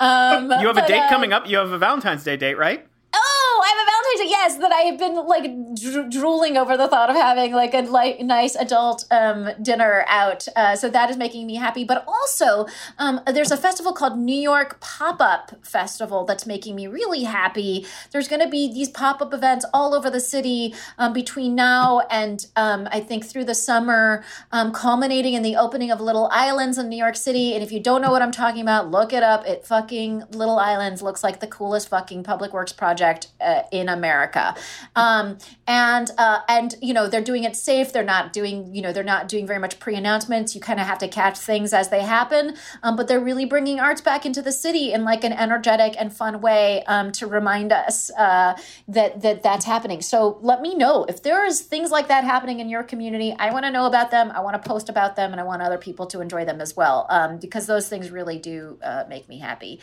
Um, 0.00 0.50
You 0.50 0.66
have 0.68 0.76
a 0.76 0.80
but, 0.80 0.88
date 0.88 1.00
uh, 1.00 1.08
coming 1.08 1.32
up. 1.32 1.48
You 1.48 1.58
have 1.58 1.70
a 1.72 1.78
Valentine's 1.78 2.24
Day 2.24 2.36
date, 2.36 2.56
right? 2.56 2.86
Oh, 3.12 3.37
I 3.60 3.68
have 3.74 3.78
a 3.78 3.90
Valentine's 3.90 4.20
Day. 4.20 4.30
Yes, 4.30 4.56
that 4.58 4.72
I 4.72 4.82
have 4.82 4.98
been 4.98 5.26
like 5.26 5.74
dro- 5.74 6.08
drooling 6.08 6.56
over 6.56 6.76
the 6.76 6.88
thought 6.88 7.10
of 7.10 7.16
having 7.16 7.52
like 7.52 7.74
a 7.74 7.82
like 7.82 8.20
nice 8.20 8.54
adult 8.54 9.04
um, 9.10 9.50
dinner 9.62 10.04
out. 10.08 10.46
Uh, 10.56 10.76
so 10.76 10.88
that 10.90 11.10
is 11.10 11.16
making 11.16 11.46
me 11.46 11.56
happy. 11.56 11.84
But 11.84 12.04
also, 12.06 12.66
um, 12.98 13.20
there's 13.26 13.50
a 13.50 13.56
festival 13.56 13.92
called 13.92 14.18
New 14.18 14.38
York 14.38 14.80
Pop 14.80 15.20
Up 15.20 15.64
Festival 15.64 16.24
that's 16.24 16.46
making 16.46 16.76
me 16.76 16.86
really 16.86 17.24
happy. 17.24 17.86
There's 18.10 18.28
going 18.28 18.42
to 18.42 18.48
be 18.48 18.72
these 18.72 18.88
pop 18.88 19.20
up 19.20 19.32
events 19.34 19.64
all 19.72 19.94
over 19.94 20.10
the 20.10 20.20
city 20.20 20.74
um, 20.98 21.12
between 21.12 21.54
now 21.54 22.00
and 22.10 22.46
um, 22.56 22.88
I 22.90 23.00
think 23.00 23.24
through 23.24 23.44
the 23.44 23.54
summer, 23.54 24.24
um, 24.52 24.72
culminating 24.72 25.34
in 25.34 25.42
the 25.42 25.56
opening 25.56 25.90
of 25.90 26.00
Little 26.00 26.28
Islands 26.32 26.78
in 26.78 26.88
New 26.88 26.96
York 26.96 27.16
City. 27.16 27.54
And 27.54 27.62
if 27.62 27.72
you 27.72 27.80
don't 27.80 28.02
know 28.02 28.10
what 28.10 28.22
I'm 28.22 28.32
talking 28.32 28.62
about, 28.62 28.90
look 28.90 29.12
it 29.12 29.22
up. 29.22 29.46
It 29.46 29.66
fucking 29.66 30.24
Little 30.32 30.58
Islands 30.58 31.02
looks 31.02 31.22
like 31.22 31.40
the 31.40 31.46
coolest 31.46 31.88
fucking 31.88 32.22
public 32.24 32.52
works 32.52 32.72
project 32.72 33.28
uh, 33.40 33.62
in 33.72 33.88
America. 33.88 34.54
Um, 34.96 35.38
and 35.66 36.10
uh, 36.18 36.40
and 36.48 36.74
you 36.80 36.94
know 36.94 37.08
they're 37.08 37.22
doing 37.22 37.44
it 37.44 37.56
safe. 37.56 37.92
They're 37.92 38.04
not 38.04 38.32
doing 38.32 38.74
you 38.74 38.82
know 38.82 38.92
they're 38.92 39.04
not 39.04 39.28
doing 39.28 39.46
very 39.46 39.58
much 39.58 39.78
pre 39.78 39.94
announcements. 39.94 40.54
You 40.54 40.60
kind 40.60 40.80
of 40.80 40.86
have 40.86 40.98
to 40.98 41.08
catch 41.08 41.38
things 41.38 41.72
as 41.72 41.88
they 41.88 42.02
happen. 42.02 42.56
Um, 42.82 42.96
but 42.96 43.08
they're 43.08 43.20
really 43.20 43.44
bringing 43.44 43.80
arts 43.80 44.00
back 44.00 44.26
into 44.26 44.42
the 44.42 44.52
city 44.52 44.92
in 44.92 45.04
like 45.04 45.24
an 45.24 45.32
energetic 45.32 45.94
and 45.98 46.12
fun 46.12 46.40
way 46.40 46.82
um, 46.84 47.12
to 47.12 47.26
remind 47.26 47.72
us 47.72 48.10
uh, 48.18 48.56
that 48.88 49.20
that 49.22 49.42
that's 49.42 49.64
happening. 49.64 50.02
So 50.02 50.38
let 50.42 50.60
me 50.60 50.74
know 50.74 51.04
if 51.04 51.22
there 51.22 51.44
is 51.44 51.60
things 51.60 51.90
like 51.90 52.08
that 52.08 52.24
happening 52.24 52.60
in 52.60 52.68
your 52.68 52.82
community. 52.82 53.34
I 53.38 53.52
want 53.52 53.64
to 53.64 53.70
know 53.70 53.86
about 53.86 54.10
them. 54.10 54.30
I 54.30 54.40
want 54.40 54.60
to 54.62 54.68
post 54.68 54.88
about 54.88 55.16
them, 55.16 55.32
and 55.32 55.40
I 55.40 55.44
want 55.44 55.62
other 55.62 55.78
people 55.78 56.06
to 56.06 56.20
enjoy 56.20 56.44
them 56.44 56.60
as 56.60 56.76
well 56.76 57.06
um, 57.10 57.38
because 57.38 57.66
those 57.66 57.88
things 57.88 58.10
really 58.10 58.38
do 58.38 58.78
uh, 58.82 59.04
make 59.08 59.28
me 59.28 59.38
happy. 59.38 59.80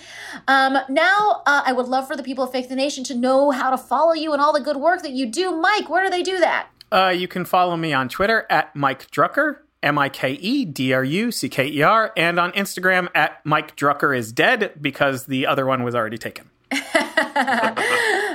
Um, 0.48 0.77
now, 0.90 1.44
uh, 1.45 1.64
I 1.65 1.73
would 1.73 1.88
love 1.88 2.07
for 2.07 2.15
the 2.15 2.23
people 2.23 2.44
of 2.44 2.52
Fake 2.52 2.69
the 2.69 2.76
Nation 2.76 3.03
to 3.06 3.15
know 3.15 3.44
how 3.51 3.69
to 3.69 3.77
follow 3.77 4.13
you 4.13 4.34
and 4.34 4.41
all 4.41 4.53
the 4.53 4.61
good 4.61 4.77
work 4.77 5.01
that 5.01 5.11
you 5.11 5.26
do. 5.26 5.51
Mike, 5.55 5.89
where 5.89 6.03
do 6.03 6.09
they 6.09 6.23
do 6.23 6.39
that? 6.39 6.67
Uh, 6.91 7.09
you 7.09 7.27
can 7.27 7.45
follow 7.45 7.76
me 7.76 7.93
on 7.93 8.09
Twitter 8.09 8.45
at 8.49 8.76
Mike 8.76 9.09
Drucker, 9.11 9.57
M 9.84 9.97
I 9.97 10.09
K 10.09 10.34
E 10.34 10.65
D 10.65 10.93
R 10.93 11.03
U 11.03 11.31
C 11.31 11.49
K 11.49 11.67
E 11.67 11.81
R, 11.81 12.11
and 12.15 12.39
on 12.39 12.51
Instagram 12.53 13.09
at 13.15 13.45
Mike 13.45 13.76
Drucker 13.76 14.17
is 14.17 14.31
dead 14.31 14.73
because 14.81 15.26
the 15.26 15.47
other 15.47 15.65
one 15.65 15.84
was 15.84 15.95
already 15.95 16.17
taken. 16.17 16.49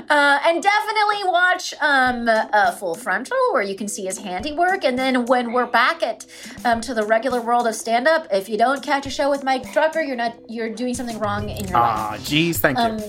Uh, 0.10 0.38
and 0.44 0.62
definitely 0.62 1.24
watch 1.24 1.72
um, 1.80 2.28
uh, 2.28 2.72
Full 2.72 2.94
Frontal, 2.94 3.36
where 3.52 3.62
you 3.62 3.76
can 3.76 3.86
see 3.86 4.06
his 4.06 4.18
handiwork. 4.18 4.84
And 4.84 4.98
then 4.98 5.24
when 5.26 5.52
we're 5.52 5.66
back 5.66 6.02
at 6.02 6.26
um, 6.64 6.80
to 6.80 6.94
the 6.94 7.04
regular 7.04 7.40
world 7.40 7.66
of 7.68 7.74
stand 7.74 8.08
up, 8.08 8.26
if 8.32 8.48
you 8.48 8.58
don't 8.58 8.82
catch 8.82 9.06
a 9.06 9.10
show 9.10 9.30
with 9.30 9.44
Mike 9.44 9.62
Drucker, 9.66 10.06
you're 10.06 10.16
not 10.16 10.36
you're 10.48 10.68
doing 10.68 10.94
something 10.94 11.18
wrong 11.18 11.48
in 11.48 11.64
your 11.68 11.78
life. 11.78 11.96
Ah, 11.96 12.18
geez, 12.22 12.58
thank 12.58 12.76
you. 12.76 12.84
Um, 12.84 13.00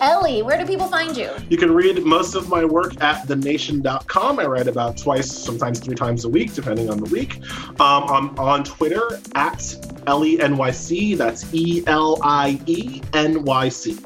Elie, 0.00 0.42
where 0.42 0.56
do 0.56 0.66
people 0.66 0.86
find 0.86 1.14
you? 1.14 1.30
You 1.50 1.58
can 1.58 1.72
read 1.72 2.02
most 2.04 2.34
of 2.34 2.48
my 2.48 2.64
work 2.64 3.02
at 3.02 3.26
thenation.com. 3.26 4.38
I 4.38 4.46
write 4.46 4.66
about 4.66 4.96
twice, 4.96 5.30
sometimes 5.30 5.78
three 5.78 5.94
times 5.94 6.24
a 6.24 6.28
week, 6.28 6.54
depending 6.54 6.88
on 6.88 6.98
the 6.98 7.10
week. 7.10 7.36
Um, 7.80 8.04
I'm 8.08 8.38
on 8.38 8.64
Twitter 8.64 9.20
at 9.34 9.58
ElieNYC. 10.06 11.18
That's 11.18 11.52
E 11.52 11.82
L 11.86 12.18
I 12.22 12.58
E 12.66 13.02
N 13.12 13.44
Y 13.44 13.68
C. 13.68 13.98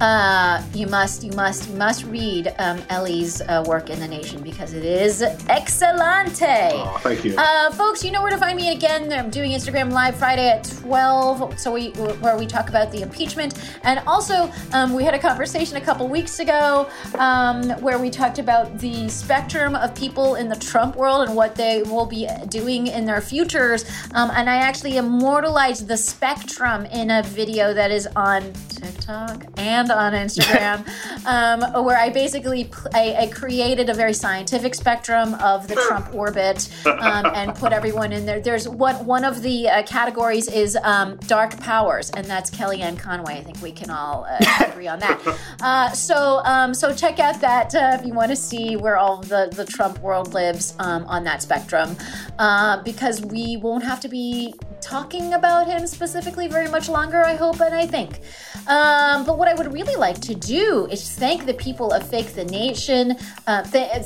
Uh, 0.00 0.62
you 0.74 0.86
must, 0.86 1.22
you 1.22 1.30
must, 1.32 1.68
you 1.68 1.76
must 1.76 2.04
read 2.04 2.54
um, 2.58 2.82
Elie's 2.88 3.42
uh, 3.42 3.62
work 3.66 3.90
in 3.90 4.00
the 4.00 4.08
Nation 4.08 4.42
because 4.42 4.72
it 4.72 4.84
is 4.84 5.20
excellente. 5.20 6.72
Oh, 6.72 6.98
thank 7.02 7.22
you. 7.22 7.34
Uh, 7.36 7.70
folks, 7.72 8.02
you 8.02 8.10
know 8.10 8.22
where 8.22 8.30
to 8.30 8.38
find 8.38 8.56
me 8.56 8.72
again. 8.72 9.12
I'm 9.12 9.28
doing 9.28 9.52
Instagram 9.52 9.92
Live 9.92 10.16
Friday 10.16 10.48
at 10.48 10.64
12, 10.64 11.58
so 11.58 11.70
we 11.70 11.90
where 12.20 12.38
we 12.38 12.46
talk 12.46 12.70
about 12.70 12.90
the 12.90 13.02
impeachment, 13.02 13.54
and 13.82 14.00
also 14.06 14.50
um, 14.72 14.94
we 14.94 15.04
had 15.04 15.12
a 15.12 15.18
conversation 15.18 15.76
a 15.76 15.80
couple 15.82 16.08
weeks 16.08 16.40
ago 16.40 16.88
um, 17.18 17.68
where 17.82 17.98
we 17.98 18.08
talked 18.08 18.38
about 18.38 18.78
the 18.78 19.06
spectrum 19.10 19.74
of 19.74 19.94
people 19.94 20.36
in 20.36 20.48
the 20.48 20.56
Trump 20.56 20.96
world 20.96 21.28
and 21.28 21.36
what 21.36 21.54
they 21.56 21.82
will 21.82 22.06
be 22.06 22.26
doing 22.48 22.86
in 22.86 23.04
their 23.04 23.20
futures. 23.20 23.84
Um, 24.14 24.30
and 24.34 24.48
I 24.48 24.56
actually 24.56 24.96
immortalized 24.96 25.88
the 25.88 25.96
spectrum 25.98 26.86
in 26.86 27.10
a 27.10 27.22
video 27.22 27.74
that 27.74 27.90
is 27.90 28.08
on 28.16 28.50
TikTok 28.68 29.44
and 29.58 29.89
on 29.90 30.12
Instagram, 30.12 30.86
um, 31.26 31.84
where 31.84 31.96
I 31.96 32.10
basically 32.10 32.64
pl- 32.64 32.90
I, 32.94 33.14
I 33.20 33.26
created 33.28 33.88
a 33.88 33.94
very 33.94 34.14
scientific 34.14 34.74
spectrum 34.74 35.34
of 35.34 35.68
the 35.68 35.74
Trump 35.74 36.14
orbit 36.14 36.68
um, 36.86 37.26
and 37.34 37.54
put 37.54 37.72
everyone 37.72 38.12
in 38.12 38.26
there. 38.26 38.40
There's 38.40 38.68
one 38.68 39.04
one 39.06 39.24
of 39.24 39.42
the 39.42 39.68
uh, 39.68 39.82
categories 39.82 40.48
is 40.48 40.76
um, 40.82 41.16
dark 41.26 41.58
powers, 41.60 42.10
and 42.10 42.26
that's 42.26 42.50
Kellyanne 42.50 42.98
Conway. 42.98 43.38
I 43.38 43.42
think 43.42 43.60
we 43.62 43.72
can 43.72 43.90
all 43.90 44.26
uh, 44.28 44.64
agree 44.66 44.88
on 44.88 44.98
that. 45.00 45.20
Uh, 45.60 45.90
so 45.90 46.40
um, 46.44 46.72
so 46.72 46.94
check 46.94 47.18
out 47.18 47.40
that 47.40 47.74
uh, 47.74 47.96
if 47.98 48.06
you 48.06 48.14
want 48.14 48.30
to 48.30 48.36
see 48.36 48.76
where 48.76 48.96
all 48.96 49.18
the 49.18 49.52
the 49.54 49.64
Trump 49.64 49.98
world 50.00 50.32
lives 50.32 50.74
um, 50.78 51.04
on 51.04 51.24
that 51.24 51.42
spectrum, 51.42 51.96
uh, 52.38 52.82
because 52.82 53.20
we 53.20 53.56
won't 53.56 53.84
have 53.84 54.00
to 54.00 54.08
be 54.08 54.54
talking 54.80 55.34
about 55.34 55.66
him 55.66 55.86
specifically 55.86 56.48
very 56.48 56.68
much 56.68 56.88
longer. 56.88 57.22
I 57.22 57.36
hope 57.36 57.60
and 57.60 57.74
I 57.74 57.86
think. 57.86 58.20
Um, 58.66 59.24
but 59.24 59.38
what 59.38 59.48
I 59.48 59.54
would 59.54 59.72
really 59.84 59.96
like 59.96 60.20
to 60.22 60.34
do 60.34 60.86
is 60.90 61.10
thank 61.12 61.46
the 61.46 61.54
people 61.54 61.92
of 61.92 62.08
Fake 62.08 62.34
the 62.34 62.44
Nation. 62.44 63.16
Uh, 63.46 63.62
th- 63.62 64.04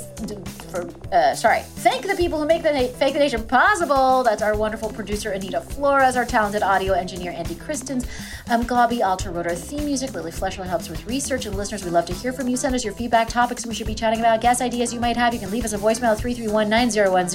for, 0.70 0.88
uh, 1.12 1.34
sorry, 1.34 1.60
thank 1.60 2.06
the 2.06 2.14
people 2.16 2.38
who 2.38 2.46
make 2.46 2.62
the 2.62 2.72
Na- 2.72 2.88
Fake 2.98 3.14
the 3.14 3.18
Nation 3.20 3.42
possible. 3.46 4.22
That's 4.22 4.42
our 4.42 4.56
wonderful 4.56 4.90
producer 4.92 5.32
Anita 5.32 5.60
Flores, 5.60 6.16
our 6.16 6.24
talented 6.24 6.62
audio 6.62 6.92
engineer 6.92 7.32
Andy 7.32 7.54
Christens, 7.54 8.06
um, 8.50 8.64
Gabi 8.64 9.04
Alter 9.04 9.30
wrote 9.30 9.46
our 9.46 9.54
theme 9.54 9.84
music. 9.84 10.14
Lily 10.14 10.30
Fleshwell 10.30 10.66
helps 10.66 10.88
with 10.88 11.04
research. 11.06 11.46
And 11.46 11.56
listeners, 11.56 11.84
we'd 11.84 11.92
love 11.92 12.06
to 12.06 12.14
hear 12.14 12.32
from 12.32 12.48
you. 12.48 12.56
Send 12.56 12.74
us 12.74 12.84
your 12.84 12.94
feedback, 12.94 13.28
topics 13.28 13.66
we 13.66 13.74
should 13.74 13.86
be 13.86 13.94
chatting 13.94 14.20
about, 14.20 14.40
guest 14.40 14.60
ideas 14.62 14.92
you 14.92 15.00
might 15.00 15.16
have. 15.16 15.34
You 15.34 15.40
can 15.40 15.50
leave 15.50 15.64
us 15.64 15.72
a 15.72 15.78
voicemail 15.78 16.12
at 16.12 16.18
331 16.18 16.68
901 16.68 17.28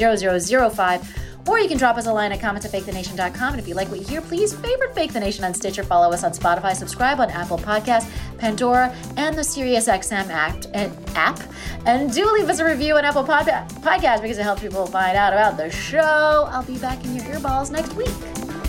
0005 0.73 1.15
or 1.49 1.59
you 1.59 1.67
can 1.67 1.79
drop 1.79 1.97
us 1.97 2.05
a 2.05 2.13
line 2.13 2.31
at 2.31 2.39
comments 2.39 2.63
at 2.63 2.71
fakethenation.com. 2.71 3.53
And 3.53 3.59
if 3.59 3.67
you 3.67 3.73
like 3.73 3.89
what 3.89 3.99
you 3.99 4.05
hear, 4.05 4.21
please 4.21 4.53
favorite 4.53 4.93
Fake 4.93 5.13
the 5.13 5.19
Nation 5.19 5.43
on 5.43 5.55
Stitcher, 5.55 5.83
follow 5.83 6.13
us 6.13 6.23
on 6.23 6.31
Spotify, 6.31 6.75
subscribe 6.75 7.19
on 7.19 7.31
Apple 7.31 7.57
Podcasts, 7.57 8.07
Pandora, 8.37 8.95
and 9.17 9.35
the 9.35 9.41
SiriusXM 9.41 10.29
app, 10.29 10.55
and, 10.75 10.93
eh, 10.93 11.11
app. 11.15 11.39
And 11.87 12.13
do 12.13 12.31
leave 12.33 12.49
us 12.49 12.59
a 12.59 12.65
review 12.65 12.97
on 12.97 13.03
Apple 13.03 13.23
Pod- 13.23 13.47
Podcast 13.81 14.21
because 14.21 14.37
it 14.37 14.43
helps 14.43 14.61
people 14.61 14.85
find 14.85 15.17
out 15.17 15.33
about 15.33 15.57
the 15.57 15.71
show. 15.71 16.47
I'll 16.51 16.63
be 16.63 16.77
back 16.77 17.03
in 17.03 17.15
your 17.15 17.25
earballs 17.25 17.71
next 17.71 17.93
week. 17.95 18.68